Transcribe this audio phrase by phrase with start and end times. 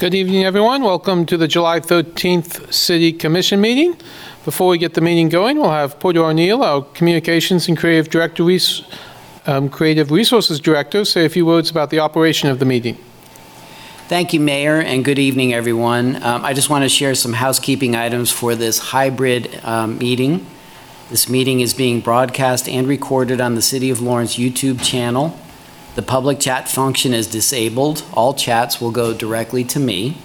[0.00, 0.82] Good evening, everyone.
[0.82, 3.98] Welcome to the July 13th City Commission meeting.
[4.46, 8.48] Before we get the meeting going, we'll have Porter Arneill, our Communications and Creative Director,
[9.44, 12.96] um, Creative Resources Director, say a few words about the operation of the meeting.
[14.08, 16.16] Thank you, Mayor, and good evening, everyone.
[16.22, 20.46] Um, I just want to share some housekeeping items for this hybrid um, meeting.
[21.10, 25.38] This meeting is being broadcast and recorded on the City of Lawrence YouTube channel.
[26.00, 28.04] The public chat function is disabled.
[28.14, 30.16] All chats will go directly to me.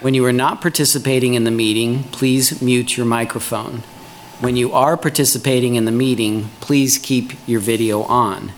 [0.00, 3.84] When you are not participating in the meeting, please mute your microphone.
[4.40, 8.48] When you are participating in the meeting, please keep your video on.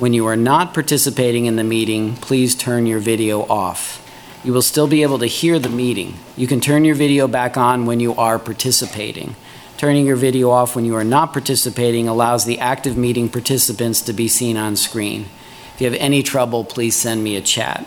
[0.00, 4.04] When you are not participating in the meeting, please turn your video off.
[4.42, 6.16] You will still be able to hear the meeting.
[6.36, 9.36] You can turn your video back on when you are participating.
[9.76, 14.12] Turning your video off when you are not participating allows the active meeting participants to
[14.12, 15.26] be seen on screen.
[15.80, 17.86] If you have any trouble, please send me a chat.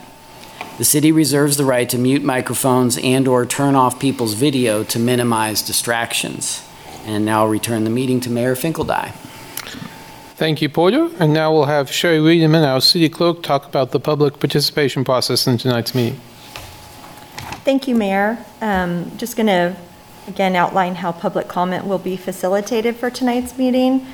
[0.80, 5.62] The city reserves the right to mute microphones and/or turn off people's video to minimize
[5.62, 6.68] distractions.
[7.06, 9.12] And now I'll return the meeting to Mayor Finkeldei.
[10.38, 11.12] Thank you, Porter.
[11.20, 15.46] And now we'll have Sherry Riedemann, our City Clerk, talk about the public participation process
[15.46, 16.20] in tonight's meeting.
[17.64, 18.44] Thank you, Mayor.
[18.60, 19.76] Um, Just going to,
[20.28, 24.08] again, outline how public comment will be facilitated for tonight's meeting.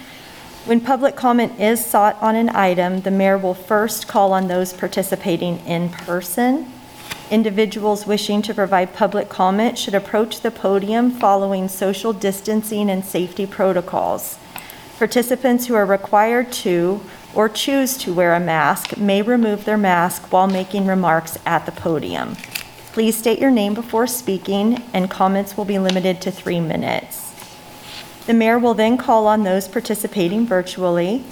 [0.69, 4.71] When public comment is sought on an item, the mayor will first call on those
[4.71, 6.71] participating in person.
[7.31, 13.47] Individuals wishing to provide public comment should approach the podium following social distancing and safety
[13.47, 14.37] protocols.
[14.99, 17.01] Participants who are required to
[17.33, 21.71] or choose to wear a mask may remove their mask while making remarks at the
[21.71, 22.35] podium.
[22.93, 27.28] Please state your name before speaking, and comments will be limited to three minutes.
[28.29, 31.23] The mayor will then call on those participating virtually.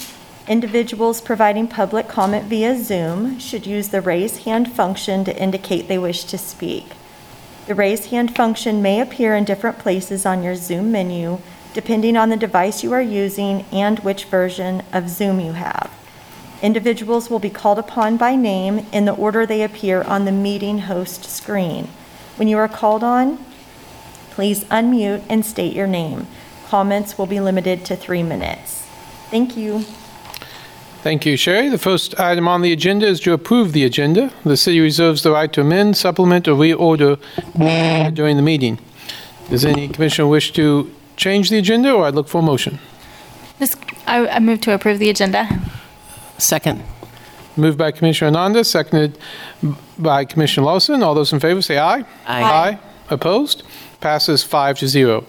[0.47, 5.99] Individuals providing public comment via Zoom should use the raise hand function to indicate they
[5.99, 6.87] wish to speak.
[7.67, 11.37] The raise hand function may appear in different places on your Zoom menu,
[11.71, 15.91] depending on the device you are using and which version of Zoom you have.
[16.63, 20.79] Individuals will be called upon by name in the order they appear on the meeting
[20.79, 21.89] host screen.
[22.37, 23.45] When you are called on,
[24.31, 26.25] please unmute and state your name.
[26.69, 28.85] Comments will be limited to three minutes.
[29.31, 29.85] Thank you.
[31.01, 31.69] Thank you, Sherry.
[31.69, 34.33] The first item on the agenda is to approve the agenda.
[34.43, 37.19] The city reserves the right to amend, supplement, or reorder
[38.13, 38.79] during the meeting.
[39.49, 42.79] Does any commissioner wish to change the agenda, or I'd look for a motion?
[43.59, 45.47] This, I, I move to approve the agenda.
[46.37, 46.83] Second.
[47.55, 49.17] Moved by Commissioner Ananda, seconded
[49.97, 51.01] by Commissioner Larsen.
[51.01, 52.03] All those in favor say aye.
[52.27, 52.77] Aye.
[53.09, 53.63] Opposed?
[54.01, 55.25] Passes five to zero.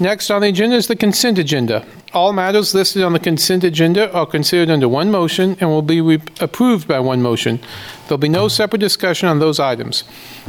[0.00, 1.84] Next on the agenda is the consent agenda.
[2.14, 6.00] All matters listed on the consent agenda are considered under one motion and will be
[6.00, 7.60] re- approved by one motion.
[8.08, 10.04] There'll be no separate discussion on those items.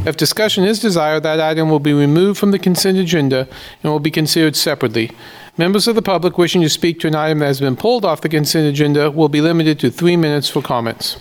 [0.06, 3.46] If discussion is desired, that item will be removed from the consent agenda
[3.84, 5.12] and will be considered separately.
[5.58, 8.22] Members of the public wishing to speak to an item that has been pulled off
[8.22, 11.20] the consent agenda will be limited to three minutes for comments.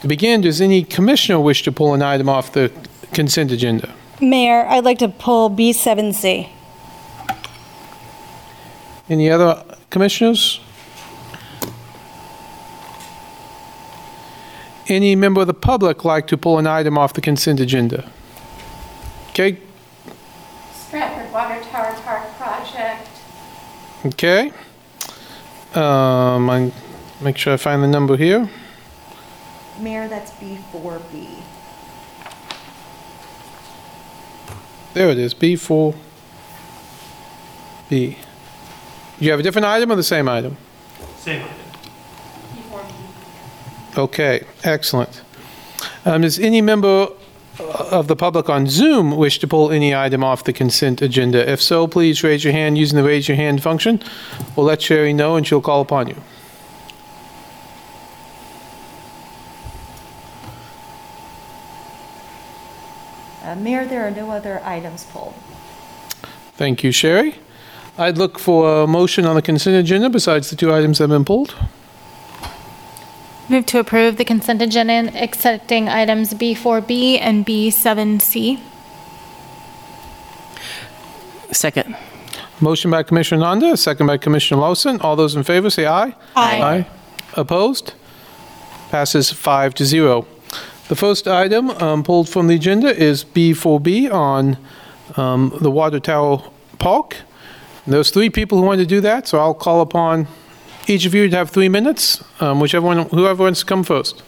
[0.00, 2.72] To begin, does any commissioner wish to pull an item off the
[3.12, 3.94] consent agenda?
[4.22, 6.48] Mayor, I'd like to pull B7C.
[9.08, 10.60] Any other commissioners?
[14.88, 18.08] Any member of the public like to pull an item off the consent agenda?
[19.30, 19.58] Okay,
[20.72, 23.08] Stratford Water Tower Park Project.
[24.06, 24.52] okay.
[25.74, 26.72] Um, I,
[27.20, 28.48] make sure I find the number here.
[29.80, 31.42] Mayor, that's B4B.
[34.94, 35.94] There it is, B4.
[39.16, 39.20] B.
[39.20, 40.56] Do you have a different item or the same item?
[41.18, 41.54] Same item.
[43.98, 45.22] Okay, excellent.
[46.04, 47.08] Um, Does any member
[47.58, 51.50] of the public on Zoom wish to pull any item off the consent agenda?
[51.50, 54.02] If so, please raise your hand using the raise your hand function.
[54.54, 56.16] We'll let Sherry know and she'll call upon you.
[63.42, 65.34] Uh, Mayor, there are no other items pulled.
[66.56, 67.36] Thank you, Sherry.
[67.98, 71.10] I'd look for a motion on the consent agenda besides the two items that have
[71.10, 71.54] been pulled.
[73.48, 78.60] Move to approve the consent agenda, accepting items B4B and B7C.
[81.52, 81.96] Second.
[82.60, 85.00] Motion by Commissioner Ananda, second by Commissioner Larsen.
[85.00, 86.14] All those in favor say aye.
[86.34, 86.86] Aye.
[87.34, 87.94] Opposed?
[88.90, 90.26] Passes five to zero.
[90.88, 94.58] The first item um, pulled from the agenda is B4B on
[95.16, 96.42] um, the Water Tower
[96.78, 97.16] Park.
[97.88, 100.26] There's three people who want to do that, so I'll call upon
[100.88, 104.22] each of you to have three minutes, um, whichever one, whoever wants to come first.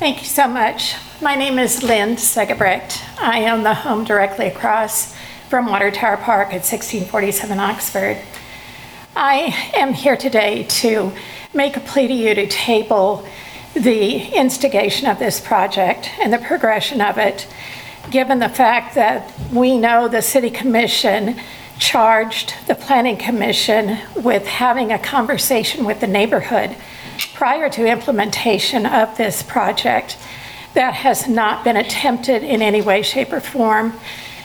[0.00, 0.96] Thank you so much.
[1.20, 3.00] My name is Lynn Segebrecht.
[3.20, 5.14] I own the home directly across
[5.48, 8.18] from Water Tower Park at 1647 Oxford.
[9.14, 11.12] I am here today to
[11.54, 13.24] make a plea to you to table
[13.74, 17.46] the instigation of this project and the progression of it,
[18.10, 21.36] given the fact that we know the City Commission
[21.78, 26.76] charged the Planning Commission with having a conversation with the neighborhood
[27.34, 30.16] prior to implementation of this project.
[30.74, 33.92] That has not been attempted in any way, shape, or form.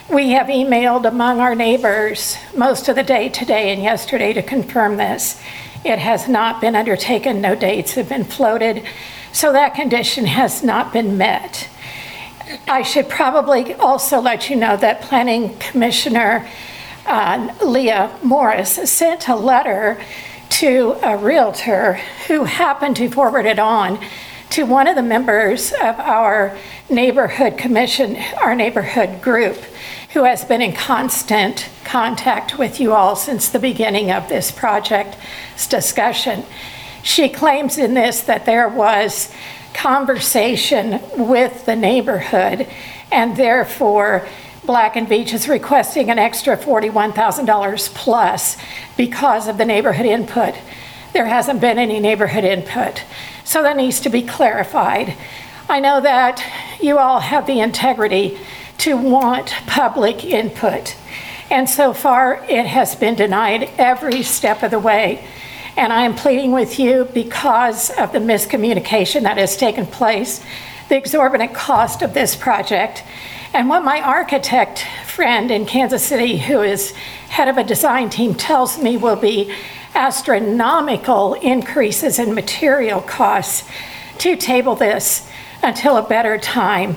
[0.10, 4.98] We have emailed among our neighbors most of the day today and yesterday to confirm
[4.98, 5.42] this.
[5.86, 8.84] It has not been undertaken, no dates have been floated,
[9.38, 11.70] so that condition has not been met.
[12.68, 16.50] I should probably also let you know that Planning Commissioner
[17.06, 20.02] uh, Leah Morris sent a letter
[20.50, 24.00] to a Realtor who happened to forward it on
[24.50, 26.58] to one of the members of our
[26.90, 29.58] neighborhood commission, our neighborhood group,
[30.14, 35.68] who has been in constant contact with you all since the beginning of this project's
[35.68, 36.44] discussion.
[37.08, 39.32] She claims in this that there was
[39.74, 42.68] conversation with the neighborhood,
[43.10, 44.28] and therefore
[44.66, 48.58] Black & Veatch is requesting an extra $41,000 plus
[48.98, 50.54] because of the neighborhood input.
[51.14, 53.04] There hasn't been any neighborhood input,
[53.46, 55.16] so that needs to be clarified.
[55.70, 56.44] I know that
[56.82, 58.38] you all have the integrity
[58.80, 60.98] to want public input,
[61.50, 65.26] and so far it has been denied every step of the way.
[65.78, 70.44] And I am pleading with you because of the miscommunication that has taken place,
[70.90, 73.04] the exorbitant cost of this project,
[73.54, 76.94] and what my architect friend in Kansas City, who is
[77.30, 79.54] head of a design team, tells me will be
[79.94, 83.70] astronomical increases in material costs
[84.18, 85.30] to table this
[85.62, 86.96] until a better time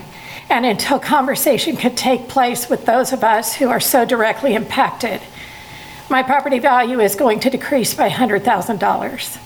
[0.48, 5.20] and until conversation could take place with those of us who are so directly impacted.
[6.10, 9.38] My property value is going to decrease by $100,000.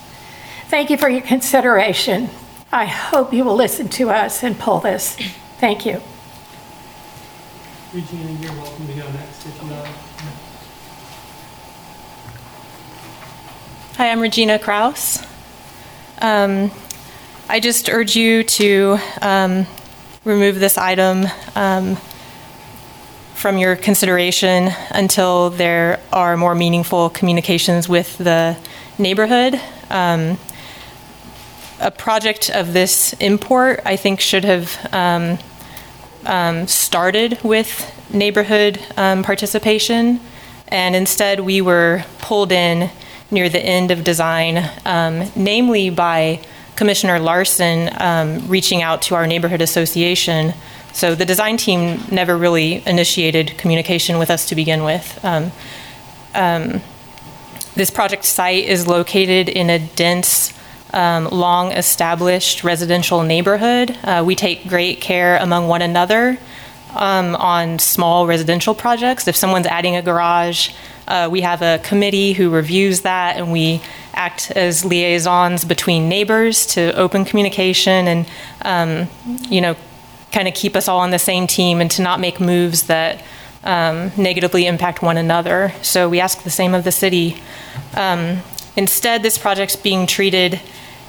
[0.69, 2.31] Thank you for your consideration.
[2.73, 5.17] I hope you will listen to us and pull this.
[5.59, 6.01] Thank you.
[7.93, 9.87] Regina, you're welcome to go next if you like.
[13.97, 15.23] Hi, I'm Regina Kraus.
[16.23, 16.71] Um,
[17.47, 19.67] I just urge you to um,
[20.25, 21.99] remove this item um,
[23.35, 28.57] from your consideration until there are more meaningful communications with the
[28.99, 29.61] neighborhood.
[29.91, 30.39] Um,
[31.81, 35.39] a project of this import, I think, should have um,
[36.25, 40.21] um, started with neighborhood um, participation,
[40.69, 42.91] and instead we were pulled in
[43.31, 46.41] near the end of design, um, namely by
[46.77, 50.55] Commissioner Larsen um, reaching out to our neighborhood association.
[50.95, 55.19] So the design team never really initiated communication with us to begin with.
[55.25, 55.51] Um,
[56.35, 56.81] um,
[57.75, 60.55] this project site is located in a dense,
[60.93, 63.99] um, long established residential neighborhood.
[64.05, 66.39] Uh, we take great care among one another
[66.95, 69.27] um, on small residential projects.
[69.27, 70.71] If someone's adding a garage,
[71.09, 73.83] uh, we have a committee who reviews that, and we
[74.15, 78.27] act as liaisons between neighbors to open communication and,
[78.63, 79.09] um,
[79.51, 79.75] you know,
[80.35, 83.23] kind of keep us all on the same team and to not make moves that
[83.63, 85.73] um, negatively impact one another.
[85.81, 87.41] So we ask the same of the city.
[87.95, 88.43] Um,
[88.77, 90.61] instead, this project's being treated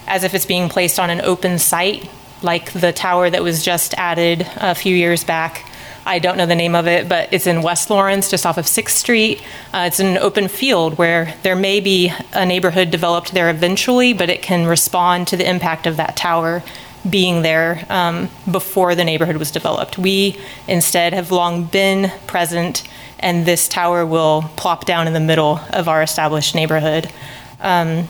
[0.07, 2.07] as if it's being placed on an open site,
[2.43, 5.67] like the tower that was just added a few years back.
[6.05, 8.65] I don't know the name of it, but it's in West Lawrence, just off of
[8.65, 9.41] 6th Street.
[9.73, 14.29] Uh, it's an open field where there may be a neighborhood developed there eventually, but
[14.29, 16.61] it can respond to the impact of that tower
[17.09, 19.97] being there um, before the neighborhood was developed.
[19.97, 22.83] We instead have long been present,
[23.19, 27.11] and this tower will plop down in the middle of our established neighborhood.
[27.59, 28.07] Um,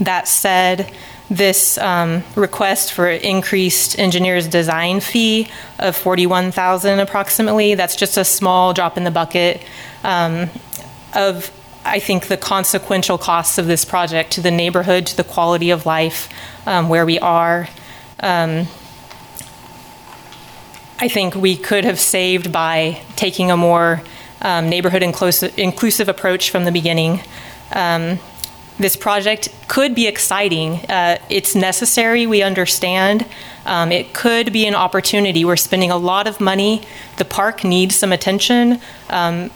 [0.00, 0.92] that said,
[1.30, 8.72] this um, request for increased engineer's design fee of 41,000 approximately, that's just a small
[8.74, 9.62] drop in the bucket
[10.02, 10.50] um,
[11.14, 11.52] of,
[11.84, 15.86] I think, the consequential costs of this project to the neighborhood, to the quality of
[15.86, 16.28] life
[16.66, 17.68] um, where we are.
[18.20, 18.66] Um,
[20.98, 24.02] I think we could have saved by taking a more
[24.42, 27.20] um, neighborhood inclusive, inclusive approach from the beginning.
[27.72, 28.18] Um,
[28.78, 30.76] this project could be exciting.
[30.88, 33.26] Uh, it's necessary, we understand.
[33.66, 35.44] Um, it could be an opportunity.
[35.44, 36.82] We're spending a lot of money.
[37.18, 38.80] The park needs some attention.
[39.10, 39.50] Um,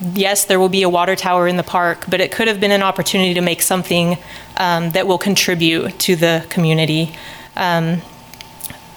[0.00, 2.72] yes, there will be a water tower in the park, but it could have been
[2.72, 4.16] an opportunity to make something
[4.56, 7.14] um, that will contribute to the community.
[7.56, 8.02] Um,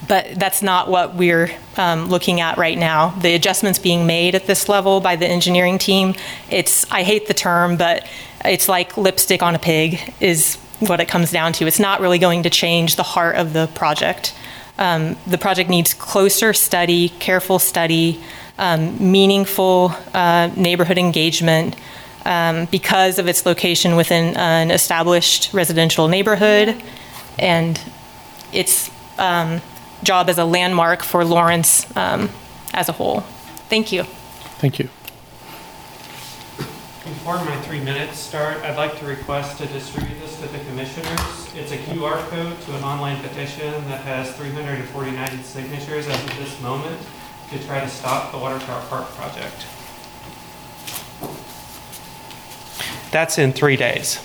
[0.07, 3.09] but that's not what we're um, looking at right now.
[3.09, 6.15] The adjustments being made at this level by the engineering team,
[6.49, 8.07] it's, I hate the term, but
[8.45, 11.67] it's like lipstick on a pig is what it comes down to.
[11.67, 14.33] It's not really going to change the heart of the project.
[14.77, 18.21] Um, the project needs closer study, careful study,
[18.59, 21.75] um, meaningful uh, neighborhood engagement
[22.25, 26.81] um, because of its location within an established residential neighborhood
[27.39, 27.79] and
[28.51, 29.61] its um,
[30.03, 32.29] job as a landmark for Lawrence um,
[32.73, 33.21] as a whole.
[33.69, 34.03] Thank you.
[34.59, 34.89] Thank you.
[37.03, 41.19] Before my three minutes start, I'd like to request to distribute this to the commissioners.
[41.55, 46.61] It's a QR code to an online petition that has 349 signatures as of this
[46.61, 46.99] moment
[47.51, 49.65] to try to stop the Water Tower Park project.
[53.11, 54.19] That's in three days.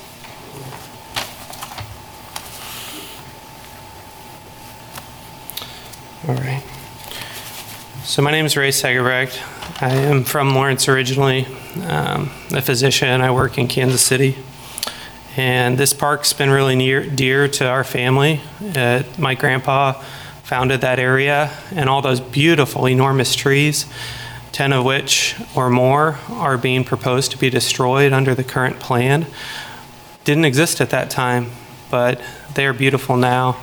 [6.29, 6.63] All right.
[8.05, 9.43] So my name is Ray Segebrecht.
[9.83, 11.47] I am from Lawrence originally,
[11.85, 13.21] um, a physician.
[13.21, 14.37] I work in Kansas City.
[15.37, 18.41] And this park's been really near, dear to our family.
[18.61, 19.95] Uh, my grandpa
[20.45, 23.87] founded that area, and all those beautiful, enormous trees,
[24.53, 29.27] 10 of which or more are being proposed to be destroyed under the current plan,
[30.23, 31.51] didn't exist at that time,
[31.91, 32.23] but
[32.55, 33.57] they are beautiful now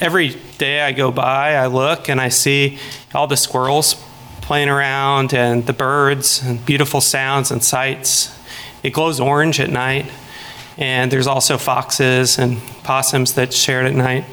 [0.00, 2.78] every day I go by, I look and I see
[3.14, 3.94] all the squirrels
[4.40, 8.36] playing around and the birds and beautiful sounds and sights.
[8.82, 10.06] It glows orange at night,
[10.78, 14.24] and there's also foxes and possums that share it at night.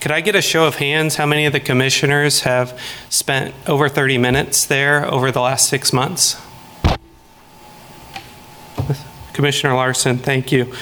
[0.00, 1.16] Could I get a show of hands?
[1.16, 5.92] How many of the commissioners have spent over 30 minutes there over the last six
[5.92, 6.40] months?
[9.32, 10.72] Commissioner Larsen, thank you.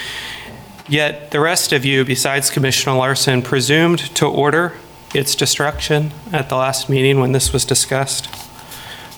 [0.88, 4.72] Yet the rest of you, besides Commissioner Larsen, presumed to order
[5.14, 8.28] its destruction at the last meeting when this was discussed.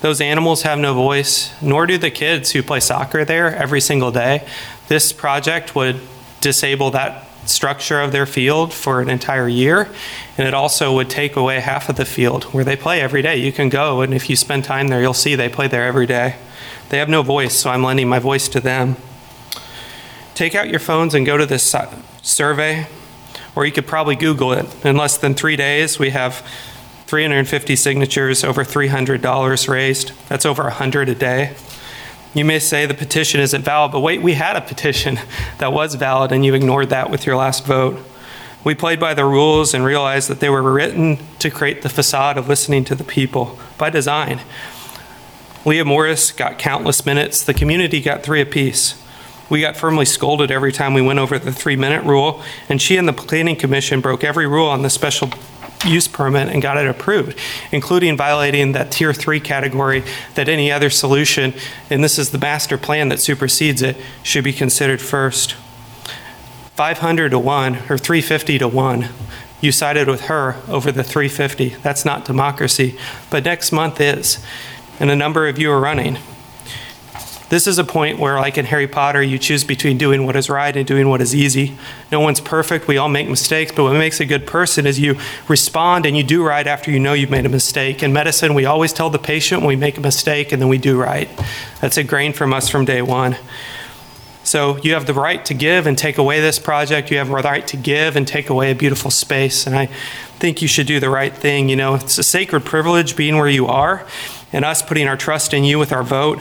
[0.01, 4.11] Those animals have no voice, nor do the kids who play soccer there every single
[4.11, 4.47] day.
[4.89, 6.01] This project would
[6.41, 9.89] disable that structure of their field for an entire year,
[10.37, 13.37] and it also would take away half of the field where they play every day.
[13.37, 16.07] You can go, and if you spend time there, you'll see they play there every
[16.07, 16.37] day.
[16.89, 18.97] They have no voice, so I'm lending my voice to them
[20.41, 21.77] take out your phones and go to this
[22.23, 22.87] survey,
[23.55, 24.67] or you could probably Google it.
[24.87, 26.43] In less than three days, we have
[27.09, 30.13] 350 signatures, over $300 raised.
[30.31, 31.55] That's over 100 a day.
[32.33, 35.21] You may say the petition isn't valid, but wait, we had a petition
[35.59, 37.99] that was valid, and you ignored that with your last vote.
[38.65, 42.39] We played by the rules and realized that they were written to create the facade
[42.39, 44.41] of listening to the people by design.
[45.67, 47.45] Leah Morris got countless minutes.
[47.45, 48.95] The community got three apiece.
[49.51, 52.97] We got firmly scolded every time we went over the three minute rule, and she
[52.97, 55.29] and the Planning Commission broke every rule on the special
[55.85, 57.37] use permit and got it approved,
[57.73, 60.05] including violating that tier three category
[60.35, 61.53] that any other solution,
[61.89, 65.55] and this is the master plan that supersedes it, should be considered first.
[66.77, 69.09] 500 to 1 or 350 to 1.
[69.61, 71.71] You sided with her over the 350.
[71.83, 74.45] That's not democracy, but next month is.
[74.99, 76.19] And a number of you are running.
[77.51, 80.49] This is a point where, like in Harry Potter, you choose between doing what is
[80.49, 81.77] right and doing what is easy.
[82.13, 82.87] No one's perfect.
[82.87, 86.23] We all make mistakes, but what makes a good person is you respond and you
[86.23, 88.05] do right after you know you've made a mistake.
[88.05, 90.79] In medicine, we always tell the patient when we make a mistake and then we
[90.79, 91.29] do right.
[91.81, 93.37] That's a grain from us from day one.
[94.45, 97.11] So you have the right to give and take away this project.
[97.11, 99.67] You have the right to give and take away a beautiful space.
[99.67, 99.87] And I
[100.39, 101.69] think you should do the right thing.
[101.69, 104.07] You know, it's a sacred privilege being where you are
[104.53, 106.41] and us putting our trust in you with our vote.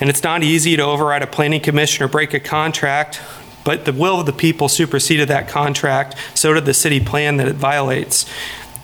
[0.00, 3.20] And it's not easy to override a planning commission or break a contract,
[3.64, 6.16] but the will of the people superseded that contract.
[6.34, 8.26] So did the city plan that it violates.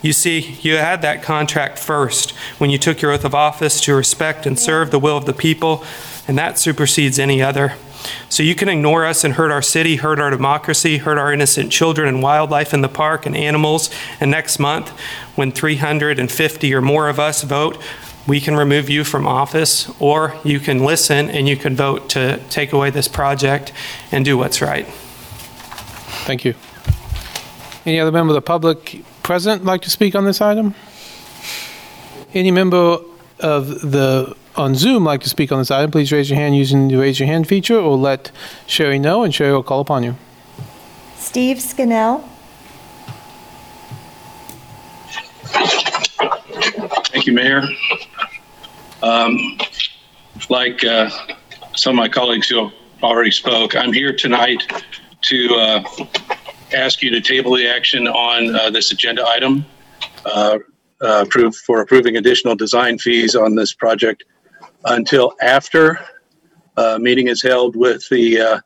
[0.03, 3.95] You see, you had that contract first when you took your oath of office to
[3.95, 5.85] respect and serve the will of the people,
[6.27, 7.75] and that supersedes any other.
[8.31, 11.71] So you can ignore us and hurt our city, hurt our democracy, hurt our innocent
[11.71, 13.91] children and wildlife in the park and animals.
[14.21, 14.89] And next month,
[15.37, 17.77] when 350 or more of us vote,
[18.27, 22.39] we can remove you from office, or you can listen and you can vote to
[22.51, 23.73] take away this project
[24.13, 24.87] and do what's right.
[26.27, 26.55] Thank you.
[27.87, 30.75] Any other member of the public present like to speak on this item?
[32.35, 32.99] Any member
[33.41, 36.89] of the on Zoom like to speak on this item, please raise your hand using
[36.89, 38.31] the raise your hand feature or let
[38.67, 40.17] Sherry know and Sherry will call upon you.
[41.17, 42.29] Steve Scannell,
[47.21, 47.63] Thank you, Mayor.
[49.03, 49.59] Um,
[50.49, 51.11] like uh,
[51.77, 52.71] some of my colleagues who
[53.03, 54.63] already spoke, I'm here tonight
[55.25, 55.85] to uh,
[56.75, 59.67] ask you to table the action on uh, this agenda item
[60.25, 60.61] uh,
[61.03, 64.25] uh, approve for approving additional design fees on this project
[64.87, 66.01] until after
[66.79, 68.63] uh, meeting is held with the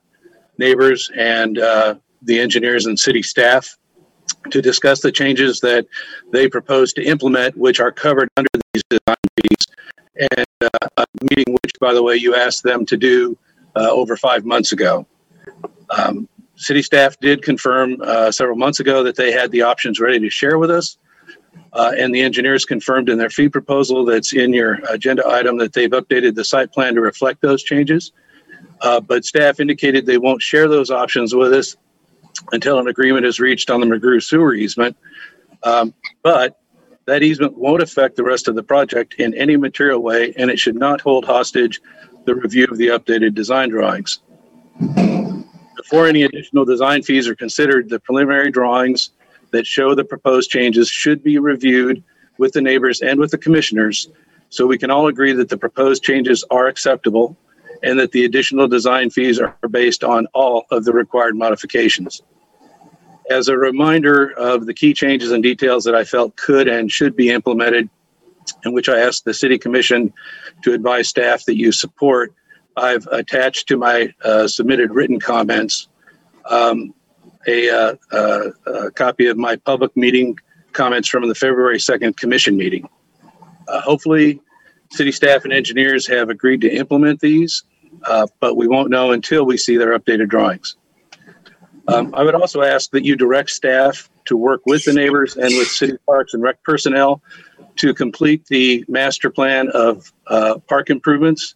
[0.59, 3.77] neighbors and the engineers and city staff
[4.51, 5.87] to discuss the changes that
[6.33, 9.67] they propose to implement, which are covered under these design fees.
[10.37, 13.37] And uh, a meeting which, by the way, you asked them to do
[13.77, 15.07] uh, over five months ago.
[15.91, 20.21] Um, city staff did confirm uh, several months ago that they had the options ready
[20.21, 20.99] to share with us.
[21.73, 25.73] Uh, and the engineers confirmed in their fee proposal that's in your agenda item that
[25.73, 28.13] they've updated the site plan to reflect those changes.
[28.81, 31.77] Uh, but staff indicated they won't share those options with us
[32.53, 34.97] until an agreement is reached on the McGrew sewer easement.
[35.63, 36.61] Um, but
[37.07, 40.59] that easement won't affect the rest of the project in any material way, and it
[40.59, 41.81] should not hold hostage
[42.25, 44.21] the review of the updated design drawings.
[45.77, 49.11] Before any additional design fees are considered, the preliminary drawings
[49.51, 52.03] that show the proposed changes should be reviewed
[52.39, 54.09] with the neighbors and with the commissioners
[54.49, 57.37] so we can all agree that the proposed changes are acceptable
[57.85, 62.23] and that the additional design fees are based on all of the required modifications.
[63.31, 67.15] As a reminder of the key changes and details that I felt could and should
[67.15, 67.89] be implemented,
[68.65, 70.13] and which I asked the City Commission
[70.63, 72.33] to advise staff that you support,
[72.77, 75.89] I've attached to my uh, submitted written comments
[76.51, 76.95] um,
[77.47, 80.39] a, uh, uh, a copy of my public meeting
[80.73, 82.89] comments from the February 2nd commission meeting.
[83.69, 84.41] Uh, hopefully,
[84.91, 87.63] city staff and engineers have agreed to implement these,
[88.05, 90.77] uh, but we won't know until we see their updated drawings.
[91.89, 95.55] Um, I would also ask that you direct staff to work with the neighbors and
[95.59, 97.23] with city parks and rec personnel
[97.77, 101.55] to complete the master plan of uh, park improvements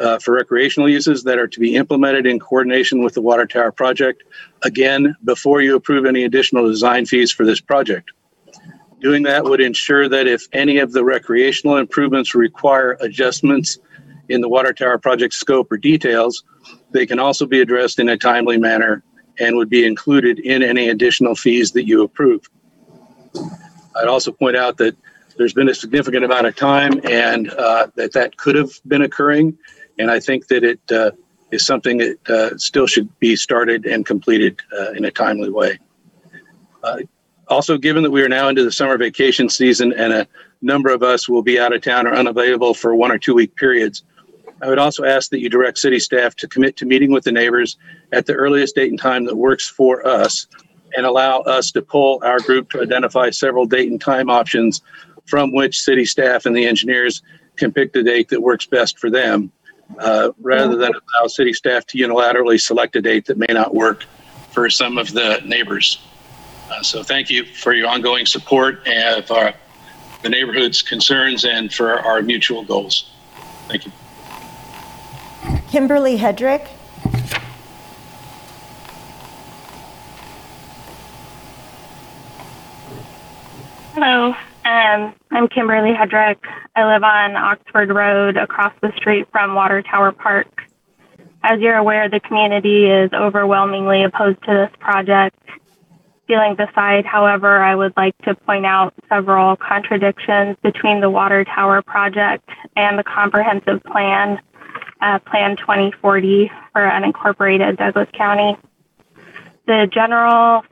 [0.00, 3.70] uh, for recreational uses that are to be implemented in coordination with the water tower
[3.70, 4.24] project.
[4.64, 8.10] Again, before you approve any additional design fees for this project.
[9.00, 13.78] Doing that would ensure that if any of the recreational improvements require adjustments
[14.28, 16.44] in the water tower project scope or details,
[16.92, 19.02] they can also be addressed in a timely manner
[19.38, 22.48] and would be included in any additional fees that you approve.
[23.96, 24.96] I'd also point out that
[25.36, 29.56] there's been a significant amount of time and uh, that that could have been occurring.
[29.98, 31.12] And I think that it uh,
[31.50, 35.78] is something that uh, still should be started and completed uh, in a timely way.
[36.82, 36.98] Uh,
[37.48, 40.26] also, given that we are now into the summer vacation season and a
[40.62, 43.54] number of us will be out of town or unavailable for one or two week
[43.56, 44.04] periods,
[44.62, 47.32] I would also ask that you direct city staff to commit to meeting with the
[47.32, 47.76] neighbors
[48.12, 50.46] at the earliest date and time that works for us
[50.96, 54.80] and allow us to pull our group to identify several date and time options
[55.26, 57.22] from which city staff and the engineers
[57.56, 59.50] can pick the date that works best for them
[59.98, 64.04] uh, rather than allow city staff to unilaterally select a date that may not work
[64.52, 66.06] for some of the neighbors.
[66.70, 69.54] Uh, so thank you for your ongoing support of our,
[70.22, 73.10] the neighborhood's concerns and for our mutual goals.
[73.68, 73.92] Thank you.
[75.72, 76.68] Kimberly Hedrick.
[83.94, 84.34] Hello,
[84.66, 86.36] um, I'm Kimberly Hedrick.
[86.76, 90.60] I live on Oxford Road across the street from Water Tower Park.
[91.42, 95.38] As you're aware, the community is overwhelmingly opposed to this project.
[96.26, 101.80] Feelings aside, however, I would like to point out several contradictions between the Water Tower
[101.80, 104.38] project and the comprehensive plan,
[105.02, 108.56] uh, Plan 2040 for unincorporated Douglas County.
[109.66, 110.62] The general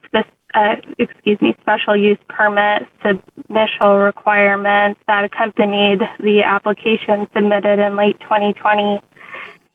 [0.55, 8.19] uh, excuse me, special use permit submission requirements that accompanied the application submitted in late
[8.21, 9.01] 2020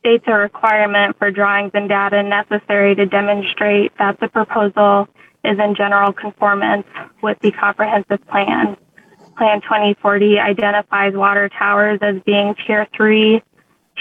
[0.00, 5.08] states a requirement for drawings and data necessary to demonstrate that the proposal
[5.44, 6.86] is in general conformance
[7.22, 8.76] with the comprehensive plan.
[9.36, 13.42] Plan 2040 identifies water towers as being tier three,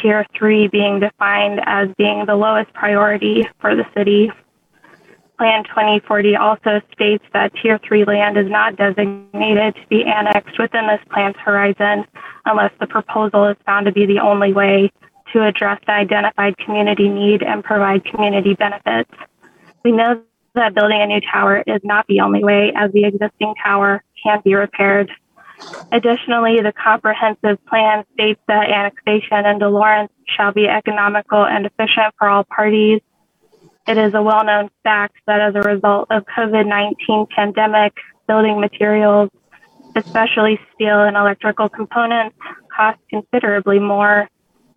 [0.02, 4.32] tier three being defined as being the lowest priority for the city
[5.38, 10.88] Plan 2040 also states that Tier 3 land is not designated to be annexed within
[10.88, 12.06] this plan's horizon
[12.46, 14.92] unless the proposal is found to be the only way
[15.34, 19.12] to address the identified community need and provide community benefits.
[19.84, 20.22] We know
[20.54, 24.42] that building a new tower is not the only way, as the existing tower can
[24.46, 25.12] be repaired.
[25.92, 32.28] Additionally, the comprehensive plan states that annexation into Lawrence shall be economical and efficient for
[32.28, 33.02] all parties
[33.88, 37.94] it is a well-known fact that as a result of COVID-19 pandemic,
[38.28, 39.30] building materials,
[39.96, 42.36] especially steel and electrical components,
[42.76, 44.28] cost considerably more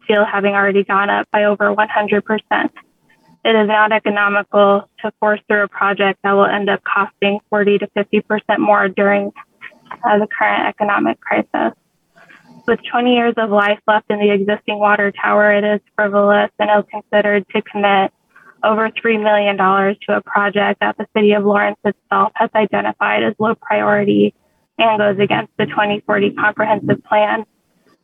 [0.04, 2.70] steel having already gone up by over 100%.
[3.44, 7.78] It is not economical to force through a project that will end up costing 40
[7.78, 9.32] to 50% more during
[9.90, 11.76] uh, the current economic crisis.
[12.66, 16.68] With 20 years of life left in the existing water tower, it is frivolous and
[16.70, 18.12] ill considered to commit
[18.62, 23.34] over $3 million to a project that the city of Lawrence itself has identified as
[23.38, 24.34] low priority
[24.78, 27.44] and goes against the 2040 comprehensive plan,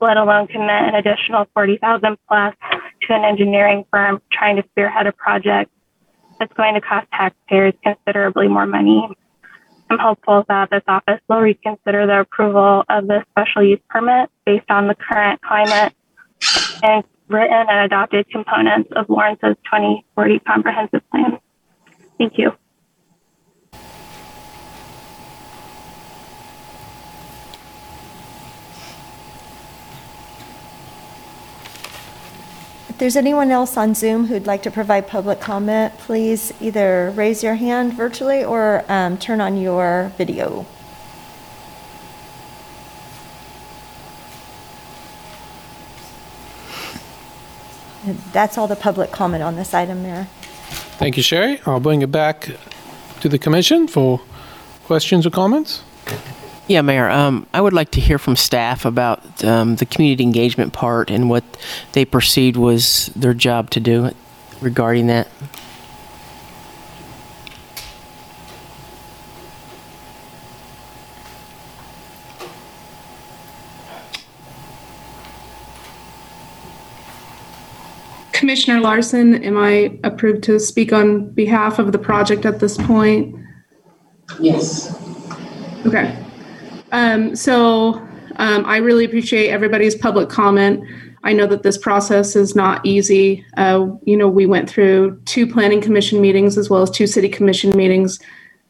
[0.00, 2.54] let alone commit an additional 40,000 plus
[3.02, 5.70] to an engineering firm trying to spearhead a project
[6.38, 9.08] that's going to cost taxpayers considerably more money.
[9.94, 14.68] I'm hopeful that this office will reconsider the approval of the special use permit based
[14.68, 15.94] on the current climate
[16.82, 21.38] and written and adopted components of Lawrence's 2040 comprehensive plan.
[22.18, 22.52] Thank you.
[32.94, 37.42] If there's anyone else on Zoom who'd like to provide public comment, please either raise
[37.42, 40.64] your hand virtually or um, turn on your video.
[48.32, 50.28] That's all the public comment on this item, Mayor.
[51.00, 51.60] Thank you, Sherry.
[51.66, 52.48] I'll bring it back
[53.22, 54.20] to the commission for
[54.84, 55.82] questions or comments.
[56.66, 60.72] Yeah, Mayor, um, I would like to hear from staff about um, the community engagement
[60.72, 61.44] part and what
[61.92, 64.10] they perceived was their job to do
[64.62, 65.28] regarding that.
[78.32, 83.36] Commissioner Larsen, am I approved to speak on behalf of the project at this point?
[84.40, 84.98] Yes.
[85.86, 86.23] Okay.
[86.94, 87.94] Um, so
[88.36, 90.84] um, I really appreciate everybody's public comment.
[91.24, 93.44] I know that this process is not easy.
[93.56, 97.28] Uh, you know, we went through two planning commission meetings as well as two city
[97.28, 98.20] commission meetings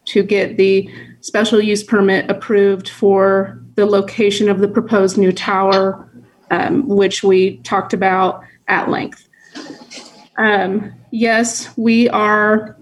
[0.05, 0.89] to get the
[1.21, 6.09] special use permit approved for the location of the proposed new tower,
[6.49, 9.29] um, which we talked about at length.
[10.37, 12.75] Um, yes, we are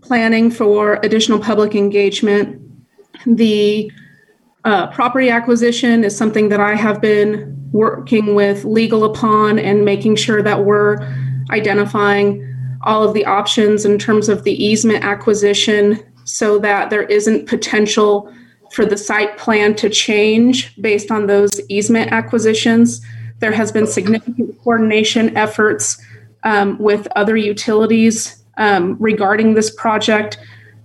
[0.00, 2.60] planning for additional public engagement.
[3.26, 3.92] The
[4.64, 10.16] uh, property acquisition is something that I have been working with legal upon and making
[10.16, 10.98] sure that we're
[11.50, 12.48] identifying
[12.82, 18.32] all of the options in terms of the easement acquisition so that there isn't potential
[18.70, 23.00] for the site plan to change based on those easement acquisitions.
[23.40, 26.00] There has been significant coordination efforts
[26.44, 30.38] um, with other utilities um, regarding this project,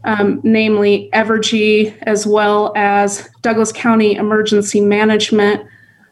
[0.04, 5.68] um, namely Evergy, as well as Douglas County Emergency Management,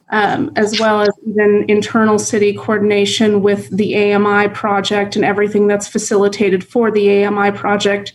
[0.10, 5.88] um, as well as even internal city coordination with the AMI project and everything that's
[5.88, 8.14] facilitated for the AMI project,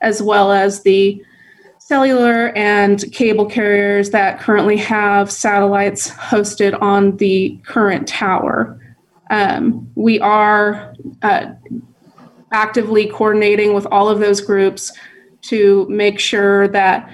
[0.00, 1.22] as well as the
[1.78, 8.80] cellular and cable carriers that currently have satellites hosted on the current tower.
[9.30, 11.52] Um, we are uh,
[12.52, 14.92] actively coordinating with all of those groups
[15.42, 17.12] to make sure that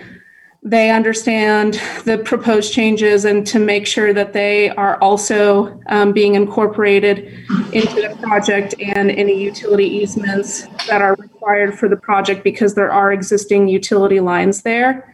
[0.64, 6.36] they understand the proposed changes and to make sure that they are also um, being
[6.36, 7.26] incorporated
[7.72, 12.92] into the project and any utility easements that are required for the project because there
[12.92, 15.12] are existing utility lines there.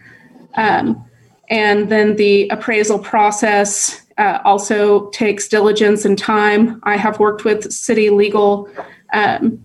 [0.55, 1.03] Um,
[1.49, 6.79] and then the appraisal process uh, also takes diligence and time.
[6.83, 8.69] I have worked with city legal
[9.15, 9.65] um,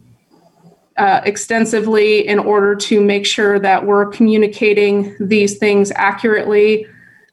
[0.98, 6.86] uh, extensively in order to make sure that we're communicating these things accurately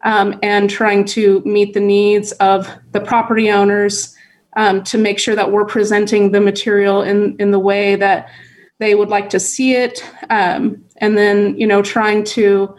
[0.03, 4.17] um, and trying to meet the needs of the property owners
[4.57, 8.31] um, to make sure that we're presenting the material in, in the way that
[8.79, 10.03] they would like to see it.
[10.31, 12.75] Um, and then, you know, trying to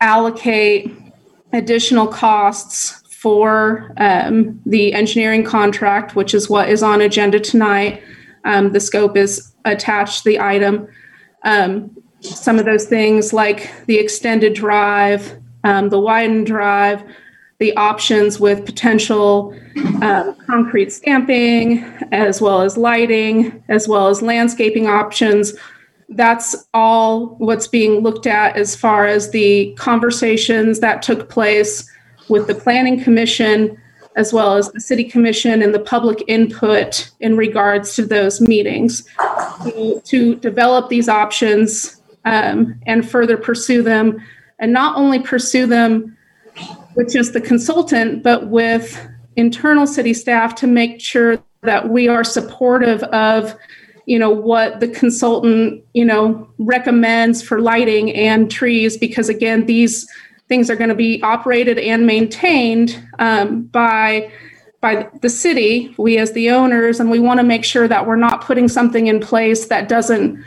[0.00, 0.92] allocate
[1.52, 8.02] additional costs for um, the engineering contract, which is what is on agenda tonight.
[8.48, 10.88] Um, the scope is attached to the item.
[11.44, 17.04] Um, some of those things like the extended drive, um, the widened drive,
[17.58, 19.54] the options with potential
[20.00, 25.52] um, concrete stamping, as well as lighting, as well as landscaping options.
[26.08, 31.86] That's all what's being looked at as far as the conversations that took place
[32.30, 33.78] with the Planning Commission,
[34.16, 39.04] as well as the City Commission and the public input in regards to those meetings
[39.64, 44.20] to, to develop these options um, and further pursue them,
[44.58, 46.16] and not only pursue them
[46.94, 52.24] with just the consultant, but with internal city staff to make sure that we are
[52.24, 53.54] supportive of
[54.06, 58.96] you know what the consultant you know recommends for lighting and trees.
[58.96, 60.08] Because again these
[60.48, 64.30] things are going to be operated and maintained um, by
[64.80, 68.16] by the city we as the owners and we want to make sure that we're
[68.16, 70.42] not putting something in place that doesn't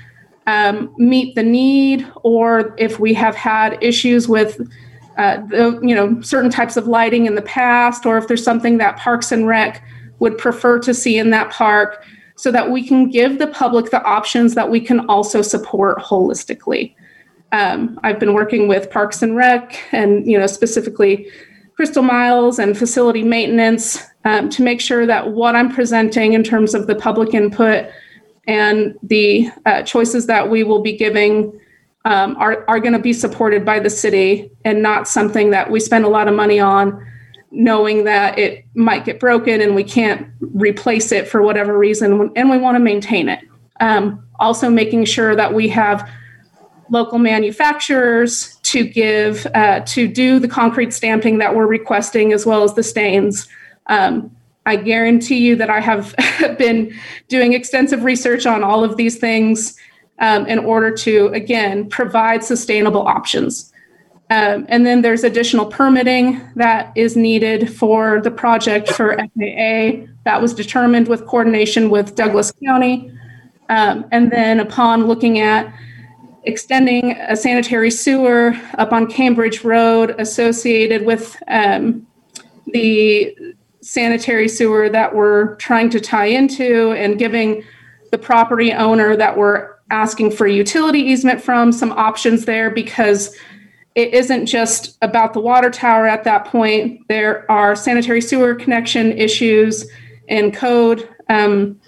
[0.47, 4.59] um, meet the need or if we have had issues with
[5.17, 8.77] uh, the, you know certain types of lighting in the past or if there's something
[8.77, 9.83] that parks and rec
[10.19, 14.01] would prefer to see in that park so that we can give the public the
[14.03, 16.95] options that we can also support holistically.
[17.51, 21.29] Um, I've been working with Parks and Rec and, you know, specifically
[21.75, 26.73] Crystal Miles and facility maintenance um, to make sure that what I'm presenting in terms
[26.73, 27.89] of the public input
[28.47, 31.59] and the uh, choices that we will be giving
[32.05, 35.79] um, are, are going to be supported by the city and not something that we
[35.79, 37.05] spend a lot of money on
[37.51, 42.49] knowing that it might get broken and we can't replace it for whatever reason, and
[42.49, 43.39] we want to maintain it.
[43.79, 46.09] Um, also, making sure that we have
[46.91, 52.63] local manufacturers to give uh, to do the concrete stamping that we're requesting, as well
[52.63, 53.47] as the stains.
[53.87, 56.13] Um, I guarantee you that I have
[56.59, 56.93] been
[57.29, 59.75] doing extensive research on all of these things
[60.19, 63.71] um, in order to, again, provide sustainable options.
[64.29, 70.41] Um, and then there's additional permitting that is needed for the project for FAA that
[70.41, 73.11] was determined with coordination with Douglas County.
[73.67, 75.73] Um, and then upon looking at
[76.43, 82.05] extending a sanitary sewer up on Cambridge Road associated with um,
[82.67, 83.35] the
[83.81, 87.63] sanitary sewer that we're trying to tie into and giving
[88.11, 93.35] the property owner that we're asking for utility easement from some options there because
[93.95, 97.05] it isn't just about the water tower at that point.
[97.07, 99.85] There are sanitary sewer connection issues
[100.29, 101.79] and code um,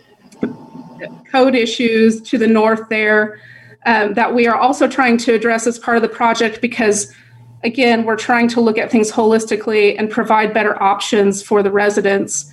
[1.31, 3.39] code issues to the north there
[3.85, 7.13] um, that we are also trying to address as part of the project because
[7.63, 12.51] again we're trying to look at things holistically and provide better options for the residents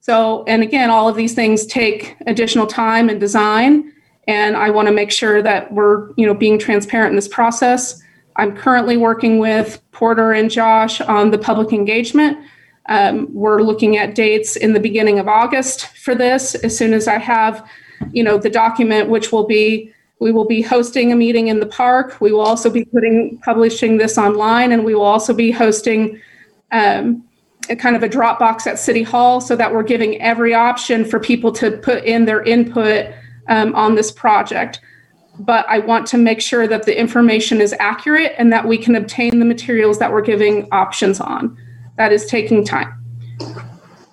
[0.00, 3.92] so and again all of these things take additional time and design
[4.28, 8.02] and i want to make sure that we're you know being transparent in this process
[8.36, 12.38] I'm currently working with Porter and Josh on the public engagement.
[12.88, 16.54] Um, we're looking at dates in the beginning of August for this.
[16.56, 17.68] As soon as I have,
[18.12, 19.92] you know, the document, which will be,
[20.22, 22.20] we will be hosting a meeting in the park.
[22.20, 26.20] We will also be putting publishing this online, and we will also be hosting
[26.70, 27.24] um,
[27.68, 31.18] a kind of a Dropbox at City Hall, so that we're giving every option for
[31.18, 33.12] people to put in their input
[33.48, 34.80] um, on this project
[35.38, 38.94] but I want to make sure that the information is accurate and that we can
[38.94, 41.56] obtain the materials that we're giving options on.
[41.96, 42.92] That is taking time.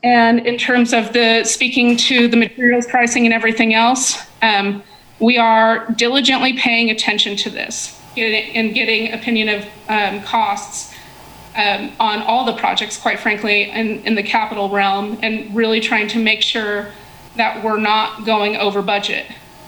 [0.02, 4.82] And in terms of the speaking to the materials pricing and everything else, um,
[5.19, 10.93] we are diligently paying attention to this and getting opinion of um, costs
[11.55, 16.08] um, on all the projects, quite frankly, in, in the capital realm, and really trying
[16.08, 16.88] to make sure
[17.36, 19.25] that we're not going over budget.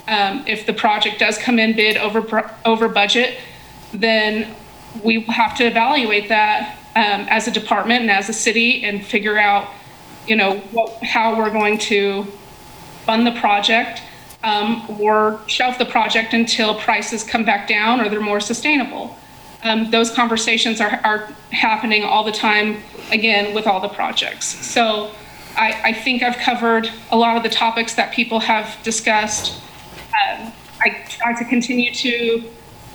[0.07, 3.37] Um, if the project does come in bid over, over budget,
[3.93, 4.55] then
[5.03, 9.37] we have to evaluate that um, as a department and as a city and figure
[9.37, 9.69] out,
[10.27, 12.23] you know, what, how we're going to
[13.05, 14.01] fund the project
[14.43, 19.17] um, or shelf the project until prices come back down or they're more sustainable.
[19.63, 24.45] Um, those conversations are, are happening all the time, again, with all the projects.
[24.45, 25.11] So
[25.55, 29.61] I, I think I've covered a lot of the topics that people have discussed.
[30.07, 32.43] Um, I try to continue to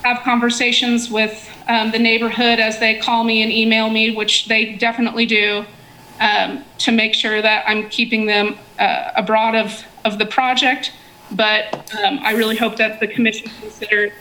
[0.03, 4.75] have conversations with um, the neighborhood as they call me and email me, which they
[4.75, 5.65] definitely do,
[6.21, 10.93] um, to make sure that I'm keeping them uh, abroad of, of the project.
[11.33, 14.12] But um, I really hope that the commission considers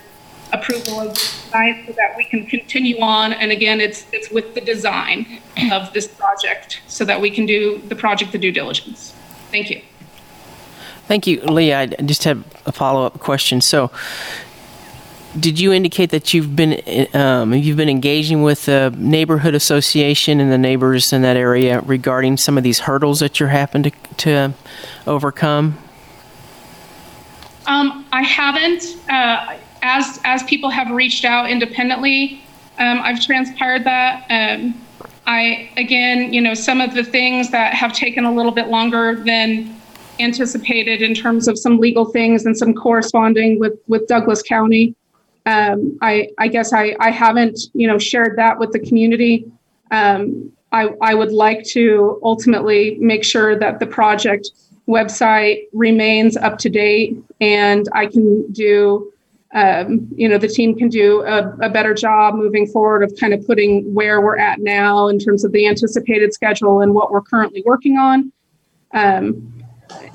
[0.54, 3.34] approval of this tonight so that we can continue on.
[3.34, 5.41] And again, it's, it's with the design
[5.72, 9.13] of this project so that we can do the project the due diligence.
[9.52, 9.82] Thank you.
[11.08, 11.82] Thank you, Leah.
[11.82, 13.62] I just have a follow up question.
[13.62, 13.91] So,
[15.39, 16.82] did you indicate that you've been
[17.13, 22.38] um, you've been engaging with the neighborhood association and the neighbors in that area regarding
[22.38, 24.54] some of these hurdles that you're having to to
[25.06, 25.78] overcome?
[27.67, 28.97] Um, I haven't.
[29.10, 32.43] Uh, as as people have reached out independently,
[32.80, 34.25] um, I've transpired that.
[34.30, 34.82] Um,
[35.28, 39.15] I again, you know, some of the things that have taken a little bit longer
[39.15, 39.75] than
[40.19, 44.95] anticipated in terms of some legal things and some corresponding with with Douglas County.
[45.45, 49.51] Um, I I guess I I haven't you know shared that with the community.
[49.91, 54.49] Um, I, I would like to ultimately make sure that the project
[54.88, 59.12] website remains up to date and I can do,
[59.54, 63.34] um, you know, the team can do a, a better job moving forward of kind
[63.34, 67.21] of putting where we're at now in terms of the anticipated schedule and what we're
[67.21, 68.32] currently working on.
[68.93, 69.52] Um,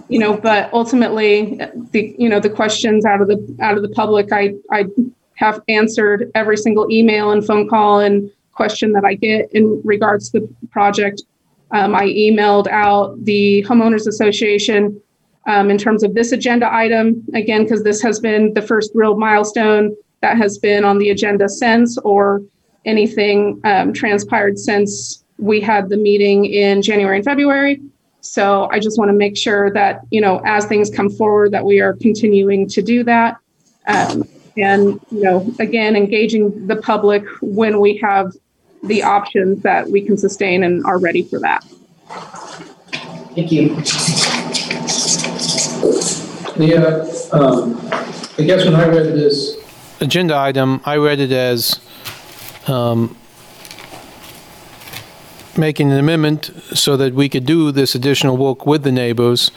[0.08, 1.60] you know, but ultimately,
[1.92, 4.86] the you know the questions out of the out of the public, I I
[5.34, 10.30] have answered every single email and phone call and question that I get in regards
[10.30, 11.22] to the project.
[11.72, 15.00] Um, I emailed out the homeowners association
[15.46, 19.16] um, in terms of this agenda item again because this has been the first real
[19.16, 22.42] milestone that has been on the agenda since or
[22.84, 27.80] anything um, transpired since we had the meeting in January and February.
[28.20, 31.64] So I just want to make sure that, you know, as things come forward, that
[31.64, 33.38] we are continuing to do that.
[33.86, 34.24] Um,
[34.58, 38.32] and, you know, again, engaging the public when we have
[38.82, 41.64] the options that we can sustain and are ready for that.
[43.34, 43.76] Thank you.
[46.56, 47.78] Leah, um,
[48.38, 49.56] I guess when I read this
[50.00, 51.78] agenda item, I read it as
[52.66, 53.16] um,
[55.56, 59.50] making an amendment so that we could do this additional work with the neighbors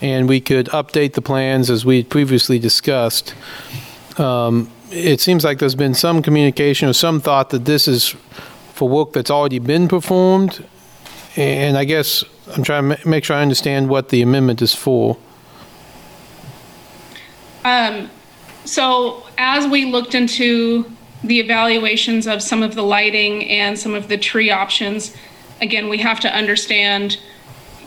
[0.00, 3.34] and we could update the plans as we previously discussed.
[4.18, 8.16] Um, It seems like there's been some communication or some thought that this is
[8.78, 10.64] for work that's already been performed.
[11.36, 15.18] And I guess I'm trying to make sure I understand what the amendment is for.
[17.64, 18.08] Um,
[18.64, 20.90] so as we looked into
[21.24, 25.14] the evaluations of some of the lighting and some of the tree options,
[25.60, 27.18] again, we have to understand,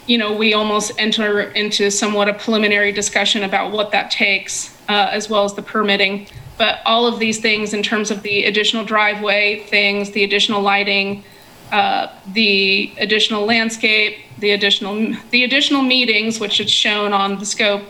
[0.07, 5.07] you know, we almost enter into somewhat a preliminary discussion about what that takes, uh,
[5.11, 6.27] as well as the permitting.
[6.61, 11.23] But all of these things in terms of the additional driveway things, the additional lighting,
[11.71, 17.81] uh, the additional landscape, the additional, the additional meetings, which is shown on the scope,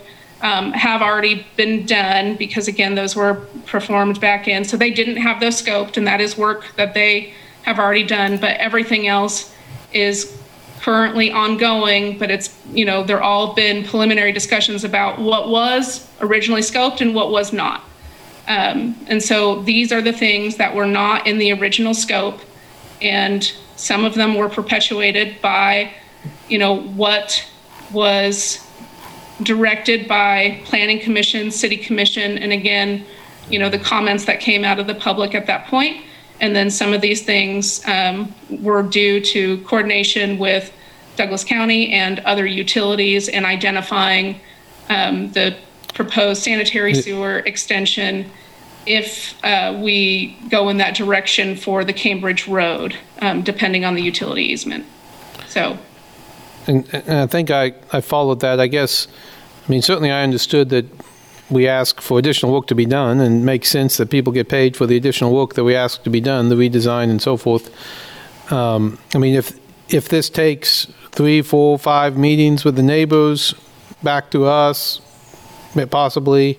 [0.42, 4.64] um, have already been done because again, those were performed back in.
[4.64, 8.38] So they didn't have those scoped and that is work that they have already done,
[8.38, 9.54] but everything else
[9.92, 10.42] is
[10.80, 16.62] currently ongoing, but it's, you know, they're all been preliminary discussions about what was originally
[16.62, 17.84] scoped and what was not.
[18.52, 22.42] Um, and so these are the things that were not in the original scope.
[23.02, 25.94] And some of them were perpetuated by,
[26.50, 27.48] you know, what
[27.94, 28.68] was
[29.44, 33.06] directed by planning commission, city commission, and again,
[33.50, 36.04] you know, the comments that came out of the public at that point.
[36.42, 40.74] And then some of these things um, were due to coordination with
[41.16, 44.42] Douglas County and other utilities and identifying
[44.90, 45.56] um, the
[45.94, 48.30] proposed sanitary sewer extension
[48.86, 54.02] if uh, we go in that direction for the Cambridge Road, um, depending on the
[54.02, 54.86] utility easement.
[55.48, 55.78] So,
[56.68, 58.60] And, and I think I, I followed that.
[58.60, 59.08] I guess,
[59.68, 60.86] I mean, certainly I understood that
[61.50, 64.48] we ask for additional work to be done and it makes sense that people get
[64.48, 67.36] paid for the additional work that we ask to be done, the redesign and so
[67.36, 67.70] forth.
[68.52, 69.60] Um, I mean, if,
[69.94, 73.54] if this takes three, four, five meetings with the neighbors,
[74.02, 75.02] back to us,
[75.90, 76.58] possibly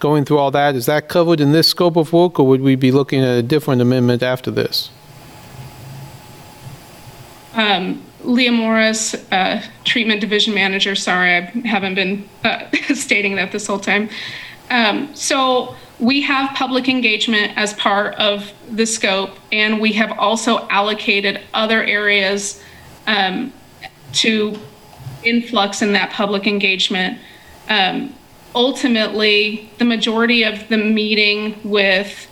[0.00, 2.74] going through all that, is that covered in this scope of work or would we
[2.74, 4.90] be looking at a different amendment after this?
[7.54, 13.66] um, Leah Morris, uh, Treatment Division Manager, sorry, I haven't been uh, stating that this
[13.66, 14.08] whole time.
[14.70, 20.68] Um, So we have public engagement as part of the scope, and we have also
[20.68, 22.62] allocated other areas
[23.06, 23.52] um,
[24.12, 24.56] to
[25.22, 27.18] influx in that public engagement.
[27.68, 28.14] Um,
[28.54, 32.26] Ultimately, the majority of the meeting with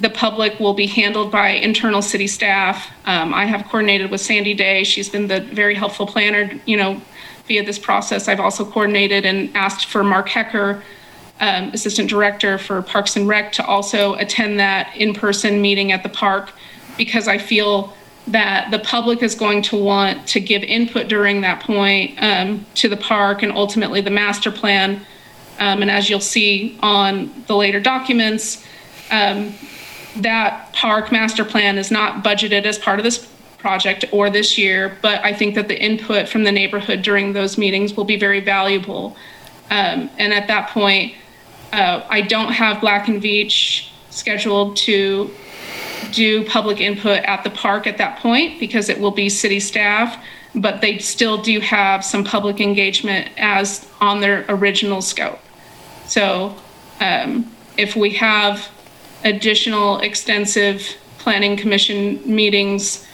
[0.00, 2.90] the public will be handled by internal city staff.
[3.06, 4.84] Um, I have coordinated with Sandy Day.
[4.84, 7.00] She's been the very helpful planner, you know,
[7.48, 8.28] via this process.
[8.28, 10.82] I've also coordinated and asked for Mark Hecker,
[11.40, 16.08] um, Assistant Director for Parks and Rec, to also attend that in-person meeting at the
[16.08, 16.52] park
[16.96, 17.94] because I feel
[18.28, 22.88] that the public is going to want to give input during that point um, to
[22.88, 25.06] the park and ultimately the master plan.
[25.58, 28.64] Um, and as you'll see on the later documents,
[29.10, 29.54] um,
[30.16, 33.26] that park master plan is not budgeted as part of this
[33.58, 37.58] project or this year, but I think that the input from the neighborhood during those
[37.58, 39.16] meetings will be very valuable.
[39.70, 41.14] Um, and at that point,
[41.72, 45.30] uh, I don't have Black and Veatch scheduled to
[46.12, 50.22] do public input at the park at that point because it will be city staff,
[50.54, 55.40] but they still do have some public engagement as on their original scope.
[56.06, 56.56] So
[57.00, 58.68] um, if we have
[59.24, 63.06] additional extensive planning commission meetings,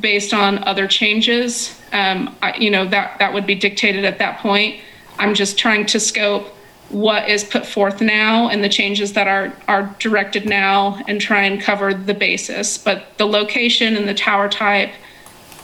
[0.00, 1.78] based on other changes.
[1.92, 4.80] Um, I, you know, that, that would be dictated at that point.
[5.18, 6.54] I'm just trying to scope
[6.90, 11.42] what is put forth now and the changes that are, are directed now and try
[11.42, 12.78] and cover the basis.
[12.78, 14.90] But the location and the tower type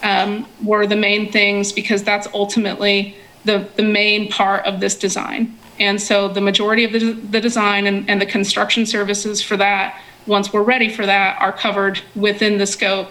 [0.02, 5.56] um, were the main things because that's ultimately the, the main part of this design.
[5.78, 10.00] And so the majority of the, the design and, and the construction services for that,
[10.26, 13.10] once we're ready for that, are covered within the scope.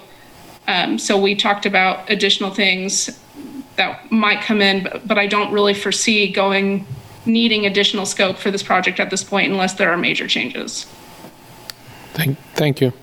[0.68, 3.20] Um, so we talked about additional things
[3.76, 6.86] that might come in, but, but I don't really foresee going
[7.26, 10.86] needing additional scope for this project at this point unless there are major changes.
[12.14, 12.93] Thank, thank you.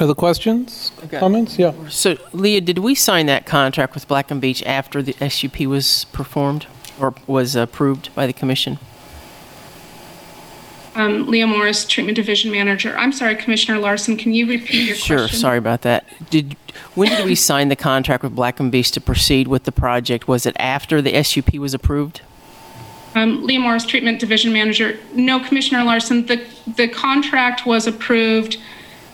[0.00, 1.56] Other questions, comments?
[1.56, 1.72] Yeah.
[1.88, 6.06] So, Leah, did we sign that contract with Black and Veatch after the SUP was
[6.06, 6.66] performed
[7.00, 8.78] or was approved by the commission?
[10.94, 12.96] Um, Leah Morris, Treatment Division Manager.
[12.96, 15.28] I'm sorry, Commissioner Larsen, can you repeat your Sure, question?
[15.32, 16.06] Sure, sorry about that.
[16.30, 16.56] Did,
[16.94, 20.28] when did we sign the contract with Black and Veatch to proceed with the project?
[20.28, 22.20] Was it after the SUP was approved?
[23.16, 24.96] Um, Leah Morris, Treatment Division Manager.
[25.12, 26.44] No, Commissioner Larsen, the,
[26.76, 28.58] the contract was approved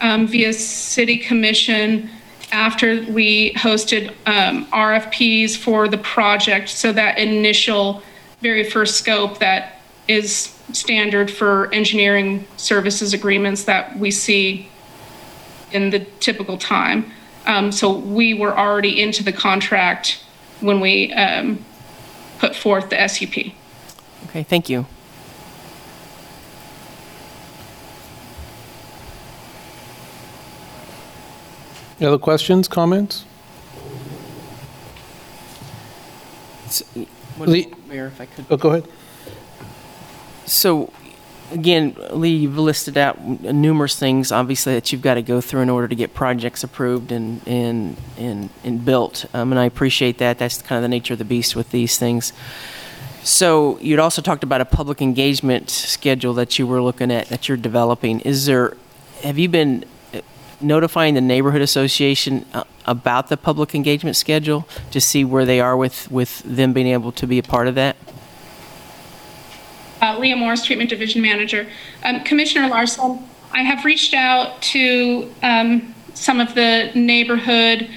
[0.01, 2.11] um, via City Commission
[2.53, 6.69] after we hosted um, RFPs for the project.
[6.69, 8.03] So that initial,
[8.41, 14.69] very first scope that is standard for engineering services agreements that we see
[15.73, 17.13] in the typical time.
[17.47, 20.23] Um, so we were already into the contract
[20.61, 21.65] when we um,
[22.39, 23.53] put forth the SUP.
[24.27, 24.87] Okay, thank you.
[32.01, 33.25] Other questions, comments?
[37.39, 38.47] Lee- Mayor, if I could.
[38.49, 38.89] Oh, go ahead.
[40.47, 40.91] So,
[41.53, 45.69] again, Lee, you've listed out numerous things, obviously, that you've got to go through in
[45.69, 49.27] order to get projects approved and, and, and, and built.
[49.35, 50.39] Um, and I appreciate that.
[50.39, 52.33] That's kind of the nature of the beast with these things.
[53.23, 57.49] So, you'd also talked about a public engagement schedule that you were looking at, that
[57.49, 58.21] you're developing.
[58.21, 58.77] Is there,
[59.23, 59.85] have you been
[60.61, 65.77] notifying the neighborhood association uh, about the public engagement schedule to see where they are
[65.77, 67.97] with, with them being able to be a part of that?
[70.03, 71.67] uh, Leah Morris, Treatment Division Manager.
[72.05, 77.89] Um, Commissioner Larsen, I have reached out to um, some of the neighborhood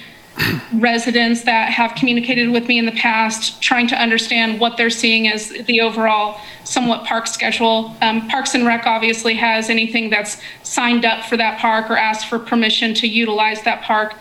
[0.72, 5.28] residents that have communicated with me in the past, trying to understand what they're seeing
[5.28, 7.94] as the overall somewhat park schedule.
[8.02, 12.28] Um, Parks and Rec obviously has anything that's signed up for that park or asked
[12.28, 14.14] for permission to utilize that park.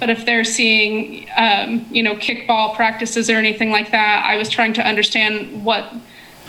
[0.00, 4.48] But if they're seeing, um, you know, kickball practices or anything like that, I was
[4.48, 5.92] trying to understand what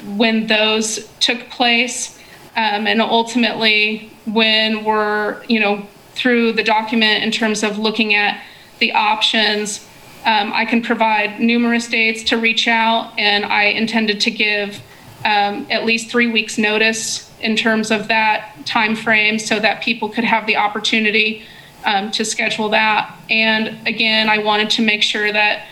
[0.05, 2.17] when those took place.
[2.55, 8.41] Um, and ultimately, when we're, you know, through the document in terms of looking at
[8.79, 9.85] the options,
[10.25, 14.81] um, I can provide numerous dates to reach out, and I intended to give
[15.25, 20.09] um, at least three weeks' notice in terms of that time frame, so that people
[20.09, 21.43] could have the opportunity
[21.85, 23.15] um, to schedule that.
[23.29, 25.65] And again, I wanted to make sure that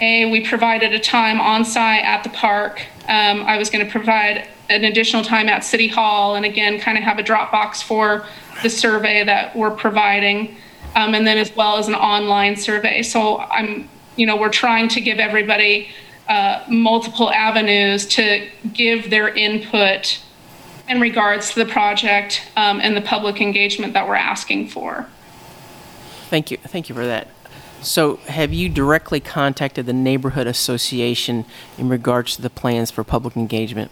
[0.00, 2.82] a, we provided a time on site at the park.
[3.08, 6.96] Um, I was going to provide an additional time at City Hall and again, kind
[6.96, 8.26] of have a Dropbox for
[8.62, 10.56] the survey that we're providing.
[10.94, 13.02] Um, and then as well as an online survey.
[13.02, 15.88] So I'm, you know, we're trying to give everybody
[16.28, 20.20] uh, multiple avenues to give their input
[20.88, 25.06] in regards to the project um, and the public engagement that we're asking for.
[26.28, 27.28] Thank you, thank you for that.
[27.82, 31.44] So have you directly contacted the neighborhood association
[31.76, 33.90] in regards to the plans for public engagement?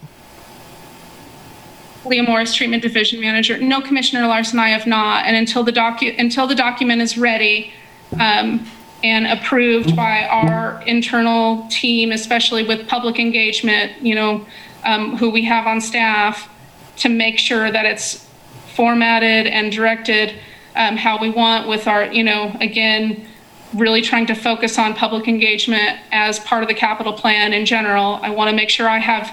[2.05, 3.59] Leah Morris, Treatment Division Manager.
[3.59, 5.27] No, Commissioner Larsen, I have not.
[5.27, 7.73] And until the docu, until the document is ready
[8.19, 8.67] um,
[9.05, 14.47] and approved by our internal team, especially with public engagement, you know,
[14.85, 16.49] um, who we have on staff,
[16.97, 18.27] to make sure that it's
[18.75, 20.35] formatted and directed
[20.77, 23.27] um, how we want with our, you know, again,
[23.75, 28.19] really trying to focus on public engagement as part of the capital plan in general.
[28.23, 29.33] I want to make sure I have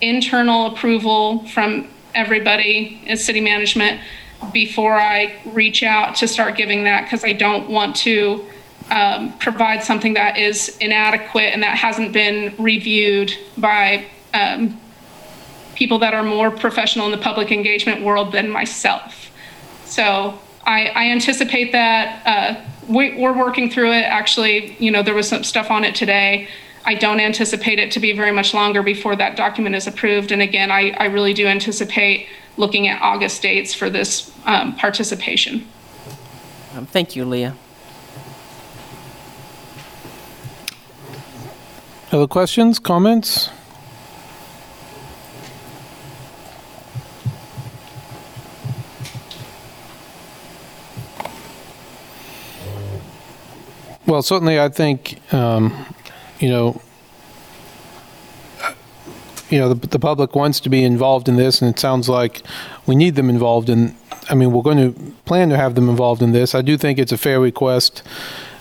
[0.00, 4.00] internal approval from everybody as city management
[4.52, 8.46] before I reach out to start giving that because I don't want to
[8.90, 14.80] um, provide something that is inadequate and that hasn't been reviewed by um,
[15.74, 19.30] people that are more professional in the public engagement world than myself.
[19.84, 24.02] So I, I anticipate that uh, we, we're working through it.
[24.02, 26.48] Actually, you know, there was some stuff on it today.
[26.88, 30.32] I don't anticipate it to be very much longer before that document is approved.
[30.32, 35.68] And again, I, I really do anticipate looking at August dates for this um, participation.
[36.74, 37.54] Um, Thank you, Leah.
[42.10, 43.50] Other questions, comments?
[54.06, 55.84] Well, certainly, I think, um,
[56.40, 56.80] you know,
[59.50, 62.42] you know, the, the public wants to be involved in this, and it sounds like
[62.86, 63.96] we need them involved in,
[64.28, 66.54] I mean, we're going to plan to have them involved in this.
[66.54, 68.02] I do think it's a fair request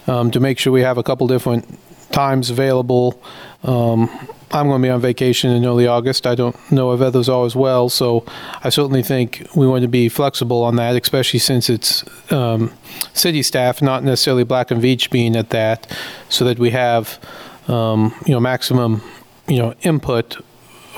[0.08, 1.78] um, to make sure we have a couple different
[2.12, 3.22] times available.
[3.64, 4.10] Um,
[4.50, 6.26] I'm going to be on vacation in early August.
[6.26, 8.24] I don't know if others are as well, so
[8.64, 12.72] I certainly think we want to be flexible on that, especially since it's um,
[13.14, 15.92] city staff, not necessarily Black and Veatch being at that,
[16.30, 17.20] so that we have,
[17.68, 19.02] um, you know, maximum,
[19.48, 20.38] you know, input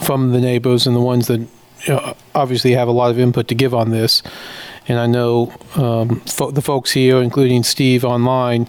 [0.02, 3.48] from the neighbors and the ones that you know, obviously have a lot of input
[3.48, 4.24] to give on this.
[4.88, 8.68] And I know um, fo- the folks here, including Steve online,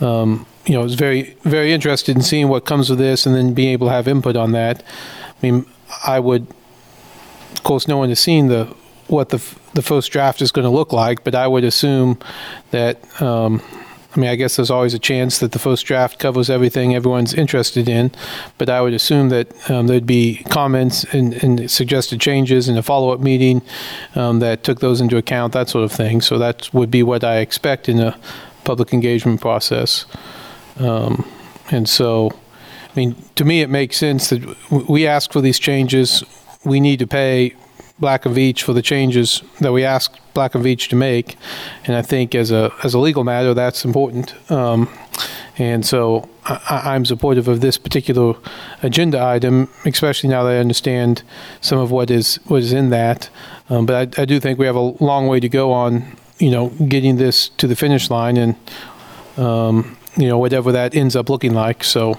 [0.00, 3.54] um, you know, is very, very interested in seeing what comes of this and then
[3.54, 4.82] being able to have input on that.
[4.82, 5.66] I mean,
[6.06, 6.46] I would,
[7.52, 8.74] of course, no one has seen the
[9.08, 9.42] what the
[9.72, 12.18] the first draft is going to look like, but I would assume
[12.70, 13.22] that.
[13.22, 13.62] Um,
[14.16, 17.34] I mean, I guess there's always a chance that the first draft covers everything everyone's
[17.34, 18.10] interested in,
[18.56, 22.82] but I would assume that um, there'd be comments and, and suggested changes in a
[22.82, 23.60] follow-up meeting
[24.14, 26.22] um, that took those into account, that sort of thing.
[26.22, 28.18] So that would be what I expect in a
[28.64, 30.06] public engagement process.
[30.78, 31.28] Um,
[31.70, 34.42] and so, I mean, to me, it makes sense that
[34.88, 36.24] we ask for these changes.
[36.64, 37.54] We need to pay
[37.98, 41.36] Black and Veatch for the changes that we asked Black and Veatch to make.
[41.84, 44.34] And I think as a, as a legal matter, that's important.
[44.50, 44.88] Um,
[45.56, 48.34] and so I, I'm supportive of this particular
[48.82, 51.24] agenda item, especially now that I understand
[51.60, 53.28] some of what is, what is in that.
[53.68, 56.50] Um, but I, I do think we have a long way to go on, you
[56.50, 58.56] know, getting this to the finish line and,
[59.36, 61.82] um, you know, whatever that ends up looking like.
[61.82, 62.18] So,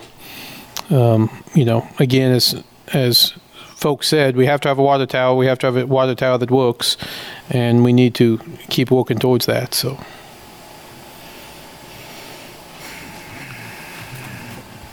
[0.89, 2.61] um, you know, again, as,
[2.91, 3.33] as
[3.79, 6.13] folks said, we have to have a water tower, we have to have a water
[6.13, 6.97] tower that works,
[7.49, 8.37] and we need to
[8.69, 9.97] keep working towards that, so.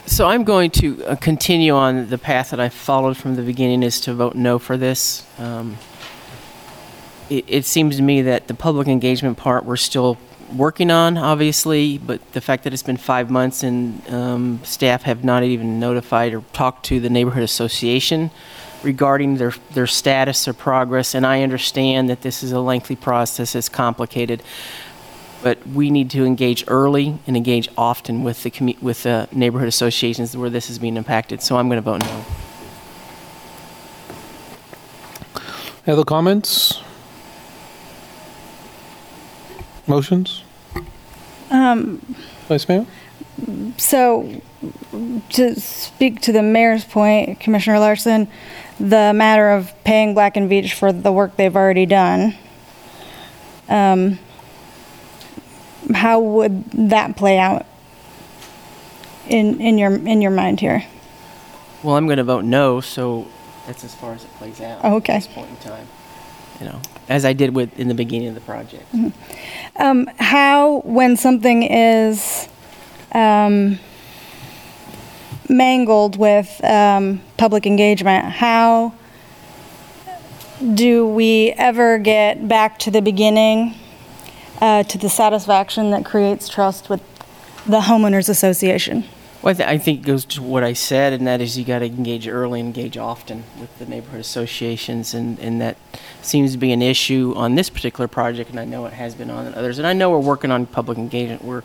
[0.07, 3.83] So I'm going to uh, continue on the path that I followed from the beginning
[3.83, 5.27] is to vote no for this.
[5.37, 5.79] Um,
[7.29, 10.17] it, it seems to me that the public engagement part we're still
[10.55, 15.25] working on, obviously, but the fact that it's been five months and um, staff have
[15.25, 18.31] not even notified or talked to the neighborhood association
[18.87, 23.57] regarding their, their status or progress, and I understand that this is a lengthy process,
[23.57, 24.45] it's complicated,
[25.43, 29.67] but we need to engage early and engage often with the, commu- with the neighborhood
[29.69, 32.25] associations where this is being impacted, so I'm going to vote no.
[35.93, 36.81] Other comments?
[39.89, 40.45] Motions?
[41.51, 41.99] Um,
[42.49, 42.87] Vice Mayor?
[43.77, 44.41] So,
[45.31, 48.29] to speak to the mayor's point, Commissioner Larsen,
[48.79, 52.35] the matter of paying Black and Veatch for the work they've already done,
[53.69, 54.19] um,
[55.95, 57.65] how would that play out
[59.29, 60.85] in, in your, in your mind here?
[61.83, 63.27] Well, I'm going to vote no, so
[63.67, 65.15] that's as far as it plays out Oh, okay.
[65.15, 65.87] at this point in time.
[66.61, 68.87] You know, as I did with in the beginning of the project.
[69.77, 72.49] Um, how, when something is,
[73.13, 73.79] um,
[75.49, 78.93] mangled with, um, public engagement, how
[80.75, 83.75] do we ever get back to the beginning,
[84.61, 87.01] uh, to the satisfaction that creates trust with
[87.67, 89.05] the homeowners association?
[89.43, 91.65] Well, I, th- I think it goes to what I said, and that is you
[91.65, 95.77] got to engage early engage often with the neighborhood associations, and, and that
[96.23, 99.31] seems to be an issue on this particular project, and I know it has been
[99.31, 99.79] on others.
[99.79, 101.45] And I know we're working on public engagement.
[101.45, 101.63] We're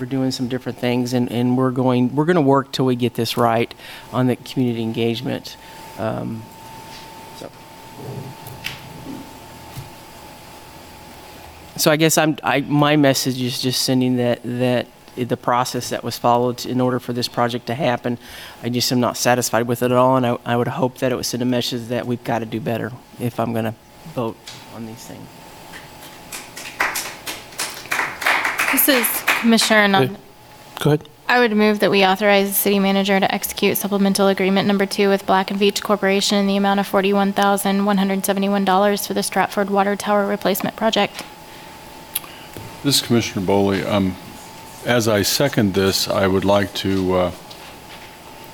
[0.00, 2.96] we're doing some different things, and, and we're going we're going to work till we
[2.96, 3.72] get this right
[4.12, 5.56] on the community engagement.
[5.98, 6.42] Um,
[7.36, 7.50] so.
[11.76, 14.86] So I guess I'm I my message is just sending that that
[15.16, 18.16] the process that was followed in order for this project to happen,
[18.62, 21.12] I just am not satisfied with it at all, and I, I would hope that
[21.12, 23.74] it would send a message that we've got to do better if I'm going to
[24.14, 24.36] vote
[24.74, 25.39] on these things.
[28.72, 29.06] This is
[29.40, 30.16] Commissioner Ananda.
[30.78, 31.08] Go ahead.
[31.28, 35.08] I would move that we authorize the city manager to execute supplemental agreement number two
[35.08, 40.24] with Black and Veatch Corporation in the amount of $41,171 for the Stratford Water Tower
[40.24, 41.24] Replacement Project.
[42.84, 43.84] This is Commissioner Boley.
[43.84, 44.14] Um,
[44.86, 47.32] As I second this, I would like to uh,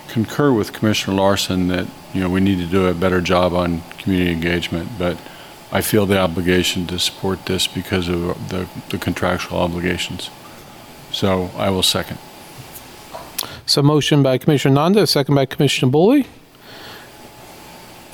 [0.09, 3.83] concur with Commissioner Larsen that, you know, we need to do a better job on
[3.99, 5.19] community engagement, but
[5.73, 10.31] I feel the obligation to support this because of the the contractual obligations.
[11.13, 12.19] So I will second.
[13.67, 16.27] So motion by Commissioner Ananda, second by Commissioner Boley.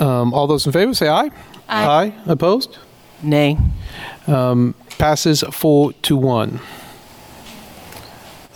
[0.00, 1.30] Um, All those in favor, say aye.
[1.68, 2.12] Aye.
[2.26, 2.78] Opposed?
[3.22, 3.58] Nay.
[4.26, 6.60] Um, Passes four to one.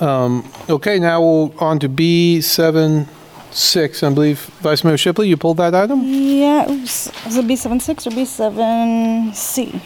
[0.00, 3.06] Um, Okay, now we'll on to B7,
[3.56, 4.38] 6, I believe.
[4.60, 6.02] Vice Mayor Shipley, you pulled that item?
[6.04, 9.80] Yeah, oops, was it B76 or B7C?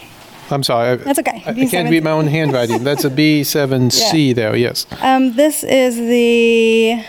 [0.51, 0.91] I'm sorry.
[0.91, 1.43] I- That's okay.
[1.47, 2.83] I I can't read my own handwriting.
[2.83, 4.87] That's a B7C there, yes.
[5.01, 7.05] Um, this is the,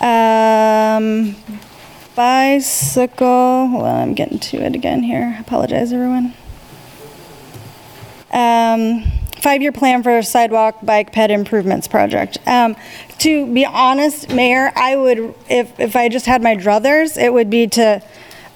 [0.00, 1.34] um,
[2.14, 5.36] bicycle, Well, I'm getting to it again here.
[5.40, 6.34] Apologize, everyone.
[8.32, 9.04] Um,
[9.44, 12.38] five-year plan for sidewalk bike ped improvements project.
[12.46, 12.76] Um,
[13.18, 15.18] to be honest, Mayor, I would,
[15.48, 18.02] if, if I just had my druthers, it would be to,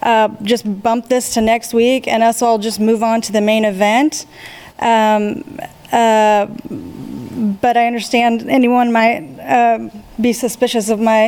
[0.03, 3.41] uh, just bump this to next week and us all just move on to the
[3.43, 4.25] main event.
[4.79, 5.59] Um,
[5.93, 6.47] uh,
[7.61, 11.23] but I understand anyone might uh, be suspicious of my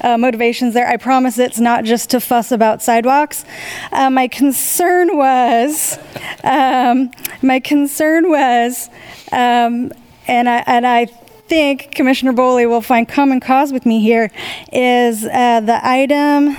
[0.00, 0.86] uh, motivations there.
[0.86, 3.44] I promise it's not just to fuss about sidewalks.
[3.92, 5.98] Uh, my concern was,
[6.44, 7.10] um,
[7.42, 8.88] my concern was,
[9.32, 9.92] um,
[10.26, 14.30] and I and I think Commissioner Boley will find common cause with me here,
[14.72, 16.56] is uh, the item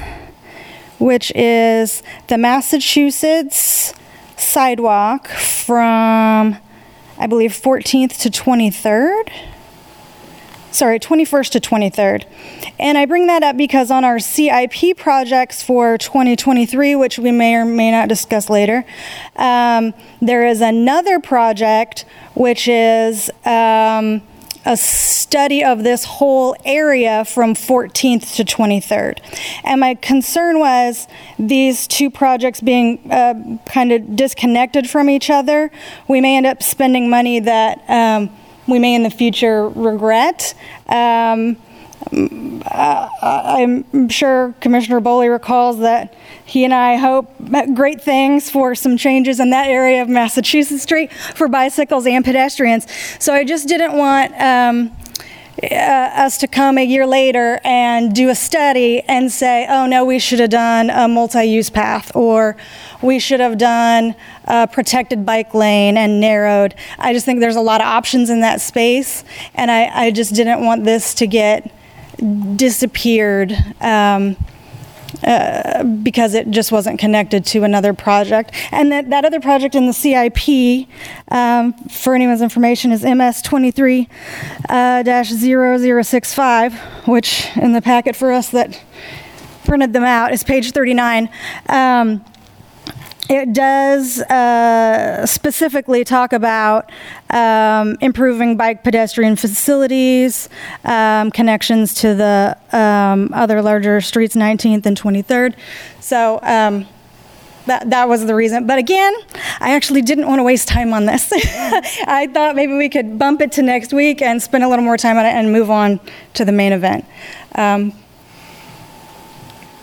[1.00, 3.94] which is the Massachusetts
[4.36, 6.58] sidewalk from,
[7.18, 9.32] I believe, 14th to 23rd.
[10.72, 12.26] Sorry, 21st to 23rd.
[12.78, 17.56] And I bring that up because on our CIP projects for 2023, which we may
[17.56, 18.86] or may not discuss later,
[19.36, 22.06] um, there is another project
[22.36, 24.22] which is um,
[24.64, 29.20] a study of this whole area from 14th to 23rd.
[29.64, 31.08] And my concern was
[31.40, 35.72] these two projects being uh, kind of disconnected from each other.
[36.08, 38.30] We may end up spending money that um,
[38.70, 40.54] we may in the future regret.
[40.88, 41.58] Um,
[42.12, 46.14] uh, I'm sure Commissioner Boley recalls that
[46.46, 47.32] he and I hope
[47.76, 52.88] great things for some changes in that area of Massachusetts Street for bicycles and pedestrians.
[53.20, 54.96] So I just didn't want um,
[55.64, 60.06] uh, us to come a year later and do a study and say, oh no,
[60.06, 62.56] we should have done a multi-use path or
[63.02, 66.76] we should have done a protected bike lane and narrowed.
[66.98, 70.34] I just think there's a lot of options in that space and I, I just
[70.34, 71.72] didn't want this to get
[72.56, 74.36] disappeared um,
[75.24, 78.52] uh, because it just wasn't connected to another project.
[78.72, 80.88] And that, that other project in the CIP,
[81.30, 84.08] um, for anyone's information, is MS 23
[84.70, 86.74] uh, dash 0065,
[87.08, 88.82] which in the packet for us that
[89.66, 91.30] printed them out is page 39.
[91.68, 92.26] Um,
[93.30, 96.92] it does uh, specifically talk about
[97.30, 100.50] um, improving bike pedestrian facilities,
[100.84, 105.54] um, connections to the um, other larger streets, 19th and 23rd.
[106.00, 106.88] So um,
[107.68, 108.66] that, that was the reason.
[108.66, 109.14] But again,
[109.60, 111.32] I actually didn't want to waste time on this.
[111.34, 114.98] I thought maybe we could bump it to next week and spend a little more
[114.98, 116.00] time on it and move on
[116.34, 117.06] to the main event.
[117.54, 117.94] Um,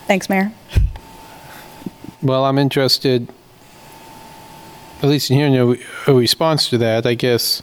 [0.05, 0.51] thanks, Mayor.
[2.21, 3.31] Well, I'm interested,
[5.01, 7.61] at least in hearing a, a response to that, I guess.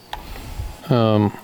[0.89, 1.37] Um,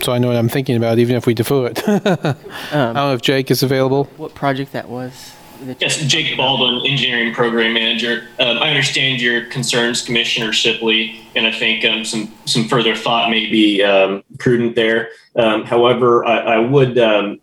[0.00, 1.82] so I know what I'm thinking about, even if we defer it.
[1.88, 2.34] I
[2.72, 4.04] don't know if Jake is available.
[4.16, 5.34] What project that was?
[5.62, 8.28] that Yes, Jake Baldwin, Engineering Program Manager.
[8.38, 13.30] Um, I understand your concerns, Commissioner Shipley, and I think um, some some further thought
[13.30, 15.10] may be um, prudent there.
[15.36, 17.40] Um, however, I, I would um,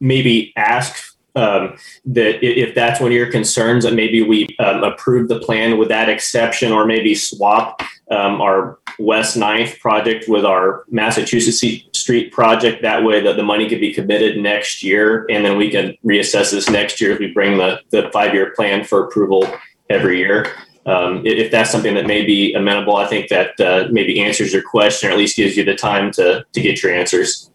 [0.00, 1.76] maybe ask um,
[2.06, 5.88] that if that's one of your concerns, that maybe we um, approve the plan with
[5.88, 11.62] that exception, or maybe swap um, our West Ninth project with our Massachusetts
[11.92, 12.82] Street project.
[12.82, 16.50] That way, that the money could be committed next year, and then we can reassess
[16.50, 19.46] this next year as we bring the the five year plan for approval
[19.90, 20.52] every year.
[20.86, 24.62] Um, if that's something that may be amenable, I think that uh, maybe answers your
[24.62, 27.50] question, or at least gives you the time to to get your answers.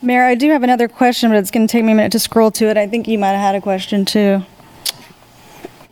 [0.00, 2.18] Mayor, I do have another question, but it's going to take me a minute to
[2.18, 2.76] scroll to it.
[2.76, 4.42] I think you might have had a question too.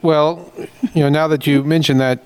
[0.02, 0.52] Well,
[0.94, 2.22] you know, now that you mentioned that,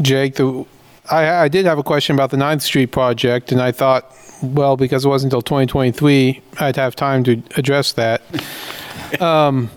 [0.00, 0.64] Jake, the,
[1.10, 4.10] I, I did have a question about the Ninth Street project, and I thought,
[4.42, 8.22] well, because it wasn't until 2023, I'd have time to address that.
[9.20, 9.70] Um,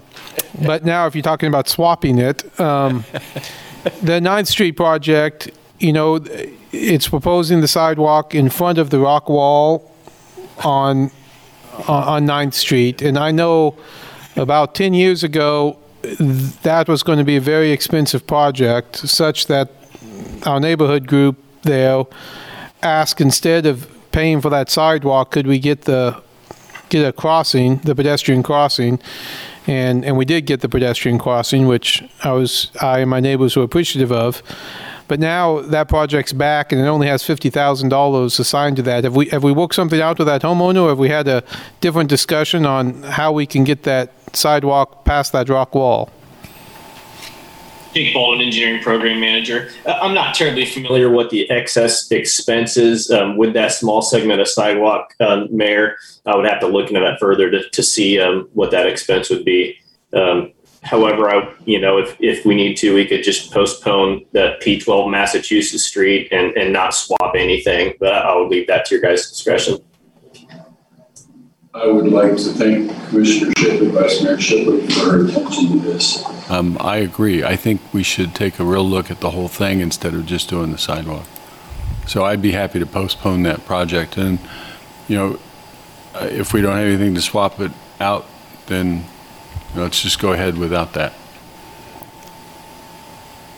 [0.64, 3.04] but now, if you're talking about swapping it, um,
[4.02, 6.24] the Ninth Street project, you know,
[6.72, 9.92] it's proposing the sidewalk in front of the rock wall
[10.64, 11.12] on
[11.88, 13.02] on on Ninth Street.
[13.02, 13.76] And I know
[14.36, 15.78] about 10 years ago,
[16.64, 19.72] that was going to be a very expensive project, such that
[20.46, 22.04] our neighborhood group there
[22.82, 26.22] asked instead of paying for that sidewalk, could we get the,
[26.90, 29.00] get a crossing, the pedestrian crossing?
[29.66, 33.56] And, and we did get the pedestrian crossing, which I was, I and my neighbors
[33.56, 34.44] were appreciative of.
[35.14, 39.04] But now that project's back and it only has $50,000 assigned to that.
[39.04, 40.86] Have we, have we worked something out with that homeowner?
[40.86, 41.44] Or have we had a
[41.82, 46.10] different discussion on how we can get that sidewalk past that rock wall?
[47.94, 49.70] Jake Baldwin, Engineering Program Manager.
[49.86, 54.48] Uh, I'm not terribly familiar what the excess expenses um, with that small segment of
[54.48, 55.96] sidewalk, um, Mayor.
[56.26, 59.30] I would have to look into that further to, to see um, what that expense
[59.30, 59.78] would be.
[60.12, 60.54] Um,
[60.84, 65.10] however, I, you know, if, if we need to, we could just postpone the P12
[65.10, 67.94] Massachusetts Street and, and not swap anything.
[68.00, 69.80] But I will leave that to your guys' discretion.
[71.76, 76.24] I would like to thank Commissioner Shipley, Vice Mayor Shipley for her attention to this.
[76.52, 77.44] Um, I agree.
[77.44, 80.50] I think we should take a real look at the whole thing instead of just
[80.50, 81.26] doing the sidewalk.
[82.06, 84.18] So I'd be happy to postpone that project.
[84.18, 84.38] And,
[85.08, 85.40] you know,
[86.14, 88.28] uh, if we don't have anything to swap it out,
[88.68, 89.13] then you know,
[89.76, 91.14] let's just go ahead without that.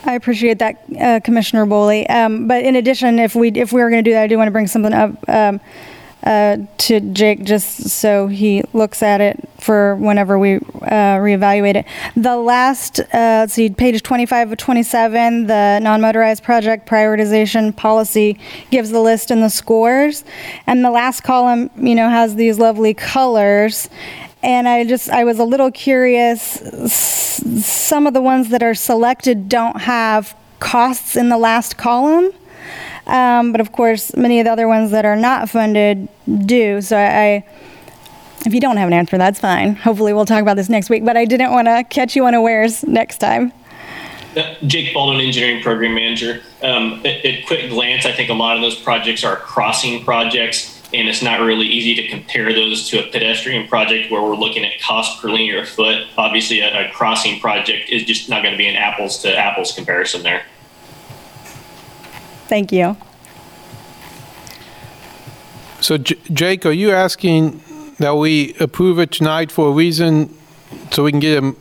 [0.05, 2.09] I appreciate that, uh, Commissioner Boley.
[2.09, 4.37] Um, But in addition, if we, if we were going to do that, I do
[4.37, 5.59] want to bring something up um,
[6.23, 11.85] uh, to Jake, just so he looks at it for whenever we uh, reevaluate it.
[12.15, 18.39] The last, uh, let's see, page 25 of 27, the non-motorized project prioritization policy
[18.71, 20.23] gives the list and the scores.
[20.65, 23.89] And the last column, you know, has these lovely colors.
[24.45, 29.49] And I just, I was a little curious, some of the ones that are selected
[29.49, 32.31] don't have costs in the last column.
[33.07, 36.07] Um, but of course, many of the other ones that are not funded
[36.45, 36.79] do.
[36.81, 37.45] So I, I
[38.45, 39.75] if you don't have an answer, that's fine.
[39.77, 41.03] Hopefully, we'll talk about this next week.
[41.03, 43.51] But I didn't want to catch you unawares next time.
[44.37, 46.43] Uh, Jake Baldwin, Engineering Program Manager.
[46.61, 50.74] Um, at, at quick glance, I think a lot of those projects are crossing projects,
[50.95, 54.63] and it's not really easy to compare those to a pedestrian project where we're looking
[54.65, 56.07] at cost per linear foot.
[56.17, 59.73] Obviously, a, a crossing project is just not going to be an apples to apples
[59.73, 60.43] comparison there.
[62.47, 62.95] Thank you.
[65.81, 67.61] So J- Jake, are you asking
[67.99, 70.35] that we approve it tonight for a reason,
[70.91, 71.57] so we can get him?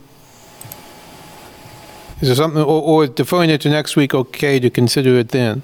[2.20, 5.62] Is there something, or, or deferring it to next week, okay, to consider it then?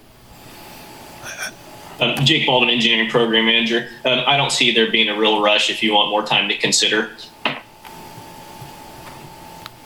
[2.00, 3.88] Um, Jake Baldwin, Engineering Program Manager.
[4.04, 6.56] Um, I don't see there being a real rush if you want more time to
[6.56, 7.10] consider.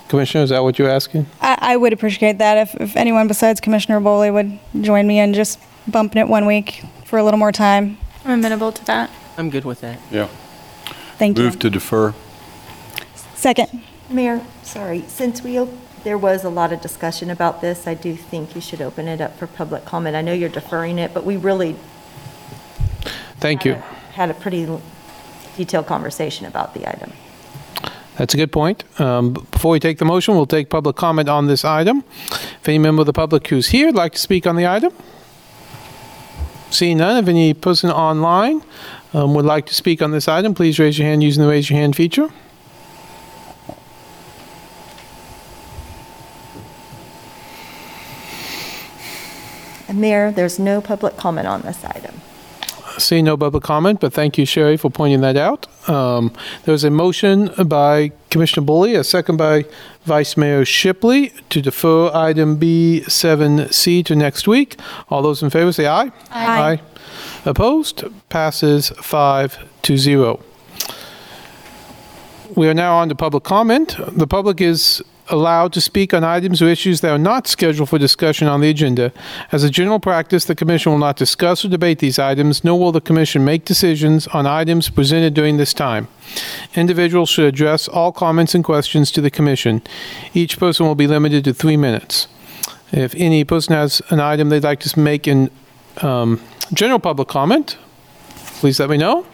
[0.09, 1.27] Commissioner, is that what you're asking?
[1.41, 5.35] I, I would appreciate that if, if anyone besides Commissioner Boley would join me in
[5.35, 5.59] just
[5.89, 7.99] bumping it one week for a little more time.
[8.25, 9.11] I'm amenable to that.
[9.37, 9.99] I'm good with that.
[10.12, 10.29] Yeah.
[11.19, 11.45] Thank you.
[11.45, 12.15] Move to defer.
[13.35, 13.83] Second.
[14.09, 15.71] Mayor, sorry, since we, op-
[16.05, 19.21] there was a lot of discussion about this, I do think you should open it
[19.21, 20.15] up for public comment.
[20.15, 21.77] I know you're deferring it, but we really
[23.45, 23.74] Thank you.
[24.14, 24.66] had a pretty
[25.55, 27.12] detailed conversation about the item.
[28.16, 28.84] That's a good point.
[28.99, 32.05] Um, Before we take the motion, we'll take public comment on this item.
[32.30, 34.95] If any member of the public who's here would like to speak on the item?
[36.70, 38.62] Seeing none, if any person online
[39.12, 41.68] um, would like to speak on this item, please raise your hand using the raise
[41.68, 42.30] your hand feature.
[49.92, 52.22] Mayor, there's no public comment on this item.
[52.99, 55.66] Seeing no public comment, but thank you, Sherry, for pointing that out.
[55.88, 56.32] Um,
[56.64, 59.64] There's a motion by Commissioner Boley, a second by
[60.05, 64.78] Vice Mayor Shipley to defer item B7C to next week.
[65.11, 66.12] All those in favor say aye.
[66.30, 66.80] Aye.
[67.45, 68.05] Opposed?
[68.28, 70.40] Passes five to zero.
[72.55, 73.97] We are now on to public comment.
[74.16, 77.99] The public is allowed to speak on items or issues that are not scheduled for
[77.99, 79.12] discussion on the agenda.
[79.53, 82.93] As a general practice, the commission will not discuss or debate these items, nor will
[82.93, 86.09] the commission make decisions on items presented during this time.
[86.75, 89.83] Individuals should address all comments and questions to the commission.
[90.35, 92.29] Each person will be limited to three minutes.
[92.93, 95.51] If any person has an item they'd like to make in
[96.03, 96.41] um,
[96.72, 97.77] general public comment,
[98.61, 99.27] please let me know.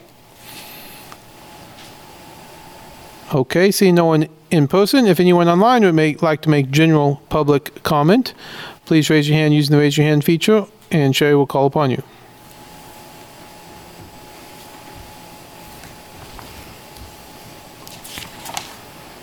[3.32, 7.22] Okay, seeing no one in person, if anyone online would make, like to make general
[7.28, 8.34] public comment,
[8.86, 11.92] please raise your hand using the raise your hand feature, and Sherry will call upon
[11.92, 12.02] you.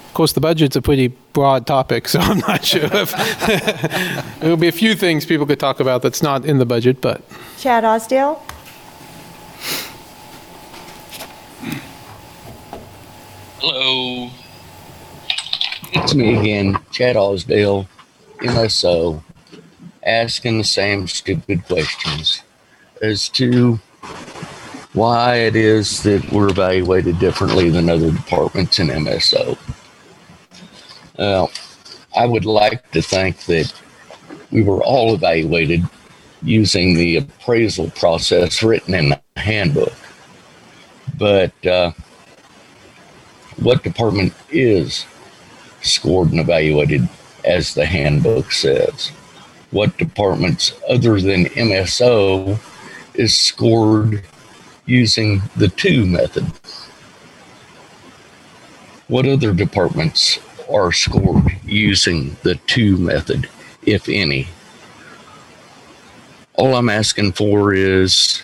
[0.05, 3.12] Of course, the budget's a pretty broad topic, so I'm not sure if
[4.39, 7.22] there'll be a few things people could talk about that's not in the budget, but
[7.58, 8.39] Chad Osdale?
[13.60, 14.30] Hello.
[15.91, 17.88] It's me again, Chad Osdale,
[18.38, 19.24] MSO,
[20.05, 22.43] asking the same stupid questions
[23.01, 23.80] as to
[24.93, 29.58] why it is that we're evaluated differently than other departments in MSO.
[31.18, 31.51] Well,
[32.16, 33.74] I would like to think that
[34.51, 35.82] we were all evaluated
[36.43, 39.93] using the appraisal process written in the handbook.
[41.18, 41.93] But uh,
[43.58, 45.05] what department is
[45.82, 47.08] scored and evaluated
[47.43, 49.10] as the handbook says?
[49.72, 52.60] What departments other than MSO
[53.14, 54.24] is scored
[54.86, 56.45] using the two method?
[59.08, 60.39] What other departments
[60.72, 63.49] are scored using the two method,
[63.84, 64.47] if any?
[66.53, 68.43] All I'm asking for is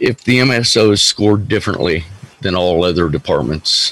[0.00, 2.04] if the MSO is scored differently
[2.40, 3.90] than all other departments,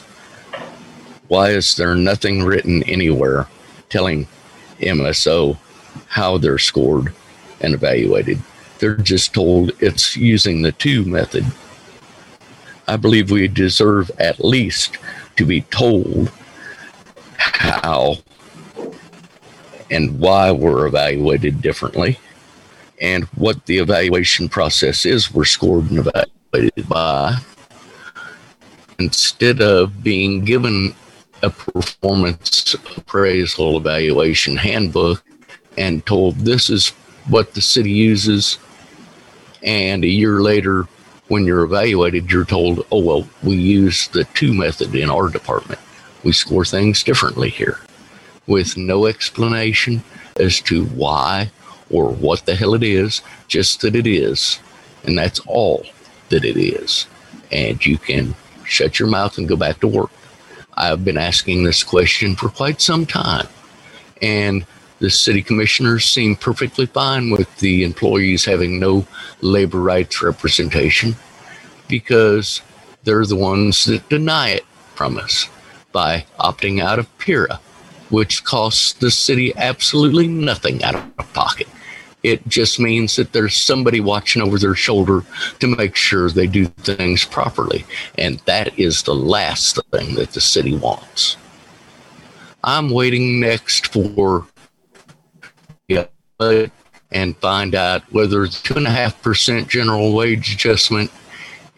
[1.28, 3.48] why is there nothing written anywhere
[3.88, 4.26] telling
[4.80, 5.56] MSO
[6.08, 7.12] how they're scored
[7.60, 8.40] and evaluated?
[8.78, 11.44] They're just told it's using the two method.
[12.86, 14.98] I believe we deserve at least
[15.36, 16.30] to be told
[17.38, 18.16] how
[19.90, 22.18] and why we're evaluated differently
[23.00, 27.36] and what the evaluation process is we're scored and evaluated by
[28.98, 30.94] instead of being given
[31.42, 35.22] a performance appraisal evaluation handbook
[35.76, 36.88] and told this is
[37.28, 38.58] what the city uses
[39.62, 40.84] and a year later
[41.28, 45.80] when you're evaluated you're told oh well we use the two method in our department.
[46.24, 47.80] We score things differently here
[48.46, 50.02] with no explanation
[50.36, 51.50] as to why
[51.90, 54.58] or what the hell it is just that it is.
[55.04, 55.84] And that's all
[56.30, 57.06] that it is.
[57.52, 58.34] And you can
[58.66, 60.10] shut your mouth and go back to work
[60.76, 63.48] I've been asking this question for quite some time.
[64.20, 64.66] And
[64.98, 69.06] the city commissioners seem perfectly fine with the employees having no
[69.40, 71.16] labor rights representation
[71.88, 72.60] because
[73.04, 75.48] they're the ones that deny it from us
[75.92, 77.58] by opting out of PEERA,
[78.10, 81.68] which costs the city absolutely nothing out of pocket.
[82.26, 85.22] It just means that there's somebody watching over their shoulder
[85.60, 87.84] to make sure they do things properly.
[88.18, 91.36] And that is the last thing that the city wants.
[92.64, 94.48] I'm waiting next for
[95.86, 96.06] yeah,
[97.12, 101.12] and find out whether the 2.5% general wage adjustment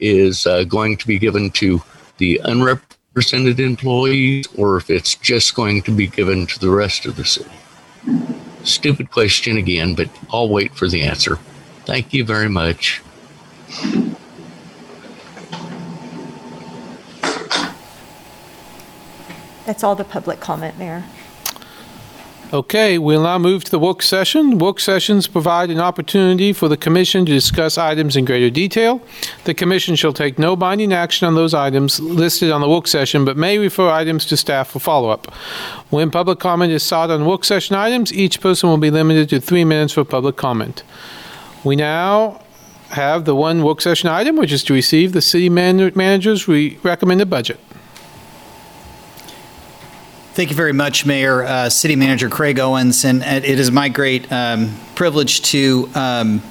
[0.01, 1.83] is uh, going to be given to
[2.17, 7.17] the unrepresented employees or if it's just going to be given to the rest of
[7.17, 7.51] the city.
[8.65, 11.37] Stupid question again, but I'll wait for the answer.
[11.85, 13.03] Thank you very much.
[19.65, 21.05] That's all the public comment, Mayor.
[22.51, 24.59] Okay, we'll now move to the work session.
[24.59, 29.03] Work sessions provide an opportunity for the commission to discuss items in greater detail.
[29.45, 33.27] The commission shall take no binding action on those items listed on the work session,
[33.27, 35.27] but may refer items to staff for follow-up.
[35.91, 39.41] When public comment is sought on work session items, each person will be limited to
[39.43, 40.85] three minutes for public comment.
[41.65, 42.41] We now
[42.93, 46.79] have the one work session item, which is to receive the city man- manager's re-
[46.83, 47.61] recommended budget.
[50.39, 54.31] Thank you very much, Mayor, uh, City Manager Craig Owens, and it is my great
[54.31, 56.43] um, privilege to um,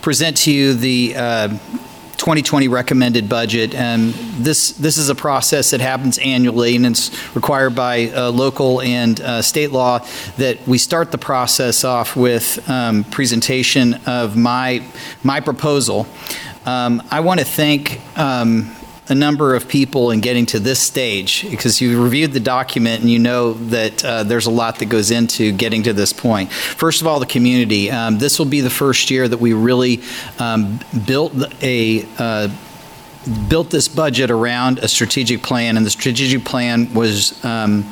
[0.00, 3.74] present to you the uh, 2020 recommended budget.
[3.74, 8.80] And this this is a process that happens annually, and it's required by uh, local
[8.80, 10.06] and uh, state law
[10.36, 14.86] that we start the process off with um, presentation of my
[15.24, 16.06] my proposal.
[16.64, 18.00] Um, I want to thank.
[18.16, 18.70] Um,
[19.10, 23.10] a number of people in getting to this stage because you reviewed the document and
[23.10, 26.52] you know that uh, there's a lot that goes into getting to this point.
[26.52, 27.90] First of all, the community.
[27.90, 30.00] Um, this will be the first year that we really
[30.38, 31.32] um, built
[31.62, 32.48] a uh,
[33.48, 37.84] built this budget around a strategic plan, and the strategic plan was um,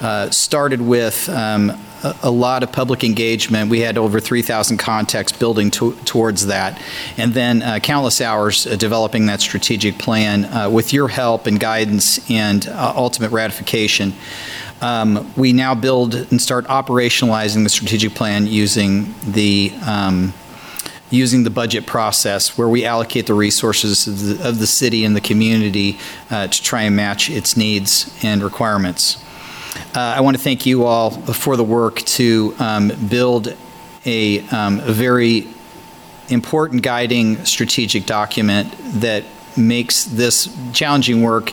[0.00, 1.78] uh, started with um,
[2.22, 3.70] a, lot of public engagement.
[3.70, 6.80] We had over 3,000 contacts building to, towards that,
[7.16, 11.58] and then uh, countless hours uh, developing that strategic plan uh, with your help and
[11.58, 14.12] guidance and uh, ultimate ratification.
[14.80, 20.34] Um, we now build and start operationalizing the strategic plan using the um,
[21.10, 25.14] using the budget process where we allocate the resources of the, of the city and
[25.14, 25.96] the community
[26.30, 29.23] uh, to try and match its needs and requirements.
[29.94, 33.56] Uh, I want to thank you all for the work to um, build
[34.04, 35.48] a, um, a very
[36.28, 39.24] important guiding strategic document that
[39.56, 41.52] makes this challenging work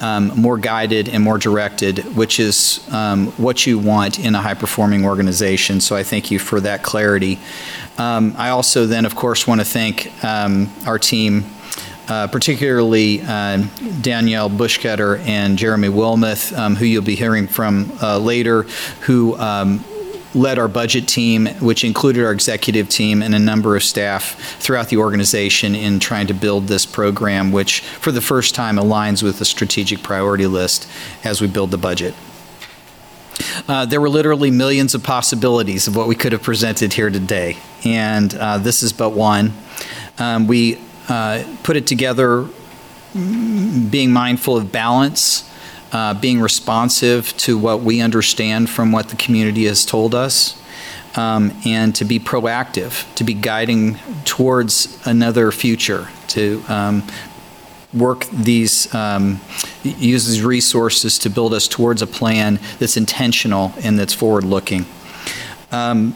[0.00, 5.04] um, more guided and more directed, which is um, what you want in a high-performing
[5.04, 5.80] organization.
[5.80, 7.38] So I thank you for that clarity.
[7.98, 11.44] Um, I also then, of course, want to thank um, our team,
[12.08, 13.64] uh, particularly uh,
[14.00, 18.62] Danielle Buschkoetter and Jeremy Wilmoth, um, who you'll be hearing from uh, later,
[19.02, 19.84] who um,
[20.34, 24.88] led our budget team, which included our executive team and a number of staff throughout
[24.88, 29.38] the organization in trying to build this program, which for the first time aligns with
[29.38, 30.88] the strategic priority list
[31.24, 32.14] as we build the budget.
[33.68, 37.56] Uh, there were literally millions of possibilities of what we could have presented here today,
[37.84, 39.52] and uh, this is but one.
[40.18, 40.78] Um, we
[41.08, 42.46] uh, put it together
[43.14, 45.50] being mindful of balance,
[45.92, 50.60] uh, being responsive to what we understand from what the community has told us,
[51.16, 57.02] um, and to be proactive, to be guiding towards another future, to um,
[57.94, 59.40] work these, um,
[59.82, 64.84] use these resources to build us towards a plan that's intentional and that's forward-looking.
[65.72, 66.14] Um,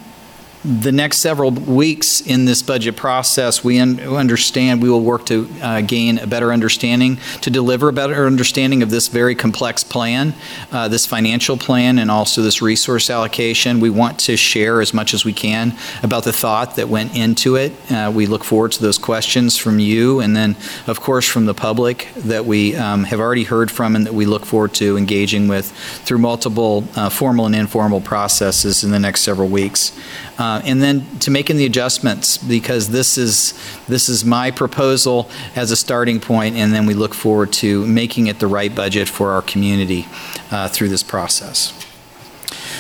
[0.65, 5.49] the next several weeks in this budget process, we un- understand we will work to
[5.63, 10.35] uh, gain a better understanding, to deliver a better understanding of this very complex plan,
[10.71, 13.81] uh, this financial plan, and also this resource allocation.
[13.81, 17.57] We want to share as much as we can about the thought that went into
[17.57, 17.73] it.
[17.91, 20.57] Uh, we look forward to those questions from you, and then,
[20.87, 24.27] of course, from the public that we um, have already heard from and that we
[24.27, 25.71] look forward to engaging with
[26.05, 29.99] through multiple uh, formal and informal processes in the next several weeks
[30.41, 33.53] uh, and then to making the adjustments because this is
[33.89, 38.27] this is my proposal as a starting point, and then we look forward to making
[38.27, 40.07] it the right budget for our community
[40.51, 41.75] uh, through this process.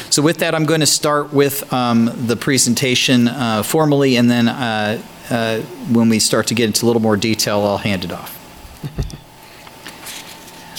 [0.08, 4.48] So with that, I'm going to start with um, the presentation uh, formally, and then
[4.48, 5.60] uh, uh,
[5.92, 8.36] when we start to get into a little more detail, I'll hand it off.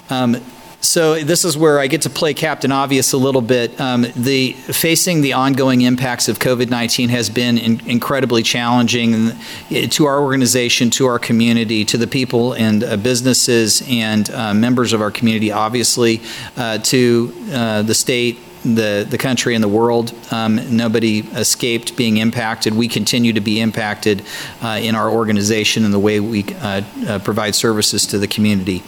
[0.09, 0.43] Um,
[0.82, 3.79] so this is where I get to play Captain Obvious a little bit.
[3.79, 9.32] Um, the facing the ongoing impacts of COVID-19 has been in, incredibly challenging
[9.69, 14.91] to our organization, to our community, to the people and uh, businesses and uh, members
[14.91, 16.19] of our community, obviously,
[16.57, 20.14] uh, to uh, the state, the, the country and the world.
[20.32, 22.74] Um, nobody escaped being impacted.
[22.74, 24.24] We continue to be impacted
[24.62, 28.84] uh, in our organization and the way we uh, uh, provide services to the community.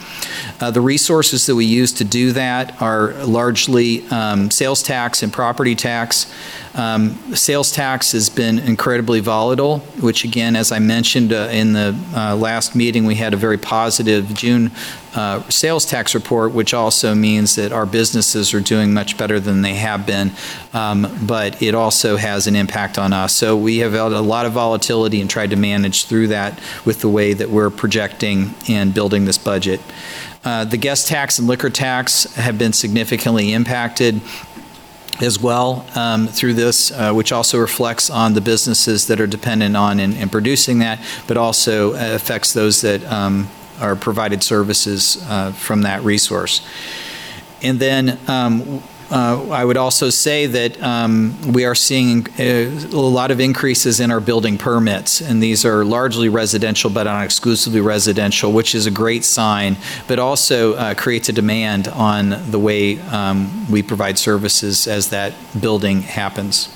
[0.59, 5.33] Uh, the resources that we use to do that are largely um, sales tax and
[5.33, 6.31] property tax.
[6.75, 11.95] Um, sales tax has been incredibly volatile, which again, as I mentioned uh, in the
[12.15, 14.71] uh, last meeting, we had a very positive June
[15.13, 19.61] uh, sales tax report, which also means that our businesses are doing much better than
[19.61, 20.31] they have been,
[20.73, 23.33] um, but it also has an impact on us.
[23.33, 27.01] So we have had a lot of volatility and tried to manage through that with
[27.01, 29.79] the way that we're projecting and building this budget.
[30.43, 34.19] Uh, the guest tax and liquor tax have been significantly impacted
[35.21, 39.77] as well um, through this, uh, which also reflects on the businesses that are dependent
[39.77, 43.47] on and, and producing that, but also uh, affects those that um,
[43.79, 46.65] are provided services uh, from that resource.
[47.61, 48.83] And then um,
[49.13, 53.99] uh, I would also say that um, we are seeing a, uh, lot of increases
[53.99, 58.87] in our building permits, and these are largely residential but not exclusively residential, which is
[58.87, 64.17] a great sign, but also uh, creates a demand on the way um, we provide
[64.17, 66.75] services as that building happens.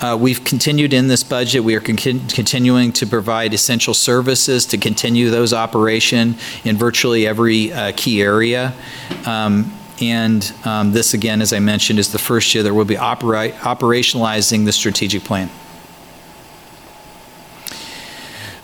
[0.00, 1.62] Uh, we've continued in this budget.
[1.62, 1.96] We are con-
[2.28, 8.72] continuing to provide essential services to continue those operation in virtually every uh, key area.
[9.26, 9.70] Um,
[10.02, 13.50] and um, this, again, as I mentioned, is the first year that we'll be opera-
[13.50, 15.48] operationalizing the strategic plan.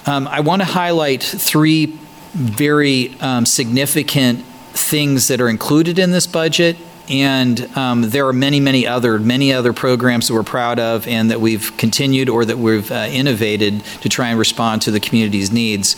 [0.06, 1.98] Um, I want to highlight three
[2.34, 6.76] very um, significant things that are included in this budget
[7.10, 11.30] and um, there are many, many other, many other programs that we're proud of and
[11.30, 15.50] that we've continued or that we've uh, innovated to try and respond to the community's
[15.50, 15.96] needs.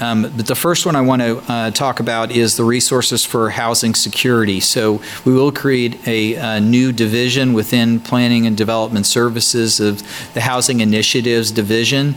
[0.00, 3.50] Um, but the first one I want to uh, talk about is the resources for
[3.50, 4.60] housing security.
[4.60, 10.02] So we will create a, a, new division within Planning and Development Services of
[10.34, 12.14] the Housing Initiatives Division,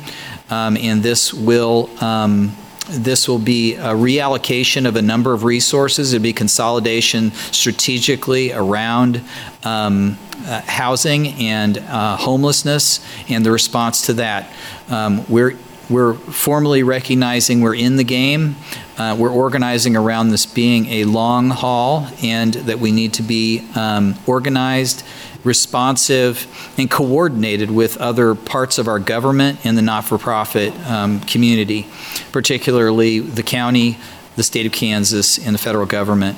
[0.50, 2.56] um, and this will um,
[2.90, 6.14] this will be a reallocation of a number of resources.
[6.14, 9.22] It'll be consolidation strategically around
[9.64, 14.52] um, uh, housing and uh, homelessness and the response to that.
[14.90, 15.58] Um, we're
[15.90, 18.56] we're formally recognizing we're in the game.
[18.98, 23.68] Uh, we're organizing around this being a long haul and that we need to be
[23.76, 25.04] um, organized
[25.44, 31.20] responsive, and coordinated with other parts of our government and the not for profit um,
[31.22, 31.86] community,
[32.32, 33.98] particularly the county.
[34.36, 36.38] the state of Kansas and the federal government.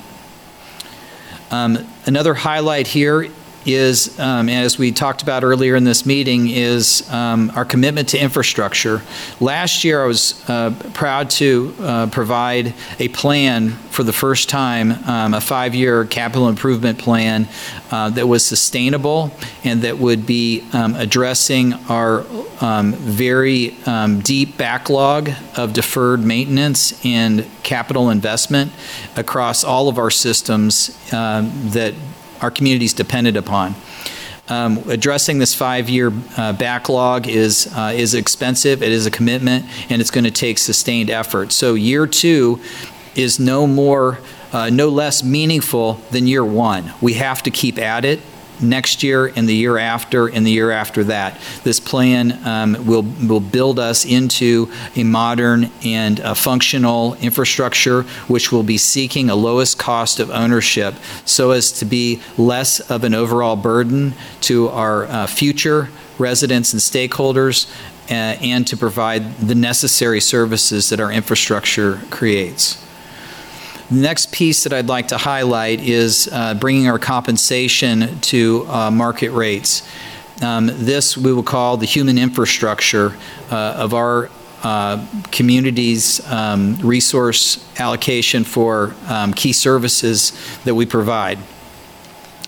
[1.50, 3.30] Um, Another highlight here
[3.66, 8.18] is, um, as we talked about earlier in this meeting, is um, our commitment to
[8.18, 9.02] infrastructure.
[9.40, 14.92] Last year, I was uh, proud to uh, provide a plan for the first time,
[15.08, 17.48] um, a five-year capital improvement plan
[17.90, 19.32] uh, that was sustainable
[19.64, 22.24] and that would be um, addressing our
[22.60, 28.70] um, very um, deep backlog of deferred maintenance and capital investment
[29.16, 31.94] across all of our systems that
[32.40, 33.74] our communities depended upon.
[34.48, 38.82] Um, addressing this five-year uh, backlog is uh, is expensive.
[38.82, 41.50] It is a commitment, and it's going to take sustained effort.
[41.52, 42.60] So year two
[43.16, 44.20] is no more,
[44.52, 46.92] uh, no less meaningful than year one.
[47.00, 48.20] We have to keep at it
[48.60, 51.40] next year and the year after and the year after that.
[51.64, 58.52] This plan um, will will build us into a modern and uh, functional infrastructure, which
[58.52, 60.94] will be seeking a lowest cost of ownership,
[61.24, 65.88] so as to be less of an overall burden to our uh, future
[66.18, 67.70] residents and stakeholders.
[68.08, 72.85] Uh, and to provide the necessary services that our infrastructure creates.
[73.88, 78.90] The next piece that I'd like to highlight is uh, bringing our compensation to uh,
[78.90, 79.88] market rates.
[80.42, 83.16] Um, this we will call the human infrastructure
[83.48, 84.28] uh, of our
[84.64, 90.32] uh, community's um, resource allocation for um, key services
[90.64, 91.38] that we provide.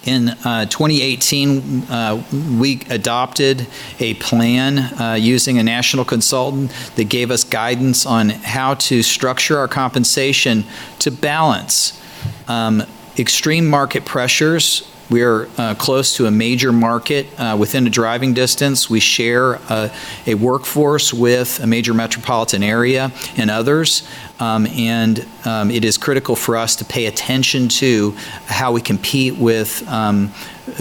[0.04, 2.22] In uh, 2018, uh,
[2.58, 3.66] we adopted
[3.98, 9.58] a plan uh, using a national consultant that gave us guidance on how to structure
[9.58, 10.64] our compensation
[11.00, 12.00] to balance
[12.46, 12.82] um,
[13.18, 14.88] extreme market pressures.
[15.10, 18.90] We are uh, close to a major market uh, within a driving distance.
[18.90, 19.88] We share uh,
[20.26, 24.06] a workforce with a major metropolitan area and others.
[24.38, 28.14] Um, and um, it is critical for us to pay attention to
[28.46, 30.32] how we compete with um,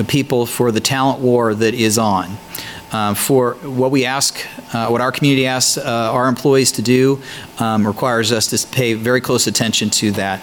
[0.07, 2.37] people for the talent war that is on.
[2.91, 7.21] Uh, for what we ask, uh, what our community asks uh, our employees to do,
[7.59, 10.41] um, requires us to pay very close attention to that.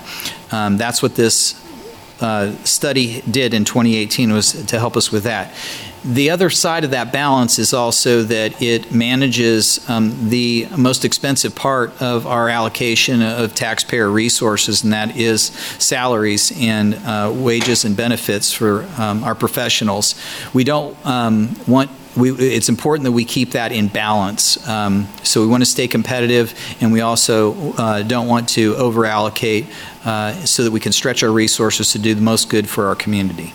[0.53, 1.64] Um, that's what this
[2.21, 5.53] uh, study did in 2018 was to help us with that.
[6.05, 11.55] The other side of that balance is also that it manages um, the most expensive
[11.55, 15.45] part of our allocation of taxpayer resources, and that is
[15.79, 20.15] salaries and uh, wages and benefits for um, our professionals.
[20.53, 24.67] We don't um, want we, it's important that we keep that in balance.
[24.69, 29.05] Um, so we want to stay competitive, and we also uh, don't want to over
[29.05, 29.67] allocate
[30.05, 32.95] uh, so that we can stretch our resources to do the most good for our
[32.95, 33.53] community.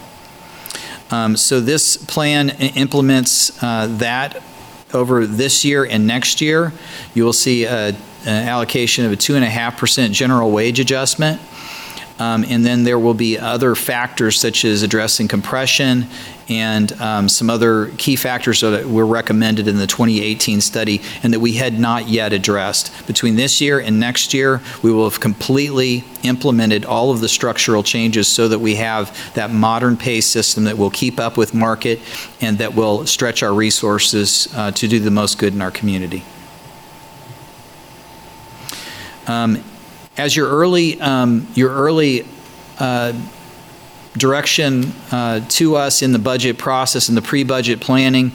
[1.12, 4.44] Um, so this plan implements uh, that
[4.94, 6.74] over this year and next year.
[7.14, 11.42] You will see a, an allocation of a 2.5% general wage adjustment.
[12.20, 16.08] Um, and then there will be other factors such as addressing compression
[16.50, 21.40] and um, some other key factors that were recommended in the 2018 study and that
[21.40, 23.06] we had not yet addressed.
[23.08, 27.84] Between this year and next year, we will have completely implemented all of the structural
[27.84, 32.00] changes so that we have that modern pay system that will keep up with market
[32.42, 36.24] and that will stretch our resources uh, to do the most good in our community.
[39.28, 39.64] Um,
[40.18, 42.26] as your early, um, your early
[42.80, 43.14] uh,
[44.20, 48.32] direction uh, to us in the budget process and the pre-budget planning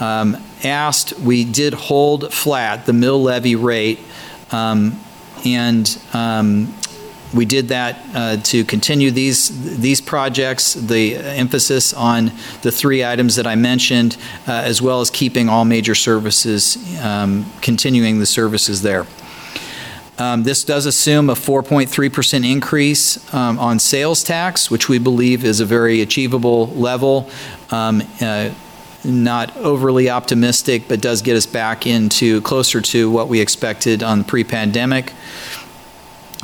[0.00, 4.00] um, asked, we did hold flat the mill levy rate,
[4.50, 4.98] um,
[5.44, 6.74] and um,
[7.34, 10.74] we did that uh, to continue these these projects.
[10.74, 12.32] The emphasis on
[12.62, 17.46] the three items that I mentioned, uh, as well as keeping all major services, um,
[17.60, 19.06] continuing the services there.
[20.18, 25.60] Um, this does assume a 4.3% increase um, on sales tax, which we believe is
[25.60, 27.28] a very achievable level.
[27.70, 28.50] Um, uh,
[29.04, 34.24] not overly optimistic, but does get us back into closer to what we expected on
[34.24, 35.12] pre-pandemic.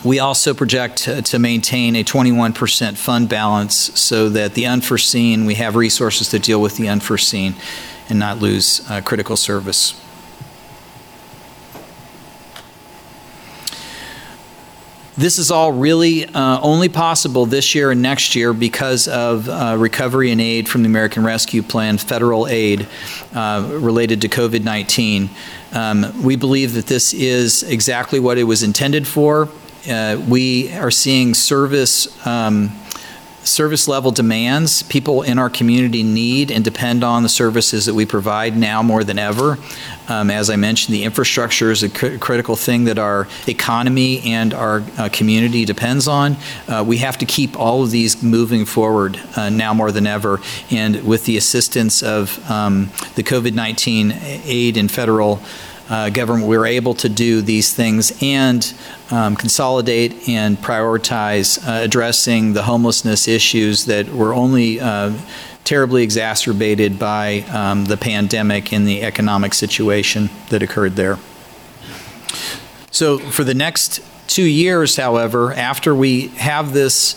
[0.05, 5.55] We also project to, to maintain a 21% fund balance so that the unforeseen, we
[5.55, 7.55] have resources to deal with the unforeseen
[8.09, 10.02] and not lose uh, critical service.
[15.17, 19.77] This is all really uh, only possible this year and next year because of uh,
[19.79, 22.89] recovery and aid from the American Rescue Plan, federal aid
[23.35, 25.29] uh, related to COVID 19.
[25.75, 29.51] Um, we believe that this is exactly what it was intended for.
[29.87, 32.27] Uh, we are seeing service.
[32.27, 32.71] Um,
[33.45, 34.83] service level demands.
[34.83, 39.05] People in our community need and depend on the services that we provide now more
[39.05, 39.59] than ever.
[40.09, 44.53] Um, as I mentioned, the infrastructure is a cr- critical thing that our economy and
[44.53, 46.37] our uh, community depends on.
[46.69, 50.41] Uh, we have to keep all of these moving forward uh, now more than ever.
[50.71, 54.13] And with the assistance of um, the COVID 19
[54.45, 55.41] aid and federal
[55.89, 58.75] uh, government, we were able to do these things and
[59.11, 65.13] um, consolidate and prioritize uh, addressing the homelessness issues that were only uh,
[65.65, 71.19] terribly exacerbated by um, the pandemic and the economic situation that occurred there.
[72.91, 77.17] So, for the next two years, however, after we have this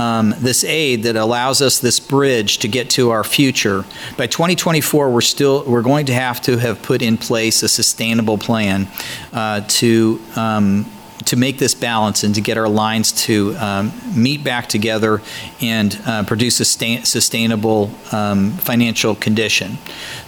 [0.00, 3.84] um, this aid that allows us this bridge to get to our future.
[4.16, 8.38] By 2024, we're still we're going to have to have put in place a sustainable
[8.38, 8.88] plan
[9.32, 10.20] uh, to.
[10.36, 10.86] Um,
[11.26, 15.20] to make this balance and to get our lines to um, meet back together
[15.60, 19.78] and uh, produce a sustain- sustainable um, financial condition.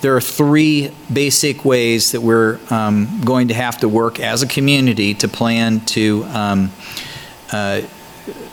[0.00, 4.46] There are three basic ways that we're um, going to have to work as a
[4.46, 6.70] community to plan to um,
[7.50, 7.80] uh,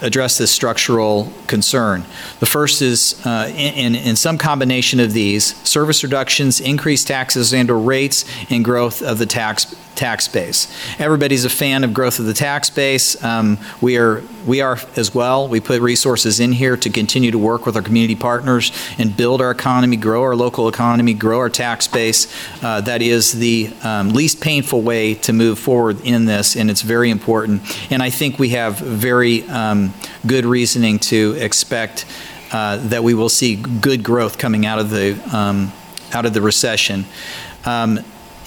[0.02, 2.04] address this structural concern.
[2.40, 7.70] The first is, uh, in, in some combination of these, service reductions, increased taxes and
[7.70, 10.68] or rates, and growth of the tax tax base.
[10.98, 13.22] Everybody's a fan of growth of the tax base.
[13.24, 15.48] Um, we are we are as well.
[15.48, 19.42] We put resources in here to continue to work with our community partners and build
[19.42, 22.34] our economy, grow our local economy, grow our tax base.
[22.64, 26.82] Uh, that is the um, least painful way to move forward in this, and it's
[26.82, 27.62] very important.
[27.92, 29.94] And I think we have very um,
[30.26, 32.06] good reasoning to expect
[32.52, 35.72] uh, that we will see good growth coming out of the um,
[36.14, 37.06] out of the recession.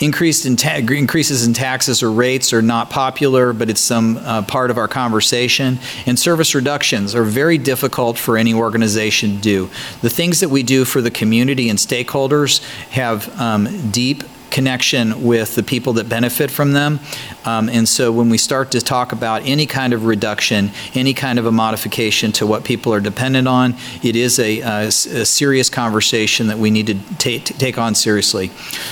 [0.03, 4.43] Increased in ta- increases in taxes or rates are not popular, but it's some uh,
[4.43, 5.79] part of our conversation.
[6.07, 9.71] And service reductions are very difficult for any organization to do.
[10.01, 15.55] The things that we do for the community and stakeholders have um, deep connection with
[15.55, 17.01] the people that benefit from them.
[17.45, 21.39] Um, and so when we start to talk about any kind of reduction, any kind
[21.39, 24.91] of a modification to what people are dependent on, it is a, a, a
[25.25, 28.51] serious conversation that we need to take, on seriously.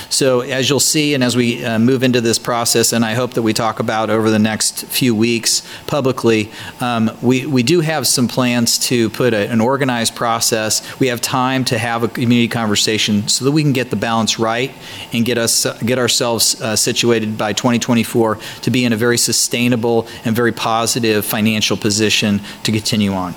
[0.09, 3.33] So as you'll see, and as we uh, move into this process, and I hope
[3.35, 8.07] that we talk about over the next few weeks publicly, um, we, we do have
[8.07, 10.81] some plans to put a, an organized process.
[10.99, 14.39] We have time to have a community conversation so that we can get the balance
[14.39, 14.71] right
[15.13, 15.50] and get us
[15.85, 21.25] get ourselves uh, situated by 2024 to be in a very sustainable and very positive
[21.25, 23.35] financial position to continue on.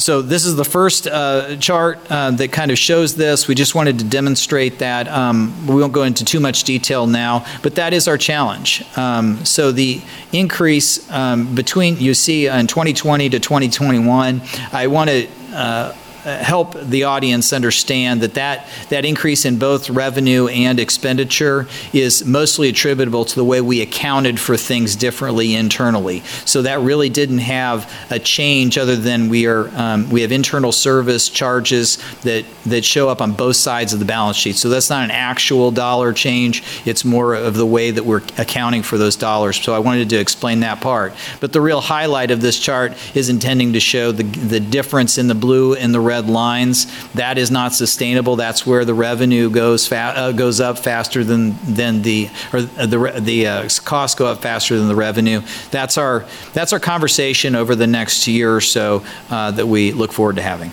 [0.00, 3.46] So this is the first uh, chart uh, that kind of shows this.
[3.46, 5.06] We just wanted to demonstrate that.
[5.08, 8.82] Um, we won't go into too much detail now, but that is our challenge.
[8.96, 10.00] Um, so the
[10.32, 14.40] increase um, between, you see in 2020 to 2021,
[14.72, 15.94] I want to uh,
[16.24, 22.68] help the audience understand that, that that increase in both revenue and expenditure is mostly
[22.68, 26.20] attributable to the way we accounted for things differently internally.
[26.44, 30.72] So that really didn't have a change other than we are um, we have internal
[30.72, 34.56] service charges that that show up on both sides of the balance sheet.
[34.56, 36.62] So that's not an actual dollar change.
[36.84, 39.60] It's more of the way that we're accounting for those dollars.
[39.60, 41.14] So I wanted to explain that part.
[41.40, 45.28] But the real highlight of this chart is intending to show the the difference in
[45.28, 46.86] the blue and the red lines.
[47.12, 48.34] That is not sustainable.
[48.36, 53.20] That's where the revenue goes fa- uh, goes up faster than than the or the
[53.20, 55.40] the uh, costs go up faster than the revenue.
[55.70, 60.12] That's our that's our conversation over the next year or so uh, that we look
[60.12, 60.72] forward to having.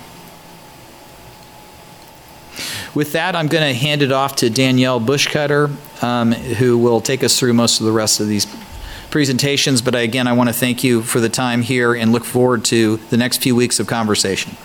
[2.96, 5.70] With that, I'm going to hand it off to Danielle Buschkoetter,
[6.02, 8.48] um, who will take us through most of the rest of these
[9.12, 9.84] presentations.
[9.84, 12.98] But again, I want to thank you for the time here and look forward to
[13.12, 14.58] the next few weeks of conversation.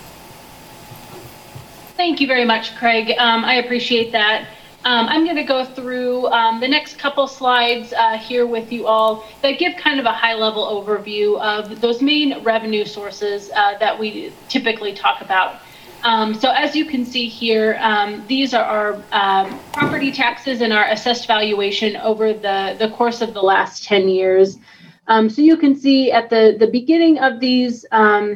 [2.02, 3.14] Thank you very much, Craig.
[3.16, 4.48] Um, I appreciate that.
[4.84, 8.88] Um, I'm going to go through um, the next couple slides uh, here with you
[8.88, 13.78] all that give kind of a high level overview of those main revenue sources uh,
[13.78, 15.60] that we typically talk about.
[16.02, 20.72] Um, so as you can see here, um, these are our um, property taxes and
[20.72, 24.58] our assessed valuation over the, the course of the last 10 years.
[25.06, 28.32] Um, so you can see at the, the beginning of these uh,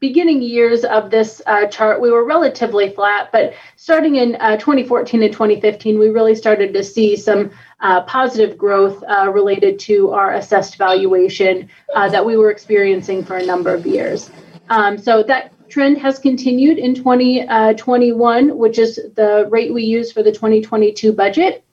[0.00, 5.22] beginning years of this uh, chart, we were relatively flat, but starting in uh, 2014
[5.22, 7.50] and 2015, we really started to see some
[7.80, 13.36] uh, positive growth uh, related to our assessed valuation uh, that we were experiencing for
[13.36, 14.30] a number of years.
[14.68, 20.12] Um, so that trend has continued in 2021, uh, which is the rate we use
[20.12, 21.64] for the 2022 budget.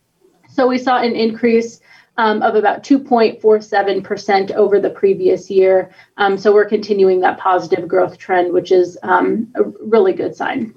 [0.50, 1.80] So we saw an increase
[2.18, 5.92] um, of about 2.47% over the previous year.
[6.18, 10.74] Um, so we're continuing that positive growth trend, which is um, a really good sign.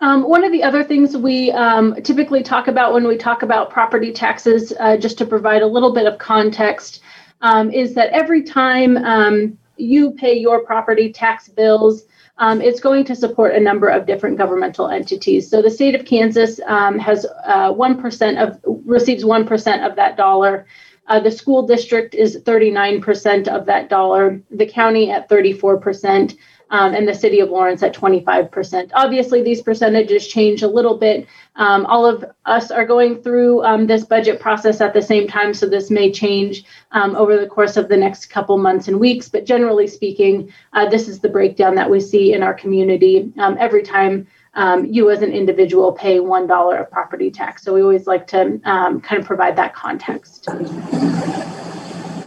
[0.00, 3.70] Um, one of the other things we um, typically talk about when we talk about
[3.70, 7.00] property taxes, uh, just to provide a little bit of context,
[7.40, 12.04] um, is that every time um, you pay your property tax bills,
[12.38, 15.48] um, it's going to support a number of different governmental entities.
[15.48, 20.66] So the state of Kansas um, has uh, 1% of receives 1% of that dollar.
[21.08, 24.42] Uh, the school district is 39% of that dollar.
[24.50, 26.36] The county at 34%
[26.70, 28.90] um, and the city of Lawrence at 25%.
[28.94, 31.26] Obviously, these percentages change a little bit.
[31.56, 35.54] Um, all of us are going through um, this budget process at the same time,
[35.54, 39.28] so this may change um, over the course of the next couple months and weeks.
[39.28, 43.56] But generally speaking, uh, this is the breakdown that we see in our community um,
[43.58, 44.26] every time.
[44.54, 47.62] Um, you as an individual pay one dollar of property tax.
[47.62, 50.48] So we always like to kind of provide that context.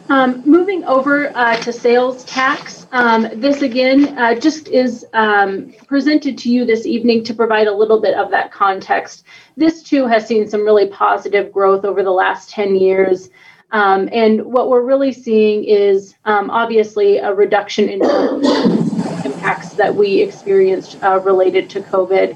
[0.09, 6.35] Um, moving over uh, to sales tax, um, this again uh, just is um, presented
[6.39, 9.25] to you this evening to provide a little bit of that context.
[9.55, 13.29] This too has seen some really positive growth over the last 10 years.
[13.71, 18.01] Um, and what we're really seeing is um, obviously a reduction in
[19.25, 22.35] impacts that we experienced uh, related to COVID.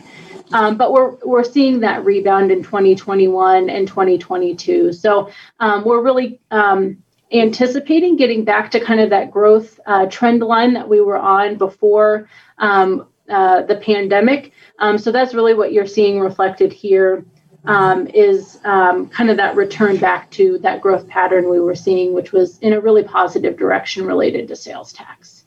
[0.51, 4.93] Um, but we're we're seeing that rebound in 2021 and 2022.
[4.93, 10.41] So um, we're really um, anticipating getting back to kind of that growth uh, trend
[10.41, 12.29] line that we were on before
[12.59, 14.51] um, uh, the pandemic.
[14.79, 17.25] Um, so that's really what you're seeing reflected here
[17.65, 22.13] um, is um, kind of that return back to that growth pattern we were seeing,
[22.13, 25.45] which was in a really positive direction related to sales tax.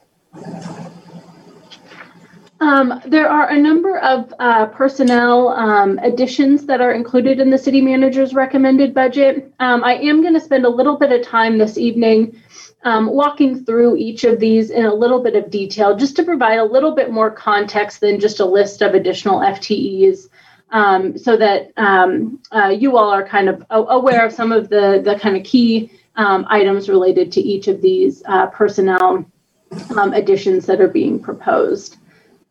[2.60, 7.58] Um, there are a number of uh, personnel um, additions that are included in the
[7.58, 9.52] city manager's recommended budget.
[9.60, 12.40] Um, I am going to spend a little bit of time this evening
[12.84, 16.58] um, walking through each of these in a little bit of detail, just to provide
[16.58, 20.28] a little bit more context than just a list of additional FTEs.
[20.70, 25.00] Um, so that um, uh, you all are kind of aware of some of the,
[25.04, 29.24] the kind of key items related to each of these uh, personnel
[29.96, 31.98] additions that are being proposed.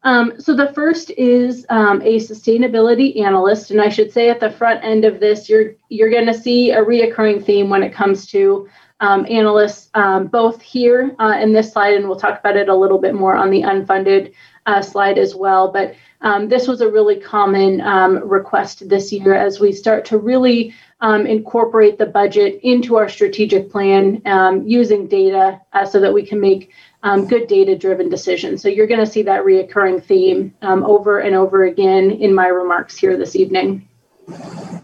[0.06, 4.52] Um, so the first is um, a sustainability analyst, and I should say at the
[4.52, 8.27] front end of this, you're you're going to see a reoccurring theme when it comes
[8.27, 8.69] to
[8.99, 12.76] um, analysts, um, both here uh, in this slide, and we'll talk about it a
[12.76, 14.32] little bit more on the unfunded
[14.68, 15.72] uh, slide as well.
[15.72, 20.19] But um, this was a really common um, request this year as we start to
[20.19, 24.22] really incorporate the budget into our strategic plan
[24.65, 26.72] using data uh, so that we can make
[27.06, 28.61] um, good data driven decisions.
[28.61, 32.48] So you're going to see that reoccurring theme um, over and over again in my
[32.48, 33.88] remarks here this evening.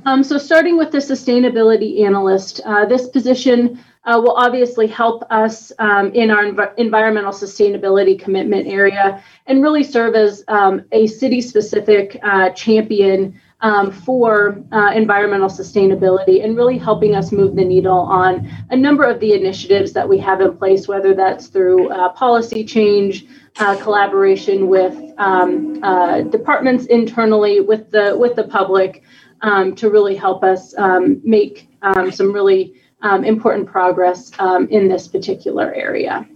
[0.06, 5.72] Um, so starting with the sustainability analyst, uh, this position uh, will obviously help us
[5.80, 11.42] um, in our env- environmental sustainability commitment area and really serve as um, a city
[11.42, 18.00] specific uh, champion um, for uh, environmental sustainability and really helping us move the needle
[18.00, 22.10] on a number of the initiatives that we have in place, whether that's through uh,
[22.14, 23.26] policy change,
[23.60, 29.04] uh, collaboration with um, uh, departments internally, with the with the public,
[29.42, 34.32] um, to really help us um, make um, some really um, important progress
[34.70, 36.28] in this particular area.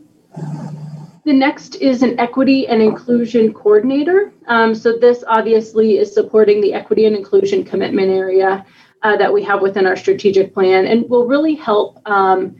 [1.25, 4.31] The next is an equity and inclusion coordinator.
[4.47, 8.63] Um, so this obviously is supporting the equity and inclusion commitment area
[9.01, 12.55] uh, that we have within our strategic plan and will really help um,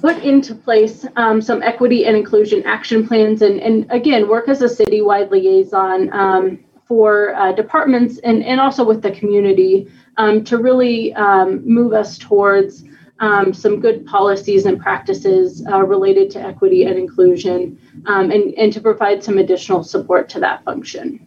[0.00, 4.62] put into place um, some equity and inclusion action plans and, and again, work as
[4.62, 10.58] a citywide liaison um, for uh, departments and, and also with the community um, to
[10.58, 12.84] really um, move us towards
[13.22, 18.72] um, some good policies and practices uh, related to equity and inclusion, um, and, and
[18.72, 21.24] to provide some additional support to that function.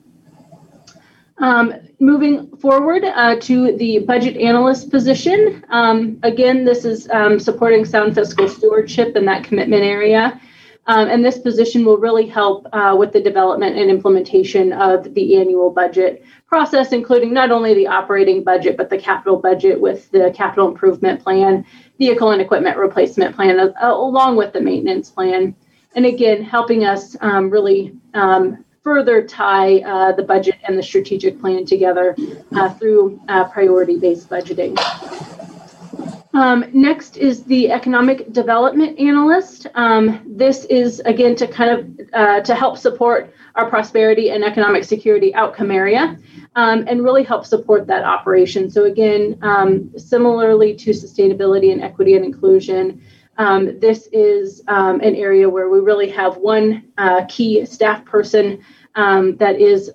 [1.38, 7.86] Um, moving forward uh, to the budget analyst position, um, again, this is um, supporting
[7.86, 10.40] sound fiscal stewardship in that commitment area.
[10.88, 15.38] Um, and this position will really help uh, with the development and implementation of the
[15.38, 20.32] annual budget process, including not only the operating budget, but the capital budget with the
[20.36, 21.66] capital improvement plan
[21.98, 25.56] vehicle and equipment replacement plan uh, along with the maintenance plan.
[25.96, 31.40] And again, helping us um, really um, further tie uh, the budget and the strategic
[31.40, 32.16] plan together
[32.56, 34.78] uh, through uh, priority based budgeting.
[36.36, 39.68] Um, next is the economic development analyst.
[39.74, 44.84] Um, this is again to kind of uh, to help support our prosperity and economic
[44.84, 46.20] security outcome area,
[46.58, 48.70] um, and really help support that operation.
[48.70, 53.02] So again, um, similarly to sustainability and equity and inclusion,
[53.38, 58.62] um, this is um, an area where we really have one uh, key staff person
[58.94, 59.90] that is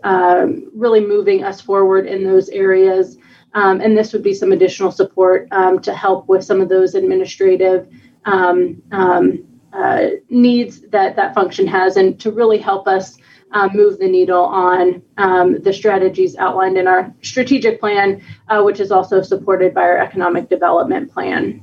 [0.74, 3.18] really moving us forward in those areas.
[3.54, 6.94] Um, and this would be some additional support um, to help with some of those
[6.94, 7.88] administrative
[8.26, 13.16] um, um uh, needs that that function has and to really help us
[13.52, 18.80] uh, move the needle on um, the strategies outlined in our strategic plan, uh, which
[18.80, 21.60] is also supported by our economic development plan.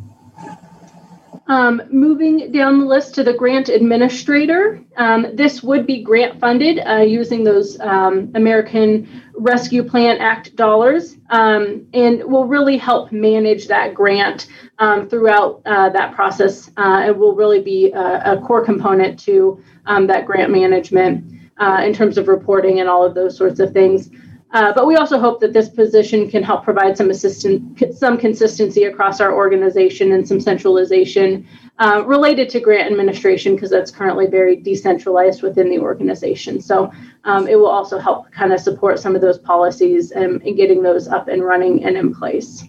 [1.49, 6.79] Um, moving down the list to the grant administrator, um, this would be grant funded
[6.85, 13.67] uh, using those um, American Rescue Plan Act dollars um, and will really help manage
[13.67, 14.47] that grant
[14.79, 16.69] um, throughout uh, that process.
[16.75, 21.23] Uh, it will really be a, a core component to um, that grant management
[21.59, 24.09] uh, in terms of reporting and all of those sorts of things.
[24.57, 28.85] Uh, but we also hope that this position can help provide some assistant, some consistency
[28.85, 31.47] across our organization and some centralization
[31.77, 36.59] uh, related to grant administration because that's currently very decentralized within the organization.
[36.59, 36.91] So
[37.23, 40.81] um, it will also help kind of support some of those policies and, and getting
[40.81, 42.63] those up and running and in place.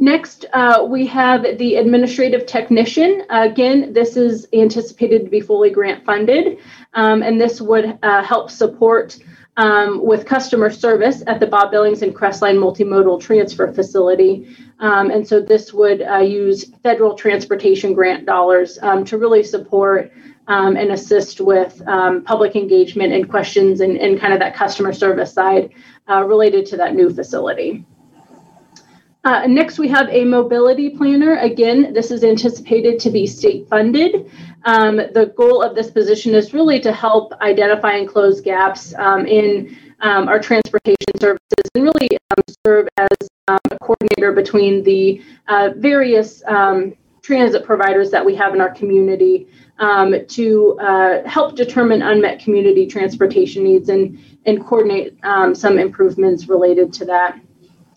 [0.00, 3.22] Next, uh, we have the administrative technician.
[3.30, 6.58] Again, this is anticipated to be fully grant funded,
[6.94, 9.16] um, and this would uh, help support
[9.56, 14.56] um, with customer service at the Bob Billings and Crestline Multimodal Transfer Facility.
[14.80, 20.12] Um, and so this would uh, use federal transportation grant dollars um, to really support
[20.48, 24.92] um, and assist with um, public engagement and questions and, and, kind of that customer
[24.92, 25.70] service side
[26.10, 27.84] uh, related to that new facility.
[29.24, 31.36] Uh, next, we have a mobility planner.
[31.36, 34.28] Again, this is anticipated to be state funded.
[34.64, 39.24] Um, the goal of this position is really to help identify and close gaps um,
[39.26, 45.22] in um, our transportation services and really um, serve as um, a coordinator between the
[45.46, 46.92] uh, various um,
[47.22, 49.46] transit providers that we have in our community
[50.28, 55.16] to uh, help determine unmet community transportation needs and, and coordinate
[55.54, 57.40] some improvements related to that.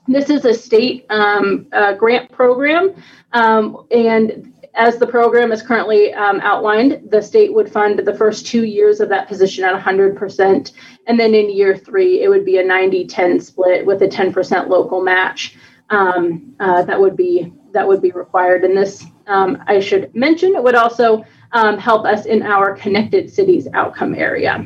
[0.08, 2.94] This is a state um, uh, grant program,
[3.34, 8.46] um, and as the program is currently um, outlined, the state would fund the first
[8.46, 10.72] two years of that position at 100%,
[11.08, 15.02] and then in year three, it would be a 90-10 split with a 10% local
[15.02, 15.58] match.
[15.90, 18.64] Um, uh, that would be that would be required.
[18.64, 23.30] And this, um, I should mention, it would also um, help us in our connected
[23.30, 24.66] cities outcome area.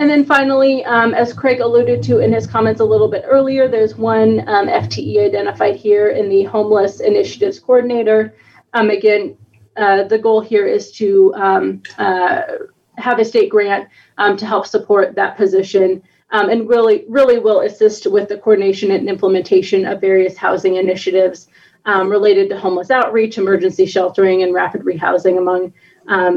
[0.00, 3.68] And then finally, um, as Craig alluded to in his comments a little bit earlier,
[3.68, 8.34] there's one um, FTE identified here in the Homeless Initiatives Coordinator.
[8.72, 9.36] Um, again,
[9.76, 12.40] uh, the goal here is to um, uh,
[12.96, 17.60] have a state grant um, to help support that position um, and really, really will
[17.60, 21.48] assist with the coordination and implementation of various housing initiatives
[22.06, 25.74] related to homeless outreach, emergency sheltering, and rapid rehousing, among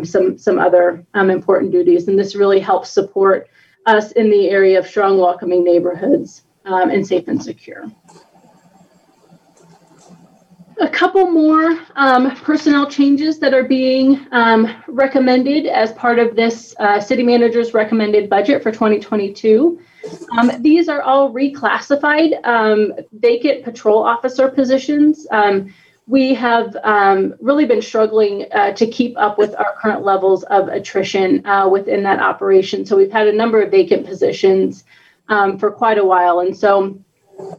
[0.03, 2.09] some some other important duties.
[2.09, 3.49] And this really helps support
[3.85, 7.91] us in the area of strong, welcoming neighborhoods um, and safe and secure.
[10.79, 16.75] A couple more um, personnel changes that are being um, recommended as part of this
[16.79, 19.79] uh, city manager's recommended budget for 2022.
[20.37, 25.27] Um, these are all reclassified um, vacant patrol officer positions.
[26.03, 30.43] Um, we have um, really been struggling uh, to keep up with our current levels
[30.43, 32.85] of attrition uh, within that operation.
[32.85, 34.83] So we've had a number of vacant positions
[35.29, 36.39] um, for quite a while.
[36.39, 36.99] And so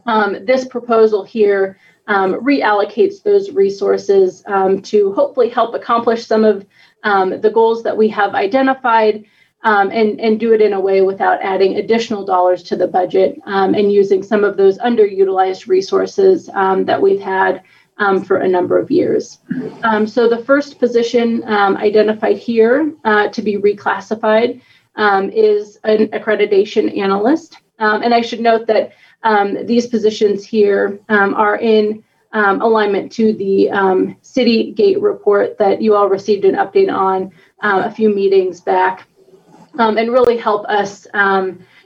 [0.05, 1.77] um, this proposal here
[2.07, 6.65] um, reallocates those resources um, to hopefully help accomplish some of
[7.03, 9.25] um, the goals that we have identified.
[9.63, 13.91] and, and do it in a way without adding additional dollars to the budget and
[13.91, 16.45] using some of those underutilized resources
[16.85, 17.63] that we've had
[17.97, 19.39] um, for a number of years.
[19.83, 24.61] Um, so the first position um, identified here uh, to be reclassified
[24.95, 27.57] um, is an accreditation analyst.
[27.79, 28.93] Um, and I should note that
[29.65, 33.69] these positions here are in alignment to the
[34.21, 37.31] Citygate report that you all received an update on
[37.61, 39.07] uh, a few meetings back
[39.77, 41.07] and really help us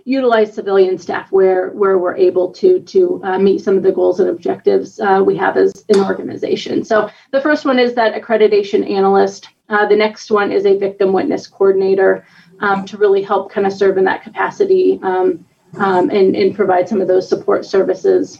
[0.09, 4.19] utilize civilian staff where where we're able to to uh, meet some of the goals
[4.19, 6.83] and objectives uh, we have as an organization.
[6.83, 9.49] So the first one is that accreditation analyst.
[9.69, 12.25] Uh, the next one is a victim witness coordinator
[12.59, 15.45] um, to really help kind of serve in that capacity um,
[15.77, 18.39] um, and, and provide some of those support services.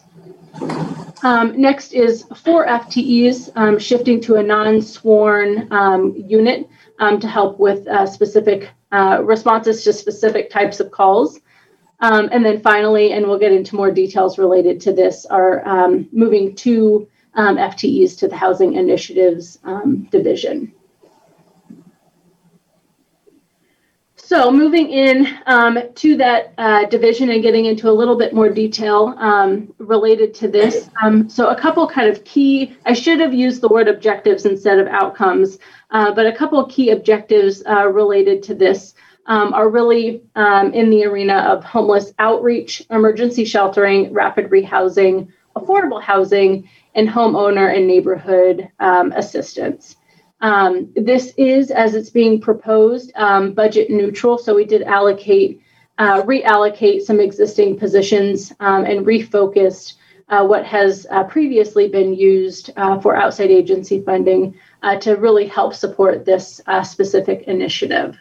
[1.22, 6.68] Um, next is four FTEs um, shifting to a non-sworn um, unit
[7.20, 11.40] to help with uh, specific uh, responses to specific types of calls.
[12.02, 16.08] Um, and then finally, and we'll get into more details related to this, are um,
[16.12, 19.60] moving two FTEs to the Housing Initiatives
[20.10, 20.74] Division.
[24.30, 28.48] So moving in um, to that uh, division and getting into a little bit more
[28.48, 30.88] detail um, related to this.
[31.02, 34.78] Um, so a couple kind of key, I should have used the word objectives instead
[34.78, 35.58] of outcomes,
[35.90, 38.94] uh, but a couple key objectives uh, related to this
[39.30, 46.02] um, are really um, in the arena of homeless outreach, emergency sheltering, rapid rehousing, affordable
[46.02, 49.96] housing, and homeowner and neighborhood um, assistance.
[50.42, 54.38] Um, this is, as it's being proposed, um, budget neutral.
[54.38, 55.62] So we did allocate,
[56.00, 59.94] uh, reallocate some existing positions um, and refocused
[60.30, 65.48] uh, what has uh, previously been used uh, for outside agency funding uh, to really
[65.48, 68.18] help support this uh, specific initiative.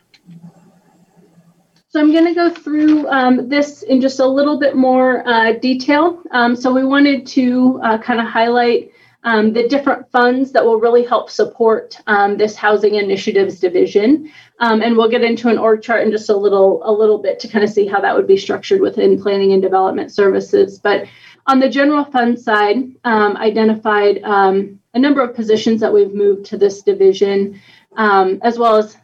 [1.90, 5.24] So I'm going to go through um, this in just a little bit more
[5.62, 6.22] detail.
[6.32, 8.92] Um, so we wanted to kind of highlight
[9.24, 14.30] um, the different funds that will really help support um, this housing initiatives division.
[14.60, 17.40] Um, and we'll get into an org chart in just a little a little bit
[17.40, 20.78] to kind of see how that would be structured within planning and development services.
[20.78, 21.06] But
[21.46, 26.56] on the general fund side, um, identified a number of positions that we've moved to
[26.56, 27.60] this division,
[27.98, 28.96] um, as well as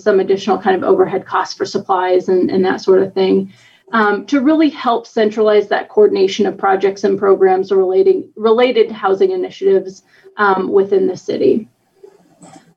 [0.00, 3.52] some additional kind of overhead costs for supplies and, and that sort of thing
[3.92, 9.30] um, to really help centralize that coordination of projects and programs relating related to housing
[9.32, 10.04] initiatives
[10.38, 11.68] um, within the city.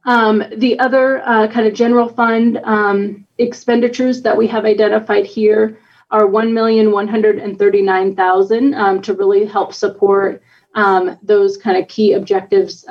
[0.05, 5.79] Um, the other uh, kind of general fund um, expenditures that we have identified here
[6.11, 10.43] are 1,139,000 um, to really help support
[10.75, 12.85] um, those kind of key objectives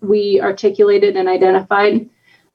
[0.00, 2.08] we articulated and identified.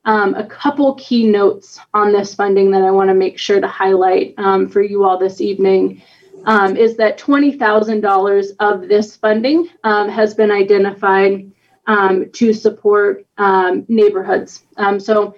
[0.07, 3.67] Um, a couple key notes on this funding that I want to make sure to
[3.67, 6.01] highlight um, for you all this evening
[6.45, 11.51] um, is that $20,000 of this funding um, has been identified
[11.87, 14.63] um, to support um, neighborhoods.
[14.97, 15.35] so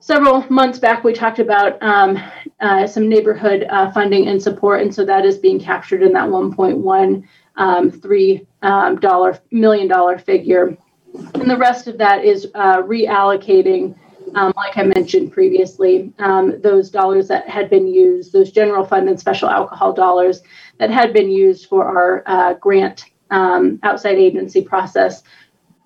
[0.00, 5.02] several months back, we talked about uh, some neighborhood uh, funding and support, and so
[5.02, 10.76] that is being captured in that 1.13 um, dollar million dollar figure.
[11.34, 13.96] And the rest of that is uh, reallocating
[14.34, 19.08] um, like I mentioned previously, um, those dollars that had been used, those general fund
[19.08, 20.42] and special alcohol dollars
[20.78, 25.22] that had been used for our uh, grant um, outside agency process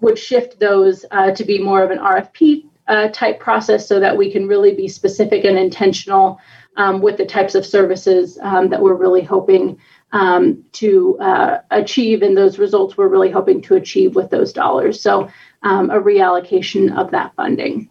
[0.00, 4.16] would shift those uh, to be more of an RFP uh, type process so that
[4.16, 6.38] we can really be specific and intentional
[6.76, 9.78] um, with the types of services um, that we're really hoping
[10.12, 15.00] um, to uh, achieve and those results we're really hoping to achieve with those dollars.
[15.00, 15.28] So
[15.62, 17.90] a reallocation of that funding.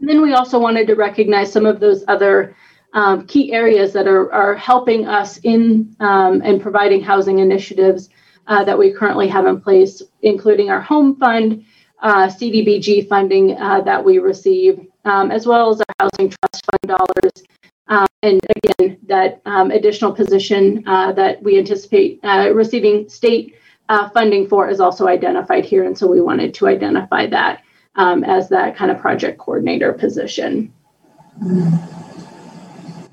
[0.00, 2.56] And then we also wanted to recognize some of those other
[2.92, 8.10] um, key areas that are, are helping us in um, and providing housing initiatives
[8.46, 11.64] uh, that we currently have in place, including our home fund,
[12.02, 16.98] uh, CDBG funding uh, that we receive, um, as well as our housing trust fund
[16.98, 17.44] dollars.
[17.88, 23.56] Um, and again, that um, additional position uh, that we anticipate uh, receiving state
[23.88, 25.84] uh, funding for is also identified here.
[25.84, 27.62] And so we wanted to identify that
[27.96, 30.72] um, as that kind of project coordinator position.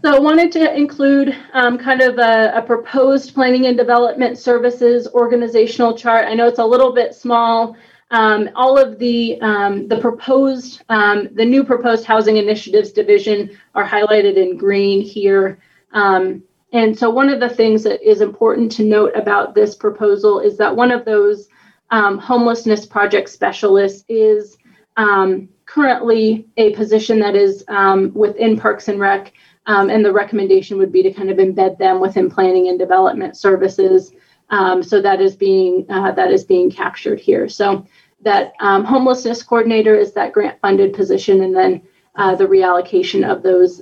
[0.03, 5.07] So I wanted to include um, kind of a, a, proposed planning and development services
[5.07, 6.27] organizational chart.
[6.27, 7.75] I know it's a little bit small.
[8.11, 13.85] Um, all of the um, the proposed um, the new proposed housing initiatives division are
[13.85, 15.59] highlighted in green here.
[15.91, 16.43] Um,
[16.73, 20.57] and so one of the things that is important to note about this proposal is
[20.57, 21.49] that one of those
[21.89, 24.56] um, homelessness project specialists is
[24.97, 29.31] um, currently a position that is um, within Parks and Rec,
[29.67, 33.37] um, and the recommendation would be to kind of embed them within planning and development
[33.37, 34.13] services.
[34.49, 37.47] Um, so that is being uh, that is being captured here.
[37.47, 37.85] So
[38.21, 41.81] that um, homelessness coordinator is that grant funded position, and then
[42.15, 43.81] uh, the reallocation of those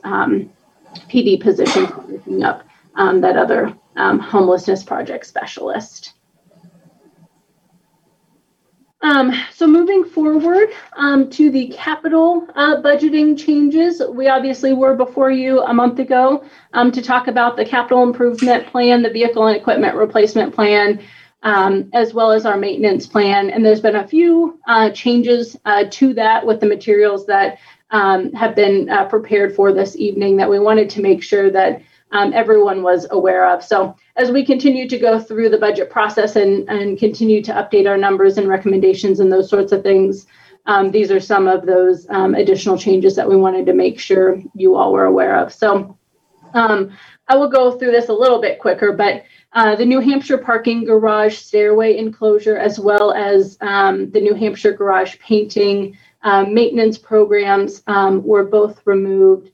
[1.09, 2.63] PD positions up
[2.97, 6.14] that other homelessness project specialist.
[9.05, 15.29] Um, so moving forward um, to the capital uh, budgeting changes, we obviously were before
[15.29, 19.55] you a month ago um, to talk about the capital improvement plan, the vehicle and
[19.55, 21.03] equipment replacement plan,
[21.43, 23.51] um, as well as our maintenance plan.
[23.51, 27.59] And there's been a few uh, changes uh, to that with the materials that
[27.91, 31.79] um, have been uh, prepared for this evening that we wanted to make sure that
[32.11, 33.63] um, everyone was aware of.
[33.63, 37.87] So as we continue to go through the budget process and, and continue to update
[37.87, 40.25] our numbers and recommendations and those sorts of things,
[40.67, 44.41] um, these are some of those um, additional changes that we wanted to make sure
[44.55, 45.53] you all were aware of.
[45.53, 45.97] So
[46.53, 46.91] um,
[47.27, 49.23] I will go through this a little bit quicker, but
[49.53, 54.73] uh, the New Hampshire parking garage stairway enclosure, as well as um, the New Hampshire
[54.73, 59.51] garage painting um, maintenance programs, um, were both removed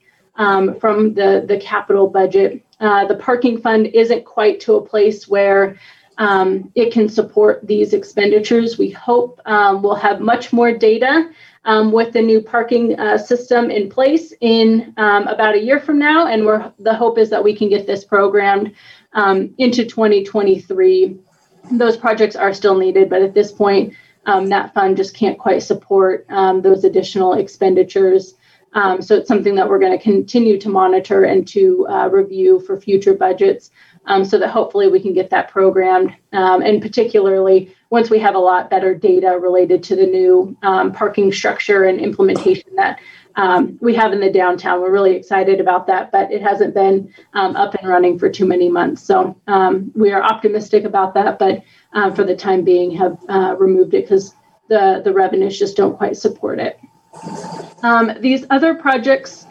[0.80, 2.64] from the, the capital budget.
[2.82, 5.78] Uh, the parking fund isn't quite to a place where
[6.18, 8.78] um, it can support these expenditures.
[8.78, 11.30] We hope um, we'll have much more data
[11.64, 16.00] um, with the new parking uh, system in place in um, about a year from
[16.00, 18.74] now, and we're, the hope is that we can get this programmed
[19.14, 21.20] um, into 2023.
[21.72, 23.94] Those projects are still needed, but at this point,
[24.26, 28.34] um, that fund just can't quite support those additional expenditures.
[28.74, 32.60] Um, so it's something that we're going to continue to monitor and to uh, review
[32.62, 33.72] for future budgets
[34.06, 36.16] um, so that hopefully we can get that programmed.
[36.32, 40.94] Um, and particularly once we have a lot better data related to the new um,
[40.94, 43.00] parking structure and implementation that
[43.36, 44.82] um, we have in the downtown.
[44.82, 48.46] We're really excited about that, but it hasn't been um, up and running for too
[48.46, 49.04] many months.
[49.04, 49.38] So
[49.96, 54.04] we are optimistic about that, but uh, for the time being have uh, removed it
[54.04, 54.34] because
[54.70, 56.80] the, the revenues just don't quite support it.
[57.84, 59.46] Um, these other projects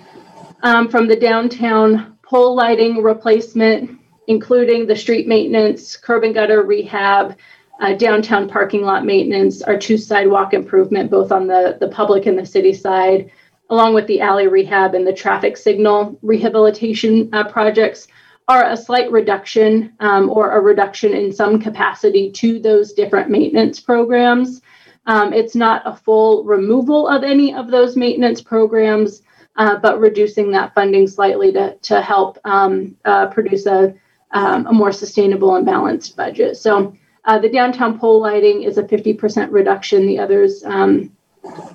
[0.63, 7.37] um, from the downtown pole lighting replacement, including the street maintenance, curb and gutter rehab,
[7.81, 12.39] uh, downtown parking lot maintenance, our two sidewalk improvement, both on the, the public and
[12.39, 13.31] the city side,
[13.71, 18.07] along with the alley rehab and the traffic signal rehabilitation uh, projects,
[18.49, 23.81] are a slight reduction um, or a reduction in some capacity to those different maintenance
[23.81, 24.61] programs.
[25.11, 29.23] Um, it's not a full removal of any of those maintenance programs,
[29.57, 33.93] uh, but reducing that funding slightly to, to help um, uh, produce a,
[34.31, 36.59] um, a more sustainable and balanced budget.
[36.59, 40.07] So uh, the downtown pole lighting is a 50% reduction.
[40.07, 41.11] The others um,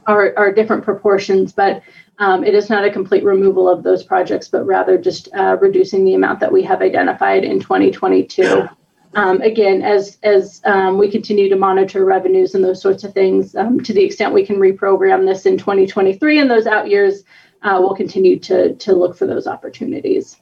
[0.07, 1.83] are, are different proportions, but
[2.19, 6.05] um, it is not a complete removal of those projects, but rather just uh, reducing
[6.05, 8.69] the amount that we have identified in 2022
[9.15, 13.55] um, again, as as um, we continue to monitor revenues and those sorts of things,
[13.55, 17.23] um, to the extent we can reprogram this in 2023 and those out years,
[17.63, 20.37] uh, we'll continue to to look for those opportunities.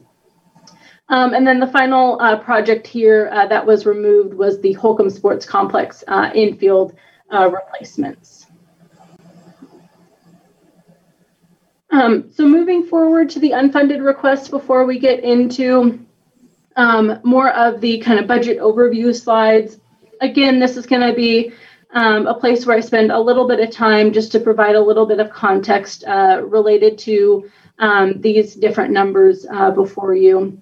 [1.09, 5.11] Um, and then the final uh, project here uh, that was removed was the Holcom
[5.11, 6.95] Sports Complex uh, infield
[7.31, 8.47] uh, replacements.
[11.91, 16.03] Um, so moving forward to the unfunded requests before we get into
[16.75, 19.79] um, more of the kind of budget overview slides.
[20.21, 21.51] Again, this is going to be
[21.93, 24.81] um, a place where I spend a little bit of time just to provide a
[24.81, 30.59] little bit of context uh, related to um, these different numbers uh, before you.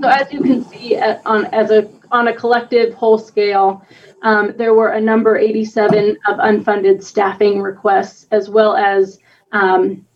[0.00, 3.84] So as you can see at, on as a on a collective whole scale,
[4.22, 9.18] um, there were a number 87 of unfunded staffing requests, as well as
[9.52, 10.06] um,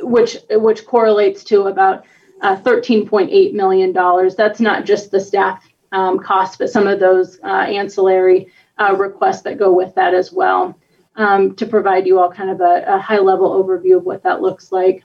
[0.00, 2.04] which which correlates to about
[2.40, 3.92] uh, $13.8 million.
[4.36, 9.42] That's not just the staff um, costs, but some of those uh, ancillary uh, requests
[9.42, 10.78] that go with that as well
[11.16, 14.40] um, to provide you all kind of a, a, high level overview of what that
[14.40, 15.04] looks like.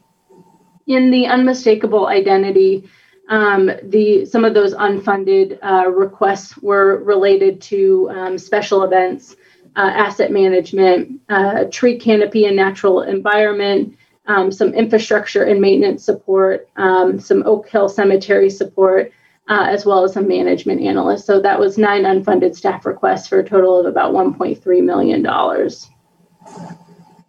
[0.88, 2.90] In the unmistakable identity,
[3.28, 9.36] um, the some of those unfunded uh, requests were related to um, special events,
[9.76, 16.70] uh, asset management, uh, tree canopy and natural environment, um, some infrastructure and maintenance support,
[16.78, 19.12] um, some Oak Hill Cemetery support,
[19.48, 21.26] uh, as well as some management analyst.
[21.26, 25.26] So that was nine unfunded staff requests for a total of about $1.3 million.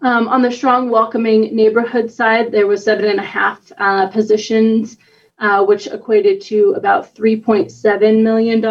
[0.02, 4.98] Um, on the strong welcoming neighborhood side, there was seven and a half uh, positions,
[5.38, 8.64] uh, which equated to about $3.7 million.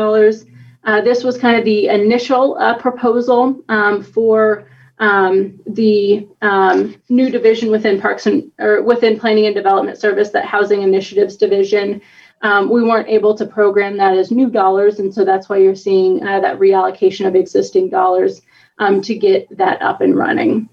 [0.83, 4.67] Uh, this was kind of the initial uh, proposal um, for
[4.99, 10.45] um, the um, new division within Parks and or within Planning and Development Service, that
[10.45, 12.01] Housing Initiatives Division.
[12.41, 15.75] Um, we weren't able to program that as new dollars, and so that's why you're
[15.75, 18.41] seeing uh, that reallocation of existing dollars
[18.77, 20.69] um, to get that up and running.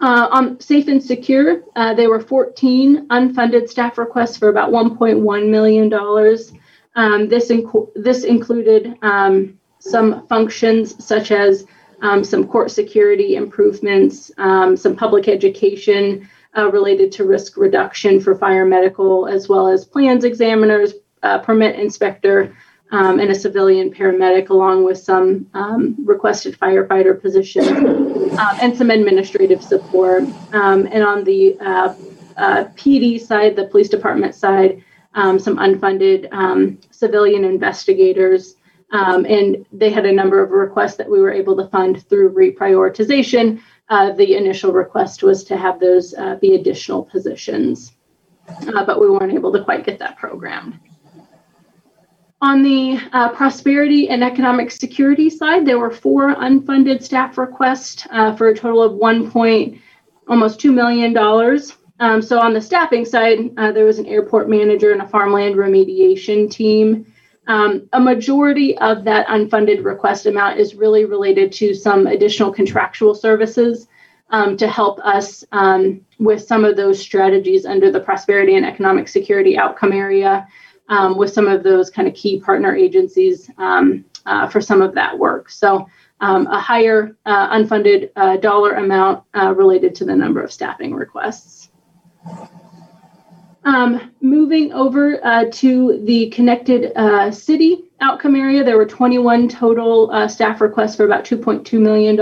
[0.00, 5.48] Uh, on Safe and Secure, uh, there were 14 unfunded staff requests for about 1.1
[5.48, 6.52] million dollars.
[6.96, 11.66] Um, this inc- this included um, some functions such as
[12.04, 18.34] um, some court security improvements, um, some public education uh, related to risk reduction for
[18.34, 22.54] fire medical, as well as plans examiners, uh, permit inspector,
[22.92, 27.66] um, and a civilian paramedic, along with some um, requested firefighter positions
[28.38, 30.24] um, and some administrative support.
[30.52, 31.94] Um, and on the uh,
[32.36, 36.28] uh PD side, the police department side, some unfunded
[36.90, 38.56] civilian investigators.
[38.94, 42.32] Um, and they had a number of requests that we were able to fund through
[42.32, 43.60] reprioritization.
[43.88, 47.92] Uh, the initial request was to have those uh, be additional positions,
[48.48, 50.78] uh, but we weren't able to quite get that programmed.
[52.40, 58.36] On the uh, prosperity and economic security side, there were four unfunded staff requests uh,
[58.36, 59.80] for a total of one point,
[60.28, 61.76] almost two million dollars.
[61.98, 65.56] Um, so on the staffing side, uh, there was an airport manager and a farmland
[65.56, 67.12] remediation team.
[67.46, 73.14] Um, a majority of that unfunded request amount is really related to some additional contractual
[73.14, 73.88] services
[74.30, 79.08] um, to help us um, with some of those strategies under the prosperity and economic
[79.08, 80.46] security outcome area
[80.88, 84.94] um, with some of those kind of key partner agencies um, uh, for some of
[84.94, 85.50] that work.
[85.50, 85.86] So
[86.20, 90.94] um, a higher uh, unfunded uh, dollar amount uh, related to the number of staffing
[90.94, 91.70] requests.
[93.64, 100.10] Um, moving over uh, to the connected uh, city outcome area, there were 21 total
[100.10, 102.20] uh, staff requests for about $2.2 million.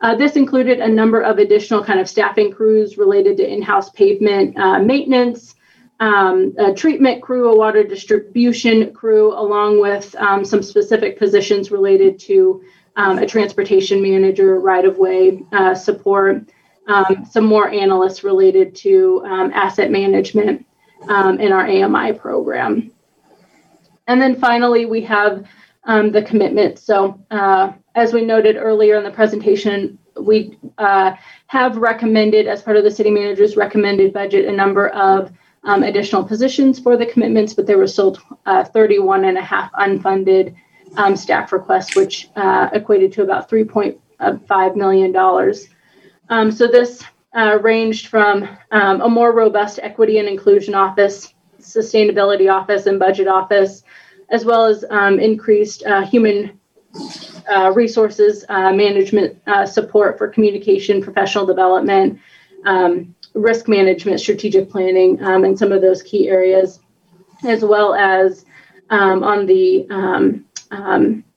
[0.00, 4.56] Uh, this included a number of additional kind of staffing crews related to in-house pavement
[4.56, 5.56] uh, maintenance,
[5.98, 12.20] um, a treatment crew, a water distribution crew, along with um, some specific positions related
[12.20, 12.62] to
[12.96, 16.50] um, a transportation manager, right-of-way uh, support,
[16.86, 20.66] um, some more analysts related to um, asset management
[21.08, 22.90] um, in our AMI program.
[24.06, 25.46] And then finally, we have
[25.84, 26.78] um, the commitment.
[26.78, 31.14] So, uh, as we noted earlier in the presentation, we uh,
[31.46, 35.32] have recommended, as part of the city manager's recommended budget, a number of
[35.64, 39.72] um, additional positions for the commitments, but there were still uh, 31 and a half
[39.72, 40.54] unfunded
[40.96, 45.12] um, staff requests, which uh, equated to about $3.5 million.
[46.28, 47.02] Um, so this
[47.34, 53.28] uh, ranged from um, a more robust equity and inclusion office, sustainability office, and budget
[53.28, 53.84] office,
[54.30, 56.58] as well as um, increased uh, human
[57.48, 62.18] uh, resources uh, management uh, support for communication, professional development,
[62.64, 66.80] um, risk management, strategic planning, um, and some of those key areas,
[67.44, 68.46] as well as
[68.90, 69.86] um, on the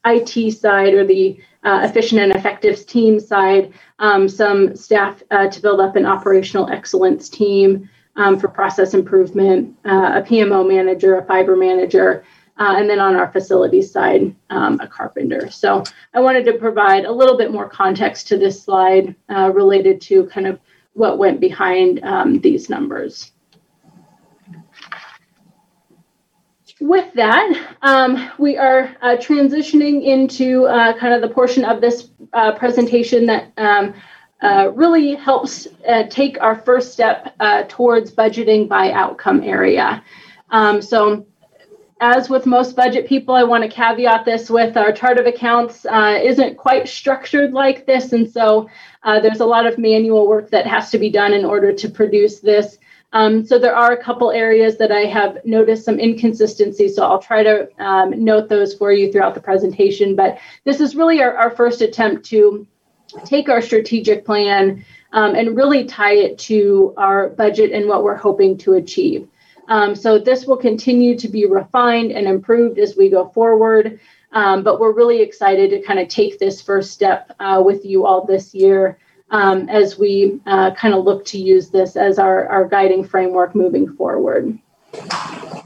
[0.05, 1.39] IT side or the
[1.69, 6.67] uh, efficient and effective team side, um, some staff uh, to build up an operational
[6.69, 12.23] excellence team um, for process improvement, uh, a PMO manager, a fiber manager,
[12.57, 15.51] uh, and then on our facilities side, um, a carpenter.
[15.51, 15.83] So
[16.15, 20.25] I wanted to provide a little bit more context to this slide uh, related to
[20.25, 20.59] kind of
[20.93, 23.31] what went behind um, these numbers.
[26.79, 32.09] With that, um, we are uh, transitioning into uh, kind of the portion of this
[32.33, 33.93] uh, presentation that um,
[34.41, 40.03] uh, really helps uh, take our first step uh, towards budgeting by outcome area.
[40.51, 41.25] Um, so,
[42.01, 45.85] as with most budget people, I want to caveat this with our chart of accounts
[45.85, 48.13] isn't quite structured like this.
[48.13, 48.69] And so,
[49.03, 52.39] there's a lot of manual work that has to be done in order to produce
[52.39, 52.77] this.
[53.11, 56.95] Um, so there are a couple areas that I have noticed some inconsistencies.
[56.95, 60.15] So I'll try to um, note those for you throughout the presentation.
[60.15, 62.67] But this is really our, our first attempt to
[63.25, 68.15] take our strategic plan um, and really tie it to our budget and what we're
[68.15, 69.27] hoping to achieve.
[69.67, 73.99] Um, so this will continue to be refined and improved as we go forward.
[74.31, 78.05] Um, but we're really excited to kind of take this first step uh, with you
[78.05, 78.99] all this year
[79.31, 83.55] um, as we uh, kind of look to use this as our, our guiding framework
[83.55, 84.57] moving forward.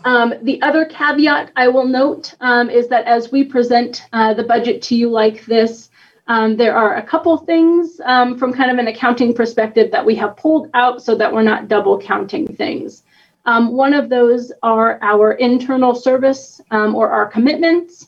[0.06, 4.44] Um, the other caveat I will note um, is that as we present uh, the
[4.44, 5.90] budget to you like this,
[6.28, 10.16] um, there are a couple things um, from kind of an accounting perspective that we
[10.16, 13.04] have pulled out so that we're not double counting things.
[13.46, 18.08] Um, one of those are our internal service or our commitments.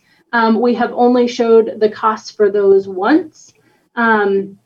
[0.54, 3.54] we have only showed the costs for those once.
[3.96, 4.58] Um,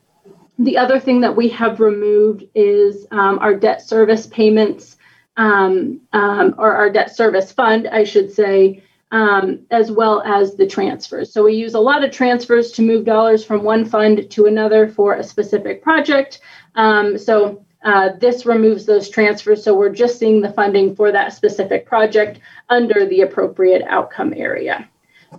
[0.59, 4.97] the other thing that we have removed is um, our debt service payments,
[5.37, 10.67] um, um, or our debt service fund, I should say, um, as well as the
[10.67, 11.31] transfers.
[11.31, 14.89] So we use a lot of transfers to move dollars from one fund to another
[14.89, 16.41] for a specific project.
[16.75, 19.63] Um, so uh, this removes those transfers.
[19.63, 24.89] So we're just seeing the funding for that specific project under the appropriate outcome area.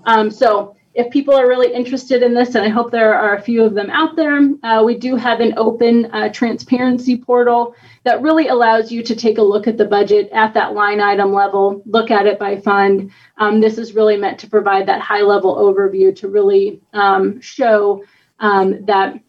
[0.04, 3.42] Um, so if people are really interested in this, and I hope there are a
[3.42, 8.22] few of them out there, uh, we do have an open uh, transparency portal that
[8.22, 11.80] really allows you to take a look at the budget at that line item level,
[11.86, 13.12] look at it by fund.
[13.38, 18.04] Um, this is really meant to provide that high level overview to really um, show
[18.40, 19.20] um, that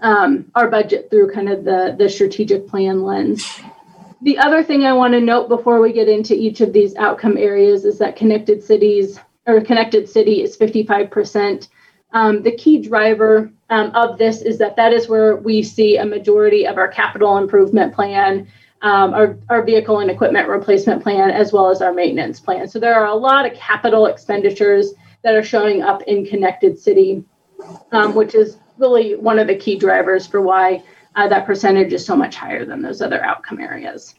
[0.00, 3.60] um, our budget through kind of the, the strategic plan lens.
[4.22, 7.36] the other thing I want to note before we get into each of these outcome
[7.36, 11.68] areas is that connected cities or connected city is 55%.
[12.12, 16.04] Um, the key driver um, of this is that that is where we see a
[16.04, 18.46] majority of our capital improvement plan,
[18.82, 22.68] um, our, our vehicle and equipment replacement plan, as well as our maintenance plan.
[22.68, 24.92] So there are a lot of capital expenditures
[25.22, 27.24] that are showing up in connected city,
[27.92, 30.82] um, which is really one of the key drivers for why
[31.16, 34.14] uh, that percentage is so much higher than those other outcome areas.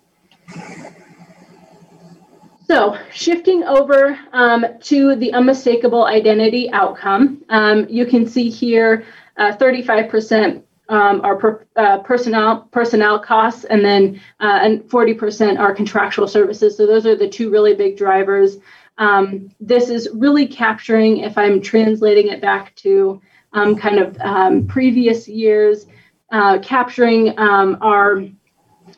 [2.67, 9.05] So, shifting over um, to the unmistakable identity outcome, um, you can see here
[9.37, 15.75] uh, 35% um, are per, uh, personnel personnel costs, and then uh, and 40% are
[15.75, 16.75] contractual services.
[16.75, 18.57] So those are the two really big drivers.
[18.97, 23.21] Um, this is really capturing, if I'm translating it back to
[23.53, 25.85] um, kind of um, previous years,
[26.31, 28.25] uh, capturing our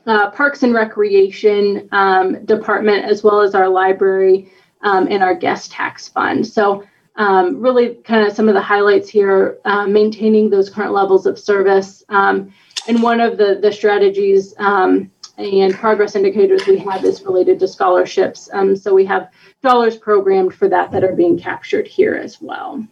[0.07, 4.51] uh, Parks and Recreation um, Department as well as our library
[4.81, 6.47] um, and our guest tax fund.
[6.47, 6.83] So,
[7.17, 11.37] um, really, kind of some of the highlights here uh, maintaining those current levels of
[11.37, 12.03] service.
[12.09, 12.53] Um,
[12.87, 17.67] and one of the, the strategies um, and progress indicators we have is related to
[17.67, 18.49] scholarships.
[18.53, 19.29] Um, so, we have
[19.61, 22.87] dollars programmed for that that are being captured here as well.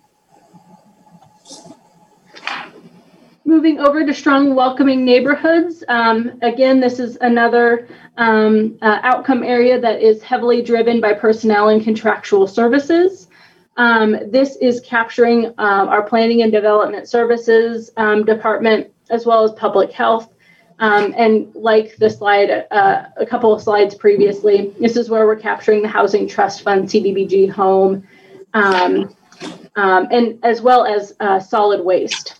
[3.47, 5.83] Moving over to strong welcoming neighborhoods.
[5.87, 11.69] Um, again, this is another um, uh, outcome area that is heavily driven by personnel
[11.69, 13.27] and contractual services.
[13.77, 19.51] Um, this is capturing uh, our planning and development services um, department as well as
[19.51, 20.33] public health.
[20.79, 25.35] Um, and like the slide, uh, a couple of slides previously, this is where we're
[25.35, 28.07] capturing the Housing Trust Fund, CDBG Home,
[28.55, 32.39] and as well as uh, solid waste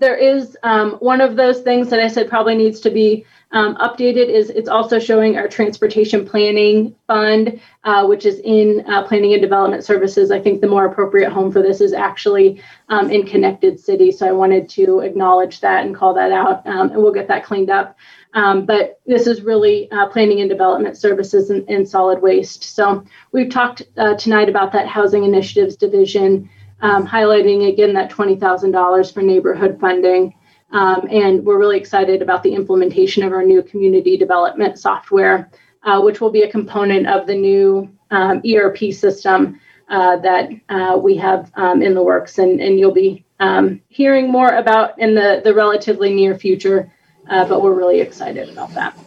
[0.00, 3.76] there is um, one of those things that I said probably needs to be um,
[3.76, 9.32] updated is it's also showing our transportation planning fund, uh, which is in uh, planning
[9.32, 10.30] and development services.
[10.30, 14.10] I think the more appropriate home for this is actually um, in connected city.
[14.10, 17.44] So I wanted to acknowledge that and call that out, um, and we'll get that
[17.44, 17.96] cleaned up.
[18.34, 22.64] Um, but this is really uh, planning and development services and, and, solid waste.
[22.64, 26.50] So we've talked uh, tonight about that housing initiatives division
[26.80, 30.34] um, highlighting again that $20,000 for neighborhood funding.
[30.72, 35.50] Um, and we're really excited about the implementation of our new community development software,
[35.84, 40.98] uh, which will be a component of the new um, ERP system uh, that uh,
[41.00, 42.38] we have um, in the works.
[42.38, 46.92] And, and you'll be um, hearing more about in the, the relatively near future,
[47.28, 48.98] uh, but we're really excited about that.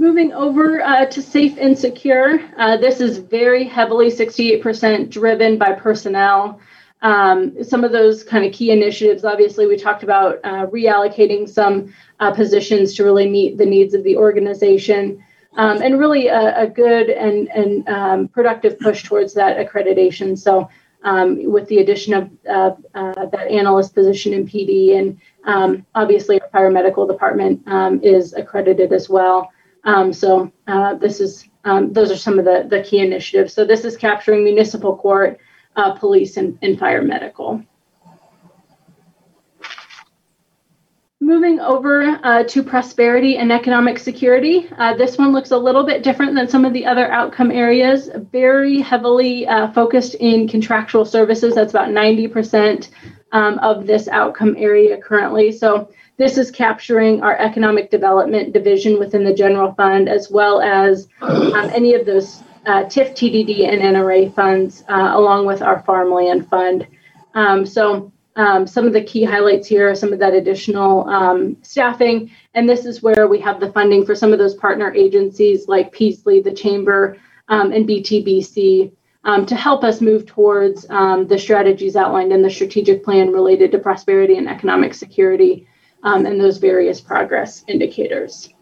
[0.00, 5.74] Moving over uh, to safe and secure, uh, this is very heavily 68% driven by
[5.74, 6.58] personnel.
[7.02, 11.92] Um, some of those kind of key initiatives, obviously, we talked about uh, reallocating some
[12.18, 15.22] uh, positions to really meet the needs of the organization.
[15.58, 20.38] Um, and really a, a, good and, and um, productive push towards that accreditation.
[20.38, 20.70] So,
[21.02, 26.40] um, with the addition of uh, uh, that analyst position in PD, and um, obviously
[26.40, 29.50] our fire medical department um, is accredited as well.
[29.84, 33.52] Um, so uh, this is um, those are some of the, the key initiatives.
[33.52, 35.38] So this is capturing municipal court,
[35.76, 37.62] uh, police, and, and fire medical.
[41.22, 46.02] Moving over uh, to prosperity and economic security, uh, this one looks a little bit
[46.02, 48.08] different than some of the other outcome areas.
[48.32, 51.54] Very heavily uh, focused in contractual services.
[51.54, 52.88] That's about 90%
[53.32, 55.52] um, of this outcome area currently.
[55.52, 55.90] So
[56.20, 61.54] this is capturing our economic development division within the general fund, as well as um,
[61.72, 66.86] any of those uh, TIF, TDD, and NRA funds, uh, along with our farmland fund.
[67.32, 71.56] Um, so um, some of the key highlights here are some of that additional um,
[71.62, 75.68] staffing, and this is where we have the funding for some of those partner agencies
[75.68, 77.16] like Peaslee, the Chamber,
[77.48, 78.92] um, and BTBC.
[79.24, 83.70] Um, to help us move towards um, the strategies outlined in the strategic plan related
[83.72, 85.66] to prosperity and economic security
[86.02, 88.52] um, and those various progress indicators.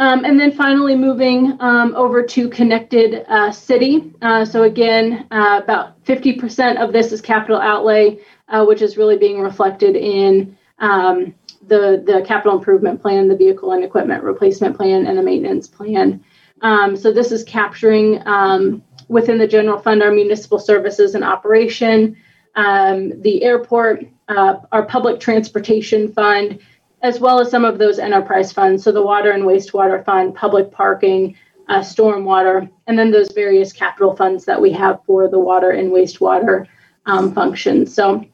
[0.00, 4.14] Um, and then finally moving um, over to connected uh, city.
[4.22, 9.18] Uh, so again, uh, about 50% of this is capital outlay, uh, which is really
[9.18, 11.34] being reflected in um,
[11.66, 16.24] the, the capital improvement plan, the vehicle and equipment replacement plan, and the maintenance plan.
[16.62, 22.16] Um, so this is capturing um, within the general fund our municipal services and operation,
[22.56, 26.58] um, the airport, uh, our public transportation fund,
[27.02, 28.84] as well as some of those enterprise funds.
[28.84, 31.36] So the water and wastewater fund, public parking,
[31.68, 35.92] uh, stormwater, and then those various capital funds that we have for the water and
[35.92, 36.66] wastewater
[37.06, 37.94] um, functions.
[37.94, 38.24] So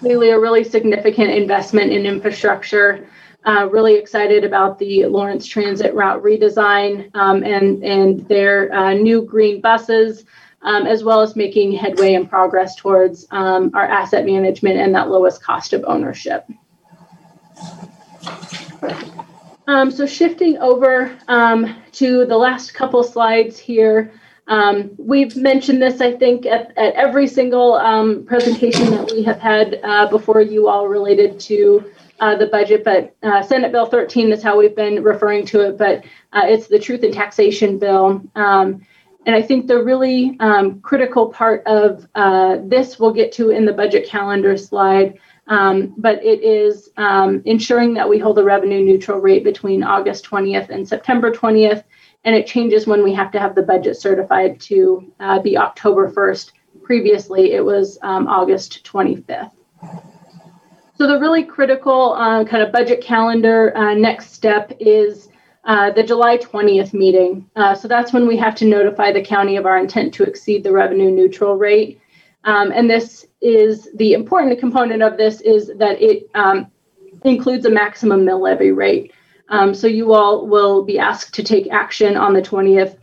[0.00, 3.06] really a really significant investment in infrastructure.
[3.44, 9.22] Uh, really excited about the Lawrence Transit route redesign um, and and their uh, new
[9.22, 10.24] green buses,
[10.62, 15.08] um, as well as making headway and progress towards um, our asset management and that
[15.08, 16.46] lowest cost of ownership.
[19.66, 24.12] Um, so shifting over um, to the last couple slides here.
[24.46, 29.38] Um, we've mentioned this, I think, at, at every single um, presentation that we have
[29.38, 34.32] had uh, before you all related to uh, the budget, but uh, Senate Bill 13
[34.32, 38.22] is how we've been referring to it, but uh, it's the Truth in Taxation Bill.
[39.26, 43.64] And I think the really um, critical part of uh, this we'll get to in
[43.64, 45.18] the budget calendar slide
[45.48, 50.26] um, but it is um, ensuring that we hold a revenue neutral rate between August
[50.26, 51.84] 20th and September 20th.
[52.24, 56.10] And it changes when we have to have the budget certified to uh, be October
[56.10, 56.52] 1st.
[56.82, 59.52] Previously, it was um, August 25th.
[60.96, 65.27] So, the really critical uh, kind of budget calendar uh, next step is
[65.68, 67.48] uh, the July 20th meeting.
[67.54, 70.64] Uh, so, that's when we have to notify the county of our intent to exceed
[70.64, 72.00] the revenue neutral rate.
[72.44, 76.66] Um, and this is the important component of this is that it um,
[77.24, 79.12] includes a maximum mill levy rate.
[79.50, 82.96] Um, so you all will be asked to take action on the 20th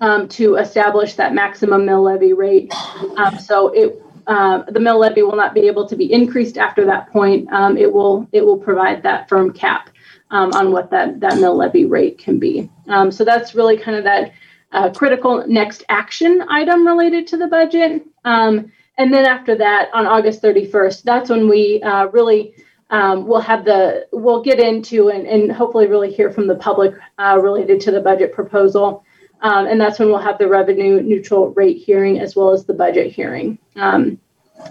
[0.00, 2.72] um, to establish that maximum mill levy rate.
[3.16, 6.84] Um, so it uh, the mill levy will not be able to be increased after
[6.84, 7.50] that point.
[7.50, 9.88] Um, it will it will provide that firm cap
[10.30, 12.70] on what that that mill levy rate can be.
[13.10, 14.32] so that's really kind of that
[14.72, 18.04] uh, critical next action item related to the budget.
[18.24, 22.54] Um, and then after that, on August 31st, that's when we uh, really
[22.90, 26.94] um, will have the, we'll get into and, and hopefully really hear from the public
[27.18, 29.04] uh, related to the budget proposal.
[29.40, 32.74] Um, and that's when we'll have the revenue neutral rate hearing as well as the
[32.74, 33.58] budget hearing.
[33.76, 34.18] Um,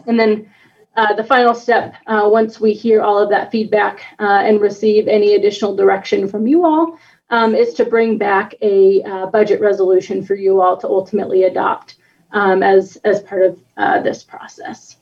[0.07, 0.51] and then
[0.97, 5.07] uh, the final step, uh, once we hear all of that feedback uh, and receive
[5.07, 6.97] any additional direction from you all,
[7.29, 11.95] um, is to bring back a uh, budget resolution for you all to ultimately adopt
[12.31, 13.59] um, as, as part of
[14.03, 14.97] this process.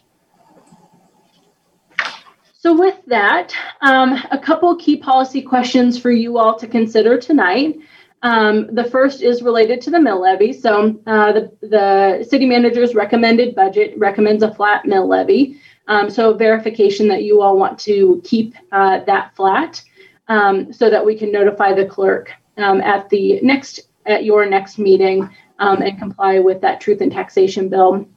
[2.65, 7.77] So with that, um, a couple key policy questions for you all to consider tonight.
[8.23, 10.51] Um, the first is related to the mill levy.
[10.51, 15.61] So uh, the, the city manager's recommended budget recommends a flat mill levy.
[15.87, 19.83] Um, so verification that you all want to keep uh, that flat
[20.27, 24.77] um, so that we can notify the clerk um, at the next at your next
[24.77, 25.29] meeting
[25.59, 28.07] um, and comply with that truth and taxation bill.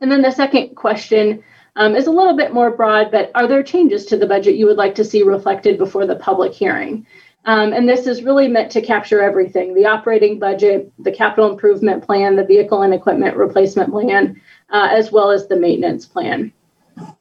[0.00, 1.42] And then the second question
[1.76, 4.66] um, is a little bit more broad, but are there changes to the budget you
[4.66, 7.06] would like to see reflected before the public hearing?
[7.44, 12.04] Um, and this is really meant to capture everything the operating budget, the capital improvement
[12.04, 14.40] plan, the vehicle and equipment replacement plan,
[14.70, 16.52] uh, as well as the maintenance plan.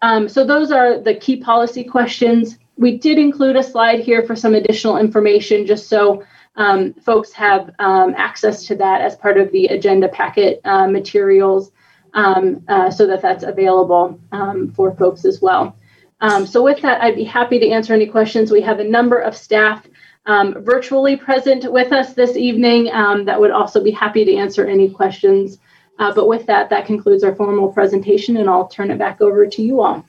[0.01, 4.35] Um, so, those are the key policy questions we did include a slide here for
[4.35, 6.23] some additional information just so
[6.55, 11.71] um, folks have um, access to that as part of the agenda packet uh, materials
[12.15, 15.77] um, uh, so that that's available um, for folks as well.
[16.19, 18.51] Um, so with that, I'd be happy to answer any questions.
[18.51, 19.87] We have a number of staff
[20.27, 22.85] virtually present with us this evening
[23.25, 25.59] that would also be happy to answer any questions.
[25.99, 29.45] Uh, but with that, that concludes our formal presentation and I'll turn it back over
[29.45, 30.05] to you all.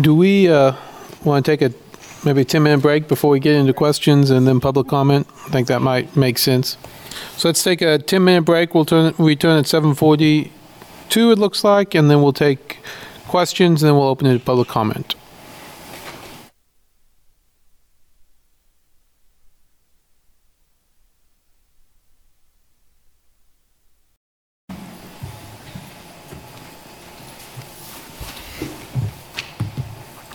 [0.00, 0.74] Do we uh,
[1.24, 1.74] want to take a
[2.24, 5.26] maybe a 10 minute break before we get into questions and then public comment?
[5.46, 6.76] I think that might make sense.
[7.36, 8.74] So let's take a 10 minute break.
[8.74, 10.50] We'll turn, return at 7:42.
[11.32, 12.78] It looks like, and then we'll take
[13.28, 15.14] questions and then we'll open it to public comment.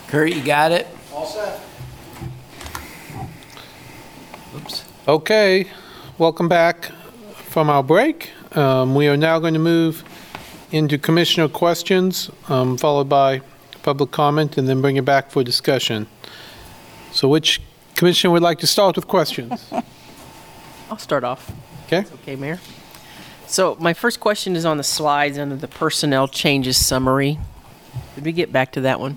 [0.09, 0.87] Kurt, you got it?
[1.13, 1.61] All set.
[4.55, 4.83] Oops.
[5.07, 5.67] Okay,
[6.17, 6.85] welcome back
[7.45, 8.31] from our break.
[8.57, 10.03] Um, we are now going to move
[10.71, 13.43] into commissioner questions, um, followed by
[13.83, 16.07] public comment, and then bring it back for discussion.
[17.11, 17.61] So, which
[17.95, 19.71] commissioner would like to start with questions?
[20.89, 21.51] I'll start off.
[21.85, 22.03] Okay.
[22.15, 22.59] okay, Mayor.
[23.45, 27.37] So, my first question is on the slides under the personnel changes summary.
[28.15, 29.15] Did we get back to that one?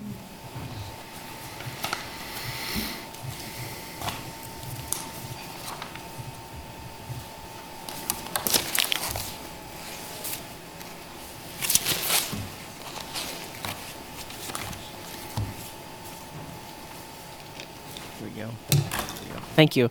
[19.55, 19.89] Thank you.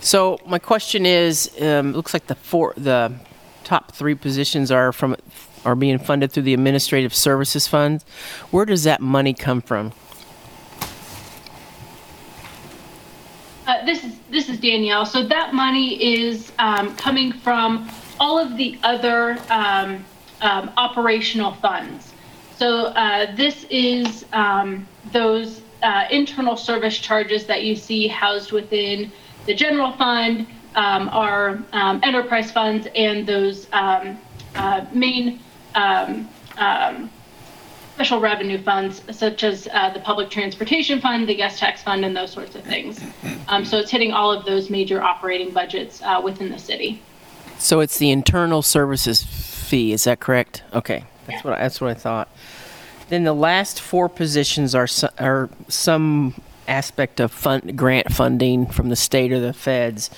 [0.00, 3.12] So my question is, um, looks like the four, the
[3.64, 5.16] top three positions are from
[5.64, 8.04] are being funded through the Administrative Services Fund.
[8.50, 9.92] Where does that money come from?
[13.66, 15.04] Uh, this is this is Danielle.
[15.04, 17.90] So that money is um, coming from
[18.20, 20.04] all of the other um,
[20.40, 22.12] um, operational funds.
[22.56, 29.10] So uh, this is um, those uh, internal service charges that you see housed within
[29.46, 34.18] the general fund, um, our um, enterprise funds, and those um,
[34.54, 35.40] uh, main
[35.74, 37.10] um, um,
[37.94, 42.16] special revenue funds, such as uh, the public transportation fund, the guest tax fund, and
[42.16, 43.00] those sorts of things.
[43.50, 47.00] Um, so it's hitting all of those major operating budgets uh, within the city.
[47.58, 50.62] So it's the internal services fee, is that correct?
[50.74, 52.28] Okay, that's what, I- that's what I thought.
[53.08, 56.34] Then the last four positions are, are some
[56.66, 60.10] aspect of fund, grant funding from the state or the feds.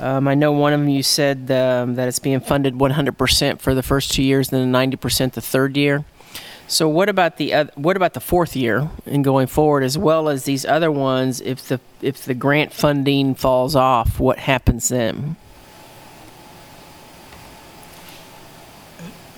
[0.00, 3.74] Um, I know one of them you said um, that it's being funded 100% for
[3.74, 6.04] the first two years, then 90% the third year.
[6.68, 10.28] So what about the oth- what about the fourth year and going forward, as well
[10.28, 11.40] as these other ones?
[11.40, 15.36] If the if the grant funding falls off, what happens then?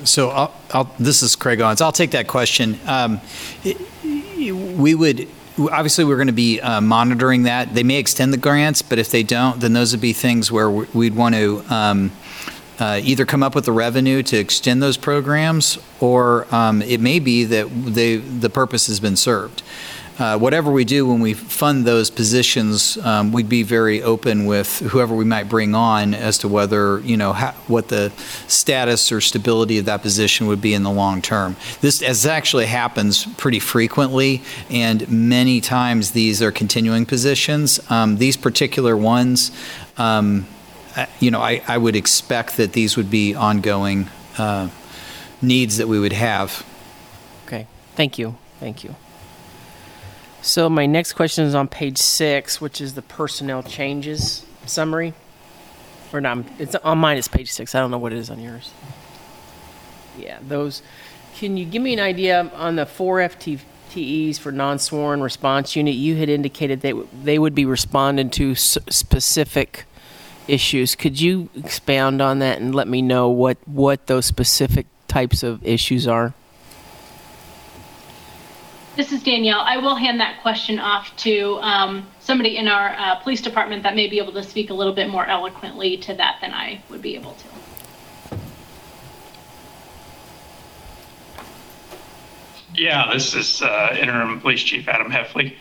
[0.05, 1.81] So I'll, I'll, this is Craig Owens.
[1.81, 2.79] I'll take that question.
[2.87, 3.21] Um,
[3.63, 5.29] we would,
[5.59, 7.75] obviously, we're going to be uh, monitoring that.
[7.75, 10.71] They may extend the grants, but if they don't, then those would be things where
[10.71, 12.13] we- we'd want to um,
[12.79, 17.19] uh, either come up with the revenue to extend those programs, or um, it may
[17.19, 19.63] be that they, the purpose has been served.
[20.21, 24.81] Uh, Whatever we do when we fund those positions, um, we'd be very open with
[24.81, 28.13] whoever we might bring on as to whether, you know, how- what the
[28.47, 31.57] status or stability of that position would be in the long term.
[31.81, 37.81] This, as actually happens pretty frequently, and many times these are continuing positions.
[37.89, 39.51] Um, These particular ones,
[39.97, 40.47] um,
[41.19, 44.69] you know, I, I would expect that these would be ongoing uh,
[45.41, 46.63] needs that we would have.
[47.47, 47.67] Okay,
[47.97, 48.95] thank you, thank you.
[50.43, 55.13] So my next question is on page six, which is the personnel changes summary.
[56.13, 57.19] Or not, it's on mine.
[57.19, 57.75] It's page six.
[57.75, 58.73] I don't know what it is on yours.
[60.19, 60.83] Yeah, those.
[61.37, 65.95] Can you give me an idea on the four FTEs for non-sworn response unit?
[65.95, 66.93] You had indicated they
[67.23, 69.85] they would be responding to specific
[70.49, 70.97] issues.
[70.97, 75.65] Could you expound on that and let me know what what those specific types of
[75.65, 76.35] issues are?
[78.97, 79.61] This is Danielle.
[79.61, 83.95] I will hand that question off to um, somebody in our uh, police department that
[83.95, 87.01] may be able to speak a little bit more eloquently to that than I would
[87.01, 87.45] be able to.
[92.75, 95.55] Yeah, this is uh, Interim Police Chief Adam Heffley.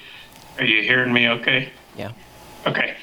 [0.57, 1.69] Are you hearing me okay?
[1.95, 2.11] Yeah.
[2.65, 2.95] Okay.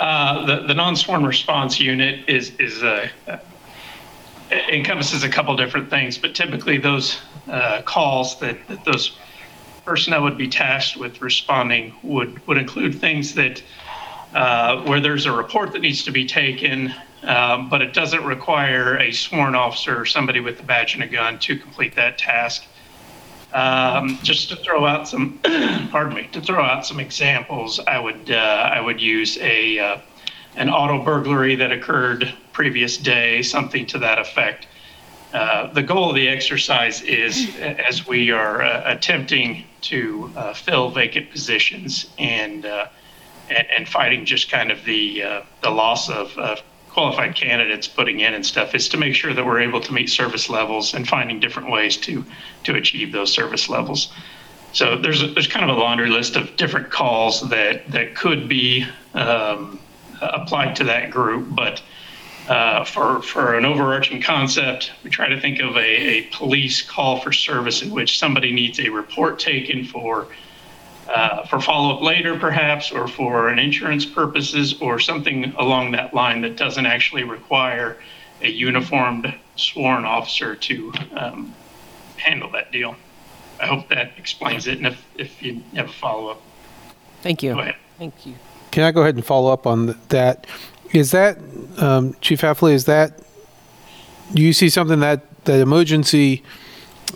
[0.00, 3.38] Uh, The, the non-sworn response unit is, is, uh, uh,
[4.50, 9.16] encompasses a couple different things, but typically those uh, calls that, that those
[9.84, 13.62] personnel would be tasked with responding would, would include things that,
[14.34, 18.98] uh, where there's a report that needs to be taken, um, but it doesn't require
[18.98, 22.64] a sworn officer or somebody with a badge and a gun to complete that task.
[23.52, 25.38] Um, just to throw out some,
[25.92, 28.34] pardon me, to throw out some examples, I would uh,
[28.74, 29.98] I would use a uh,
[30.56, 34.66] an auto burglary that occurred previous day, something to that effect.
[35.34, 40.90] Uh, the goal of the exercise is, as we are uh, attempting to uh, fill
[40.90, 42.86] vacant positions and, uh,
[43.50, 48.20] and and fighting just kind of the uh, the loss of, of qualified candidates putting
[48.20, 51.08] in and stuff, is to make sure that we're able to meet service levels and
[51.08, 52.24] finding different ways to
[52.62, 54.12] to achieve those service levels.
[54.72, 58.48] So there's a, there's kind of a laundry list of different calls that that could
[58.48, 59.80] be um,
[60.20, 61.82] applied to that group, but
[62.48, 67.20] uh, for for an overarching concept, we try to think of a, a police call
[67.20, 70.28] for service in which somebody needs a report taken for
[71.08, 76.14] uh, for follow up later, perhaps, or for an insurance purposes, or something along that
[76.14, 77.98] line that doesn't actually require
[78.42, 81.54] a uniformed sworn officer to um,
[82.16, 82.96] handle that deal.
[83.60, 84.78] I hope that explains it.
[84.78, 86.42] And if, if you have a follow up,
[87.24, 87.54] Thank you.
[87.54, 87.76] Go ahead.
[87.96, 88.34] Thank you.
[88.70, 90.46] Can I go ahead and follow up on that?
[90.94, 91.38] Is that,
[91.76, 93.18] um, Chief Heffley, is that,
[94.32, 96.44] do you see something that, that emergency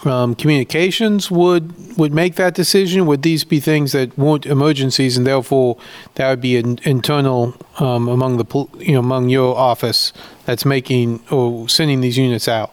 [0.05, 3.07] um, communications would, would make that decision?
[3.07, 5.79] Would these be things that weren't emergencies and therefore
[6.17, 10.13] that would be an internal um, among the, you know, among your office
[10.45, 12.73] that's making or sending these units out?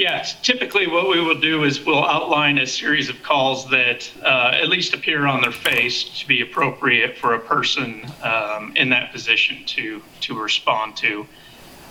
[0.00, 4.52] Yes, typically what we will do is we'll outline a series of calls that uh,
[4.54, 9.12] at least appear on their face to be appropriate for a person um, in that
[9.12, 11.26] position to to respond to.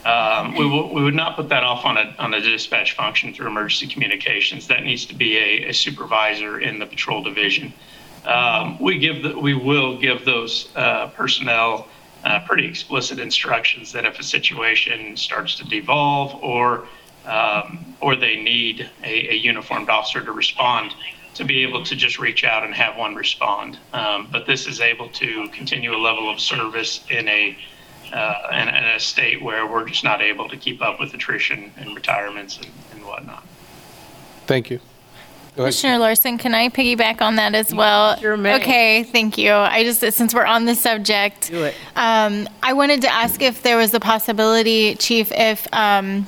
[0.06, 3.31] Um, we, will, we would not put that off on a, on a dispatch function
[3.31, 4.65] through emergency communications.
[4.65, 7.72] That needs to be a, a supervisor in the patrol division.
[8.26, 11.88] Um, we give the, we will give those uh, personnel
[12.23, 16.88] uh, pretty explicit instructions that if a situation starts to devolve or
[17.26, 20.94] um, or they need a, a uniformed officer to respond,
[21.36, 23.78] to be able to just reach out and have one respond.
[23.94, 27.58] Um, but this is able to continue a level of service in a
[28.12, 31.72] uh, in, in a state where we're just not able to keep up with attrition
[31.78, 33.44] and retirements and, and whatnot.
[34.48, 34.80] Thank you.
[35.56, 38.18] Commissioner Larsen, can I piggyback on that as well?
[38.18, 38.56] Sure may.
[38.56, 39.52] Okay, thank you.
[39.52, 41.50] I just, since we're on the subject.
[41.50, 41.76] Do it.
[41.96, 46.26] Um, I wanted to ask if there was a possibility, Chief, if, um,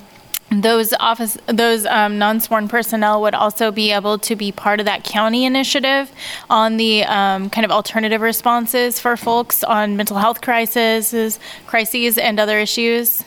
[0.52, 5.04] those office, those, um, non-sworn personnel would also be able to be part of that
[5.04, 6.12] county initiative
[6.50, 12.40] on the, um, kind of alternative responses for folks on mental health crises, crises and
[12.40, 13.24] other issues?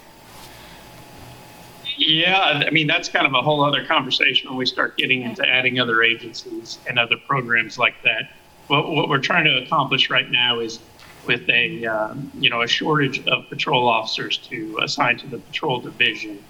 [1.96, 5.46] Yeah, I mean, that's kind of a whole other conversation when we start getting into
[5.48, 8.32] adding other agencies and other programs like that.
[8.66, 10.80] What, what we're trying to accomplish right now is
[11.26, 15.80] with a, um, you know, a shortage of patrol officers to assign to the patrol
[15.80, 16.42] division.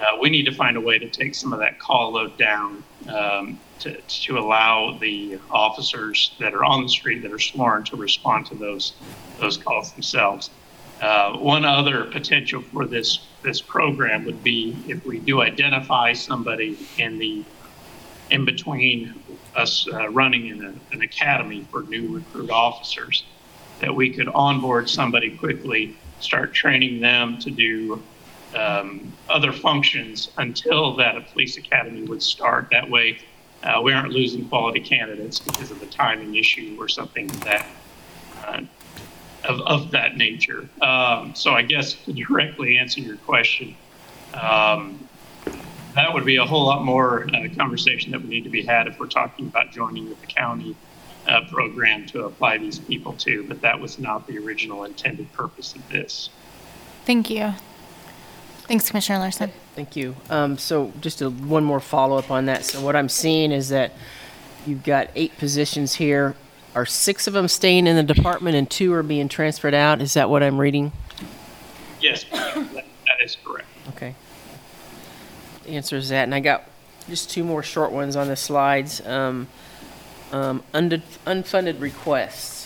[0.00, 2.84] Uh, we need to find a way to take some of that call load down
[3.08, 7.96] um, to, to allow the officers that are on the street that are sworn to
[7.96, 8.94] respond to those
[9.40, 10.50] those calls themselves.
[11.00, 16.76] Uh, one other potential for this this program would be if we do identify somebody
[16.98, 17.44] in the
[18.30, 19.14] in between
[19.56, 23.24] us uh, running in a, an academy for new recruit officers,
[23.80, 28.02] that we could onboard somebody quickly, start training them to do
[28.58, 32.68] um, other functions until that a police academy would start.
[32.70, 33.18] That way,
[33.62, 37.66] uh, we aren't losing quality candidates because of the timing issue or something that
[38.44, 38.62] uh,
[39.44, 40.68] of, of that nature.
[40.82, 43.76] Um, so I guess to directly answer your question,
[44.34, 45.08] um,
[45.94, 48.86] that would be a whole lot more uh, conversation that would need to be had
[48.86, 50.76] if we're talking about joining with the county
[51.26, 53.44] uh, program to apply these people to.
[53.44, 56.30] But that was not the original intended purpose of this.
[57.04, 57.54] Thank you.
[58.68, 59.50] Thanks, Commissioner Larsen.
[59.74, 60.14] Thank you.
[60.28, 62.66] Um, so just a, one more follow-up on that.
[62.66, 63.92] So what I'm seeing is that
[64.66, 66.34] you've got eight positions here.
[66.74, 70.02] Are six of them staying in the department and two are being transferred out?
[70.02, 70.92] Is that what I'm reading?
[72.02, 73.66] Yes, that, that is correct.
[73.88, 74.14] Okay.
[75.64, 76.64] The answer is that, and I got
[77.08, 79.04] just two more short ones on the slides.
[79.06, 79.48] Um,
[80.30, 82.57] um, unde- unfunded requests.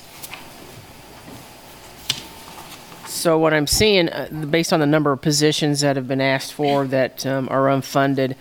[3.12, 6.54] So what I'm seeing, uh, based on the number of positions that have been asked
[6.54, 8.34] for that um, are unfunded,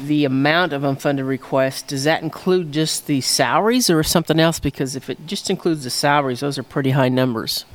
[0.00, 4.58] the amount of unfunded requests, does that include just the salaries or something else?
[4.58, 7.66] Because if it just includes the salaries, those are pretty high numbers.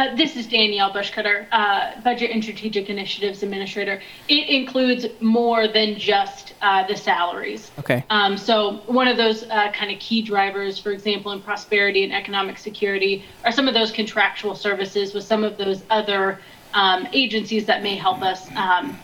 [0.00, 4.00] Uh, this is Danielle Buschkoetter, uh, Budget and Strategic Initiatives Administrator.
[4.28, 7.70] It includes more than just uh, the salaries.
[7.78, 8.02] Okay.
[8.08, 12.14] Um, so one of those uh, kind of key drivers, for example, in prosperity and
[12.14, 16.40] economic security, are some of those contractual services with some of those other
[16.72, 18.98] um, agencies that may help us um,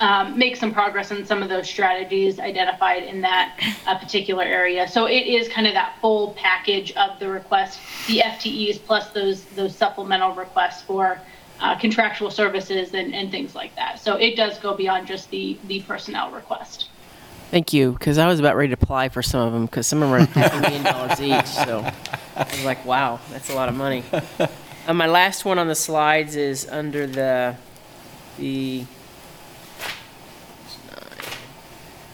[0.00, 4.88] um, make some progress on some of those strategies identified in that uh, particular area.
[4.88, 9.44] So it is kind of that full package of the request, the FTEs plus those
[9.44, 11.20] those supplemental requests for
[11.60, 14.00] uh, contractual services and, and things like that.
[14.00, 16.88] So it does go beyond just the the personnel request.
[17.50, 20.02] Thank you, because I was about ready to apply for some of them, because some
[20.02, 21.46] of them are half a million dollars each.
[21.46, 21.84] So
[22.36, 24.04] I was like, wow, that's a lot of money.
[24.86, 27.54] Uh, my last one on the slides is under the
[28.38, 28.86] the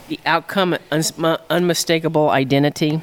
[0.09, 0.77] the outcome
[1.51, 3.01] unmistakable identity.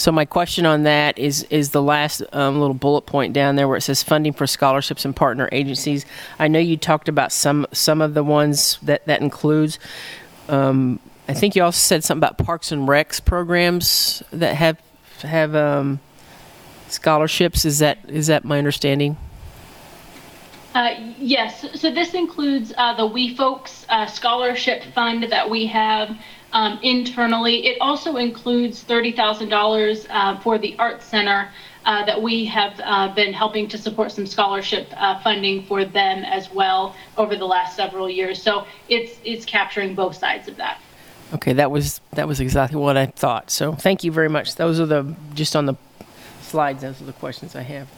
[0.00, 3.68] So my question on that is is the last um, little bullet point down there
[3.68, 6.06] where it says funding for scholarships and partner agencies.
[6.38, 9.78] I know you talked about some some of the ones that that includes.
[10.48, 14.80] Um, I think you also said something about Parks and Recs programs that have
[15.20, 16.00] have um,
[16.88, 17.66] scholarships.
[17.66, 19.18] Is that is that my understanding?
[20.74, 26.16] Uh, yes, so this includes uh, the We Folks uh, Scholarship Fund that we have
[26.52, 27.66] um, internally.
[27.66, 31.50] It also includes $30,000 uh, for the Art Center
[31.84, 34.90] uh, that we have uh, been helping to support some scholarship
[35.24, 38.40] funding for them as well over the last several years.
[38.40, 40.78] So it's it's capturing both sides of that.
[41.32, 43.50] Okay, that was that was exactly what I thought.
[43.50, 44.54] So thank you very much.
[44.56, 45.74] Those are the just on the
[46.42, 46.82] slides.
[46.82, 47.88] Those are the questions I have.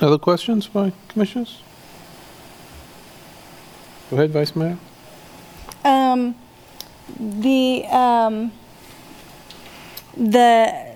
[0.00, 1.62] Other questions by commissioners?
[4.10, 4.78] Go ahead, Vice Mayor.
[5.84, 6.34] Um,
[7.18, 8.52] the, um,
[10.16, 10.94] the,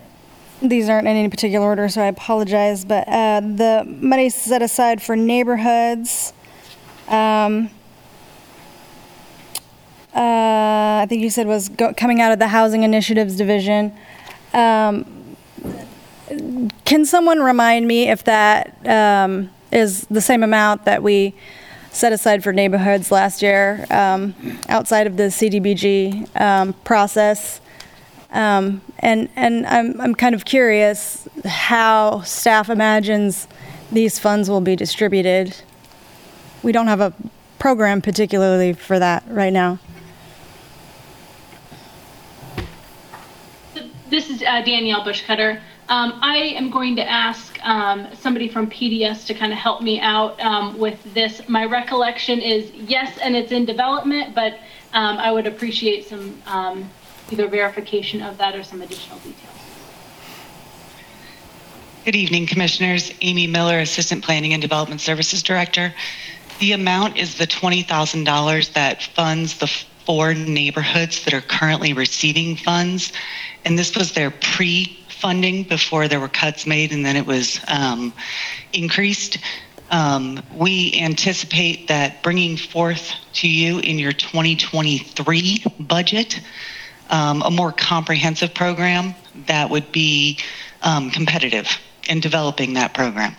[0.60, 5.01] these aren't in any particular order, so I apologize, but, uh, the money set aside
[5.01, 6.32] for neighborhoods,
[7.09, 7.70] um,
[10.14, 13.93] uh, I think you said was go, coming out of the Housing Initiatives Division.
[14.52, 15.06] Um,
[16.85, 21.35] can someone remind me if that um, is the same amount that we
[21.93, 24.35] set aside for neighborhoods last year um,
[24.69, 27.61] outside of the CDBG um, process?
[28.32, 33.48] Um, and and I'm, I'm kind of curious how staff imagines
[33.90, 35.57] these funds will be distributed.
[36.62, 37.12] We don't have a
[37.59, 39.78] program particularly for that right now.
[44.11, 45.61] This is uh, Danielle Buschkoetter.
[45.89, 50.01] Um, I am going to ask um, somebody from PDS to kind of help me
[50.01, 51.49] out um, with this.
[51.49, 54.55] My recollection is yes, and it's in development, but
[54.95, 56.91] um, I would appreciate some um,
[57.31, 59.55] either verification of that or some additional details.
[62.05, 63.12] Good evening, Commissioners.
[63.20, 65.95] Amy Miller, Assistant Planning and Development Services Director.
[66.59, 69.70] The amount is the $20,000 that funds the
[70.05, 73.12] four neighborhoods that are currently receiving funds.
[73.64, 77.60] And this was their pre funding before there were cuts made and then it was
[77.68, 78.12] um,
[78.72, 79.39] increased.
[79.90, 86.40] Um, we anticipate that bringing forth to you in your 2023 budget
[87.10, 89.14] um, a more comprehensive program
[89.47, 90.39] that would be
[90.82, 91.68] um, competitive
[92.09, 93.36] in developing that program.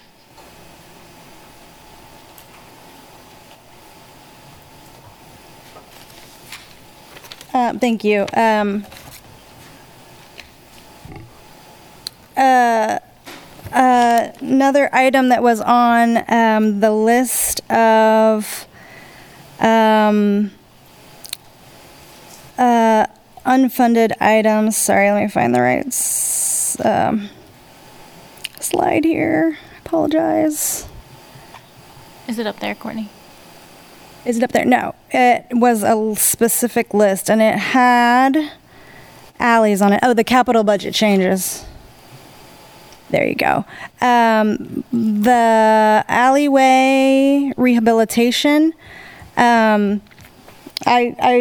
[7.53, 8.26] Uh, thank you.
[8.34, 8.86] Um,
[12.38, 12.99] uh,
[13.73, 18.65] uh, another item that was on um, the list of
[19.60, 20.52] um,
[22.57, 23.06] uh,
[23.45, 24.78] unfunded items.
[24.78, 27.30] Sorry, let me find the right s- um,
[28.60, 29.57] slide here.
[29.86, 30.88] Apologize.
[32.28, 33.10] Is it up there, Courtney?
[34.26, 34.65] Is it up there?
[34.65, 34.93] No.
[35.11, 38.52] It was a specific list and it had
[39.39, 39.99] alleys on it.
[40.03, 41.65] Oh, the capital budget changes.
[43.10, 43.65] There you go.
[43.99, 48.73] Um, the alleyway rehabilitation.
[49.35, 50.02] Um,
[50.85, 51.38] I, I,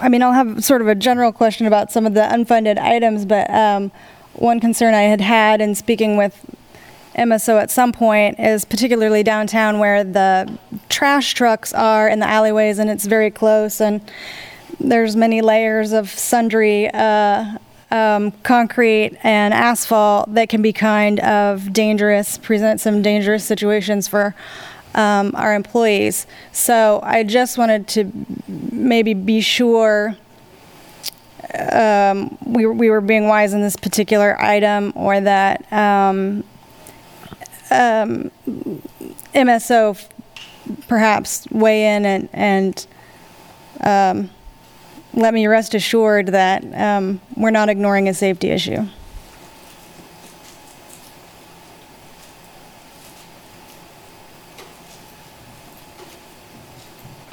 [0.00, 3.24] I mean, I'll have sort of a general question about some of the unfunded items,
[3.24, 3.90] but um,
[4.34, 6.44] one concern I had had in speaking with
[7.16, 10.58] MSO at some point is particularly downtown where the
[10.88, 14.00] trash trucks are in the alleyways and it's very close and
[14.80, 17.58] there's many layers of sundry uh,
[17.90, 24.34] um, concrete and asphalt that can be kind of dangerous, present some dangerous situations for
[24.94, 26.26] um, our employees.
[26.52, 28.12] So I just wanted to
[28.48, 30.16] maybe be sure
[31.70, 36.42] um, we, we were being wise in this particular item or that um,
[37.70, 38.30] um,
[39.34, 40.08] MSO
[40.88, 42.86] perhaps weigh in and, and
[43.80, 44.30] um,
[45.12, 48.86] let me rest assured that um, we're not ignoring a safety issue.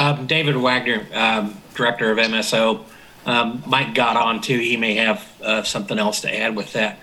[0.02, 2.84] Um, David Wagner, um, Director of MSO.
[3.26, 4.58] Um, Mike got on too.
[4.58, 6.98] He may have uh, something else to add with that.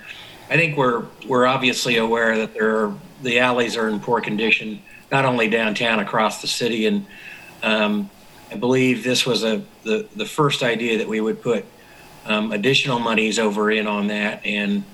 [0.51, 4.83] I think we're we're obviously aware that there are, the alleys are in poor condition,
[5.11, 7.07] not only downtown across the city, and
[7.63, 8.11] um,
[8.51, 11.65] I believe this was a the the first idea that we would put
[12.27, 14.85] um, additional monies over in on that, and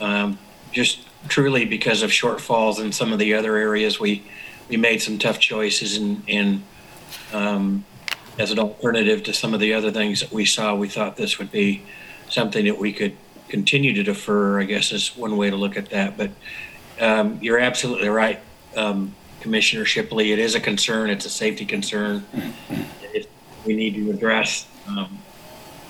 [0.00, 0.38] um,
[0.72, 4.22] just truly because of shortfalls in some of the other areas, we
[4.68, 6.62] we made some tough choices, and and
[7.32, 7.84] um,
[8.38, 11.38] as an alternative to some of the other things that we saw, we thought this
[11.38, 11.82] would be
[12.28, 13.16] something that we could
[13.48, 14.60] continue to defer.
[14.60, 16.30] I guess is one way to look at that, but
[17.00, 18.40] um, you're absolutely right.
[18.76, 21.10] Um, Commissioner Shipley, it is a concern.
[21.10, 22.24] It's a safety concern.
[23.02, 23.28] It,
[23.66, 25.18] we need to address um,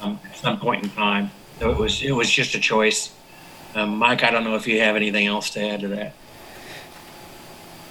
[0.03, 1.31] um, at some point in time.
[1.61, 3.13] So it was it was just a choice.
[3.75, 6.15] Um, Mike, I don't know if you have anything else to add to that.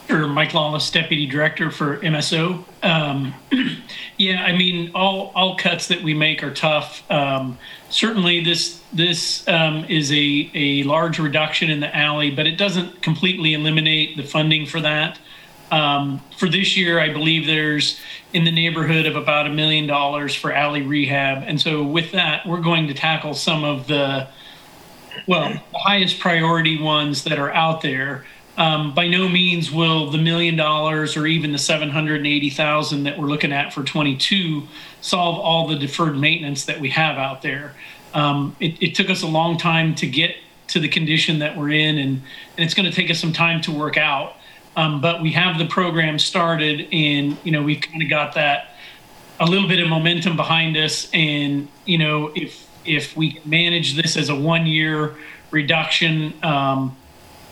[0.07, 2.65] Sure, Mike Lawless, Deputy Director for MSO.
[2.84, 3.34] Um,
[4.17, 7.09] yeah, I mean, all all cuts that we make are tough.
[7.09, 7.57] Um,
[7.89, 13.01] certainly, this this um, is a a large reduction in the alley, but it doesn't
[13.01, 15.19] completely eliminate the funding for that.
[15.71, 17.99] Um, for this year, I believe there's
[18.34, 22.45] in the neighborhood of about a million dollars for alley rehab, and so with that,
[22.45, 24.27] we're going to tackle some of the
[25.27, 28.25] well, the highest priority ones that are out there.
[28.57, 33.51] Um, by no means will the million dollars or even the 780,000 that we're looking
[33.51, 34.63] at for 22
[35.01, 37.73] solve all the deferred maintenance that we have out there.
[38.13, 40.35] Um, it, it took us a long time to get
[40.67, 42.21] to the condition that we're in, and,
[42.57, 44.35] and it's going to take us some time to work out.
[44.75, 48.75] Um, but we have the program started, and you know we've kind of got that
[49.39, 51.09] a little bit of momentum behind us.
[51.13, 55.15] And you know if if we manage this as a one year
[55.51, 56.95] reduction, um,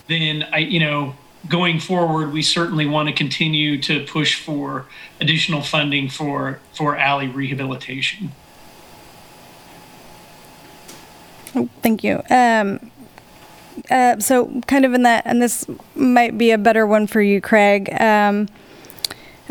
[0.07, 1.15] then I you know
[1.49, 4.85] going forward we certainly want to continue to push for
[5.19, 8.31] additional funding for for alley rehabilitation.
[11.53, 12.21] Oh, Thank you.
[12.29, 12.91] Um,
[13.89, 15.65] uh, so kind of in that, and this
[15.95, 17.91] might be a better one for you, Craig.
[17.99, 18.47] Um,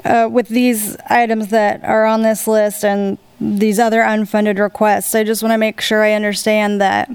[0.05, 5.25] uh, with these items that are on this list and these other unfunded requests, I
[5.25, 7.11] just want to make sure I understand that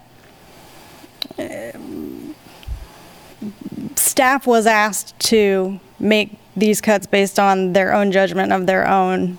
[4.05, 9.37] staff was asked to make these cuts based on their own judgment of their own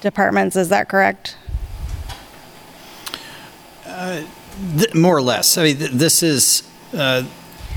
[0.00, 0.56] departments.
[0.56, 1.36] Is that correct?
[4.76, 5.56] Th- More or less.
[5.58, 6.62] I mean, th- this is,
[6.96, 7.24] uh,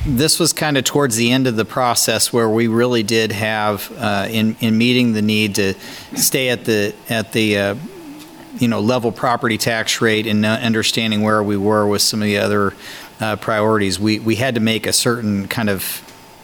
[0.06, 3.92] this was kind of towards the end of the process where we really did have,
[3.98, 5.76] uh, in, in meeting the need to
[6.16, 7.76] stay at the, at the, uh,
[8.58, 12.26] you know, level property tax rate and uh, understanding where we were with some of
[12.26, 12.74] the other
[13.20, 14.00] uh, priorities.
[14.00, 15.84] We, we had to make a certain kind of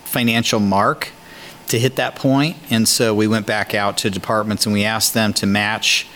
[0.07, 1.09] financial mark
[1.67, 2.57] to hit that point.
[2.69, 6.07] And so we went back out to departments and we asked them to match,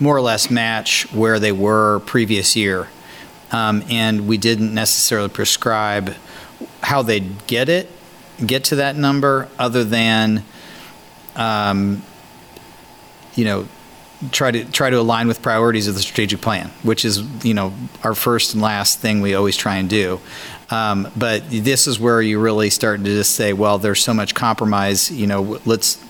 [0.00, 2.88] more or less match where they were previous year.
[3.52, 6.14] Um, and we didn't necessarily prescribe
[6.82, 7.90] how they'd get it,
[8.44, 10.42] get to that number, other than,
[11.36, 12.02] um,
[13.34, 13.68] you know,
[14.30, 17.74] try to try to align with priorities of the strategic plan, which is you know
[18.02, 20.20] our first and last thing we always try and do.
[20.70, 24.34] Um, but this is where you really start to just say, well, there's so much
[24.34, 25.10] compromise.
[25.10, 26.02] You know, let's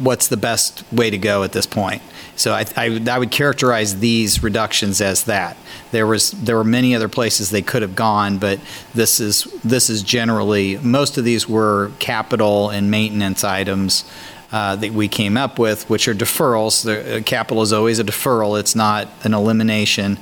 [0.00, 2.02] what's the best way to go at this point.
[2.36, 5.56] So I, I, I would characterize these reductions as that.
[5.90, 8.60] There was there were many other places they could have gone, but
[8.94, 14.10] this is this is generally most of these were capital and maintenance items
[14.52, 16.82] uh, that we came up with, which are deferrals.
[16.82, 20.18] The uh, capital is always a deferral; it's not an elimination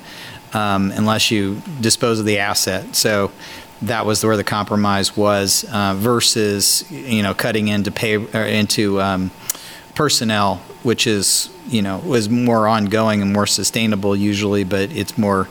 [0.53, 2.95] um, unless you dispose of the asset.
[2.95, 3.31] So
[3.81, 8.15] that was where the compromise was uh, versus you know cutting into pay
[8.57, 9.31] into um,
[9.95, 15.47] personnel, which is you know was more ongoing and more sustainable usually, but it's more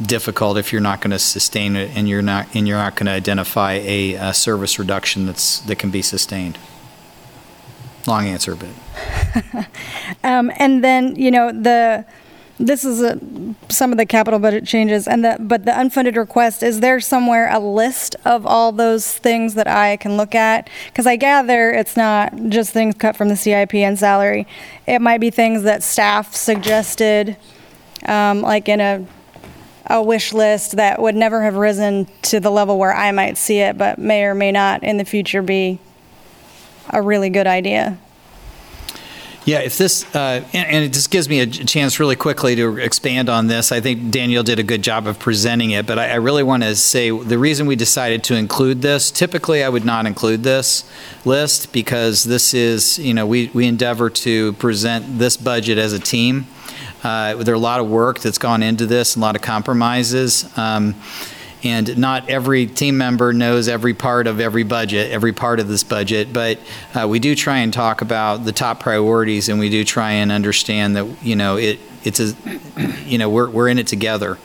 [0.00, 3.04] difficult if you're not going to sustain it and you're not and you're not going
[3.04, 6.58] to identify a, uh service reduction that's that can be sustained.
[8.06, 8.70] Long answer, but
[10.24, 12.04] Um, and then, you know, the,
[12.60, 13.00] this is
[13.70, 17.50] some of the capital budget changes and the, but the unfunded request, is there somewhere
[17.50, 20.68] a list of all those things that I can look at?
[20.86, 24.46] Because I gather it's not just things cut from the CIP and salary.
[24.86, 27.38] It might be things that staff suggested,
[28.04, 29.06] um, like in a,
[29.86, 33.60] a wish list that would never have risen to the level where I might see
[33.60, 35.78] it, but may or may not in the future be
[36.90, 37.98] a really good idea.
[39.50, 42.76] Yeah, if this, uh, and, and it just gives me a chance really quickly to
[42.76, 43.72] expand on this.
[43.72, 46.62] I think Daniel did a good job of presenting it, but I, I really want
[46.62, 50.88] to say the reason we decided to include this, typically I would not include this
[51.24, 55.98] list because this is, you know, we, we endeavor to present this budget as a
[55.98, 56.46] team.
[57.02, 59.42] Uh, there are a lot of work that's gone into this, and a lot of
[59.42, 60.48] compromises.
[60.56, 60.94] Um,
[61.62, 65.84] and not every team member knows every part of every budget, every part of this
[65.84, 66.58] budget, but
[66.94, 70.32] uh, we do try and talk about the top priorities, and we do try and
[70.32, 72.34] understand that you know it it's a
[73.04, 74.38] you know we're we're in it together,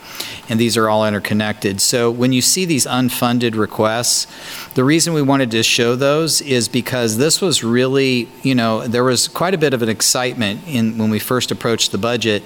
[0.49, 1.79] and these are all interconnected.
[1.79, 4.27] So when you see these unfunded requests,
[4.73, 9.03] the reason we wanted to show those is because this was really you know there
[9.03, 12.43] was quite a bit of an excitement in when we first approached the budget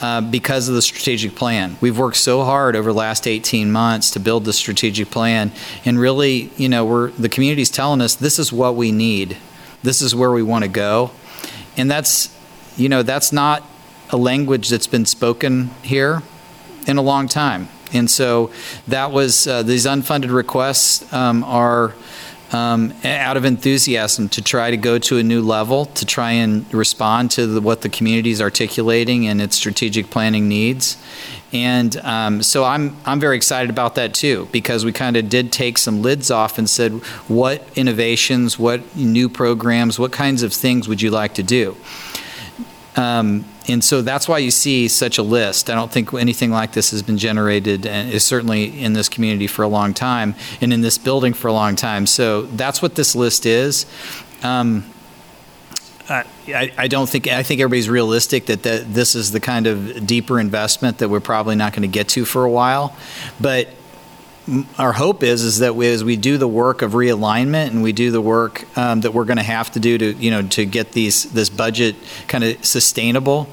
[0.00, 1.76] uh, because of the strategic plan.
[1.80, 5.52] We've worked so hard over the last 18 months to build the strategic plan,
[5.84, 9.36] and really, you know, we're the community's telling us this is what we need,
[9.82, 11.10] this is where we want to go,
[11.76, 12.34] and that's,
[12.76, 13.62] you know, that's not
[14.10, 16.22] a language that's been spoken here
[16.86, 18.50] in a long time, and so
[18.88, 21.94] that was uh, these unfunded requests um, are
[22.56, 26.72] um, out of enthusiasm to try to go to a new level, to try and
[26.72, 30.96] respond to the, what the community is articulating and its strategic planning needs.
[31.52, 35.52] And um, so I'm, I'm very excited about that too, because we kind of did
[35.52, 36.92] take some lids off and said,
[37.28, 41.76] what innovations, what new programs, what kinds of things would you like to do?
[42.96, 45.68] Um, And so that's why you see such a list.
[45.70, 49.46] I don't think anything like this has been generated, and is certainly in this community
[49.46, 52.06] for a long time, and in this building for a long time.
[52.06, 53.86] So that's what this list is.
[54.42, 54.84] Um,
[56.08, 60.06] I, I don't think, I think everybody's realistic that, that this is the kind of
[60.06, 62.96] deeper investment that we're probably not going to get to for a while.
[63.40, 63.68] But
[64.78, 67.92] our hope is, is that we, as we do the work of realignment and we
[67.92, 70.64] do the work um, that we're going to have to do to, you know, to
[70.64, 71.96] get these, this budget
[72.28, 73.48] kind of sustainable,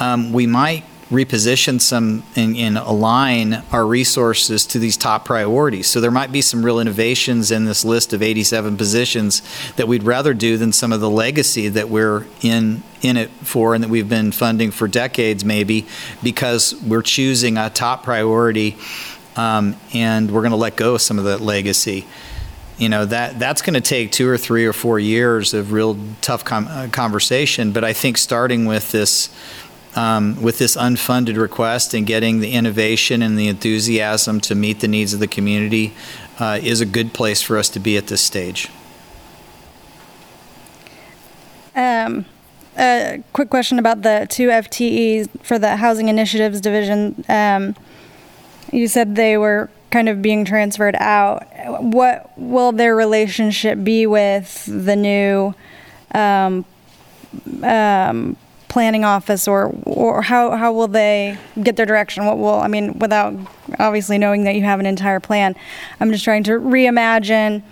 [0.00, 5.86] um, we might reposition some and, and align our resources to these top priorities.
[5.86, 9.42] So there might be some real innovations in this list of 87 positions
[9.76, 13.74] that we'd rather do than some of the legacy that we're in in it for
[13.74, 15.86] and that we've been funding for decades maybe
[16.22, 18.78] because we're choosing a top priority
[19.36, 22.06] um, and we're going to let go of some of that legacy
[22.78, 25.96] you know that that's going to take two or three or four years of real
[26.20, 29.34] tough com- uh, conversation but i think starting with this
[29.96, 34.88] um, with this unfunded request and getting the innovation and the enthusiasm to meet the
[34.88, 35.92] needs of the community
[36.40, 38.68] uh, is a good place for us to be at this stage
[41.74, 42.24] Um,
[42.76, 47.24] a quick question about the two FTEs for the Housing Initiatives Division.
[47.28, 47.74] Um,
[48.72, 51.46] you said they were kind of being transferred out.
[51.82, 55.54] What will their relationship be with the new
[56.12, 56.64] um,
[57.62, 58.36] um,
[58.68, 62.26] planning office, or or how how will they get their direction?
[62.26, 63.34] What will I mean, without
[63.78, 65.54] obviously knowing that you have an entire plan?
[66.00, 67.62] I'm just trying to reimagine.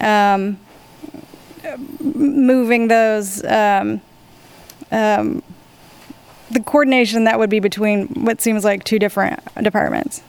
[0.00, 0.58] Um,
[2.00, 4.00] moving those, um,
[4.90, 5.42] um,
[6.50, 10.22] the coordination that would be between what seems like two different departments.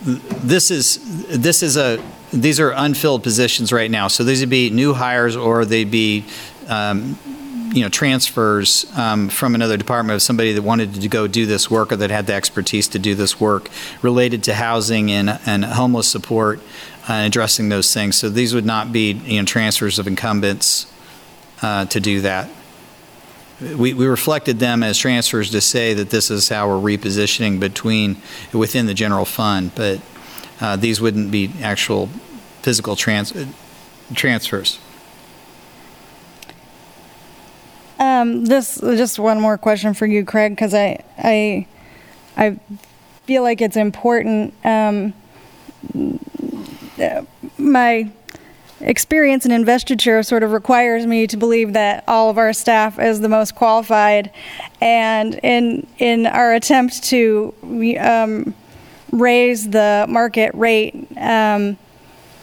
[0.00, 0.98] this is
[1.28, 2.02] this is a
[2.32, 4.06] these are unfilled positions right now.
[4.08, 6.24] So these would be new hires or they'd be
[6.68, 7.18] um,
[7.72, 11.70] you know transfers um, from another department of somebody that wanted to go do this
[11.70, 13.70] work or that had the expertise to do this work
[14.02, 16.60] related to housing and, and homeless support
[17.08, 18.16] uh, and addressing those things.
[18.16, 20.86] So these would not be you know transfers of incumbents
[21.62, 22.48] uh, to do that
[23.60, 28.16] we, we reflected them as transfers to say that this is how we're repositioning between,
[28.52, 30.00] within the general fund, but
[30.60, 32.08] uh, these wouldn't be actual
[32.62, 33.32] physical trans,
[34.14, 34.78] transfers.
[37.98, 41.66] Um, this just one more question for you, Craig, because I I
[42.36, 42.58] I
[43.24, 44.54] feel like it's important.
[44.64, 45.14] Um,
[47.58, 48.10] my
[48.80, 53.20] experience in investiture sort of requires me to believe that all of our staff is
[53.20, 54.30] the most qualified,
[54.80, 57.54] and in in our attempt to
[58.00, 58.54] um,
[59.12, 60.94] raise the market rate.
[61.16, 61.78] Um,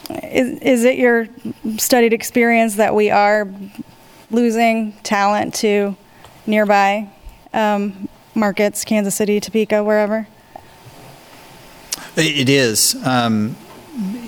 [0.10, 1.28] is, is it your
[1.78, 3.50] studied experience that we are
[4.30, 5.96] losing talent to
[6.46, 7.10] nearby
[7.54, 10.28] um, markets, Kansas City, Topeka, wherever?
[12.18, 12.96] It is.
[13.06, 13.56] Um,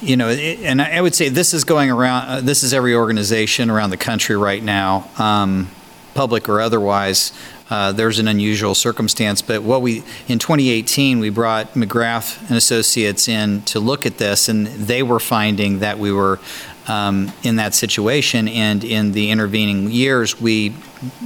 [0.01, 3.69] you know, and I would say this is going around, uh, this is every organization
[3.69, 5.69] around the country right now, um,
[6.13, 7.31] public or otherwise.
[7.69, 13.27] Uh, there's an unusual circumstance, but what we in 2018 we brought McGrath and Associates
[13.27, 16.39] in to look at this, and they were finding that we were
[16.87, 20.73] um, in that situation, and in the intervening years we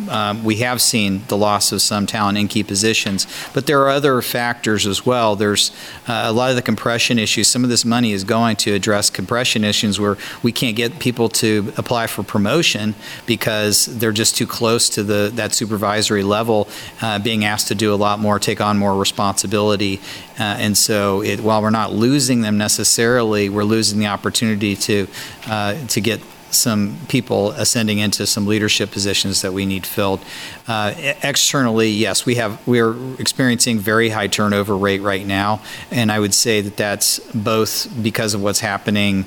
[0.10, 3.90] um, we have seen the loss of some talent in key positions, but there are
[3.90, 5.36] other factors as well.
[5.36, 5.72] There's
[6.08, 7.48] uh, a lot of the compression issues.
[7.48, 11.30] Some of this money is going to address compression issues where we can't get people
[11.30, 12.96] to apply for promotion
[13.26, 16.68] because they're just too close to the that supervisory level,
[17.02, 20.00] uh, being asked to do a lot more, take on more responsibility,
[20.40, 25.08] uh, and so it, while we're not losing them necessarily, we're losing the opportunity to
[25.48, 26.20] uh, to get
[26.52, 30.22] some people ascending into some leadership positions that we need filled.
[30.68, 30.94] Uh,
[31.24, 36.20] externally, yes, we have we are experiencing very high turnover rate right now, and I
[36.20, 39.26] would say that that's both because of what's happening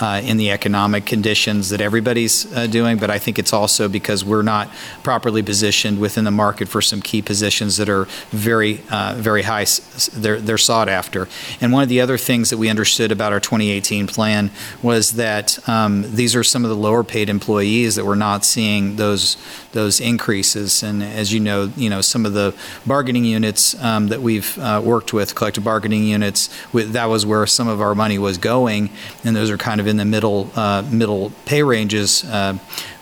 [0.00, 4.24] uh, in the economic conditions that everybody's uh, doing, but I think it's also because
[4.24, 4.68] we're not
[5.02, 9.66] properly positioned within the market for some key positions that are very, uh, very high.
[10.12, 11.28] They're, they're sought after.
[11.60, 14.50] And one of the other things that we understood about our 2018 plan
[14.82, 18.96] was that um, these are some of the lower paid employees that we're not seeing
[18.96, 19.36] those
[19.72, 20.75] those increases.
[20.82, 22.54] And as you know, you know some of the
[22.86, 27.46] bargaining units um, that we've uh, worked with, collective bargaining units, with, that was where
[27.46, 28.90] some of our money was going,
[29.24, 32.24] and those are kind of in the middle uh, middle pay ranges.
[32.24, 32.58] Uh,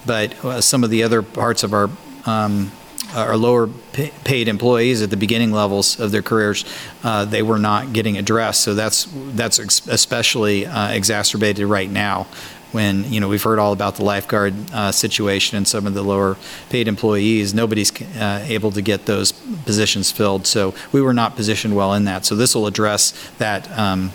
[0.06, 1.90] but uh, some of the other parts of our
[2.26, 2.72] um,
[3.14, 6.64] our lower paid employees at the beginning levels of their careers,
[7.05, 8.62] uh, they were not getting addressed.
[8.62, 12.26] So that's that's especially uh, exacerbated right now
[12.74, 16.02] when, you know, we've heard all about the lifeguard uh, situation and some of the
[16.02, 16.36] lower
[16.68, 19.32] paid employees, nobody's uh, able to get those
[19.64, 20.46] positions filled.
[20.46, 22.26] So we were not positioned well in that.
[22.26, 24.10] So this will address that um,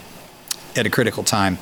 [0.76, 1.58] at a critical time.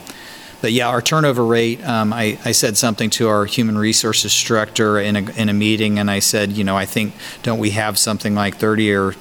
[0.59, 4.99] But yeah, our turnover rate, um, I, I said something to our human resources director
[4.99, 7.13] in a, in a meeting, and I said, you know, I think,
[7.43, 9.13] don't we have something like 30 or,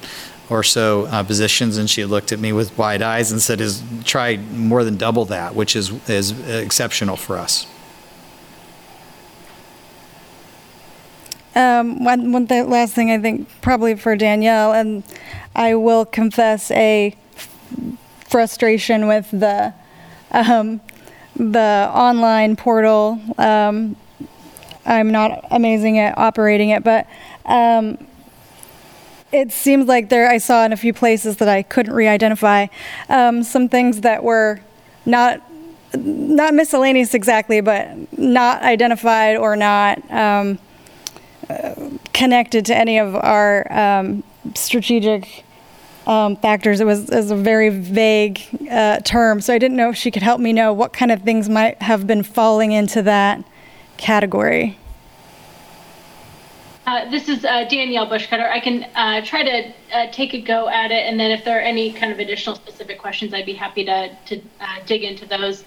[0.49, 1.77] or so uh, positions?
[1.77, 5.25] And she looked at me with wide eyes and said, is, try more than double
[5.25, 7.67] that, which is, is exceptional for us.
[11.55, 15.03] Um, one, one th- last thing I think probably for Danielle, and
[15.55, 17.15] I will confess a
[18.29, 19.73] frustration with the
[20.31, 20.81] um,
[21.35, 23.19] the online portal.
[23.39, 23.95] Um,
[24.85, 27.07] I'm not amazing at operating it, but
[27.45, 27.97] um,
[29.31, 32.67] it seems like there I saw in a few places that I couldn't re-identify
[33.09, 34.59] um, some things that were
[35.05, 35.41] not
[35.95, 40.59] not miscellaneous exactly, but not identified or not um,
[41.49, 41.73] uh,
[42.13, 44.23] connected to any of our um,
[44.53, 45.45] strategic
[46.05, 46.81] um, factors.
[46.81, 50.11] It was, it was a very vague uh, term, so I didn't know if she
[50.11, 53.43] could help me know what kind of things might have been falling into that
[53.97, 54.77] category.
[56.87, 58.49] Uh, this is uh, Danielle Buschkoetter.
[58.49, 61.57] I can uh, try to uh, take a go at it, and then if there
[61.57, 65.25] are any kind of additional specific questions, I'd be happy to, to uh, dig into
[65.25, 65.65] those.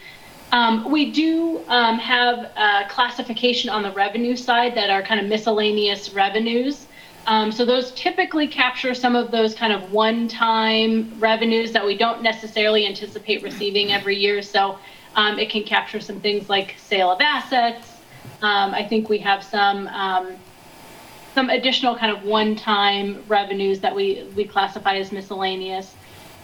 [0.50, 6.14] Um, we do um, have classification on the revenue side that are kind of miscellaneous
[6.14, 6.86] revenues.
[7.26, 12.22] Um, so those typically capture some of those kind of one-time revenues that we don't
[12.22, 14.40] necessarily anticipate receiving every year.
[14.40, 14.78] So
[15.16, 17.92] um, it can capture some things like sale of assets.
[18.40, 20.36] Um, I think we have some um,
[21.34, 25.94] some additional kind of one-time revenues that we we classify as miscellaneous.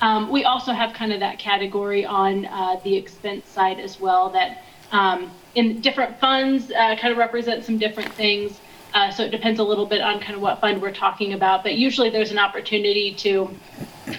[0.00, 4.28] Um, we also have kind of that category on uh, the expense side as well
[4.30, 8.60] that um, in different funds uh, kind of represent some different things.
[8.94, 11.62] Uh, so it depends a little bit on kind of what fund we're talking about,
[11.62, 13.50] but usually there's an opportunity to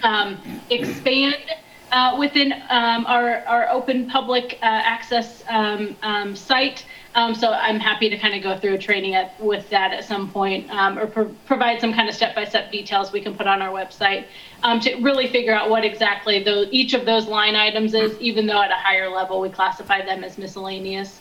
[0.03, 0.37] um,
[0.69, 1.43] expand
[1.91, 6.85] uh, within um, our, our open public uh, access um, um, site.
[7.17, 10.05] Um, so I'm happy to kind of go through a training at, with that at
[10.05, 13.59] some point um, or pro- provide some kind of step-by-step details we can put on
[13.59, 14.25] our website
[14.61, 18.61] um, to really figure out what exactly each of those line items is, even though
[18.61, 21.19] at a higher level we classify them as miscellaneous.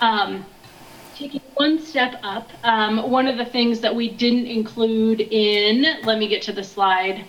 [0.00, 0.46] Um,
[1.14, 6.18] taking one step up, um, one of the things that we didn't include in, let
[6.18, 7.22] me get to the slide.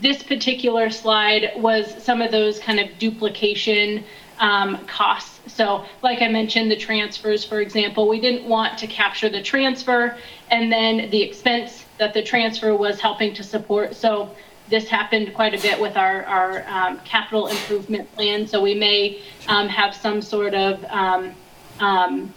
[0.00, 4.04] This particular slide was some of those kind of duplication
[4.38, 5.52] um, costs.
[5.52, 10.16] So, like I mentioned, the transfers, for example, we didn't want to capture the transfer
[10.50, 13.96] and then the expense that the transfer was helping to support.
[13.96, 14.30] So,
[14.68, 18.46] this happened quite a bit with our, our um, capital improvement plan.
[18.46, 21.34] So we may um, have some sort of um,
[21.80, 22.34] um,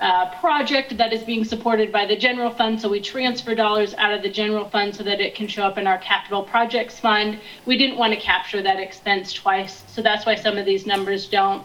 [0.00, 2.80] uh, project that is being supported by the general fund.
[2.80, 5.78] So we transfer dollars out of the general fund so that it can show up
[5.78, 7.38] in our capital projects fund.
[7.66, 9.84] We didn't want to capture that expense twice.
[9.88, 11.64] So that's why some of these numbers don't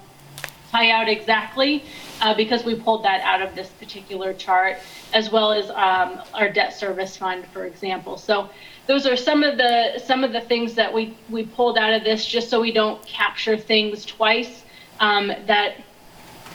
[0.72, 1.84] tie out exactly
[2.22, 4.78] uh, because we pulled that out of this particular chart,
[5.14, 8.18] as well as um, our debt service fund, for example.
[8.18, 8.50] So
[8.88, 12.04] those are some of the some of the things that we we pulled out of
[12.04, 14.64] this just so we don't capture things twice
[15.00, 15.76] um, that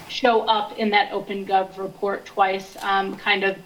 [0.08, 3.56] show up in that OpenGov report twice, um, kind of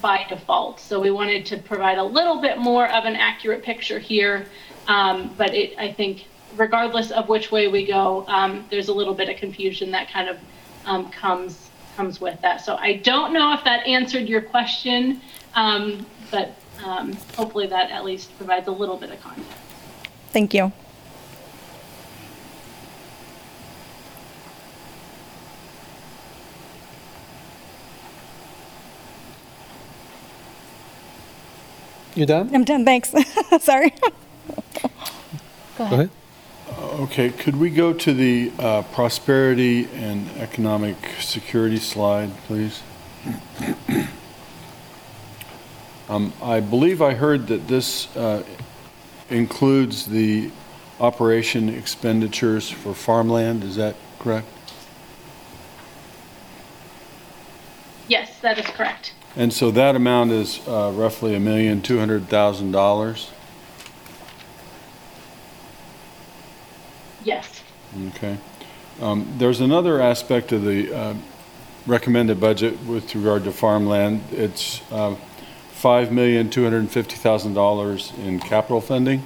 [0.00, 0.80] by default.
[0.80, 4.46] So we wanted to provide a little bit more of an accurate picture here,
[4.88, 9.14] um, but it, I think regardless of which way we go, um, there's a little
[9.14, 10.38] bit of confusion that kind of
[10.86, 12.62] um, comes comes with that.
[12.62, 15.20] So I don't know if that answered your question,
[15.54, 19.52] um, but um, hopefully that at least provides a little bit of context.
[20.30, 20.72] Thank you.
[32.14, 32.54] You done?
[32.54, 32.84] I'm done.
[32.84, 33.14] Thanks.
[33.60, 33.94] Sorry.
[35.78, 36.10] Go ahead.
[36.78, 42.82] Okay, could we go to the uh, prosperity and economic security slide, please?
[46.08, 48.42] Um, I believe I heard that this uh,
[49.30, 50.50] includes the
[51.00, 54.46] operation expenditures for farmland, is that correct?
[58.08, 59.14] Yes, that is correct.
[59.36, 63.30] And so that amount is uh, roughly a million, two hundred thousand dollars?
[67.24, 67.62] Yes.
[68.08, 68.36] Okay.
[69.00, 71.14] Um, There's another aspect of the uh,
[71.86, 74.22] recommended budget with regard to farmland.
[74.32, 75.14] It's uh,
[75.82, 79.22] $5,250,000 in capital funding?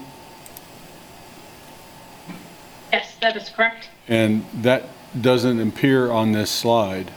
[2.93, 3.91] Yes, That is correct.
[4.09, 4.85] And that
[5.21, 7.11] doesn't appear on this slide.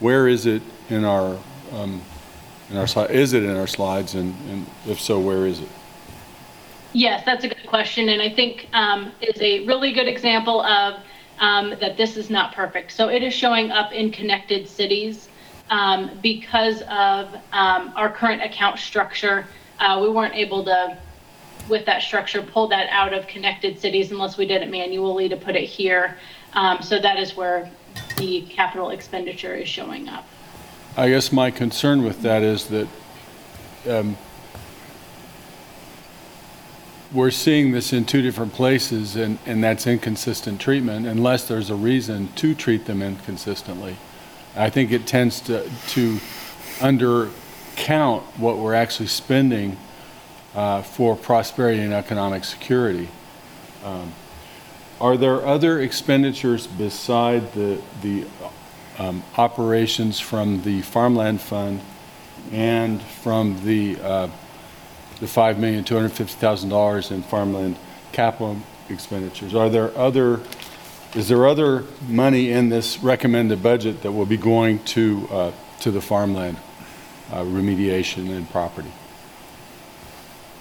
[0.00, 1.38] Where is it in our,
[1.72, 2.02] um,
[2.70, 3.10] in our?
[3.10, 4.14] Is it in our slides?
[4.14, 5.68] And and if so, where is it?
[6.92, 11.00] Yes, that's a good question, and I think um, is a really good example of
[11.38, 12.92] um, that this is not perfect.
[12.92, 15.28] So it is showing up in connected cities
[15.70, 19.46] um, because of um, our current account structure.
[19.78, 20.96] Uh, we weren't able to,
[21.68, 25.36] with that structure, pull that out of connected cities unless we did it manually to
[25.36, 26.16] put it here.
[26.54, 27.70] Um, so that is where
[28.16, 30.26] the capital expenditure is showing up.
[30.98, 32.88] I guess my concern with that is that
[33.86, 34.16] um,
[37.12, 41.74] we're seeing this in two different places, and, and that's inconsistent treatment unless there's a
[41.74, 43.96] reason to treat them inconsistently.
[44.56, 46.16] I think it tends to, to
[46.78, 49.76] undercount what we're actually spending
[50.54, 53.08] uh, for prosperity and economic security.
[53.84, 54.14] Um,
[54.98, 58.24] Are there other expenditures beside the, the
[58.98, 61.80] um, operations from the farmland fund
[62.52, 64.28] and from the, uh,
[65.20, 67.76] the $5,250,000 in farmland
[68.12, 68.56] capital
[68.88, 69.54] expenditures?
[69.54, 70.40] Are there other,
[71.14, 75.90] is there other money in this recommended budget that will be going to, uh, to
[75.90, 76.56] the farmland
[77.30, 78.92] uh, remediation and property?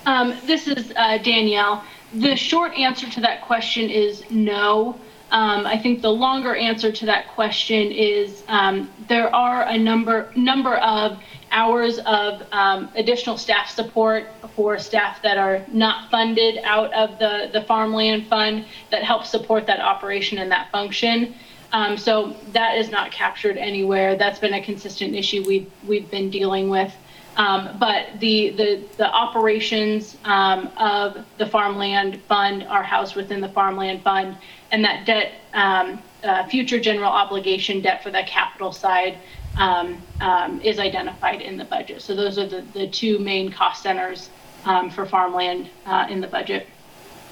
[0.05, 1.83] Um, this is uh, Danielle.
[2.13, 4.99] The short answer to that question is no.
[5.31, 10.31] Um, I think the longer answer to that question is um, there are a number
[10.35, 11.19] number of
[11.51, 17.49] hours of um, additional staff support for staff that are not funded out of the,
[17.53, 21.33] the farmland fund that help support that operation and that function.
[21.71, 24.15] Um, so that is not captured anywhere.
[24.15, 26.95] That's been a consistent issue we've we've been dealing with.
[27.37, 33.49] Um, but the, the, the operations um, of the farmland fund are housed within the
[33.49, 34.37] farmland fund,
[34.71, 39.17] and that debt, um, uh, future general obligation debt for the capital side
[39.57, 42.01] um, um, is identified in the budget.
[42.01, 44.29] So those are the, the two main cost centers
[44.65, 46.67] um, for farmland uh, in the budget.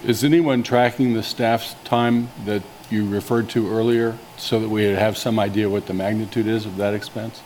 [0.05, 5.17] Is anyone tracking the staff's time that you referred to earlier so that we have
[5.17, 7.41] some idea what the magnitude is of that expense?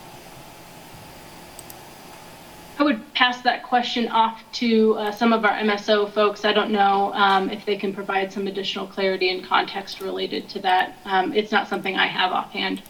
[2.80, 6.46] I would pass that question off to uh, some of our MSO folks.
[6.46, 10.60] I don't know um, if they can provide some additional clarity and context related to
[10.60, 10.98] that.
[11.06, 12.84] Um, it's not something I have offhand.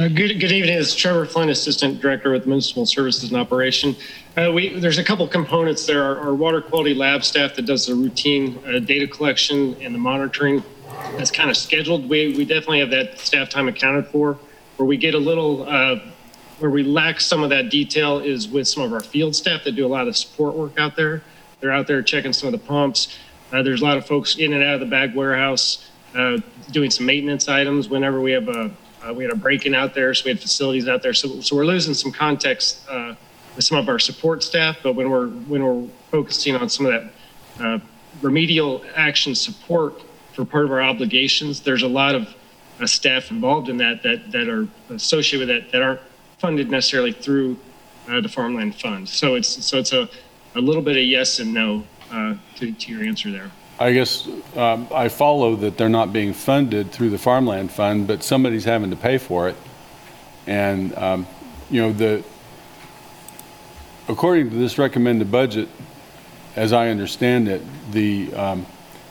[0.00, 0.76] Uh, good, good evening.
[0.76, 3.94] It's Trevor Flynn, Assistant Director with Municipal Services and Operation.
[4.36, 6.02] Uh, we, there's a couple components there.
[6.02, 9.98] Our, our, water quality lab staff that does the routine uh, data collection and the
[10.00, 10.64] monitoring
[11.16, 12.08] that's kind of scheduled.
[12.08, 14.36] We, we definitely have that staff time accounted for.
[14.76, 16.00] Where we get a little uh,
[16.64, 19.72] where we lack some of that detail is with some of our field staff that
[19.72, 21.22] do a lot of support work out there.
[21.60, 23.18] They're out there checking some of the pumps.
[23.52, 26.38] Uh, there's a lot of folks in and out of the bag warehouse uh,
[26.70, 28.70] doing some maintenance items whenever we have a
[29.06, 31.12] uh, we had a break-in out there, so we had facilities out there.
[31.12, 33.14] So, so we're losing some context uh,
[33.54, 34.78] with some of our support staff.
[34.82, 37.78] But when we're when we're focusing on some of that uh,
[38.22, 40.00] remedial action support
[40.32, 42.34] for part of our obligations, there's a lot of
[42.80, 46.00] uh, staff involved in that that that are associated with that that aren't
[46.44, 47.56] funded necessarily through
[48.06, 49.08] uh, the farmland fund.
[49.08, 50.08] So it's so it's a,
[50.54, 53.50] a little bit of yes and no uh, to, to your answer there.
[53.80, 58.22] I guess um, I follow that they're not being funded through the farmland fund, but
[58.22, 59.56] somebody's having to pay for it.
[60.46, 61.26] And um,
[61.70, 62.22] you know the
[64.06, 65.68] according to this recommended budget,
[66.56, 68.66] as I understand it, the um,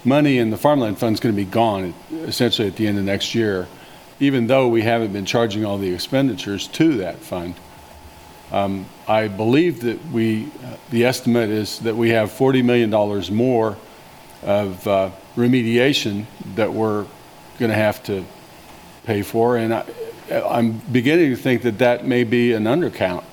[0.05, 3.05] money in the farmland fund is going to be gone essentially at the end of
[3.05, 3.67] next year
[4.23, 7.55] even though we haven't been charging all the expenditures to that fund.
[8.53, 13.77] Um, I believe that we, uh, the estimate is that we have $40 million more
[14.43, 17.05] of uh, remediation that we're
[17.59, 18.23] going to have to
[19.03, 19.83] pay for, and I,
[20.31, 23.25] I'm beginning to think that that may be an undercount.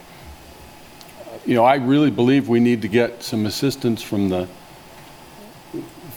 [1.47, 4.49] You know, I really believe we need to get some assistance from the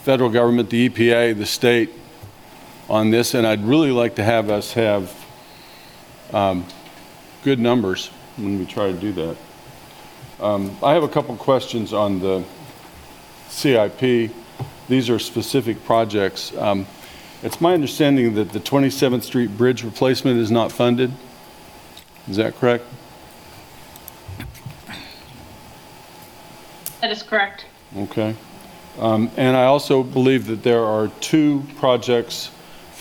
[0.01, 1.91] federal government, the EPA, the state,
[2.89, 5.25] on this, and I'd really like to have us have
[6.31, 6.65] um,
[7.43, 9.37] good numbers when we try to do that.
[10.39, 12.43] Um, I have a couple questions on the
[13.47, 14.31] CIP.
[14.89, 16.55] These are specific projects.
[16.57, 16.85] Um,
[17.43, 21.11] it's my understanding that the 27th Street Bridge replacement is not funded.
[22.27, 22.85] Is that correct?
[27.01, 27.65] That is correct.
[27.97, 28.35] Okay.
[28.97, 32.49] Um, and I also believe that there are two projects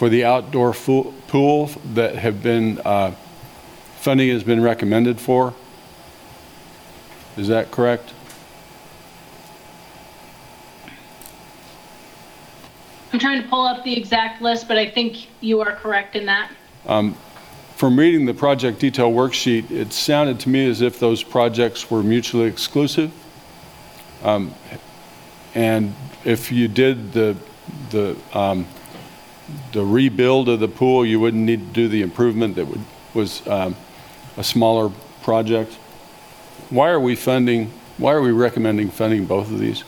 [0.02, 3.12] for the outdoor pool that have been, uh,
[4.00, 5.54] funding has been recommended for.
[7.36, 8.12] Is that correct?
[13.12, 16.26] I'm trying to pull up the exact list, but I think you are correct in
[16.26, 16.50] that.
[16.88, 17.14] Um,
[17.76, 22.02] From reading the project detail worksheet, it sounded to me as if those projects were
[22.02, 23.12] mutually exclusive.
[24.24, 24.52] Um,
[25.54, 27.36] And if you did the,
[27.90, 28.66] the, um,
[29.72, 32.80] the rebuild of the pool, you wouldn't need to do the improvement that would,
[33.14, 33.76] was um,
[34.36, 34.90] a smaller
[35.22, 35.72] project.
[36.70, 39.84] Why are we funding, why are we recommending funding both of these?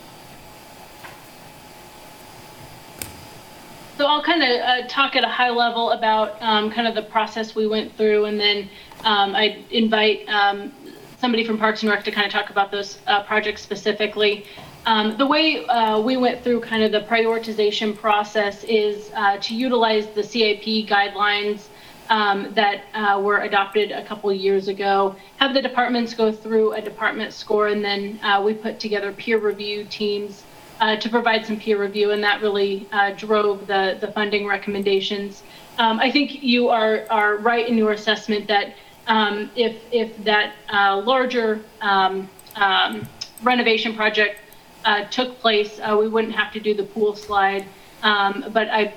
[3.97, 7.03] So I'll kind of uh, talk at a high level about um, kind of the
[7.03, 8.69] process we went through, and then
[9.05, 10.73] um, I invite um,
[11.21, 14.47] somebody from Parks and Rec to kind of talk about those uh, projects specifically.
[14.87, 19.55] Um, the way uh, we went through kind of the prioritization process is uh, to
[19.55, 21.69] utilize the CIP guidelines
[22.11, 25.17] um, that uh, were adopted a couple years ago.
[25.37, 29.39] Have the departments go through a department score, and then uh, we put together peer
[29.39, 30.43] review teams
[30.81, 35.43] uh, to provide some peer review, and that really uh, drove the the funding recommendations.
[35.79, 38.75] Um, I think you are are right in your assessment that
[39.07, 43.09] um, if if that larger um, um,
[43.43, 44.41] renovation project
[44.85, 47.67] uh, took place, uh, we wouldn't have to do the pool slide.
[48.03, 48.95] Um, but I,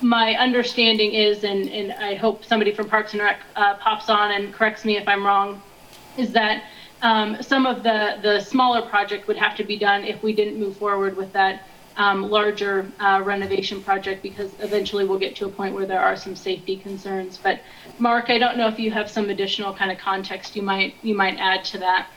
[0.00, 4.32] my understanding is, and and I hope somebody from Parks and Rec uh, pops on
[4.32, 5.62] and corrects me if I'm wrong,
[6.16, 6.64] is that
[7.02, 10.58] um, some of the, the smaller project would have to be done if we didn't
[10.58, 11.62] move forward with that
[11.96, 16.16] um, larger uh, renovation project because eventually we'll get to a point where there are
[16.16, 17.38] some safety concerns.
[17.42, 17.60] But
[17.98, 21.14] Mark, I don't know if you have some additional kind of context you might you
[21.14, 22.08] might add to that.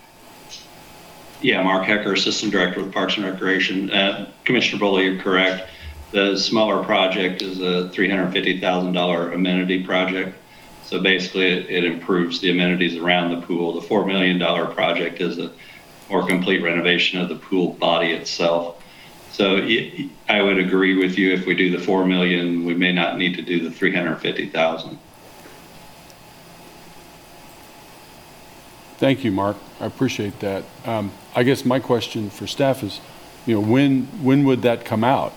[1.41, 3.89] Yeah, Mark Hecker, Assistant Director with Parks and Recreation.
[3.91, 5.69] Uh, Commissioner Boley, you're correct.
[6.11, 10.37] The smaller project is a $350,000 amenity project.
[10.83, 13.79] So basically, it, it improves the amenities around the pool.
[13.79, 14.39] The $4 million
[14.73, 15.51] project is a
[16.09, 18.83] more complete renovation of the pool body itself.
[19.31, 19.65] So
[20.27, 21.31] I would agree with you.
[21.31, 24.99] If we do the 4 million, we may not need to do the 350,000.
[28.99, 29.55] Thank you, Mark.
[29.79, 30.65] I appreciate that.
[30.83, 32.99] Um, I guess my question for staff is,
[33.45, 35.31] you know, when, when would that come out?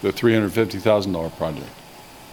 [0.00, 1.68] The $350,000 project?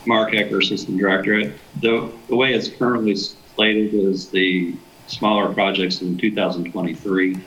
[0.06, 1.53] Mark Hecker, Assistant Director.
[1.81, 4.73] The, the way it's currently slated is the
[5.07, 7.38] smaller projects in 2023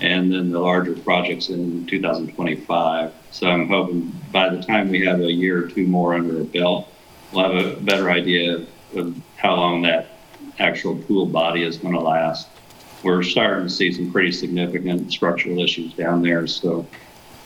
[0.00, 3.12] and then the larger projects in 2025.
[3.30, 6.44] So I'm hoping by the time we have a year or two more under our
[6.44, 6.91] belt,
[7.32, 10.18] we'll have a better idea of, how long that
[10.60, 12.48] actual pool body is going to last.
[13.02, 16.46] We're starting to see some pretty significant structural issues down there.
[16.46, 16.86] So,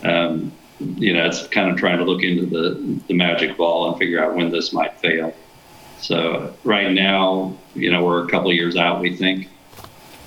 [0.03, 3.99] um, you know, it's kind of trying to look into the, the magic ball and
[3.99, 5.35] figure out when this might fail.
[6.01, 9.49] So right now, you know, we're a couple years out, we think.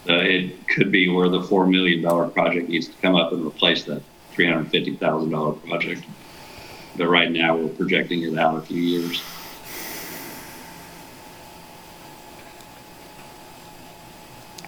[0.07, 3.83] Uh, it could be where the $4 million project needs to come up and replace
[3.83, 4.01] that
[4.35, 6.03] $350,000 project.
[6.97, 9.21] But right now, we're projecting it out a few years.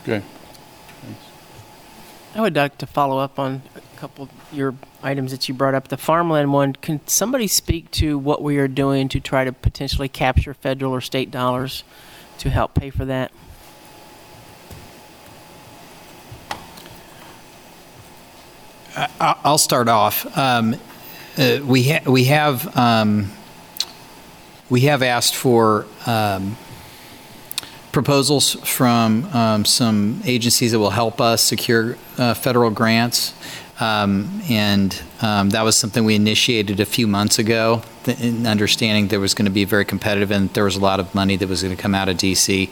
[0.02, 0.22] Okay.
[2.34, 4.74] I would like to follow up on a couple of your
[5.04, 5.90] items that you brought up.
[5.90, 10.08] The farmland one, can somebody speak to what we are doing to try to potentially
[10.08, 11.84] capture federal or state dollars
[12.40, 13.32] to help pay for that?
[18.96, 20.26] I- I'll start off.
[20.38, 20.76] Um,
[21.38, 23.32] uh, We ha- we have, um,
[24.70, 26.58] we have asked for um,
[27.92, 33.34] proposals from um, some agencies that will help us secure uh, federal grants.
[33.80, 39.20] Um, And um, that was something we initiated a few months ago, in understanding there
[39.20, 41.64] was going to be very competitive and there was a lot of money that was
[41.64, 42.70] going to come out of DC.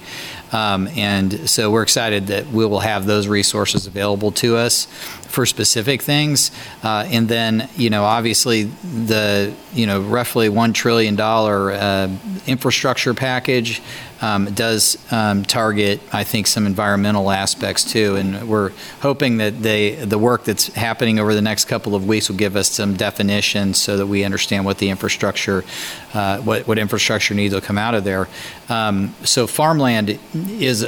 [0.52, 4.88] Um, And so we're excited that we will have those resources available to us
[5.28, 6.52] for specific things.
[6.84, 8.64] Uh, And then, you know, obviously,
[9.08, 12.10] the, you know, roughly $1 trillion uh,
[12.46, 13.82] infrastructure package
[14.22, 18.16] um, does um, target, I think, some environmental aspects too.
[18.16, 22.30] And we're hoping that they, the work that's happening over the next couple of weeks
[22.30, 25.64] will give us some definition so that we understand what the infrastructure,
[26.14, 28.28] uh, what, what infrastructure needs will come out of there.
[28.68, 30.84] Um, So farmland is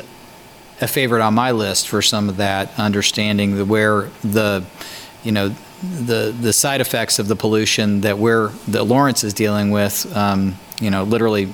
[0.81, 4.63] a favorite on my list for some of that, understanding the, where the,
[5.23, 9.71] you know, the, the side effects of the pollution that we're, that Lawrence is dealing
[9.71, 11.53] with, um, you know, literally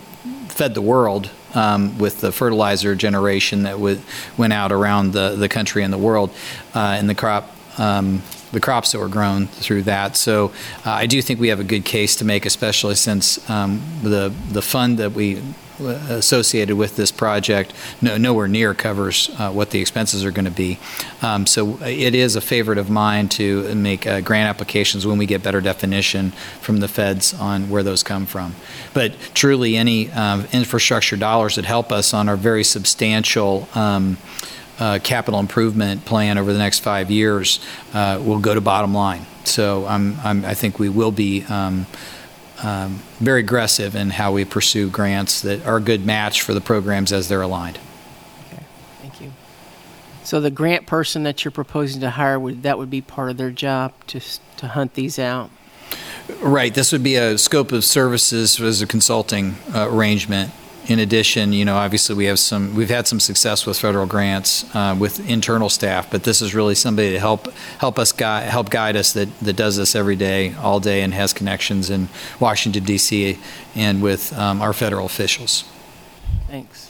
[0.49, 4.01] fed the world um, with the fertilizer generation that would,
[4.37, 6.31] went out around the, the country and the world,
[6.75, 10.15] uh, and the crop, um, the crops that were grown through that.
[10.15, 10.51] So
[10.85, 14.33] uh, I do think we have a good case to make, especially since um, the,
[14.51, 15.41] the fund that we
[15.79, 20.51] associated with this project no, nowhere near covers uh, what the expenses are going to
[20.51, 20.79] be.
[21.21, 25.25] Um, So it is a favorite of mine to make uh, grant applications when we
[25.25, 26.31] get better definition
[26.61, 28.55] from the feds on where those come from.
[28.93, 34.17] But truly, any um, infrastructure dollars that help us on our very substantial um,
[34.79, 37.59] uh, capital improvement plan over the next five years
[37.93, 39.25] uh, will go to bottom line.
[39.43, 41.85] So I'm, I'm, I think we will be um,
[42.63, 46.61] um, very aggressive in how we pursue grants that are a good match for the
[46.61, 47.79] programs as they're aligned.
[48.47, 48.63] Okay,
[49.01, 49.31] thank you.
[50.23, 53.37] So the grant person that you're proposing to hire, would, that would be part of
[53.37, 54.19] their job to,
[54.57, 55.49] to hunt these out?
[56.41, 60.51] Right, this would be a scope of services as a consulting uh, arrangement.
[60.87, 64.63] In addition, you know, obviously we have some, we've had some success with federal grants
[64.73, 68.69] uh, with internal staff, but this is really somebody to help help us guide, help
[68.69, 72.07] guide us that that does this every day, all day, and has connections in
[72.39, 73.37] Washington D.C.
[73.75, 75.65] and with um, our federal officials.
[76.47, 76.89] Thanks.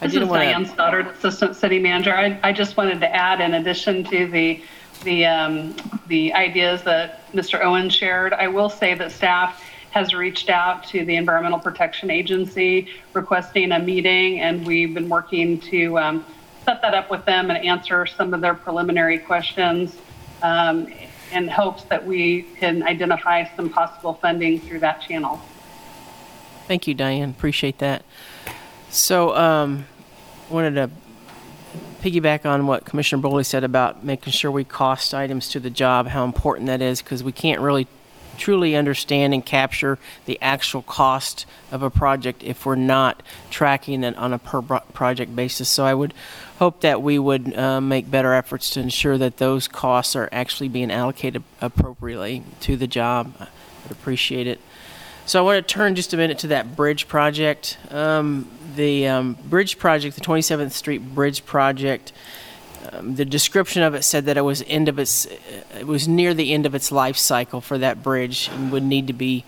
[0.00, 2.14] This didn't is wanna- Diane Stoddard, Assistant City Manager.
[2.14, 4.62] I, I just wanted to add, in addition to the,
[5.02, 5.76] the, um,
[6.08, 7.62] the ideas that Mr.
[7.62, 9.62] Owen shared, I will say that staff
[9.94, 15.60] has reached out to the Environmental Protection Agency requesting a meeting, and we've been working
[15.60, 16.26] to um,
[16.64, 19.96] set that up with them and answer some of their preliminary questions
[20.42, 20.92] um,
[21.30, 25.40] in hopes that we can identify some possible funding through that channel.
[26.66, 27.30] Thank you, Diane.
[27.30, 28.04] Appreciate that.
[28.90, 29.86] So, um,
[30.50, 30.90] wanted to
[32.02, 36.08] piggyback on what Commissioner Boley said about making sure we cost items to the job,
[36.08, 37.86] how important that is, because we can't really
[38.38, 44.16] truly understand and capture the actual cost of a project if we're not tracking it
[44.16, 45.68] on a per project basis.
[45.68, 46.14] So I would
[46.58, 50.68] hope that we would uh, make better efforts to ensure that those costs are actually
[50.68, 53.34] being allocated appropriately to the job.
[53.40, 53.48] I
[53.84, 54.60] would appreciate it.
[55.26, 57.78] So I want to turn just a minute to that bridge project.
[57.90, 62.12] Um, the um, bridge project, the 27th Street Bridge project,
[62.94, 65.26] um, the description of it said that it was end of its,
[65.76, 69.06] it was near the end of its life cycle for that bridge and would need
[69.06, 69.44] to be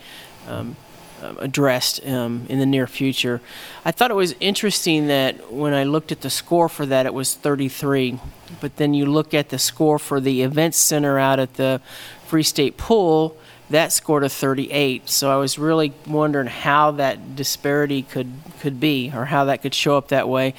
[0.49, 0.77] um,
[1.23, 3.41] uh, addressed um, in the near future.
[3.85, 7.15] I thought it was interesting that when I looked at the score for that, it
[7.15, 8.19] was 33.
[8.61, 11.81] But then you look at the score for the events center out at the
[12.27, 13.37] Free State Pool,
[13.71, 15.09] that scored a 38.
[15.09, 19.75] So I was really wondering how that disparity could could be, or how that could
[19.75, 20.55] show up that way.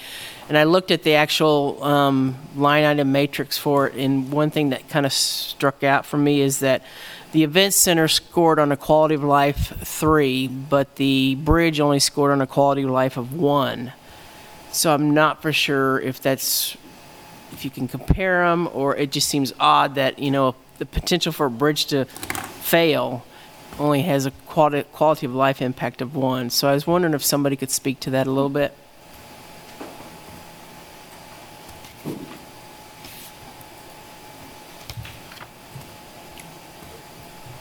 [0.49, 4.69] And I looked at the actual um, line item matrix for it, and one thing
[4.69, 6.83] that kind of struck out for me is that
[7.31, 12.31] the event center scored on a quality of life three, but the bridge only scored
[12.31, 13.91] on a quality of life of one.
[14.71, 16.77] So I'm not for sure if that's
[17.51, 21.31] if you can compare them, or it just seems odd that you know the potential
[21.31, 23.25] for a bridge to fail
[23.79, 26.49] only has a quality quality of life impact of one.
[26.49, 28.73] So I was wondering if somebody could speak to that a little bit.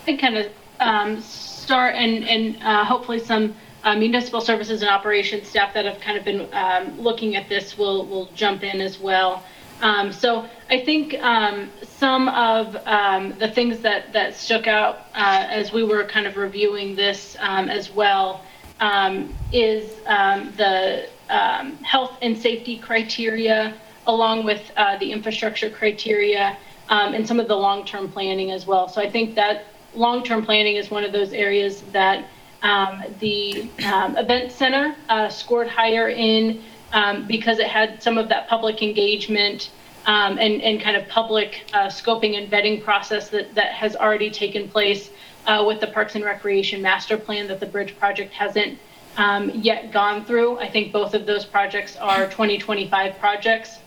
[0.08, 0.46] I kind of
[0.78, 6.00] um, start and, and uh, hopefully some uh, municipal services and operations staff that have
[6.00, 9.42] kind of been um, looking at this will, will jump in as well.
[9.80, 15.46] Um, so I think um, some of um, the things that, that stuck out uh,
[15.48, 18.42] as we were kind of reviewing this um, as well
[18.80, 21.08] um, is um, the
[21.82, 23.74] health and safety criteria
[24.06, 26.56] along with uh, the infrastructure criteria
[26.88, 28.88] and some of the long-term planning as well.
[28.88, 29.64] So I think that
[29.94, 32.28] long-term planning is one of those areas that
[33.18, 38.82] the event center uh, scored higher in um, because it had some of that public
[38.82, 39.70] engagement
[40.06, 44.30] um, and, and kind of public uh, scoping and vetting process that, that has already
[44.30, 45.10] taken place
[45.46, 48.78] uh, with the Parks and Recreation Master Plan that the bridge project hasn't
[49.16, 50.58] um, yet gone through.
[50.58, 53.78] I think both of those projects are 2025 projects.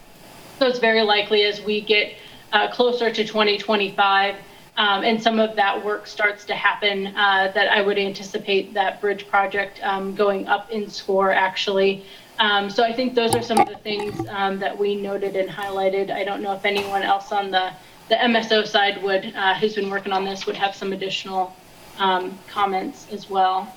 [0.58, 2.14] So it's very likely as we get
[2.52, 4.36] uh, closer to 2025
[4.80, 9.02] um, and some of that work starts to happen uh, that I would anticipate that
[9.02, 12.06] bridge project um, going up in score actually.
[12.40, 15.50] Um, so I think those are some of the things um, that we noted and
[15.50, 16.10] highlighted.
[16.10, 17.72] I don't know if anyone else on the,
[18.08, 21.54] the MSO side would, uh, who's been working on this, would have some additional
[21.98, 23.76] um, comments as well.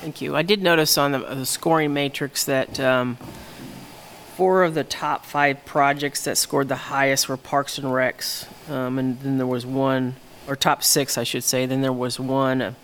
[0.00, 0.36] Thank you.
[0.36, 3.16] I did notice on the, the scoring matrix that um,
[4.36, 8.98] four of the top five projects that scored the highest were Parks and Recs, um,
[9.00, 10.14] and then there was one,
[10.46, 11.66] or top six, I should say.
[11.66, 12.76] Then there was one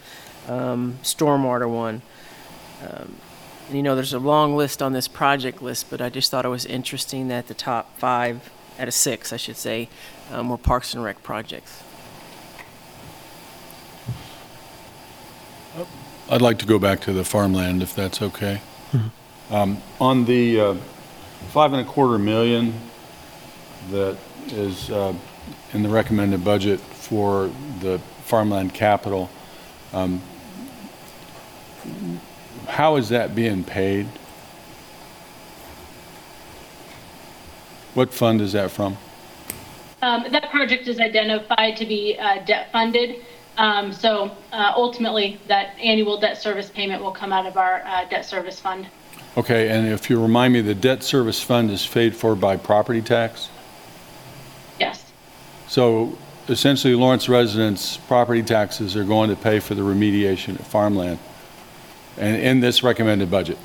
[0.48, 2.02] um, stormwater one.
[2.82, 3.16] Um,
[3.68, 6.44] and, you know, there's a long list on this project list, but I just thought
[6.44, 9.88] it was interesting that the top five, out of six, I should say,
[10.32, 11.82] um, were Parks and Rec projects.
[16.30, 18.60] I'd like to go back to the farmland, if that's okay.
[19.50, 20.74] Um, On the uh,
[21.48, 22.74] five and a quarter million
[23.90, 24.18] that
[24.48, 25.14] is uh,
[25.72, 29.30] in the recommended budget for the farmland capital,
[29.94, 30.20] um,
[32.68, 34.06] how is that being paid?
[37.94, 38.96] What fund is that from?
[40.02, 43.24] Um, that project is identified to be uh, debt funded.
[43.56, 48.04] Um, so uh, ultimately, that annual debt service payment will come out of our uh,
[48.04, 48.86] debt service fund.
[49.36, 53.02] Okay, and if you remind me, the debt service fund is paid for by property
[53.02, 53.48] tax?
[54.78, 55.10] Yes.
[55.66, 56.16] So
[56.48, 61.18] essentially Lawrence residents' property taxes are going to pay for the remediation of farmland
[62.18, 63.58] and in this recommended budget.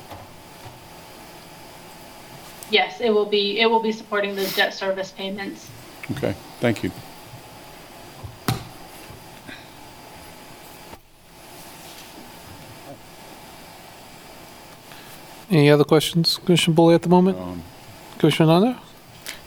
[2.70, 3.60] Yes, it will be.
[3.60, 5.68] It will be supporting those debt service payments.
[6.12, 6.90] Okay, thank you.
[15.50, 17.38] Any other questions, Commissioner Boley, at the moment?
[17.38, 17.62] Um,
[18.18, 18.80] Commissioner Ananda?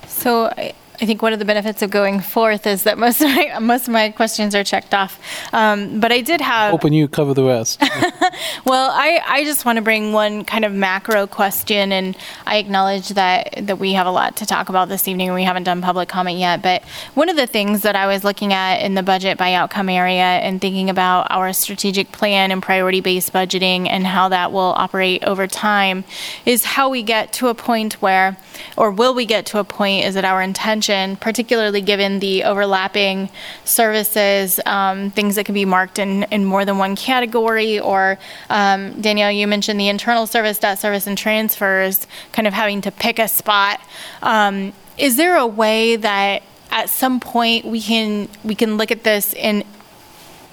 [0.08, 3.28] So I, I think one of the benefits of going forth is that most of
[3.28, 5.20] my, most of my questions are checked off.
[5.54, 6.72] Um, but I did have.
[6.72, 7.82] Hoping you cover the rest.
[8.66, 13.10] Well, I, I just want to bring one kind of macro question, and I acknowledge
[13.10, 15.82] that, that we have a lot to talk about this evening, and we haven't done
[15.82, 16.62] public comment yet.
[16.62, 19.90] But one of the things that I was looking at in the budget by outcome
[19.90, 24.74] area and thinking about our strategic plan and priority based budgeting and how that will
[24.76, 26.04] operate over time
[26.46, 28.38] is how we get to a point where,
[28.76, 30.87] or will we get to a point, is it our intention,
[31.18, 33.30] particularly given the overlapping
[33.66, 38.18] services, um, things that can be marked in, in more than one category, or
[38.50, 42.92] um, Danielle, you mentioned the internal service, debt service, and transfers, kind of having to
[42.92, 43.80] pick a spot.
[44.22, 49.04] Um, is there a way that at some point we can we can look at
[49.04, 49.64] this in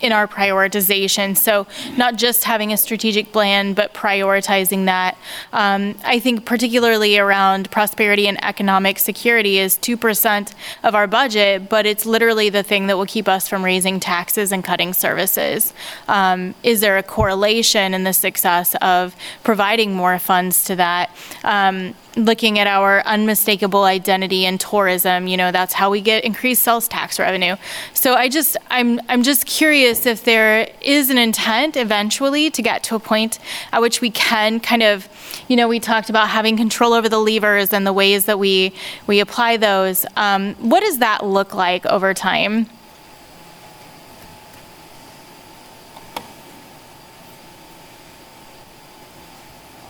[0.04, 1.34] in our prioritization.
[1.36, 1.66] So
[1.96, 5.16] not just having a strategic plan, but prioritizing that.
[5.52, 10.52] Um, I think particularly around prosperity and economic security is 2%
[10.82, 14.52] of our budget, but it's literally the thing that will keep us from raising taxes
[14.52, 15.72] and cutting services.
[16.06, 21.10] Um, is there a correlation in the success of providing more funds to that?
[21.42, 26.62] Um, looking at our unmistakable identity in tourism, you know, that's how we get increased
[26.62, 27.56] sales tax revenue.
[27.92, 32.82] So I just, I'm, I'm just curious if there is an intent eventually to get
[32.84, 33.38] to a point
[33.72, 35.08] at which we can kind of,
[35.48, 38.72] you know, we talked about having control over the levers and the ways that we,
[39.06, 40.06] we apply those.
[40.16, 42.68] Um, what does that look like over time?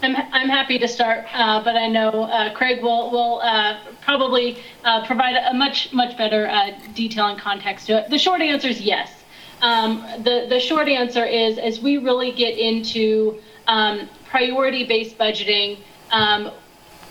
[0.05, 4.59] I'm, I'm happy to start, uh, but I know uh, Craig will, will uh, probably
[4.85, 8.11] uh, provide a much, much better uh, detail and context to it.
[8.11, 9.25] The short answer is yes.
[9.63, 15.79] Um, the, the short answer is as we really get into um, priority based budgeting,
[16.11, 16.51] um,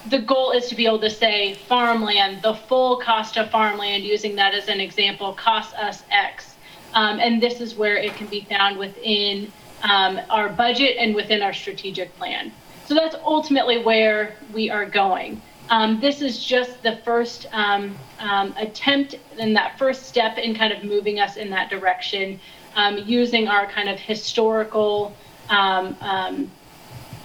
[0.09, 4.35] the goal is to be able to say farmland, the full cost of farmland, using
[4.35, 6.55] that as an example, costs us X.
[6.93, 11.41] Um, and this is where it can be found within um, our budget and within
[11.41, 12.51] our strategic plan.
[12.93, 15.41] So that's ultimately where we are going.
[15.69, 20.71] Um, this is just the first um, um, attempt and that first step in kind
[20.71, 22.39] of moving us in that direction,
[22.75, 25.17] um, using our kind of historical
[25.49, 25.97] um,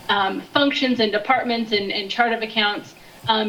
[0.09, 2.95] um, functions and departments and, and chart of accounts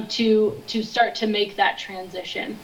[0.09, 2.59] to to start to make that transition.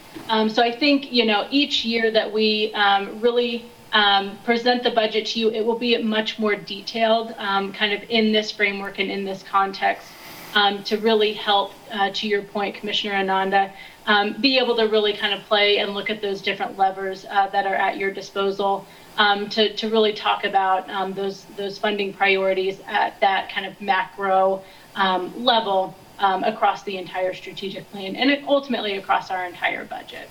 [0.48, 2.74] So I think you know each year that we
[3.22, 7.92] really um, present the budget to you, it will be much more detailed, um, kind
[7.92, 10.08] of in this framework and in this context,
[10.54, 13.72] um, to really help, uh, to your point, Commissioner Ananda,
[14.06, 17.48] um, be able to really kind of play and look at those different levers uh,
[17.48, 18.86] that are at your disposal.
[19.18, 23.80] Um, to, to really talk about um, those those funding priorities at that kind of
[23.80, 24.62] macro
[24.94, 30.28] level across the entire strategic plan and ultimately across our entire budget.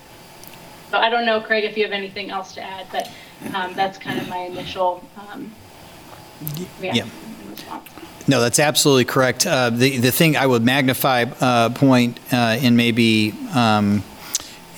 [0.90, 3.10] So I don't know, Craig, if you have anything else to add, but
[3.54, 5.52] um, that's kind of my initial um,
[6.80, 7.88] reaction and response.
[8.28, 9.46] No, that's absolutely correct.
[9.46, 14.02] Uh, The the thing I would magnify uh, point uh, in maybe, um,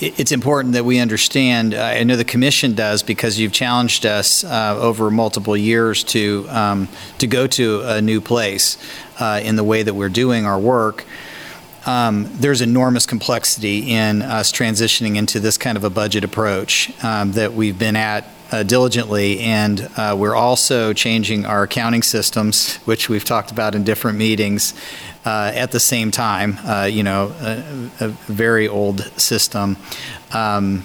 [0.01, 4.45] it's important that we understand, uh, I know the commission does because you've challenged us
[4.45, 6.89] uh, over multiple years to, um,
[7.19, 8.79] to go to a new place
[9.19, 11.05] uh, in the way that we're doing our work.
[11.85, 17.33] Um, There's enormous complexity in us transitioning into this kind of a budget approach um,
[17.33, 23.09] that we've been at uh, diligently, and uh, we're also changing our accounting systems, which
[23.09, 24.75] we've talked about in different meetings,
[25.25, 26.59] uh, at the same time.
[26.65, 29.77] Uh, You know, a a very old system.
[30.33, 30.85] Um,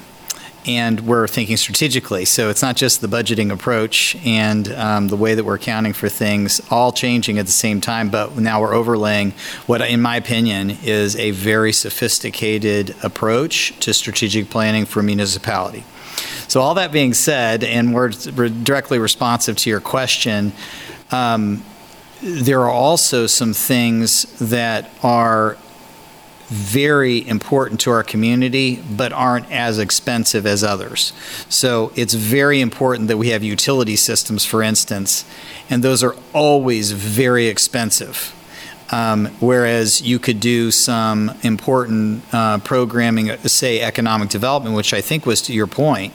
[0.66, 2.26] and we're thinking strategically.
[2.26, 6.10] So it's not just the budgeting approach and um, the way that we're accounting for
[6.10, 9.34] things all changing at the same time, but now we're overlaying
[9.68, 15.84] what, in my opinion, is a very sophisticated approach to strategic planning for municipality.
[16.54, 20.52] So all that being said, and we're directly responsive to your question,
[21.10, 21.64] um,
[22.22, 25.58] there are also some things that are
[26.50, 31.12] very important to our community, but aren't as expensive as others.
[31.50, 35.26] So it's very important that we have utility systems, for instance,
[35.72, 38.32] and those are always very expensive.
[38.94, 45.02] Um, whereas you could do some important uh, programming, uh, say economic development, which I
[45.02, 46.14] think was to your point.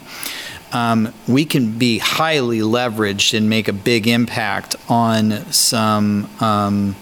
[0.70, 6.94] Um, we can be highly leveraged and make a big impact on some um,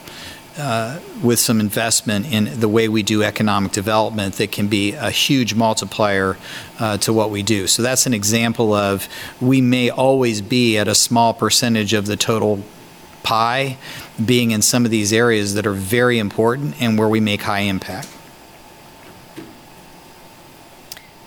[0.57, 5.11] uh, with some investment in the way we do economic development that can be a
[5.11, 6.39] huge multiplier
[6.79, 7.67] uh, to what we do.
[7.67, 9.11] So that's an example of
[9.43, 12.63] we may always be at a small percentage of the total
[13.23, 13.77] pie
[14.25, 17.61] being in some of these areas that are very important and where we make high
[17.61, 18.09] impact.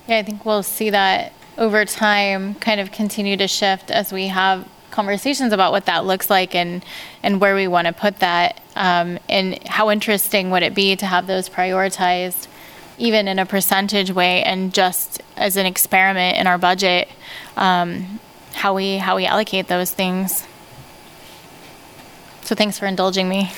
[0.07, 4.27] Yeah, I think we'll see that over time kind of continue to shift as we
[4.27, 6.83] have conversations about what that looks like and
[7.21, 11.05] and where we want to put that um, and how interesting would it be to
[11.05, 12.47] have those prioritized
[12.97, 17.07] even in a percentage way and just as an experiment in our budget
[17.55, 18.19] um,
[18.53, 20.47] how we how we allocate those things
[22.49, 23.51] so thanks for indulging me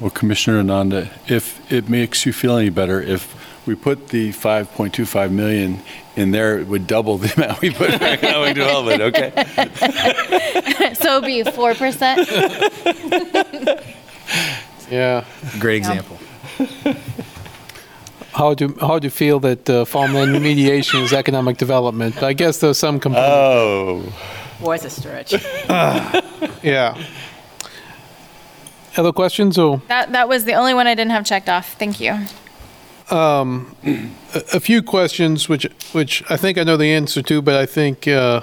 [0.00, 3.32] Well, Commissioner Ananda, if it makes you feel any better, if
[3.64, 5.80] we put the 5.25 million
[6.16, 9.30] in there, it would double the amount we put in economic development, okay?
[10.94, 13.84] so it'd be 4%
[14.90, 15.24] Yeah.
[15.60, 16.18] Great example.
[18.32, 22.20] How do, how do you feel that uh, farmland remediation is economic development?
[22.20, 23.32] I guess there's some component.
[23.32, 24.12] Oh.
[24.60, 25.32] Was a stretch.
[26.62, 26.96] Yeah.
[28.96, 29.80] Other questions or?
[29.88, 32.18] that that was the only one i didn't have checked off thank you
[33.10, 33.74] Um,
[34.34, 37.64] a, a few questions, which which I think I know the answer to, but I
[37.66, 38.42] think uh,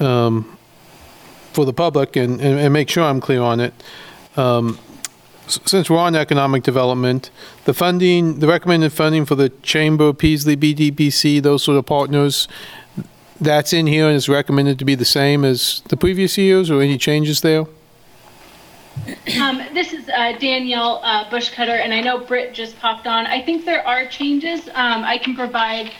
[0.00, 0.58] um,
[1.54, 3.72] for the public and, and, and make sure I'm clear on it.
[4.36, 4.78] Um,
[5.46, 7.30] s- since we're on economic development,
[7.64, 12.48] the funding, the recommended funding for the Chamber, Peaslee, BTBC, those sort of partners,
[13.42, 16.80] that's in here and is recommended to be the same as the previous years, or
[16.80, 17.66] any changes there?
[19.40, 23.26] Um, this is uh, Danielle uh, Buschkoetter, and I know Britt just popped on.
[23.26, 24.68] I think there are changes.
[24.68, 25.90] Um, I can provide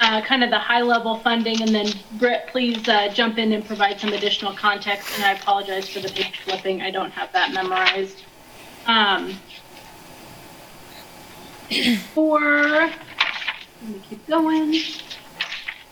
[0.00, 1.86] uh, kind of the high level funding, and then
[2.18, 5.08] Britt, please uh, jump in and provide some additional context.
[5.14, 6.82] And I apologize for the page flipping.
[6.82, 8.24] I don't have that memorized.
[8.86, 9.34] Um,
[12.14, 12.92] for, let
[13.82, 14.74] me keep going.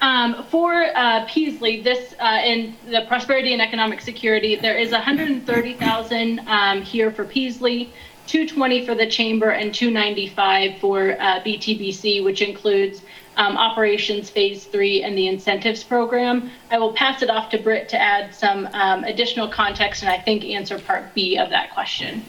[0.02, 6.40] Um, for uh, Peaslee, this uh, in the prosperity and economic security, there is 130,000
[6.46, 7.90] um, here for Peaslee,
[8.26, 13.02] 220 for the chamber, and 295 for uh, BTBC, which includes
[13.36, 16.50] um, operations phase three and the incentives program.
[16.70, 20.18] I will pass it off to Britt to add some um, additional context and I
[20.18, 22.24] think answer part B of that question.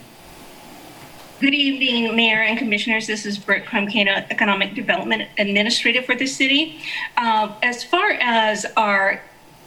[1.42, 3.08] Good evening, Mayor and Commissioners.
[3.08, 6.84] This is Britt Krumkana, Economic Development Administrator for the city.
[7.18, 9.24] Uh, As far as our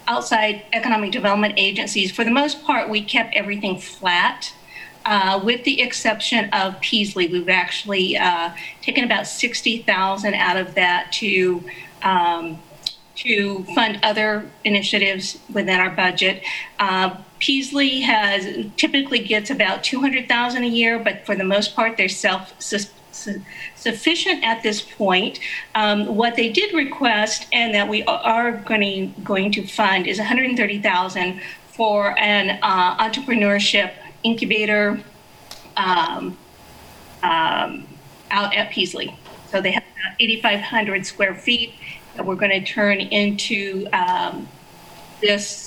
[0.07, 4.53] outside economic development agencies, for the most part, we kept everything flat.
[5.03, 11.11] Uh, With the exception of Peaslee, we've actually uh, taken about 60,000 out of that
[11.15, 11.61] to
[12.03, 12.57] um,
[13.15, 16.41] to fund other initiatives within our budget.
[16.79, 22.09] Uh, Peaslee has typically gets about 200,000 a year, but for the most part, they're
[22.09, 22.53] self
[23.75, 25.39] sufficient at this point.
[25.73, 28.81] Um, what they did request, and that we are going
[29.13, 35.01] to, going to fund, is 130,000 for an uh, entrepreneurship incubator
[35.77, 36.37] um,
[37.21, 37.87] um,
[38.31, 39.17] out at Peaslee.
[39.51, 41.73] So they have about 8,500 square feet
[42.15, 44.47] that we're going to turn into um,
[45.21, 45.64] this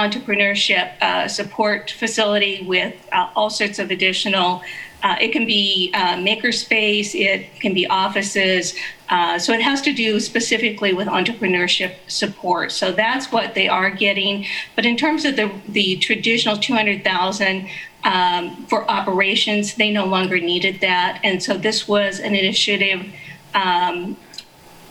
[0.00, 4.62] entrepreneurship uh, support facility with uh, all sorts of additional.
[5.02, 8.74] Uh, it can be uh, makerspace, it can be offices.
[9.08, 12.70] Uh, so it has to do specifically with entrepreneurship support.
[12.70, 14.46] So that's what they are getting.
[14.76, 17.68] But in terms of the the traditional 200,000
[18.04, 23.06] um, for operations, they no longer needed that, and so this was an initiative.
[23.54, 24.16] Um,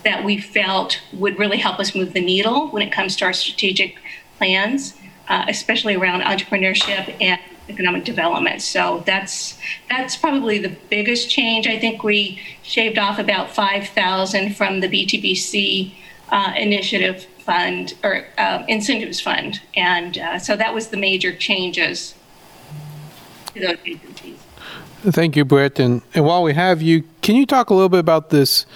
[0.02, 3.34] that we felt would really help us move the needle when it comes to our
[3.34, 3.96] strategic
[4.40, 4.94] plans,
[5.28, 7.38] uh, especially around entrepreneurship and
[7.68, 8.62] economic development.
[8.62, 9.58] So that's
[9.90, 11.66] that's probably the biggest change.
[11.66, 15.92] I think we shaved off about 5,000 from the BTBC
[16.30, 22.14] uh, initiative fund or uh, incentives fund, and uh, so that was the major changes
[23.54, 24.38] to those agencies.
[25.02, 25.78] Thank you, Brett.
[25.78, 28.66] And, and while we have you, can you talk a little bit about this?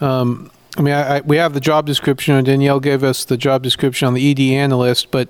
[0.00, 3.36] Um, I mean, I, I, we have the job description, and Danielle gave us the
[3.36, 5.28] job description on the ED analyst, but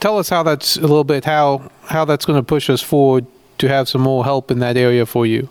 [0.00, 3.26] tell us how that's a little bit how how that's going to push us forward
[3.58, 5.48] to have some more help in that area for you.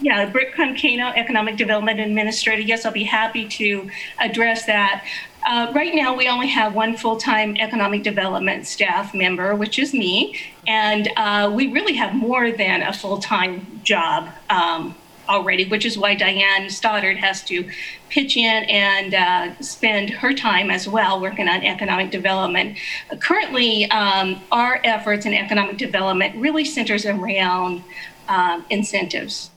[0.00, 2.62] Yeah, Britt Krumkano, Economic Development Administrator.
[2.62, 5.04] Yes, I'll be happy to address that.
[5.46, 9.92] Uh, right now, we only have one full time economic development staff member, which is
[9.92, 10.38] me.
[10.66, 14.94] And uh, we really have more than a full time job um,
[15.28, 17.68] already, which is why Diane Stoddard has to
[18.08, 22.78] pitch in and uh, spend her time as well working on economic development.
[23.20, 27.82] currently, um, our efforts in economic development really centers around
[28.28, 29.50] um, incentives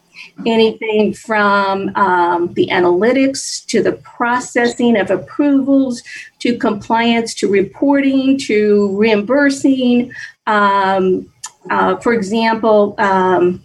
[0.46, 6.04] anything from um, the analytics to the processing of approvals
[6.40, 10.12] to compliance to reporting to reimbursing.
[10.46, 11.32] Um,
[11.70, 13.64] uh, for example, um,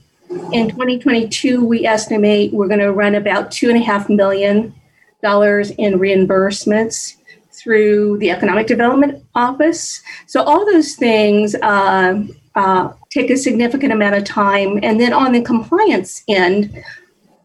[0.52, 4.75] in 2022, we estimate we're going to run about two and a half million
[5.23, 7.17] dollars in reimbursements
[7.52, 10.02] through the Economic Development Office.
[10.27, 12.23] So all those things uh,
[12.55, 14.78] uh, take a significant amount of time.
[14.83, 16.83] And then on the compliance end,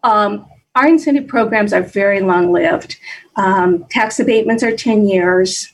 [0.03, 2.97] um, our incentive programs are very long lived.
[3.35, 5.71] Um, tax abatements are 10 years,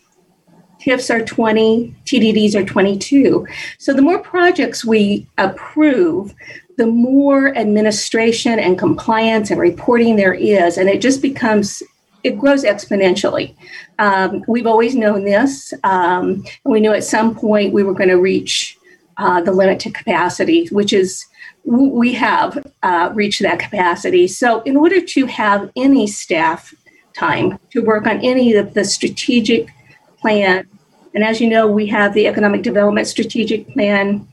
[0.84, 3.48] TIFs are 20, TDDs are 22.
[3.78, 6.34] So the more projects we approve,
[6.78, 11.84] the more administration and compliance and reporting there is, and it just becomes
[12.24, 13.54] it grows exponentially.
[14.00, 18.10] Um, we've always known this, um, and we knew at some point we were going
[18.10, 18.78] to reach
[19.18, 21.26] uh, the limit to capacity, which is
[21.66, 24.28] we have uh, reached that capacity.
[24.28, 26.74] So, in order to have any staff
[27.14, 29.70] time to work on any of the strategic
[30.18, 30.68] plan,
[31.14, 34.28] and as you know, we have the economic development strategic plan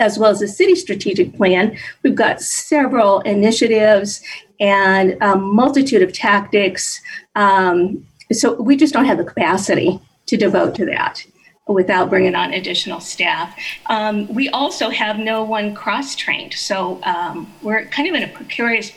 [0.00, 1.76] as well as the city strategic plan.
[2.02, 4.22] We've got several initiatives
[4.60, 7.00] and a multitude of tactics.
[7.34, 11.24] Um, so we just don't have the capacity to devote to that
[11.66, 13.56] without bringing on additional staff.
[13.86, 16.54] Um, we also have no one cross trained.
[16.54, 18.90] So um, we're kind of in a precarious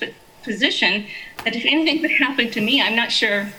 [0.43, 1.05] position
[1.43, 3.51] that if anything would happen to me, I'm not sure.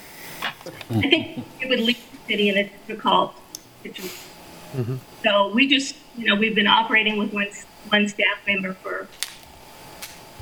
[0.43, 3.35] I think it would leave the city in a difficult
[3.83, 4.19] situation.
[4.75, 4.97] Mm-hmm.
[5.23, 7.49] So we just, you know, we've been operating with one,
[7.89, 9.07] one staff member for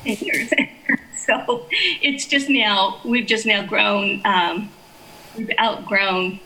[0.05, 0.52] 10 years.
[1.16, 1.66] so
[2.02, 4.70] it's just now, we've just now grown, um,
[5.36, 6.40] we've outgrown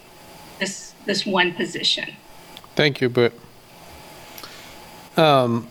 [0.58, 2.14] this this one position.
[2.74, 3.32] Thank you, but
[5.16, 5.68] Um,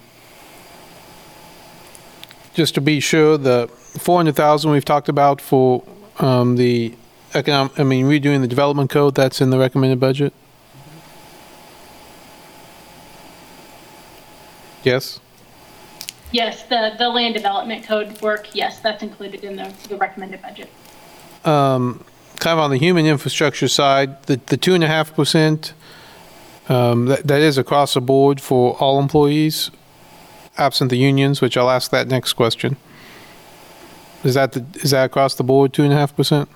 [2.53, 5.83] just to be sure, the 400,000 we've talked about for
[6.19, 6.93] um, the
[7.33, 10.33] economic, I mean, redoing the development code, that's in the recommended budget?
[14.83, 15.19] Yes?
[16.31, 20.69] Yes, the, the land development code work, yes, that's included in the, the recommended budget.
[21.45, 22.03] Um,
[22.39, 25.73] kind of on the human infrastructure side, the, the two and a half percent,
[26.69, 29.69] um, that, that is across the board for all employees,
[30.57, 32.77] absent the unions, which I'll ask that next question.
[34.23, 36.49] Is that the, is that across the board, two and a half percent?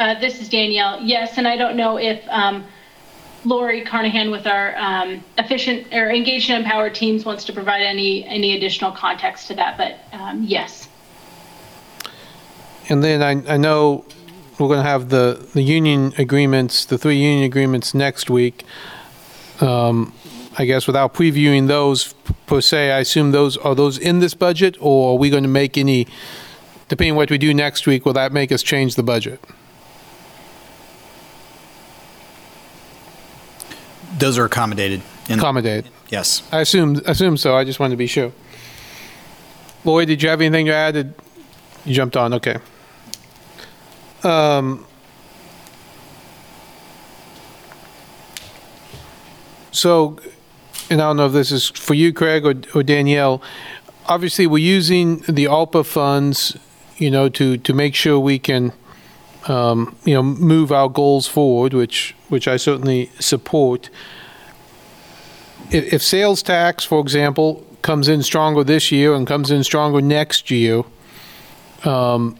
[0.00, 1.02] Uh, this is Danielle.
[1.02, 2.64] Yes, and I don't know if um,
[3.48, 8.24] Lori Carnahan with our um, efficient or engaged and empowered teams wants to provide any
[8.26, 10.88] any additional context to that, but um, yes.
[12.90, 14.04] And then I, I know
[14.58, 18.64] we're going to have the, the union agreements, the three union agreements next week.
[19.60, 20.12] Um,
[20.58, 22.14] I guess without previewing those
[22.46, 25.48] per se, I assume those are those in this budget, or are we going to
[25.48, 26.06] make any?
[26.88, 29.40] Depending on what we do next week, will that make us change the budget?
[34.18, 35.02] Those are accommodated.
[35.28, 35.90] In accommodated.
[36.08, 36.42] Yes.
[36.52, 37.56] I assume assume so.
[37.56, 38.32] I just wanted to be sure.
[39.84, 41.14] Lloyd, did you have anything to add?
[41.84, 42.34] You jumped on.
[42.34, 42.56] Okay.
[44.24, 44.84] Um,
[49.70, 50.18] so,
[50.90, 53.40] and I don't know if this is for you, Craig, or, or Danielle.
[54.06, 56.56] Obviously, we're using the ARPA funds,
[56.96, 58.72] you know, to to make sure we can,
[59.48, 63.90] um, you know, move our goals forward, which which I certainly support.
[65.70, 70.00] If, if sales tax, for example, comes in stronger this year and comes in stronger
[70.00, 70.82] next year,
[71.84, 72.36] um,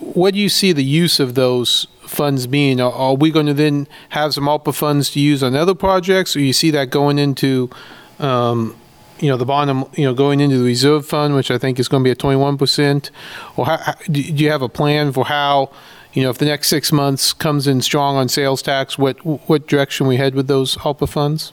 [0.00, 2.80] what do you see the use of those funds being?
[2.80, 6.34] Are, are we going to then have some ARPA funds to use on other projects,
[6.34, 7.70] or you see that going into,
[8.18, 8.74] um,
[9.20, 11.88] you know, the bottom, you know, going into the reserve fund, which I think is
[11.88, 13.10] going to be at 21%?
[13.56, 15.70] Or how, do you have a plan for how,
[16.12, 19.16] you know, if the next six months comes in strong on sales tax, what,
[19.48, 21.52] what direction we head with those ARPA funds?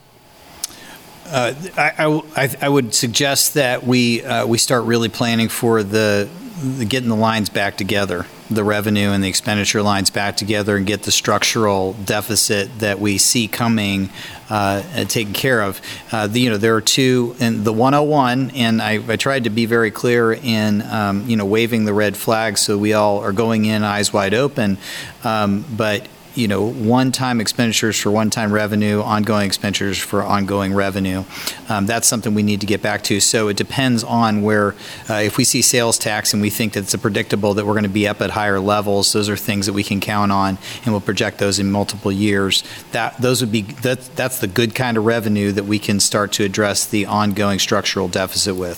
[1.28, 6.30] Uh, I, I- I- would suggest that we, uh, we start really planning for the
[6.88, 11.04] getting the lines back together, the revenue and the expenditure lines back together and get
[11.04, 14.10] the structural deficit that we see coming
[14.50, 15.82] uh, taken care of.
[16.12, 19.50] Uh, the, you know, there are two, and the 101, and I, I tried to
[19.50, 23.34] be very clear in, um, you know, waving the red flag so we all are
[23.34, 24.78] going in eyes wide open.
[25.24, 31.24] Um, but you know, one-time expenditures for one-time revenue, ongoing expenditures for ongoing revenue.
[31.68, 33.20] Um, That's something we need to get back to.
[33.20, 34.76] So it depends on where,
[35.10, 37.74] uh, if we see sales tax and we think that it's a predictable that we're
[37.74, 40.58] going to be up at higher levels, those are things that we can count on,
[40.84, 42.64] and we'll project those in multiple years.
[42.92, 46.32] That, those would be, that, that's the good kind of revenue that we can start
[46.34, 48.78] to address the ongoing structural deficit with.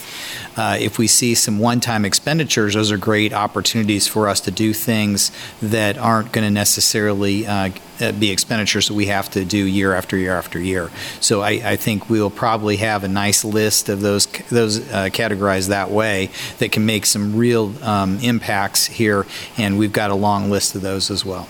[0.60, 4.74] Uh, If we see some one-time expenditures, those are great opportunities for us to do
[4.74, 5.32] things
[5.62, 7.70] that aren't going to necessarily uh,
[8.02, 10.92] uh, be expenditures that we have to do year after year after year.
[11.22, 15.70] So I, I think we'll probably have a nice list of those, those uh, categorized
[15.70, 19.26] that way that can make some real um, impacts here,
[19.58, 21.48] and we've got a long list of those as well.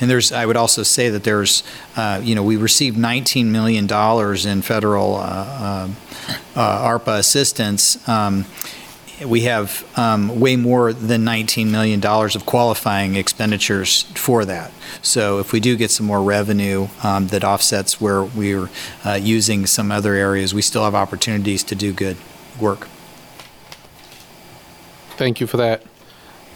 [0.00, 1.62] And there's, I would also say that there's,
[1.96, 3.84] uh, you know, we received $19 million
[4.46, 5.88] in federal uh, uh,
[6.56, 8.06] uh, ARPA assistance.
[8.08, 8.46] Um,
[9.24, 14.72] We have um, way more than $19 million of qualifying expenditures for that.
[15.00, 18.68] So if we do get some more revenue um, that offsets where we're
[19.04, 22.16] uh, using some other areas, we still have opportunities to do good
[22.58, 22.88] work.
[25.16, 25.84] Thank you for that.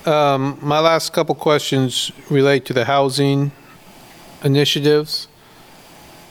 [0.06, 3.52] Um, My last couple questions relate to the housing
[4.44, 5.28] initiatives.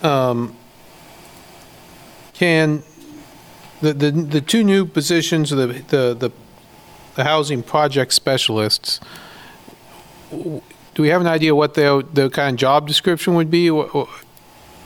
[0.02, 0.56] Um,
[2.34, 2.84] Can,
[3.82, 6.32] the, the, the two new positions, the, the, the
[7.16, 9.00] the housing project specialists,
[10.30, 10.62] do
[11.02, 13.70] we have an idea what their, their kind of job description would be?
[13.70, 14.08] Or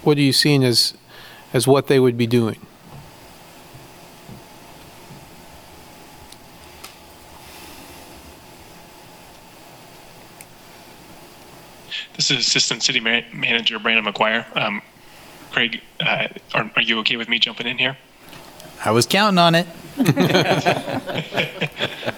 [0.03, 0.93] What are you seeing as,
[1.53, 2.65] as what they would be doing?
[12.19, 14.45] This is Assistant City Ma- Manager Brandon McGuire.
[14.57, 14.81] Um,
[15.51, 17.95] Craig, uh, are, are you okay with me jumping in here?
[18.83, 19.65] I was counting on it.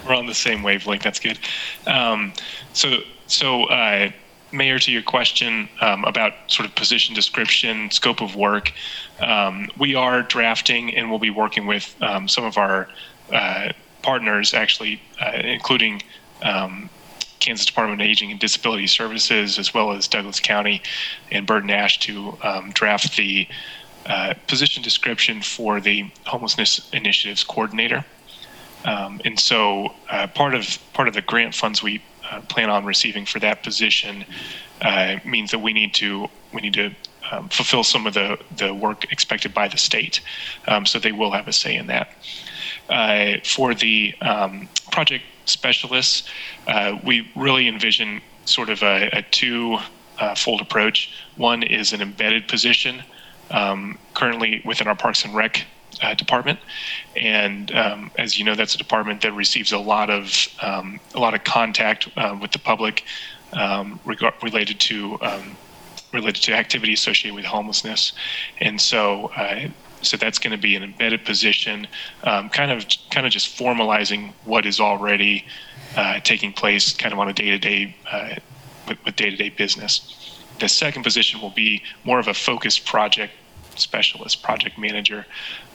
[0.07, 1.03] We're on the same wavelength.
[1.03, 1.37] That's good.
[1.85, 2.33] Um,
[2.73, 4.09] so, so uh,
[4.51, 8.73] Mayor, to your question um, about sort of position description, scope of work,
[9.19, 12.87] um, we are drafting and we'll be working with um, some of our
[13.31, 13.71] uh,
[14.01, 16.01] partners, actually, uh, including
[16.41, 16.89] um,
[17.41, 20.81] Kansas Department of Aging and Disability Services, as well as Douglas County
[21.31, 23.47] and Bert Nash, to um, draft the
[24.05, 28.05] uh, position description for the homelessness initiatives coordinator.
[28.85, 32.85] Um, and so uh, part of part of the grant funds we uh, plan on
[32.85, 34.25] receiving for that position
[34.81, 36.91] uh, means that we need to we need to
[37.31, 40.21] um, fulfill some of the the work expected by the state.
[40.67, 42.09] Um, so they will have a say in that.
[42.89, 46.27] Uh, for the um, project specialists,
[46.67, 49.77] uh, we really envision sort of a, a two
[50.19, 51.11] uh, fold approach.
[51.35, 53.03] One is an embedded position
[53.49, 55.65] um, currently within our Parks and Rec
[56.01, 56.59] uh, department,
[57.15, 61.19] and um, as you know, that's a department that receives a lot of um, a
[61.19, 63.03] lot of contact uh, with the public
[63.53, 65.57] um, regard, related to um,
[66.13, 68.13] related to activity associated with homelessness,
[68.59, 69.31] and so.
[70.01, 71.87] So that's going to be an embedded position,
[72.23, 75.45] um, kind of kind of just formalizing what is already
[75.95, 78.35] uh, taking place, kind of on a day-to-day uh,
[78.87, 80.39] with, with day-to-day business.
[80.59, 83.33] The second position will be more of a focused project
[83.75, 85.25] specialist, project manager,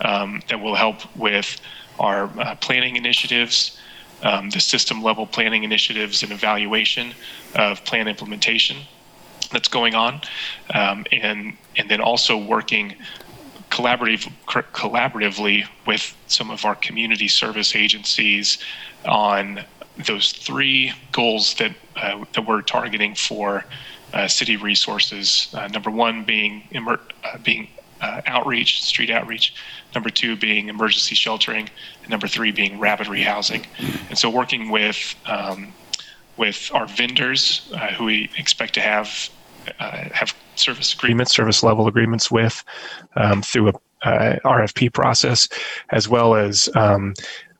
[0.00, 1.60] um, that will help with
[1.98, 3.78] our uh, planning initiatives,
[4.22, 7.14] um, the system level planning initiatives and evaluation
[7.55, 8.76] of plan implementation
[9.52, 10.20] that's going on,
[10.74, 12.96] um, and and then also working
[13.70, 18.59] collaborative collaboratively with some of our community service agencies
[19.05, 19.65] on
[20.07, 23.65] those three goals that uh, that we're targeting for
[24.12, 25.49] uh, city resources.
[25.55, 26.97] Uh, number one being uh,
[27.43, 27.69] being
[28.01, 29.55] uh, outreach, street outreach.
[29.95, 31.70] Number two being emergency sheltering,
[32.03, 33.65] and number three being rapid rehousing.
[34.09, 35.73] And so, working with um,
[36.36, 39.31] with our vendors, uh, who we expect to have
[39.78, 42.65] have service agreements, service level agreements with
[43.17, 45.49] um, through a uh, RFP process,
[45.91, 47.15] as well as um,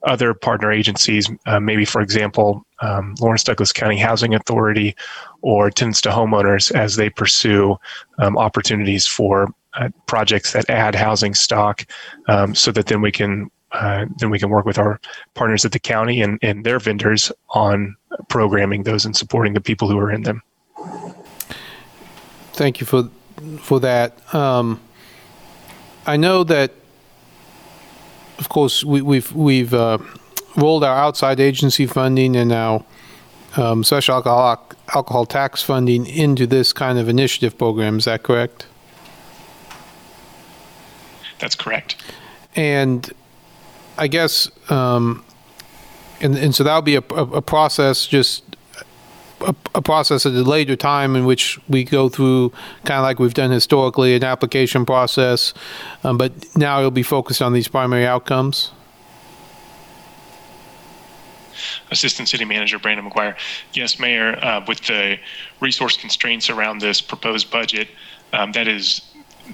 [0.07, 1.31] other partner agencies.
[1.47, 4.94] Uh, maybe, for example, um, Lawrence Douglas County Housing Authority
[5.42, 7.76] or tenants to homeowners as they pursue
[8.18, 11.84] um, opportunities for uh, projects that add housing stock,
[12.28, 15.00] um, so that then we can uh, then we can work with our
[15.34, 17.94] partners at the county and, and their vendors on
[18.28, 20.41] programming those and supporting the people who are in them.
[22.57, 23.10] Thank you for
[23.59, 24.35] for that.
[24.35, 24.81] Um,
[26.07, 26.73] I know that,
[28.39, 29.99] of course, we, we've we've uh,
[30.57, 32.83] rolled our outside agency funding and our
[33.59, 37.99] um, special alcohol alcohol tax funding into this kind of initiative program.
[37.99, 38.67] Is that correct?
[41.39, 41.97] That's correct.
[42.55, 43.12] And
[43.99, 45.23] I guess, um,
[46.23, 48.56] and, and so that'll be a, a, a process, just
[49.75, 52.50] a, process at a later time in which we go through,
[52.84, 55.55] kind of like we've done historically, an application process.
[56.05, 58.73] Um, but now it'll be focused on these primary outcomes.
[61.91, 63.36] Assistant City Manager Brandon McGuire.
[63.73, 65.18] Yes, Mayor, uh, with the
[65.60, 67.89] resource constraints around this proposed budget,
[68.33, 69.02] um, that is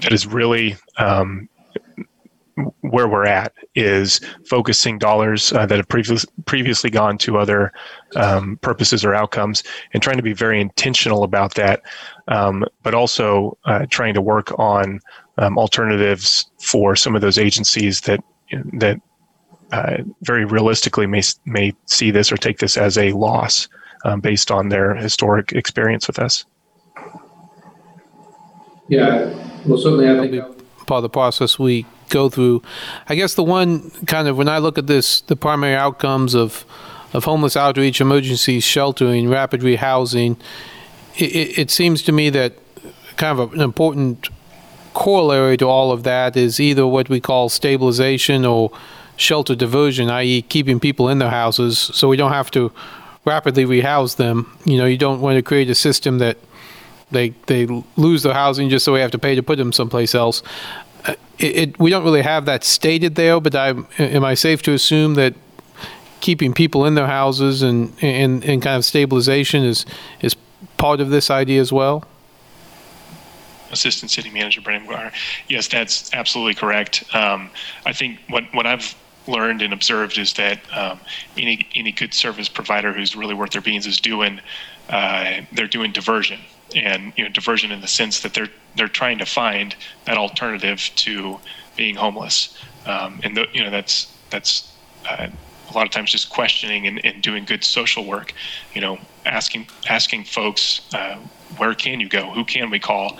[0.01, 1.47] that is really um,
[2.81, 7.71] where we're at is focusing dollars uh, that have previous, previously gone to other
[8.15, 11.81] um, purposes or outcomes and trying to be very intentional about that,
[12.27, 14.99] um, but also uh, trying to work on
[15.37, 18.23] um, alternatives for some of those agencies that
[18.73, 19.01] that
[19.71, 23.67] uh, very realistically may may see this or take this as a loss
[24.05, 26.45] um, based on their historic experience with us.
[28.89, 29.33] Yeah,
[29.65, 30.43] well, certainly I think
[30.85, 32.61] part of the process we go through.
[33.07, 36.65] I guess the one kind of when I look at this, the primary outcomes of
[37.13, 40.35] of homeless outreach, emergency sheltering, rapid rehousing,
[41.15, 42.53] it, it, it seems to me that
[43.17, 44.29] kind of an important
[44.93, 48.71] corollary to all of that is either what we call stabilization or
[49.15, 52.71] shelter diversion, i.e., keeping people in their houses so we don't have to
[53.25, 54.57] rapidly rehouse them.
[54.65, 56.37] You know, you don't want to create a system that
[57.11, 60.15] they they lose their housing just so we have to pay to put them someplace
[60.15, 60.41] else.
[61.05, 64.61] Uh, it, it, we don't really have that stated there, but I, am I safe
[64.63, 65.33] to assume that
[66.21, 69.85] keeping people in their houses and, and, and kind of stabilization is
[70.21, 70.35] is
[70.77, 72.05] part of this idea as well?
[73.71, 75.11] Assistant City Manager Brandon McGuire.
[75.49, 77.03] Yes, that's absolutely correct.
[77.13, 77.49] Um,
[77.85, 78.95] I think what what I've
[79.27, 80.99] learned and observed is that um,
[81.37, 84.39] any any good service provider who's really worth their beans is doing
[84.89, 86.39] uh, they're doing diversion
[86.75, 90.91] and you know diversion in the sense that they're they're trying to find that alternative
[90.95, 91.39] to
[91.75, 92.57] being homeless.
[92.85, 94.71] Um, and the, you know that's that's
[95.09, 95.27] uh,
[95.69, 98.33] a lot of times just questioning and, and doing good social work
[98.73, 101.17] you know asking asking folks uh,
[101.57, 102.29] where can you go?
[102.31, 103.17] Who can we call?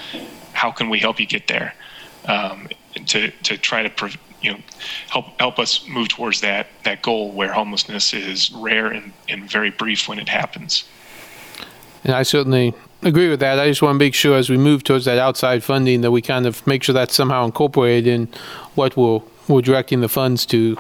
[0.54, 1.76] How can we help you get there?
[2.26, 2.70] Um,
[3.08, 4.60] to to try to you know
[5.10, 9.72] help help us move towards that that goal where homelessness is rare and, and very
[9.72, 10.86] brief when it happens.
[12.04, 12.74] And I certainly
[13.06, 13.60] agree with that.
[13.60, 16.22] I just want to make sure as we move towards that outside funding that we
[16.22, 18.28] kind of make sure that's somehow incorporated in
[18.76, 20.78] what we're, we're directing the funds to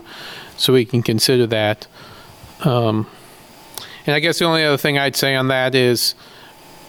[0.58, 1.88] so we can consider that.
[2.61, 3.08] Um,
[4.06, 6.16] and I guess the only other thing I'd say on that is,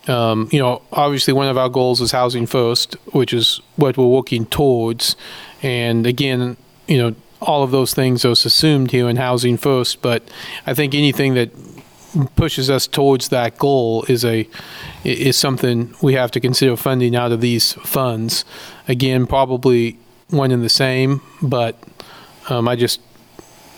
[0.08, 4.06] um, you know, obviously one of our goals is housing first, which is what we're
[4.06, 5.16] working towards.
[5.62, 6.56] And again,
[6.86, 10.22] you know, all of those things are assumed here in housing first, but
[10.66, 11.50] I think anything that
[12.36, 14.48] pushes us towards that goal is a
[15.04, 18.44] is something we have to consider funding out of these funds.
[18.88, 19.98] Again, probably
[20.30, 21.76] one and the same, but
[22.48, 23.00] um, I just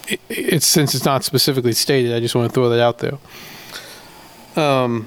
[0.09, 3.19] it, it's since it's not specifically stated, I just want to throw that out there.
[4.57, 5.07] Um,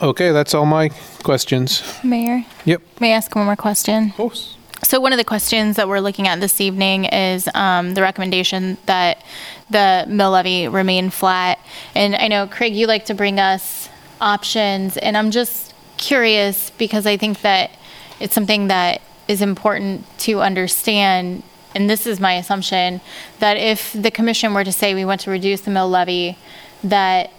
[0.00, 0.90] okay, that's all my
[1.22, 1.82] questions.
[2.02, 2.44] Mayor?
[2.64, 2.82] Yep.
[3.00, 4.10] May I ask one more question?
[4.10, 4.56] Of course.
[4.84, 8.76] So one of the questions that we're looking at this evening is um, the recommendation
[8.84, 9.24] that
[9.70, 11.58] the mill levy remain flat.
[11.94, 13.88] And I know, Craig, you like to bring us
[14.20, 17.70] options, and I'm just curious because I think that
[18.20, 21.42] it's something that is important to understand.
[21.74, 23.00] And this is my assumption
[23.38, 26.36] that if the commission were to say we want to reduce the mill levy,
[26.82, 27.32] that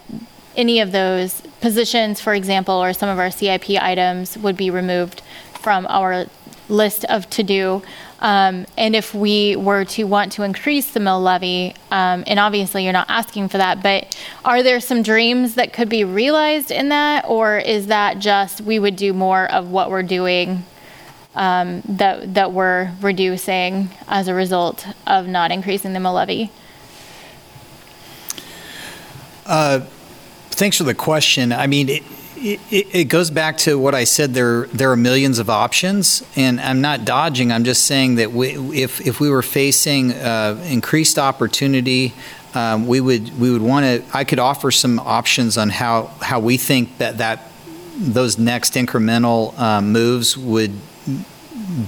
[0.56, 5.22] any of those positions, for example, or some of our CIP items would be removed
[5.54, 6.26] from our
[6.68, 7.82] list of to-do.
[8.20, 12.84] Um, and if we were to want to increase the mill levy, um, and obviously
[12.84, 16.88] you're not asking for that, but are there some dreams that could be realized in
[16.88, 20.64] that, or is that just we would do more of what we're doing
[21.34, 26.50] um, that that we're reducing as a result of not increasing the mill levy?
[29.44, 29.80] Uh,
[30.50, 31.52] thanks for the question.
[31.52, 32.02] I mean, it,
[32.38, 36.60] It, it goes back to what I said, there, there are millions of options, and
[36.60, 38.50] I'm not dodging, I'm just saying that we,
[38.82, 42.12] if, if we were facing uh, increased opportunity,
[42.54, 46.40] um, we would, we would want to, I could offer some options on how, how
[46.40, 47.50] we think that, that,
[47.98, 50.72] those next incremental um, moves would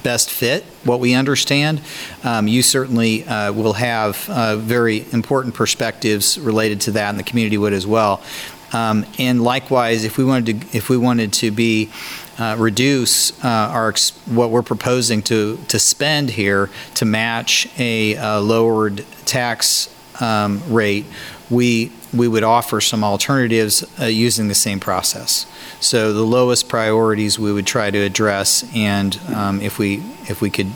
[0.02, 1.80] best fit what we understand.
[2.24, 7.22] Um, You certainly uh, will have uh, very important perspectives related to that, and the
[7.22, 8.22] community would as well.
[8.72, 11.90] Um, And likewise, if we wanted to, if we wanted to be,
[12.38, 13.94] uh, reduce uh, our,
[14.26, 19.88] what we're proposing to, to spend here to match a lowered tax
[20.20, 21.04] um, rate,
[21.50, 25.46] we, we would offer some alternatives uh, using the same process.
[25.80, 30.50] So the lowest priorities we would try to address, and um, if we, if we
[30.50, 30.70] could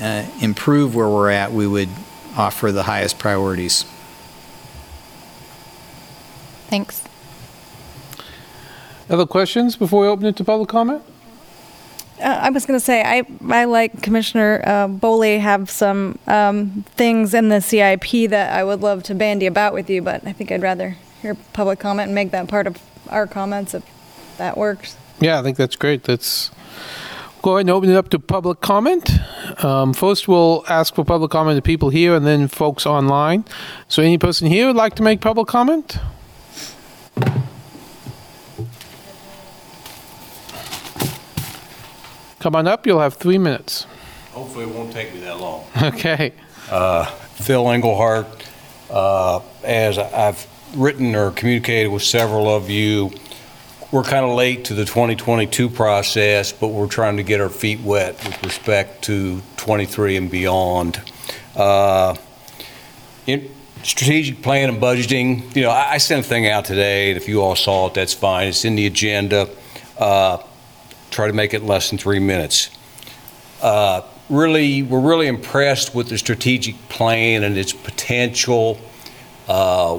[0.00, 1.88] uh, improve where we're at, we would
[2.36, 3.84] offer the highest priorities.
[6.68, 7.07] Thanks.
[9.10, 11.02] Other questions before we open it to public comment?
[12.20, 16.84] Uh, I was going to say, I, I like Commissioner uh, Boley have some um,
[16.96, 20.32] things in the CIP that I would love to bandy about with you, but I
[20.32, 22.78] think I'd rather hear public comment and make that part of
[23.08, 23.84] our comments if
[24.36, 24.96] that works.
[25.20, 26.06] Yeah, I think that's great.
[26.06, 26.50] Let's
[27.42, 29.10] go ahead and open it up to public comment.
[29.64, 33.44] Um, first, we'll ask for public comment to people here and then folks online.
[33.88, 35.98] So, any person here would like to make public comment?
[42.48, 42.86] Come on up.
[42.86, 43.84] You'll have three minutes.
[44.32, 45.66] Hopefully, it won't take me that long.
[45.82, 46.32] Okay.
[46.70, 48.26] Uh, Phil Englehart,
[48.88, 53.10] uh, as I've written or communicated with several of you,
[53.92, 57.80] we're kind of late to the 2022 process, but we're trying to get our feet
[57.80, 61.02] wet with respect to 23 and beyond.
[61.54, 62.16] Uh,
[63.26, 63.50] in
[63.82, 67.28] strategic plan and budgeting, you know, I I sent a thing out today, and if
[67.28, 68.48] you all saw it, that's fine.
[68.48, 69.50] It's in the agenda.
[69.98, 70.38] Uh,
[71.18, 72.70] Try to make it less than three minutes.
[73.60, 78.78] Uh, Really, we're really impressed with the strategic plan and its potential.
[79.48, 79.98] Uh,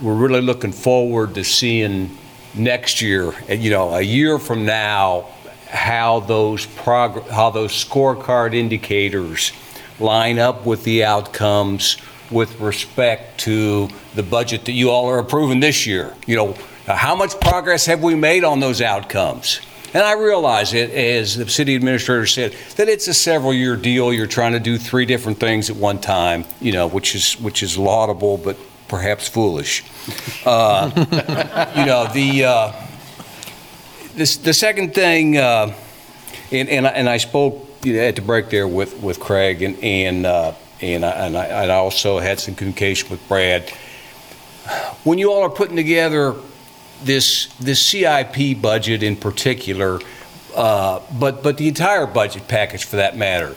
[0.00, 2.16] We're really looking forward to seeing
[2.54, 5.26] next year, you know, a year from now,
[5.68, 9.52] how those prog, how those scorecard indicators
[9.98, 11.96] line up with the outcomes
[12.30, 16.14] with respect to the budget that you all are approving this year.
[16.24, 16.54] You know,
[16.86, 19.60] how much progress have we made on those outcomes?
[19.96, 24.12] And I realize it, as the city administrator said, that it's a several-year deal.
[24.12, 27.62] You're trying to do three different things at one time, you know, which is which
[27.62, 28.58] is laudable, but
[28.88, 29.84] perhaps foolish.
[30.44, 30.90] Uh,
[31.78, 32.72] you know, the uh,
[34.16, 35.74] this, the second thing, uh,
[36.52, 39.62] and, and, I- and I spoke you know, at the break there with, with Craig,
[39.62, 40.52] and and uh,
[40.82, 43.70] and I and I also had some communication with Brad.
[45.04, 46.34] When you all are putting together
[47.02, 50.00] this this CIP budget in particular,
[50.54, 53.54] uh, but but the entire budget package for that matter,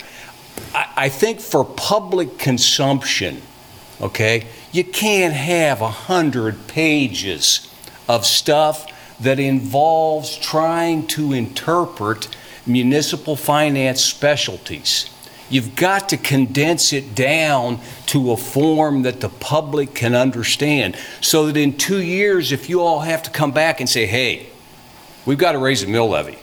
[0.74, 3.42] I, I think for public consumption,
[4.02, 7.74] okay, you can't have a hundred pages
[8.08, 8.88] of stuff
[9.20, 12.28] that involves trying to interpret
[12.66, 15.10] municipal finance specialties.
[15.50, 21.48] You've got to condense it down to a form that the public can understand so
[21.48, 24.48] that in two years, if you all have to come back and say, hey,
[25.26, 26.38] we've got to raise the mill levy,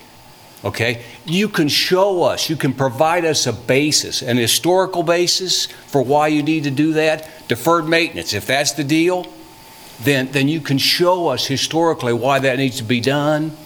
[0.65, 1.05] okay?
[1.25, 6.29] You can show us, you can provide us a basis, an historical basis for why
[6.29, 7.29] you need to do that.
[7.49, 9.27] Deferred maintenance, if that's the deal,
[10.01, 13.57] then, then you can show us historically why that needs to be done.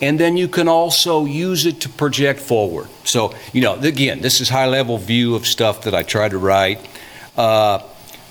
[0.00, 2.88] And then you can also use it to project forward.
[3.04, 6.38] So, you know, again, this is high level view of stuff that I try to
[6.38, 6.80] write.
[7.36, 7.80] Uh,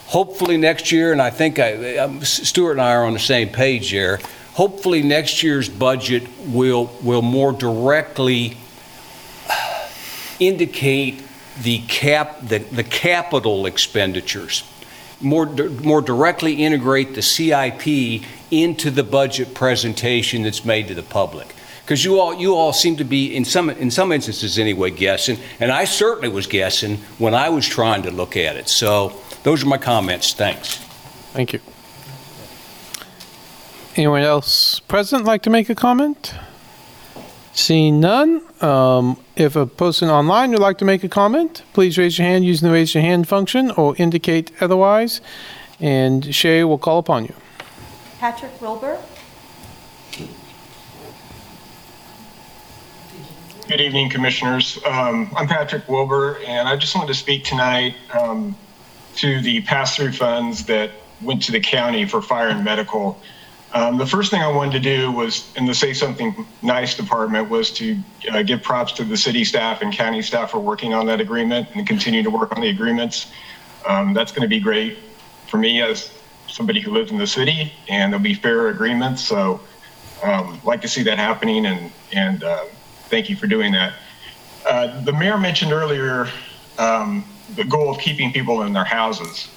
[0.08, 3.50] hopefully next year, and I think I, um, Stuart and I are on the same
[3.50, 4.20] page there.
[4.54, 8.58] Hopefully next year's budget will will more directly
[10.40, 11.24] indicate
[11.62, 14.64] the cap the, the capital expenditures
[15.22, 21.54] more more directly integrate the CIP into the budget presentation that's made to the public
[21.90, 25.40] because you all you all seem to be in some in some instances anyway guessing
[25.60, 29.64] and I certainly was guessing when I was trying to look at it so those
[29.64, 30.86] are my comments thanks
[31.32, 31.60] Thank you.
[33.96, 36.34] Anyone else present like to make a comment?
[37.54, 42.18] Seeing none, um, if a person online would like to make a comment, please raise
[42.18, 45.22] your hand using the raise your hand function or indicate otherwise,
[45.80, 47.34] and Shay will call upon you.
[48.20, 48.98] Patrick Wilbur?
[53.70, 54.80] Good evening, Commissioners.
[54.84, 58.58] Um, I'm Patrick Wilbur, and I just wanted to speak tonight um,
[59.18, 60.90] to the pass-through funds that
[61.22, 63.22] went to the county for fire and medical.
[63.76, 67.48] Um, the first thing I wanted to do was, in the Say Something Nice department,
[67.48, 67.96] was to
[68.32, 71.68] uh, give props to the city staff and county staff for working on that agreement
[71.76, 73.32] and continue to work on the agreements.
[73.88, 74.98] Um, that's going to be great
[75.46, 76.12] for me as
[76.48, 79.24] somebody who lives in the city, and there'll be fair agreements.
[79.24, 79.62] So,
[80.24, 82.66] um, like to see that happening, and and uh,
[83.10, 83.94] thank you for doing that.
[84.68, 86.28] Uh, the mayor mentioned earlier
[86.78, 89.50] um, the goal of keeping people in their houses.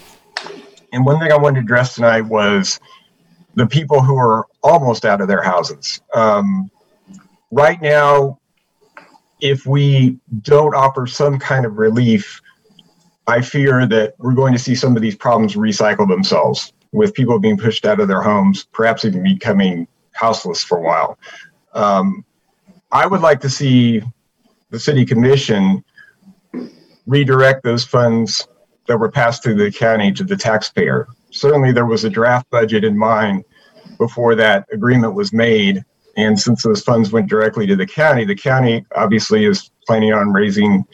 [0.92, 2.80] And one thing I wanted to address tonight was
[3.54, 6.00] the people who are almost out of their houses.
[6.14, 6.70] Um,
[7.50, 8.38] right now,
[9.40, 12.40] if we don't offer some kind of relief,
[13.26, 17.38] I fear that we're going to see some of these problems recycle themselves with people
[17.38, 21.18] being pushed out of their homes, perhaps even becoming houseless for a while.
[21.74, 22.24] Um,
[22.92, 24.02] I would like to see
[24.68, 25.82] the city commission
[27.06, 28.46] redirect those funds
[28.86, 31.08] that were passed through the county to the taxpayer.
[31.30, 33.44] Certainly, there was a draft budget in mind
[33.96, 35.82] before that agreement was made.
[36.18, 40.30] And since those funds went directly to the county, the county obviously is planning on
[40.30, 40.84] raising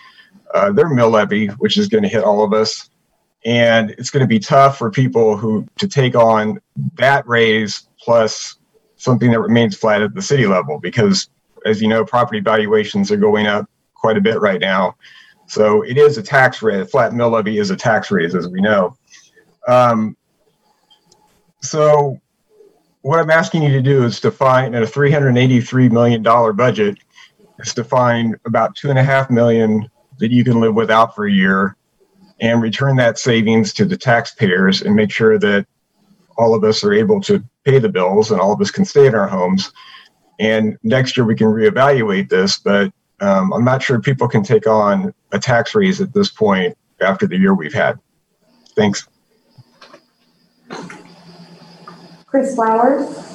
[0.54, 2.88] uh, their mill levy, which is going to hit all of us.
[3.44, 6.60] And it's going to be tough for people who to take on
[6.94, 8.56] that raise plus
[8.96, 11.28] something that remains flat at the city level because,
[11.64, 14.96] as you know, property valuations are going up quite a bit right now.
[15.46, 16.90] So it is a tax rate.
[16.90, 18.96] Flat mill levy is a tax raise, as we know.
[19.66, 20.16] Um,
[21.60, 22.18] so
[23.02, 26.98] what I'm asking you to do is to find in a $383 million budget,
[27.58, 29.88] is to find about two and a half million
[30.18, 31.76] that you can live without for a year
[32.40, 35.66] and return that savings to the taxpayers and make sure that
[36.36, 39.06] all of us are able to pay the bills and all of us can stay
[39.06, 39.72] in our homes.
[40.38, 44.66] And next year we can reevaluate this, but um, I'm not sure people can take
[44.66, 47.98] on a tax raise at this point after the year we've had.
[48.76, 49.08] Thanks.
[52.26, 53.28] Chris Flowers.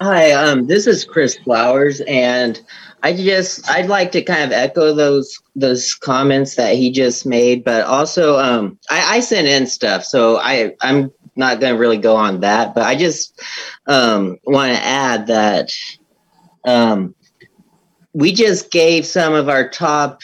[0.00, 2.60] Hi, um, this is Chris Flowers, and
[3.04, 7.62] I just I'd like to kind of echo those those comments that he just made,
[7.62, 11.98] but also um, I, I sent in stuff, so I I'm not going to really
[11.98, 13.40] go on that, but I just
[13.86, 15.72] um, want to add that
[16.64, 17.14] um,
[18.12, 20.20] we just gave some of our top,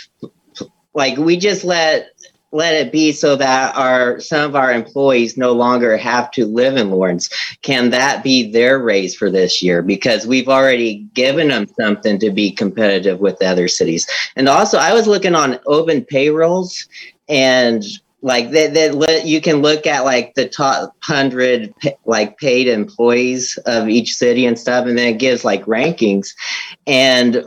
[0.95, 2.11] like we just let
[2.51, 6.77] let it be so that our some of our employees no longer have to live
[6.77, 7.29] in Lawrence.
[7.63, 9.83] Can that be their raise for this year?
[9.83, 14.07] Because we've already given them something to be competitive with the other cities.
[14.37, 16.87] And also, I was looking on open payrolls
[17.29, 17.85] and
[18.21, 21.73] like that that you can look at like the top 100
[22.05, 26.35] like paid employees of each city and stuff and then it gives like rankings
[26.87, 27.45] and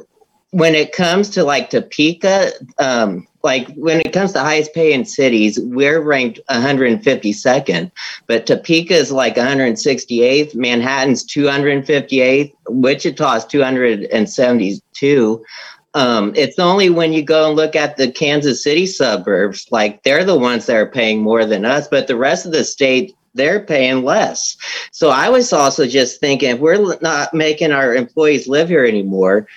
[0.51, 5.57] when it comes to like Topeka, um, like when it comes to highest paying cities,
[5.59, 7.89] we're ranked 152nd,
[8.27, 15.45] but Topeka is like 168th, Manhattan's 258th, Wichita's 272.
[15.93, 20.23] Um, it's only when you go and look at the Kansas City suburbs, like they're
[20.23, 23.63] the ones that are paying more than us, but the rest of the state they're
[23.65, 24.57] paying less.
[24.91, 29.47] So I was also just thinking if we're not making our employees live here anymore,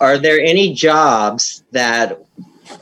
[0.00, 2.22] are there any jobs that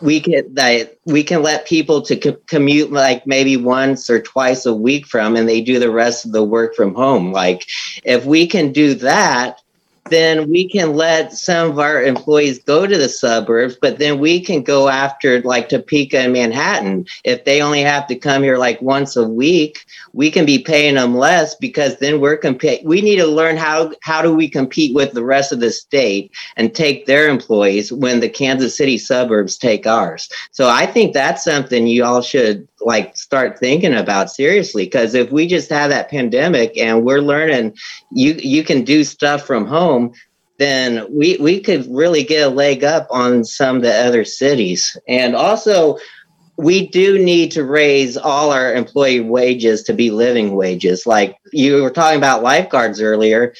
[0.00, 4.66] we can that we can let people to co- commute like maybe once or twice
[4.66, 7.66] a week from and they do the rest of the work from home like
[8.04, 9.60] if we can do that
[10.08, 14.40] then we can let some of our employees go to the suburbs, but then we
[14.40, 17.06] can go after like Topeka and Manhattan.
[17.24, 20.94] If they only have to come here like once a week, we can be paying
[20.94, 22.84] them less because then we're compete.
[22.84, 26.32] We need to learn how how do we compete with the rest of the state
[26.56, 30.28] and take their employees when the Kansas City suburbs take ours.
[30.50, 35.30] So I think that's something you all should like start thinking about seriously because if
[35.30, 37.74] we just have that pandemic and we're learning
[38.12, 40.12] you you can do stuff from home
[40.60, 44.96] then we we could really get a leg up on some of the other cities.
[45.08, 45.96] And also
[46.58, 51.06] we do need to raise all our employee wages to be living wages.
[51.06, 53.54] Like you were talking about lifeguards earlier.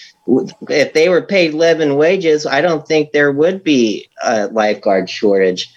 [0.69, 5.69] If they were paid living wages i don't think there would be a lifeguard shortage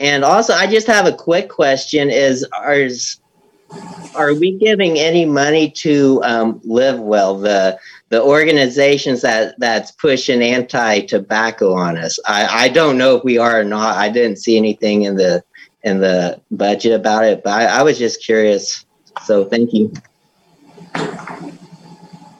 [0.00, 2.88] and also, I just have a quick question: Is are
[4.14, 10.40] are we giving any money to um, Live Well, the the organizations that that's pushing
[10.40, 12.18] anti-tobacco on us?
[12.26, 13.98] I, I don't know if we are or not.
[13.98, 15.44] I didn't see anything in the
[15.82, 18.86] in the budget about it, but I, I was just curious.
[19.24, 19.92] So thank you.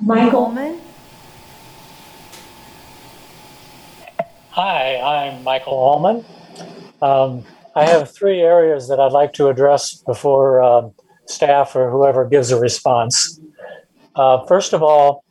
[0.01, 0.81] Michael.
[4.53, 6.25] Hi, I'm Michael Allman.
[7.03, 10.93] Um, I have three areas that I'd like to address before um,
[11.27, 13.41] staff or whoever gives a response.
[14.17, 15.25] Uh, First of all,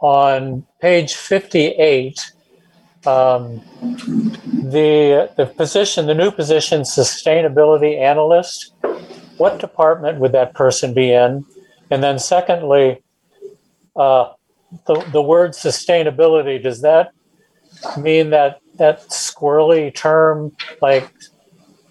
[0.00, 2.32] on page 58,
[3.06, 8.74] um, the, the position, the new position, sustainability analyst,
[9.38, 11.44] what department would that person be in?
[11.90, 13.02] And then secondly,
[13.96, 14.32] uh,
[14.86, 17.12] the, the word sustainability, does that
[17.98, 21.10] mean that, that squirrely term like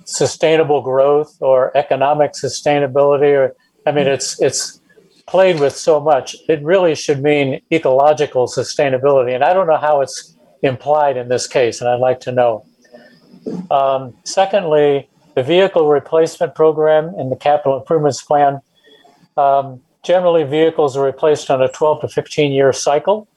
[0.05, 3.33] sustainable growth or economic sustainability?
[3.33, 4.79] Or, I mean, it's, it's
[5.27, 6.35] played with so much.
[6.47, 9.35] It really should mean ecological sustainability.
[9.35, 12.65] And I don't know how it's implied in this case, and I'd like to know.
[13.69, 18.59] Um, secondly, the vehicle replacement program in the capital improvements plan.
[19.37, 23.27] Um, generally, vehicles are replaced on a 12 to 15 year cycle.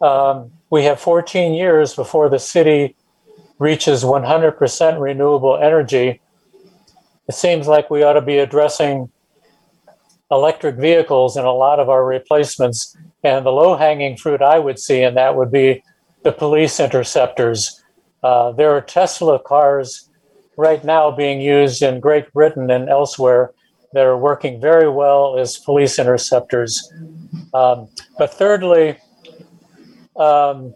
[0.00, 2.96] Um, we have 14 years before the city
[3.58, 6.20] reaches 100% renewable energy.
[7.28, 9.10] It seems like we ought to be addressing
[10.30, 12.96] electric vehicles in a lot of our replacements.
[13.24, 15.82] And the low hanging fruit I would see in that would be
[16.22, 17.82] the police interceptors.
[18.22, 20.08] Uh, there are Tesla cars
[20.56, 23.52] right now being used in Great Britain and elsewhere
[23.92, 26.92] that are working very well as police interceptors.
[27.54, 27.88] Um,
[28.18, 28.98] but thirdly,
[30.18, 30.74] um,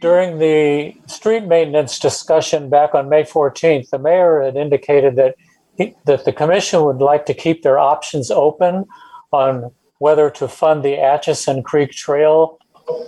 [0.00, 5.36] during the street maintenance discussion back on May 14th, the mayor had indicated that
[5.76, 8.84] he, that the commission would like to keep their options open
[9.32, 12.58] on whether to fund the Atchison Creek Trail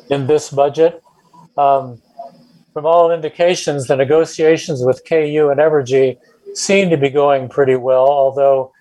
[0.09, 1.03] in this budget.
[1.59, 2.01] Um,
[2.73, 6.19] from all indications, the negotiations with KU and Evergy
[6.55, 8.73] seem to be going pretty well, although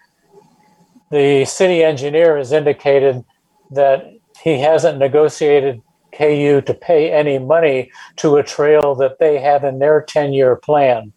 [1.11, 3.23] the city engineer has indicated
[3.71, 5.81] that he hasn't negotiated
[6.17, 10.56] KU to pay any money to a trail that they have in their 10 year
[10.56, 11.14] plan.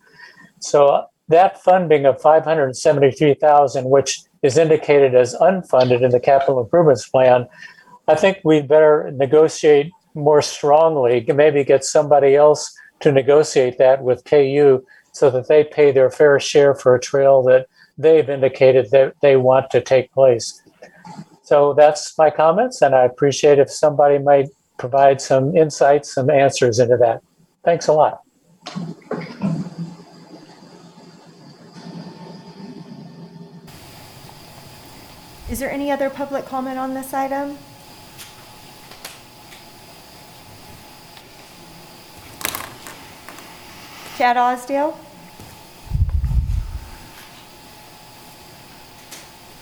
[0.61, 7.47] So that funding of 573,000, which is indicated as unfunded in the capital improvements plan,
[8.09, 14.25] I think we better negotiate more strongly, maybe get somebody else to negotiate that with
[14.25, 17.67] KU so that they pay their fair share for a trail that
[17.99, 20.63] they've indicated that they want to take place.
[21.43, 26.79] So that's my comments, and I appreciate if somebody might provide some insights, some answers
[26.79, 27.23] into that.
[27.65, 28.23] Thanks a lot.
[35.49, 37.57] Is there any other public comment on this item?
[44.19, 44.97] Chad Osdale?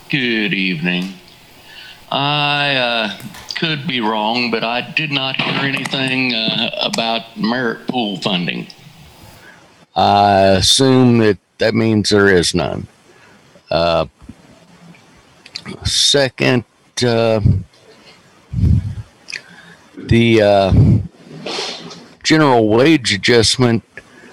[0.09, 1.15] Good evening.
[2.11, 3.19] I uh,
[3.55, 8.67] could be wrong, but I did not hear anything uh, about merit pool funding.
[9.97, 12.87] I assume that that means there is none.
[13.71, 14.07] Uh,
[15.85, 16.65] second,
[17.05, 17.41] uh,
[19.97, 20.73] the uh,
[22.23, 23.85] general wage adjustment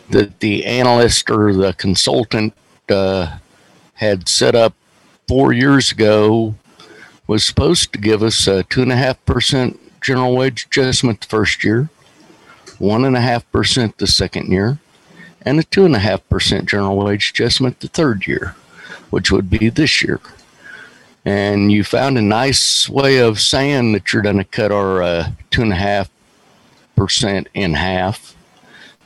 [0.10, 2.54] that the analyst or the consultant
[2.90, 3.38] uh,
[3.96, 4.74] had set up
[5.28, 6.56] four years ago
[7.32, 11.28] was supposed to give us a two and a half percent general wage adjustment the
[11.28, 11.90] first year,
[12.78, 14.80] one and a half percent the second year,
[15.44, 18.54] and a two and a half percent general wage adjustment the third year,
[19.12, 20.20] which would be this year.
[21.24, 25.32] And you found a nice way of saying that you're going to cut our uh,
[25.52, 26.10] two and a half
[26.98, 28.36] percent in half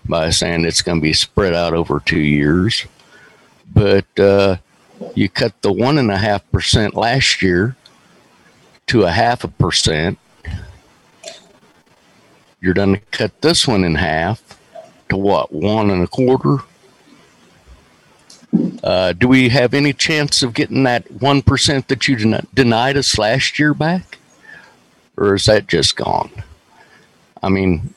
[0.03, 2.87] by saying it's going to be spread out over two years.
[3.71, 4.57] But uh,
[5.13, 7.75] you cut the one and a half percent last year
[8.87, 10.17] to a half a percent.
[12.61, 14.59] You're going to cut this one in half
[15.09, 16.57] to what, one and a quarter?
[18.83, 23.17] Uh, do we have any chance of getting that 1% that you den- denied us
[23.17, 24.17] last year back?
[25.17, 26.31] Or is that just gone?
[27.43, 27.93] I mean,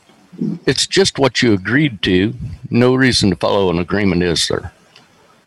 [0.67, 2.35] it's just what you agreed to.
[2.71, 4.73] No reason to follow an agreement, is there?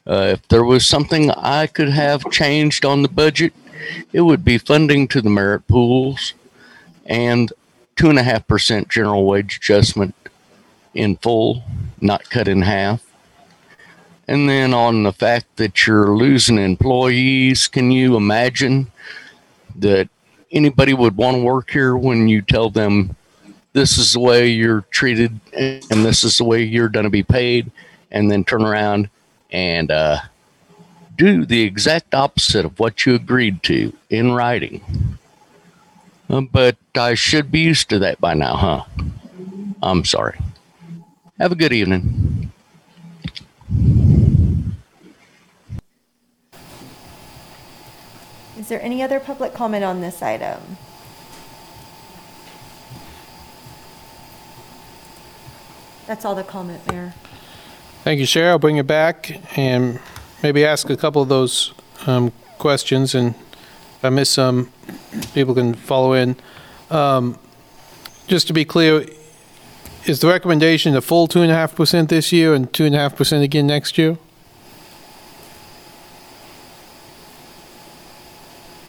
[0.07, 3.53] Uh, if there was something I could have changed on the budget,
[4.13, 6.33] it would be funding to the merit pools
[7.05, 7.51] and
[7.95, 10.15] two and a half percent general wage adjustment
[10.93, 11.63] in full,
[11.99, 13.01] not cut in half.
[14.27, 18.91] And then on the fact that you're losing employees, can you imagine
[19.75, 20.09] that
[20.51, 23.15] anybody would want to work here when you tell them
[23.73, 27.23] this is the way you're treated and this is the way you're going to be
[27.23, 27.71] paid,
[28.11, 29.09] and then turn around
[29.51, 30.19] and uh,
[31.21, 34.81] do the exact opposite of what you agreed to in writing.
[36.27, 38.83] Uh, but I should be used to that by now, huh?
[39.83, 40.39] I'm sorry.
[41.37, 42.51] Have a good evening.
[48.57, 50.59] Is there any other public comment on this item?
[56.07, 57.13] That's all the comment, Mayor.
[58.03, 58.49] Thank you, Sherry.
[58.49, 59.99] I'll bring it back and
[60.43, 61.73] maybe ask a couple of those
[62.07, 64.71] um, questions, and if I miss some,
[65.33, 66.35] people can follow in.
[66.89, 67.37] Um,
[68.27, 69.05] Just to be clear,
[70.05, 74.17] is the recommendation the full 2.5% this year and 2.5% again next year?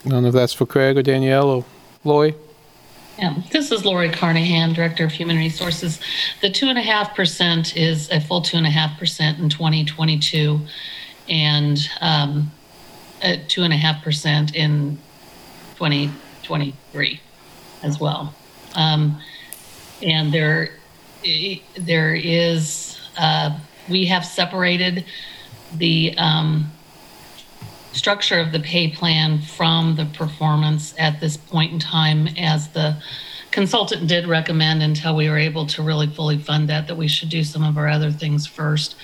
[0.05, 1.65] I don't know if that's for Craig or Danielle or
[2.05, 2.35] Lori?
[3.19, 6.01] Yeah, this is Lori Carnahan, Director of Human Resources.
[6.41, 9.49] The two and a half percent is a full two and a half percent in
[9.49, 10.61] 2022
[11.29, 12.51] and um,
[13.23, 14.99] a two and a half percent in
[15.77, 17.21] 2023
[17.83, 18.35] as well.
[18.75, 19.21] Um,
[20.03, 20.71] and there,
[21.79, 25.05] there is, uh, we have separated
[25.75, 26.71] the um,
[27.93, 32.97] structure of the pay plan from the performance at this point in time as the
[33.51, 37.29] consultant did recommend until we were able to really fully fund that that we should
[37.29, 38.97] do some of our other things first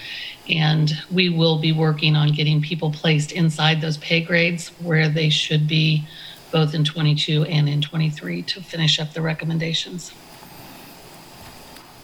[0.48, 5.28] and we will be working on getting people placed inside those pay grades where they
[5.28, 6.06] should be
[6.50, 10.12] both in 22 and in 23 to finish up the recommendations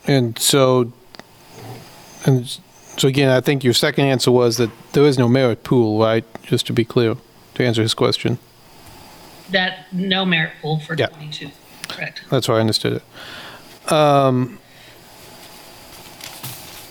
[0.07, 0.93] And so,
[2.27, 2.47] and
[2.99, 6.25] so again, I think your second answer was that there is no merit pool, right?
[6.43, 7.17] Just to be clear,
[7.55, 8.39] to answer his question.
[9.51, 11.07] that no merit pool for Yeah.
[11.09, 11.51] 22
[11.89, 13.93] correct That's why I understood it.
[13.93, 14.59] Um,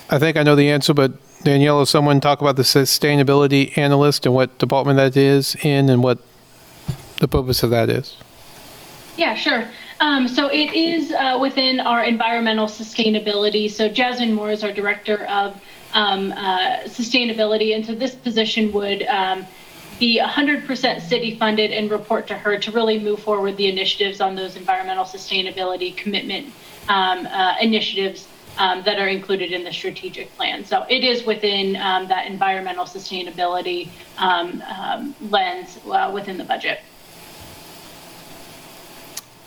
[0.10, 4.26] I think I know the answer, but Danielle, if someone talk about the sustainability analyst
[4.26, 6.20] and what department that is in and what
[7.20, 8.16] the purpose of that is.
[9.18, 9.68] Yeah, sure.
[10.00, 13.70] Um, so it is uh, within our environmental sustainability.
[13.70, 15.62] So Jasmine Moore is our director of
[15.94, 19.46] um, uh, sustainability, and so this position would um,
[20.00, 24.36] be 100% city funded and report to her to really move forward the initiatives on
[24.36, 26.48] those environmental sustainability commitment
[26.90, 30.66] um, uh, initiatives um, that are included in the strategic plan.
[30.66, 36.80] So it is within um, that environmental sustainability um, um, lens uh, within the budget.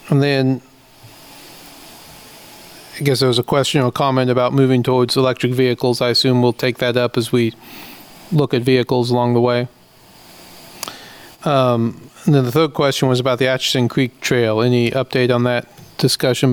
[0.09, 0.63] And then
[2.99, 6.01] I guess there was a question or comment about moving towards electric vehicles.
[6.01, 7.53] I assume we'll take that up as we
[8.33, 9.69] look at vehicles along the way.
[11.45, 14.63] Um, and then the third question was about the Atchison Creek Trail.
[14.63, 15.69] Any update on that
[15.99, 16.53] discussion?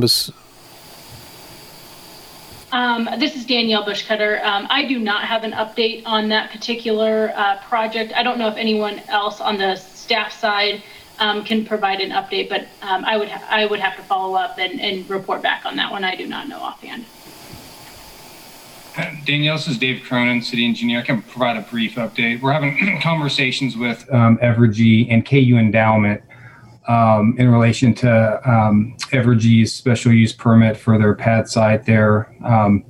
[2.73, 4.43] Um, this is Danielle Buschkoetter.
[4.43, 8.13] Um, I do not have an update on that particular uh, project.
[8.15, 10.81] I don't know if anyone else on the staff side
[11.19, 14.33] um, can provide an update, but um, I would ha- I would have to follow
[14.33, 16.03] up and, and report back on that one.
[16.03, 17.05] I do not know offhand.
[19.23, 20.99] Danielle, this is Dave Cronin, city engineer.
[20.99, 22.41] I can provide a brief update.
[22.41, 26.23] We're having conversations with um, Evergy and KU Endowment
[26.87, 32.85] um, in relation to um, Evergy's special use permit for their pad site there um,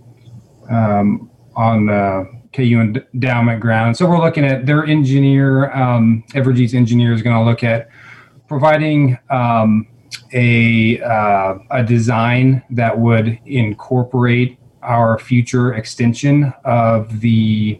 [0.70, 3.98] um, on the KU Endowment ground.
[3.98, 7.90] So we're looking at their engineer, um, Evergy's engineer is going to look at
[8.48, 9.88] providing um,
[10.34, 17.80] a, uh, a design that would incorporate our future extension of the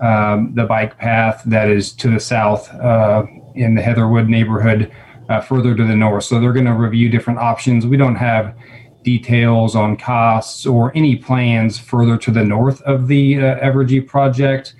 [0.00, 3.24] um, the bike path that is to the south uh,
[3.54, 4.90] in the Heatherwood neighborhood,
[5.30, 6.24] uh, further to the north.
[6.24, 7.86] So they're going to review different options.
[7.86, 8.56] We don't have
[9.02, 14.74] details on costs or any plans further to the north of the uh, Evergy project.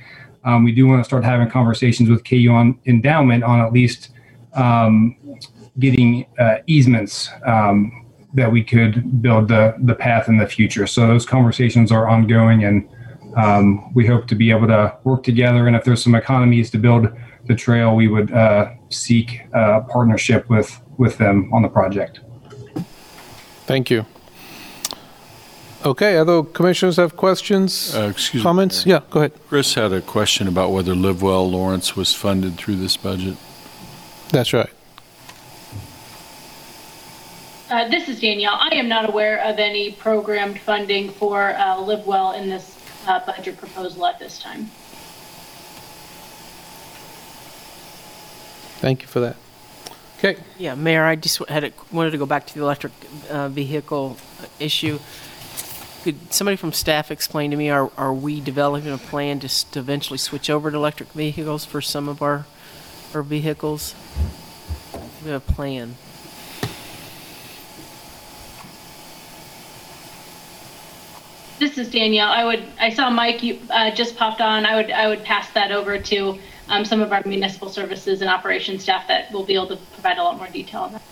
[0.45, 4.11] Um, we do want to start having conversations with KU on endowment on at least
[4.55, 5.17] um,
[5.79, 10.87] getting uh, easements um, that we could build the, the path in the future.
[10.87, 12.89] So those conversations are ongoing and
[13.37, 15.69] um, we hope to be able to work together.
[15.69, 17.09] And if there's some economies to build
[17.47, 22.21] the trail, we would uh, seek a partnership with, with them on the project.
[23.67, 24.05] Thank you.
[25.85, 28.85] Okay, other commissioners have questions, Uh, excuse me, comments?
[28.85, 29.33] Yeah, go ahead.
[29.49, 33.37] Chris had a question about whether Live Well Lawrence was funded through this budget.
[34.29, 34.69] That's right.
[37.71, 38.59] Uh, this is Danielle.
[38.61, 43.25] I am not aware of any programmed funding for uh, Live Well in this uh,
[43.25, 44.71] budget proposal at this time.
[48.81, 49.37] Thank you for that.
[50.19, 50.37] Okay.
[50.59, 52.93] Yeah, Mayor, I just had a, wanted to go back to the electric
[53.31, 54.17] uh, vehicle
[54.59, 54.99] issue.
[56.03, 59.65] Could somebody from staff explain to me, are, are we developing a plan to, s-
[59.65, 62.47] to eventually switch over to electric vehicles for some of our,
[63.15, 63.95] our vehicles?
[65.23, 65.97] We have a plan.
[71.59, 72.31] This is Danielle.
[72.31, 74.65] I would, I saw Mike, you uh, just popped on.
[74.65, 76.39] I would, I would pass that over to
[76.71, 80.19] um, some of our municipal services and operations staff that will be able to provide
[80.19, 81.03] a lot more detail on that.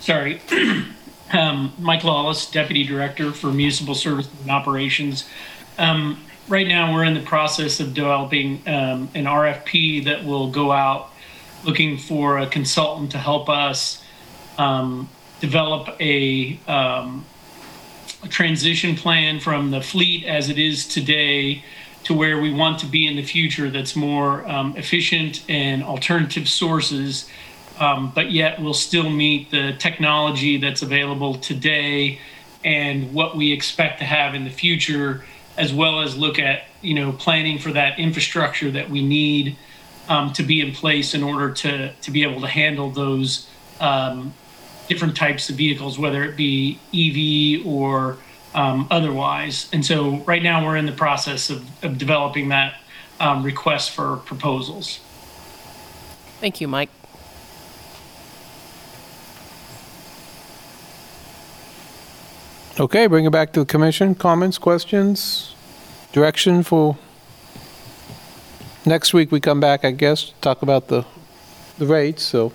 [0.00, 0.40] Sorry.
[1.32, 2.02] um, Mike
[2.50, 5.28] Deputy Director for Municipal Services and Operations.
[5.78, 10.72] Um, right now, we're in the process of developing um, an RFP that will go
[10.72, 11.10] out
[11.64, 14.02] looking for a consultant to help us
[14.56, 15.08] um,
[15.40, 17.26] develop a, um,
[18.22, 21.62] a transition plan from the fleet as it is today
[22.06, 26.48] to where we want to be in the future that's more um, efficient and alternative
[26.48, 27.28] sources
[27.78, 32.18] um, but yet will still meet the technology that's available today
[32.64, 35.24] and what we expect to have in the future,
[35.56, 39.56] as well as look at you know planning for that infrastructure that we need
[40.08, 43.48] um, to be in place in order to to be able to handle those
[43.80, 44.32] um,
[44.88, 48.18] different types of vehicles, whether it be EV or
[48.56, 49.68] um, otherwise.
[49.72, 52.80] And so right now we're in the process of, of developing that
[53.20, 54.98] um, request for proposals.
[56.40, 56.90] Thank you, Mike.
[62.78, 64.14] Okay, bring it back to the commission.
[64.14, 65.54] Comments, questions,
[66.12, 66.98] direction for
[68.84, 69.32] next week?
[69.32, 71.06] We come back, I guess, to talk about the
[71.78, 72.22] the rates.
[72.22, 72.52] So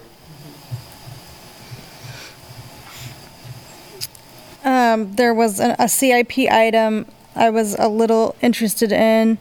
[4.63, 9.37] Um, there was a, a CIP item I was a little interested in,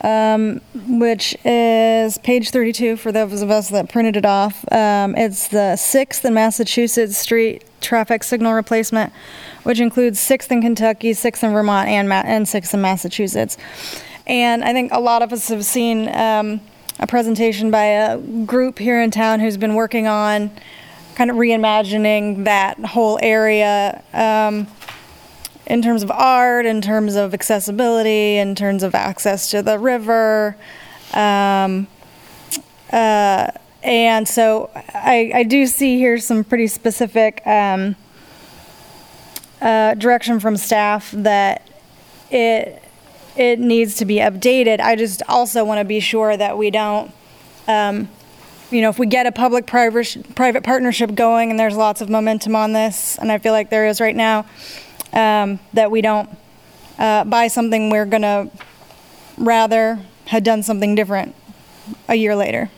[0.00, 4.64] um, which is page 32 for those of us that printed it off.
[4.72, 9.12] Um, it's the sixth in Massachusetts street traffic signal replacement,
[9.62, 13.58] which includes sixth in Kentucky, sixth in Vermont, and, Ma- and sixth in Massachusetts.
[14.26, 16.60] And I think a lot of us have seen um,
[16.98, 20.50] a presentation by a group here in town who's been working on
[21.16, 24.68] kind of reimagining that whole area um,
[25.66, 30.56] in terms of art, in terms of accessibility, in terms of access to the river.
[31.12, 31.88] Um,
[32.92, 33.50] uh,
[33.82, 37.96] and so I, I do see here some pretty specific um,
[39.60, 41.68] uh, direction from staff that
[42.30, 42.82] it
[43.36, 44.80] it needs to be updated.
[44.80, 47.12] I just also want to be sure that we don't,
[47.68, 48.08] um,
[48.70, 52.72] you know, if we get a public-private partnership going and there's lots of momentum on
[52.72, 54.46] this, and I feel like there is right now,
[55.12, 56.28] um, that we don't
[56.98, 58.50] uh, buy something we're gonna
[59.36, 61.34] rather had done something different
[62.08, 62.70] a year later.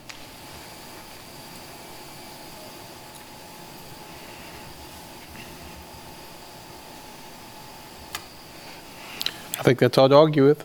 [9.69, 10.65] Think that's hard to argue with.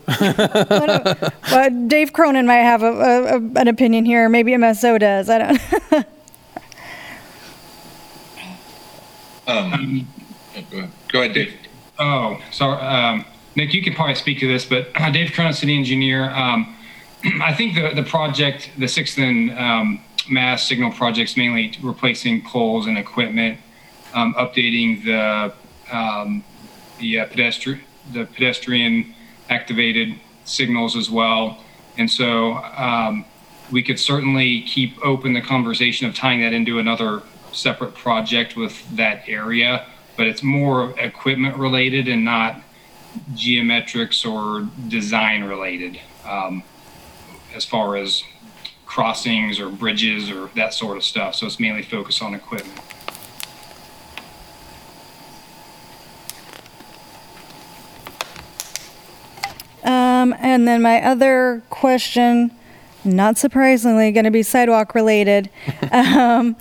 [1.50, 4.28] Well, Dave Cronin might have a, a, a, an opinion here.
[4.28, 5.28] Maybe MSO does.
[5.28, 6.06] I don't.
[9.46, 10.08] Um,
[10.54, 10.90] go ahead.
[11.08, 11.54] Go ahead, Dave.
[11.98, 12.80] Oh, sorry.
[12.80, 13.26] Um,
[13.56, 16.30] Nick, you can probably speak to this, but Dave Cronin, city engineer.
[16.30, 16.74] Um,
[17.42, 22.86] I think the, the project, the sixth and um, mass signal projects, mainly replacing poles
[22.86, 23.58] and equipment,
[24.14, 25.52] um, updating the
[25.94, 26.42] um,
[26.98, 29.14] the uh, pedestrian the pedestrian
[29.50, 31.62] activated signals as well,
[31.96, 33.24] and so um,
[33.70, 38.84] we could certainly keep open the conversation of tying that into another separate project with
[38.96, 42.60] that area, but it's more equipment related and not
[43.34, 46.62] geometrics or design related um,
[47.54, 48.22] as far as
[48.86, 51.34] crossings or bridges or that sort of stuff.
[51.34, 52.80] So it's mainly focused on equipment.
[59.84, 62.50] Um, and then my other question,
[63.04, 65.50] not surprisingly, going to be sidewalk related.
[65.92, 66.56] um,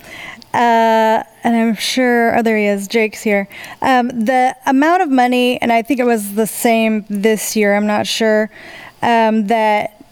[0.54, 3.48] uh, and I'm sure, oh, there he is, Jake's here.
[3.82, 7.88] Um, the amount of money, and I think it was the same this year, I'm
[7.88, 8.52] not sure,
[9.02, 10.04] um, that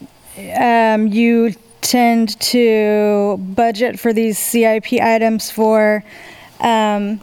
[0.57, 6.03] um, you tend to budget for these CIP items for
[6.59, 7.19] um,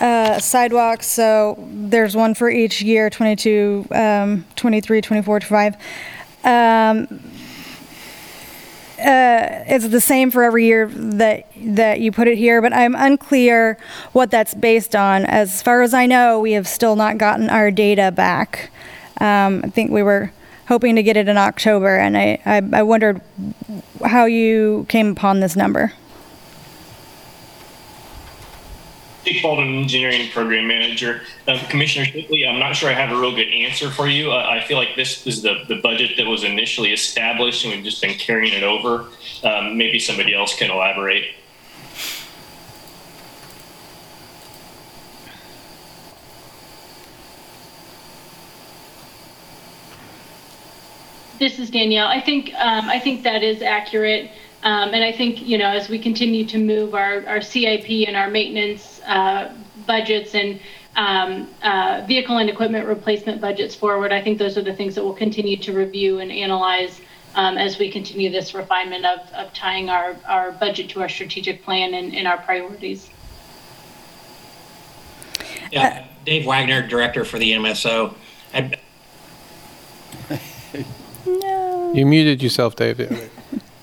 [0.00, 1.06] uh, sidewalks.
[1.06, 5.76] So there's one for each year 22, um, 23, 24, 25.
[6.44, 7.20] Um,
[8.98, 12.94] uh, it's the same for every year that that you put it here, but I'm
[12.94, 13.76] unclear
[14.12, 15.26] what that's based on.
[15.26, 18.70] As far as I know, we have still not gotten our data back.
[19.20, 20.32] Um, I think we were
[20.68, 23.20] hoping to get it in October, and I, I, I wondered
[24.04, 25.92] how you came upon this number.
[29.26, 31.20] Dick Baldwin, Engineering Program Manager.
[31.48, 34.30] Um, Commissioner Shipley, I'm not sure I have a real good answer for you.
[34.30, 37.84] Uh, I feel like this is the, the budget that was initially established and we've
[37.84, 39.06] just been carrying it over.
[39.42, 41.34] Um, maybe somebody else can elaborate.
[51.38, 52.08] this is Danielle.
[52.08, 54.30] I think um, I think that is accurate,
[54.62, 58.16] um, and I think you know as we continue to move our our CIP and
[58.16, 59.54] our maintenance uh,
[59.86, 60.60] budgets and
[60.96, 65.04] um, uh, vehicle and equipment replacement budgets forward, I think those are the things that
[65.04, 67.00] we'll continue to review and analyze
[67.34, 71.62] um, as we continue this refinement of, of tying our, our budget to our strategic
[71.62, 73.10] plan and, and our priorities.
[75.70, 78.14] Yeah, Dave Wagner, Director for the MSO.
[78.54, 78.78] I,
[81.94, 83.30] You muted yourself, David.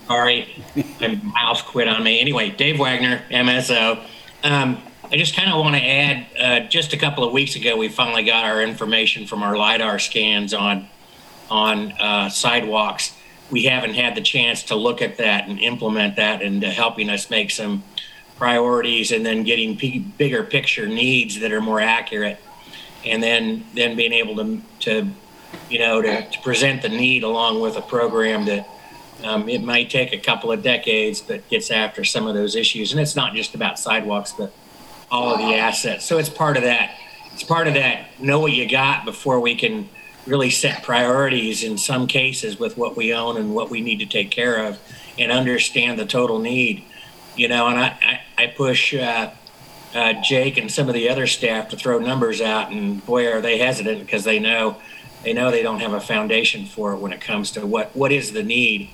[0.07, 0.63] Sorry,
[0.99, 2.19] my mouse quit on me.
[2.19, 4.05] Anyway, Dave Wagner, MSO.
[4.43, 4.81] Um,
[5.13, 7.87] I just kind of want to add, uh, just a couple of weeks ago, we
[7.87, 10.87] finally got our information from our LiDAR scans on,
[11.51, 13.15] on uh, sidewalks.
[13.51, 17.29] We haven't had the chance to look at that and implement that into helping us
[17.29, 17.83] make some
[18.37, 22.39] priorities and then getting p- bigger picture needs that are more accurate.
[23.05, 25.07] And then, then being able to, to
[25.69, 28.67] you know, to, to present the need along with a program that
[29.23, 32.91] um, it might take a couple of decades, but gets after some of those issues.
[32.91, 34.51] And it's not just about sidewalks, but
[35.13, 36.03] all of the assets.
[36.05, 36.97] So it's part of that.
[37.33, 38.19] It's part of that.
[38.19, 39.87] Know what you got before we can
[40.25, 44.07] really set priorities in some cases with what we own and what we need to
[44.07, 44.79] take care of,
[45.19, 46.83] and understand the total need.
[47.35, 48.93] You know, and I I, I push.
[48.93, 49.31] Uh,
[49.95, 53.41] uh, Jake and some of the other staff to throw numbers out, and boy, are
[53.41, 54.77] they hesitant because they know
[55.23, 58.11] they know they don't have a foundation for it when it comes to what what
[58.11, 58.89] is the need.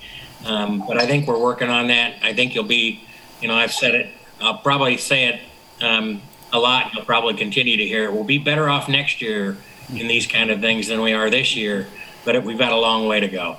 [0.46, 2.16] Um, but I think we're working on that.
[2.22, 3.02] I think you'll be,
[3.40, 4.10] you know, I've said it.
[4.42, 5.40] I'll probably say it
[5.82, 6.94] um, a lot.
[6.94, 8.14] You'll probably continue to hear it.
[8.14, 9.58] We'll be better off next year
[9.90, 11.88] in these kind of things than we are this year,
[12.26, 13.58] but it, we've got a long way to go.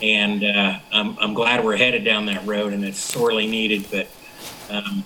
[0.00, 3.86] And uh, I'm, I'm glad we're headed down that road, and it's sorely needed.
[3.90, 4.08] But
[4.70, 5.04] um,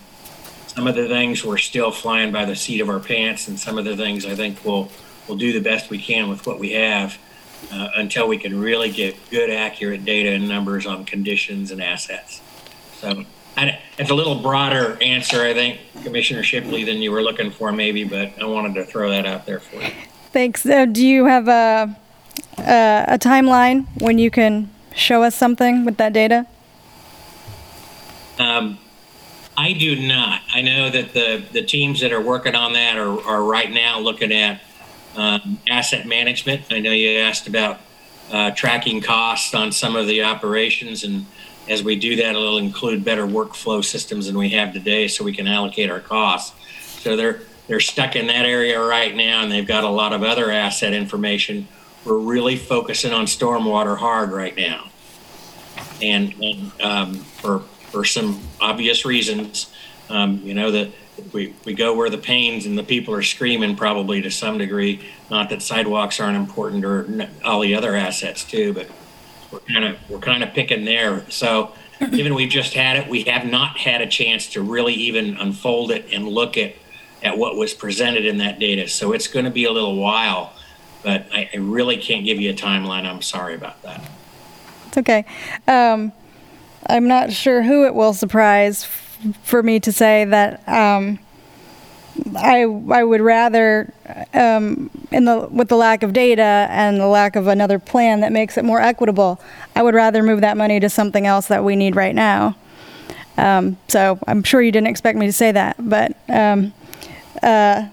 [0.66, 3.78] some of the things we're still flying by the seat of our pants, and some
[3.78, 4.90] of the things I think we'll
[5.28, 7.18] we'll do the best we can with what we have
[7.72, 12.40] uh, until we can really get good, accurate data and numbers on conditions and assets.
[12.94, 13.24] So
[13.56, 17.72] I, it's a little broader answer, I think, Commissioner Shipley, than you were looking for,
[17.72, 19.90] maybe, but I wanted to throw that out there for you.
[20.32, 20.64] Thanks.
[20.64, 21.96] Uh, do you have a,
[22.58, 26.46] a a timeline when you can show us something with that data?
[28.38, 28.78] Um,
[29.56, 30.40] I do not.
[30.54, 33.98] I know that the, the teams that are working on that are, are right now
[33.98, 34.62] looking at
[35.14, 36.62] um, asset management.
[36.70, 37.80] I know you asked about
[38.30, 41.26] uh, tracking costs on some of the operations, and
[41.68, 45.32] as we do that, it'll include better workflow systems than we have today, so we
[45.32, 46.54] can allocate our costs.
[47.00, 50.22] So they're they're stuck in that area right now, and they've got a lot of
[50.22, 51.68] other asset information.
[52.04, 54.88] We're really focusing on stormwater hard right now,
[56.00, 59.72] and, and um, for for some obvious reasons,
[60.10, 60.90] um, you know that
[61.32, 65.00] we, we go where the pains and the people are screaming probably to some degree.
[65.30, 68.88] Not that sidewalks aren't important or all the other assets too, but
[69.52, 71.28] we're kind of we're kind of picking there.
[71.30, 71.72] So
[72.10, 75.90] even we've just had it, we have not had a chance to really even unfold
[75.90, 76.74] it and look at
[77.22, 78.88] at what was presented in that data.
[78.88, 80.52] So it's going to be a little while,
[81.04, 83.04] but I, I really can't give you a timeline.
[83.04, 84.02] I'm sorry about that.
[84.88, 85.24] It's okay.
[85.68, 86.12] Um,
[86.86, 91.20] I'm not sure who it will surprise f- for me to say that um,
[92.36, 93.92] I I would rather
[94.34, 98.32] um, in the with the lack of data and the lack of another plan that
[98.32, 99.40] makes it more equitable,
[99.74, 102.56] I would rather move that money to something else that we need right now.
[103.38, 106.74] Um, so I'm sure you didn't expect me to say that, but um,
[107.42, 107.88] uh,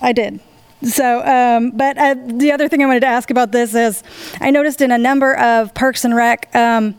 [0.00, 0.40] I did.
[0.82, 4.04] So, um, but uh, the other thing I wanted to ask about this is,
[4.40, 6.94] I noticed in a number of Parks and Rec um,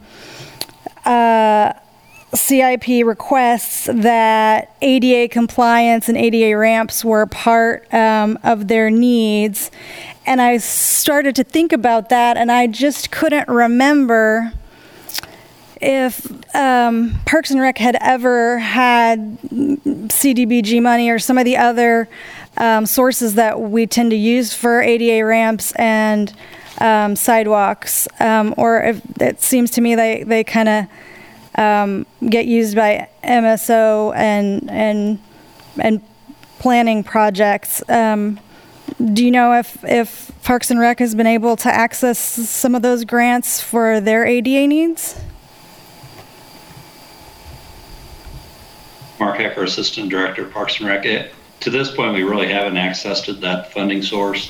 [1.05, 1.73] uh,
[2.33, 9.71] CIP requests that ADA compliance and ADA ramps were part um, of their needs.
[10.25, 14.53] And I started to think about that, and I just couldn't remember
[15.81, 22.09] if um, Parks and Rec had ever had CDBG money or some of the other
[22.57, 26.33] um, sources that we tend to use for ADA ramps and
[26.79, 30.85] um, sidewalks, um, or if it seems to me they, they kind of
[31.59, 35.19] um, get used by MSO and and
[35.77, 36.01] and
[36.59, 37.87] planning projects.
[37.89, 38.39] Um,
[39.13, 42.81] do you know if if Parks and Rec has been able to access some of
[42.81, 45.19] those grants for their ADA needs?
[49.19, 51.05] Mark Hecker, Assistant Director, Parks and Rec.
[51.05, 51.27] Eh,
[51.59, 54.49] To this point, we really haven't accessed that funding source.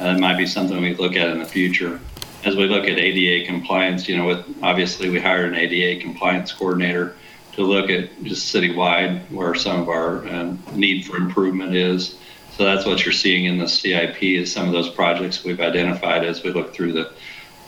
[0.00, 2.00] Uh, it might be something we look at in the future.
[2.44, 6.52] As we look at ADA compliance, you know, with obviously we hired an ADA compliance
[6.52, 7.16] coordinator
[7.52, 12.18] to look at just citywide where some of our um, need for improvement is.
[12.56, 16.24] So that's what you're seeing in the CIP is some of those projects we've identified
[16.24, 17.12] as we look through the,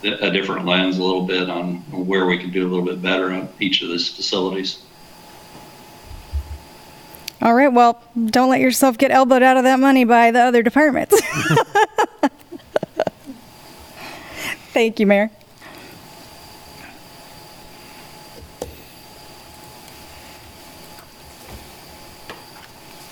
[0.03, 3.31] a different lens a little bit on where we can do a little bit better
[3.31, 4.81] on each of these facilities.
[7.41, 10.63] All right, well, don't let yourself get elbowed out of that money by the other
[10.63, 11.19] departments.
[14.75, 15.31] Thank you, Mayor.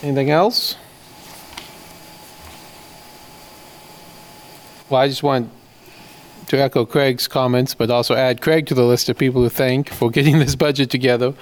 [0.01, 0.75] Anything else?
[4.89, 5.49] Well, I just want
[6.47, 9.87] to echo Craig's comments, but also add Craig to the list of people to thank
[9.87, 11.33] for getting this budget together,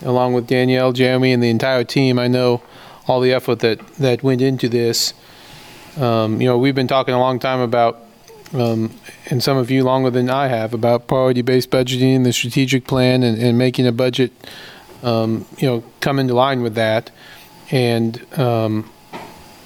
[0.00, 2.18] along with Danielle, Jeremy, and the entire team.
[2.18, 2.62] I know
[3.06, 5.12] all the effort that, that went into this.
[5.98, 8.05] Um, you know, we've been talking a long time about,
[8.60, 8.90] um,
[9.30, 13.38] and some of you longer than I have, about priority-based budgeting, the strategic plan, and,
[13.38, 14.32] and making a budget,
[15.02, 17.10] um, you know, come into line with that.
[17.70, 18.90] And, um,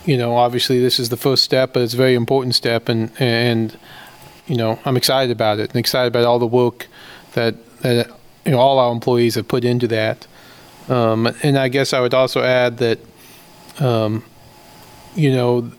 [0.05, 3.11] you know, obviously this is the first step, but it's a very important step, and,
[3.19, 3.79] and,
[4.47, 6.89] you know, I'm excited about it, and excited about all the work
[7.35, 8.09] that, that,
[8.45, 10.27] you know, all our employees have put into that.
[10.89, 12.99] Um, and I guess I would also add that,
[13.79, 14.25] um,
[15.15, 15.71] you know,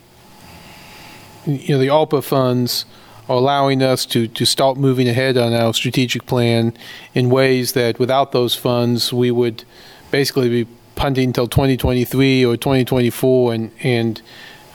[1.45, 2.85] you know, the ARPA funds
[3.33, 6.73] allowing us to, to start moving ahead on our strategic plan
[7.13, 9.63] in ways that without those funds, we would
[10.11, 14.21] basically be punting until 2023 or 2024 and, and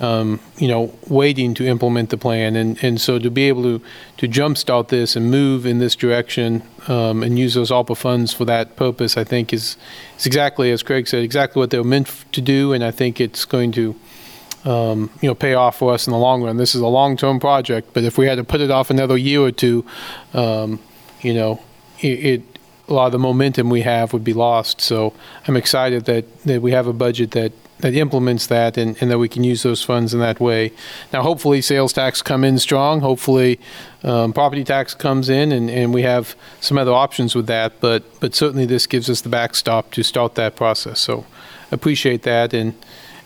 [0.01, 2.57] um, you know, waiting to implement the plan.
[2.57, 3.85] And, and so to be able to,
[4.19, 8.45] to jumpstart this and move in this direction um, and use those ARPA funds for
[8.45, 9.77] that purpose, I think is,
[10.19, 12.73] is exactly, as Craig said, exactly what they were meant to do.
[12.73, 13.95] And I think it's going to,
[14.67, 16.57] um, you know, pay off for us in the long run.
[16.57, 19.41] This is a long-term project, but if we had to put it off another year
[19.41, 19.87] or two,
[20.35, 20.81] um,
[21.23, 21.63] you know,
[22.01, 22.43] it, it
[22.89, 24.81] a lot of the momentum we have would be lost.
[24.81, 25.13] So
[25.49, 29.19] I'm excited that, that we have a budget that, that implements that and, and that
[29.19, 30.73] we can use those funds in that way.
[31.13, 33.01] Now, hopefully, sales tax come in strong.
[33.01, 33.59] Hopefully,
[34.03, 37.81] um, property tax comes in, and, and we have some other options with that.
[37.81, 41.01] But but certainly, this gives us the backstop to start that process.
[41.01, 41.27] So
[41.73, 42.75] appreciate that and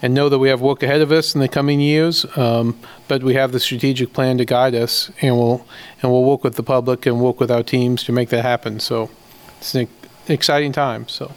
[0.03, 2.25] and know that we have work ahead of us in the coming years.
[2.37, 5.67] Um, but we have the strategic plan to guide us, and we'll
[6.03, 8.81] and we'll work with the public and work with our teams to make that happen.
[8.81, 9.11] So
[9.59, 9.89] it's an
[10.29, 11.09] exciting time.
[11.09, 11.33] So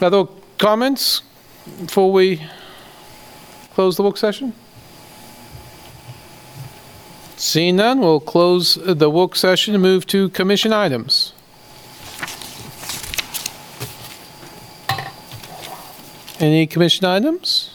[0.00, 0.24] other
[0.58, 1.22] comments
[1.80, 2.42] before we
[3.74, 4.52] close the work session?
[7.36, 11.32] Seeing none, we'll close the work session and move to commission items.
[16.42, 17.70] Any commission items?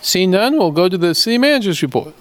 [0.00, 2.14] Seeing none, we'll go to the city manager's report.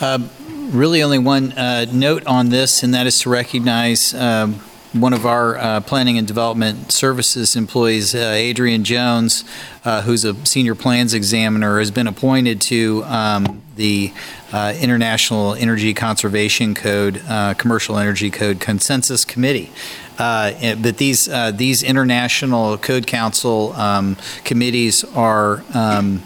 [0.00, 0.20] Uh,
[0.68, 4.56] Really only one uh, note on this, and that is to recognize um,
[4.92, 9.44] one of our uh, planning and development services employees, uh, Adrian Jones,
[9.86, 14.12] uh, who's a senior plans examiner, has been appointed to um, the
[14.52, 17.22] uh, International Energy Conservation Code,
[17.56, 19.72] Commercial Energy Code Consensus Committee.
[20.18, 26.22] Uh, but these uh, these international code council um, committees are um,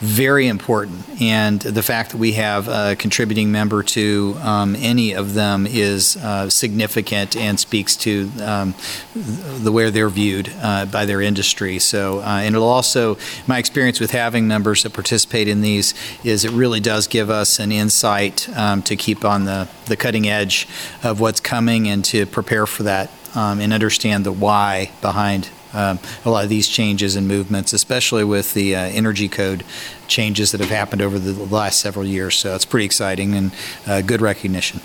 [0.00, 5.34] very important, and the fact that we have a contributing member to um, any of
[5.34, 8.74] them is uh, significant and speaks to um,
[9.14, 11.78] the way they're viewed uh, by their industry.
[11.78, 16.44] So, uh, and it'll also, my experience with having members that participate in these is
[16.44, 20.68] it really does give us an insight um, to keep on the, the cutting edge
[21.02, 25.98] of what's coming and to prepare for that um, and understand the why behind um,
[26.24, 29.64] a lot of these changes and movements, especially with the uh, energy code
[30.06, 32.36] changes that have happened over the last several years.
[32.36, 33.52] So it's pretty exciting and
[33.86, 34.80] uh, good recognition.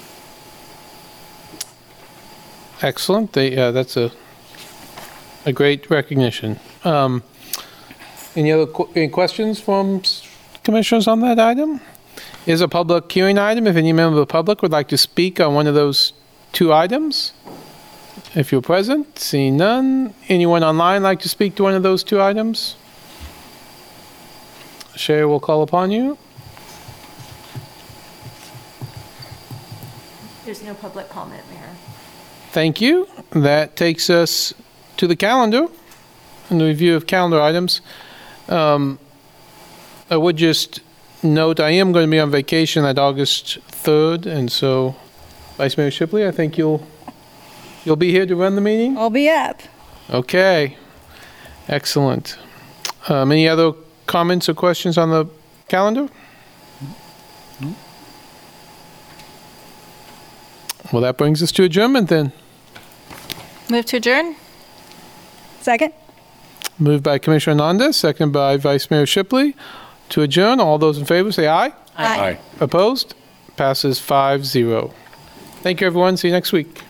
[2.81, 3.33] Excellent.
[3.33, 4.11] They, uh, that's a,
[5.45, 6.59] a great recognition.
[6.83, 7.23] Um,
[8.35, 10.01] Any other, que- any questions from
[10.63, 11.79] commissioners on that item?
[12.45, 15.39] Is a public hearing item, if any member of the public would like to speak
[15.39, 16.13] on one of those
[16.51, 17.31] two items?
[18.35, 20.15] If you're present, seeing none.
[20.27, 22.75] Anyone online like to speak to one of those two items?
[24.95, 26.17] Sherry will call upon you.
[30.45, 31.75] There's no public comment, Mayor.
[32.51, 33.07] Thank you.
[33.31, 34.53] That takes us
[34.97, 35.67] to the calendar
[36.49, 37.81] and the review of calendar items.
[38.49, 38.97] Um,
[40.09, 40.81] I would just
[41.21, 44.95] note I am going to be on vacation at August 3rd, and so
[45.57, 46.85] Vice Mayor Shipley, I think you'll
[47.85, 48.97] you'll be here to run the meeting.
[48.97, 49.61] I'll be up.
[50.09, 50.77] Okay,
[51.67, 52.37] excellent.
[53.09, 53.73] Um, any other
[54.05, 55.25] comments or questions on the
[55.67, 56.09] calendar?
[60.91, 62.31] Well, that brings us to adjournment then.
[63.69, 64.35] Move to adjourn?
[65.61, 65.93] Second?
[66.77, 69.55] Moved by Commissioner Ananda, second by Vice Mayor Shipley.
[70.09, 71.71] To adjourn, all those in favor say aye.
[71.97, 72.39] Aye.
[72.59, 73.15] Opposed?
[73.55, 74.93] Passes 5-0.
[75.61, 76.17] Thank you, everyone.
[76.17, 76.81] See you next week.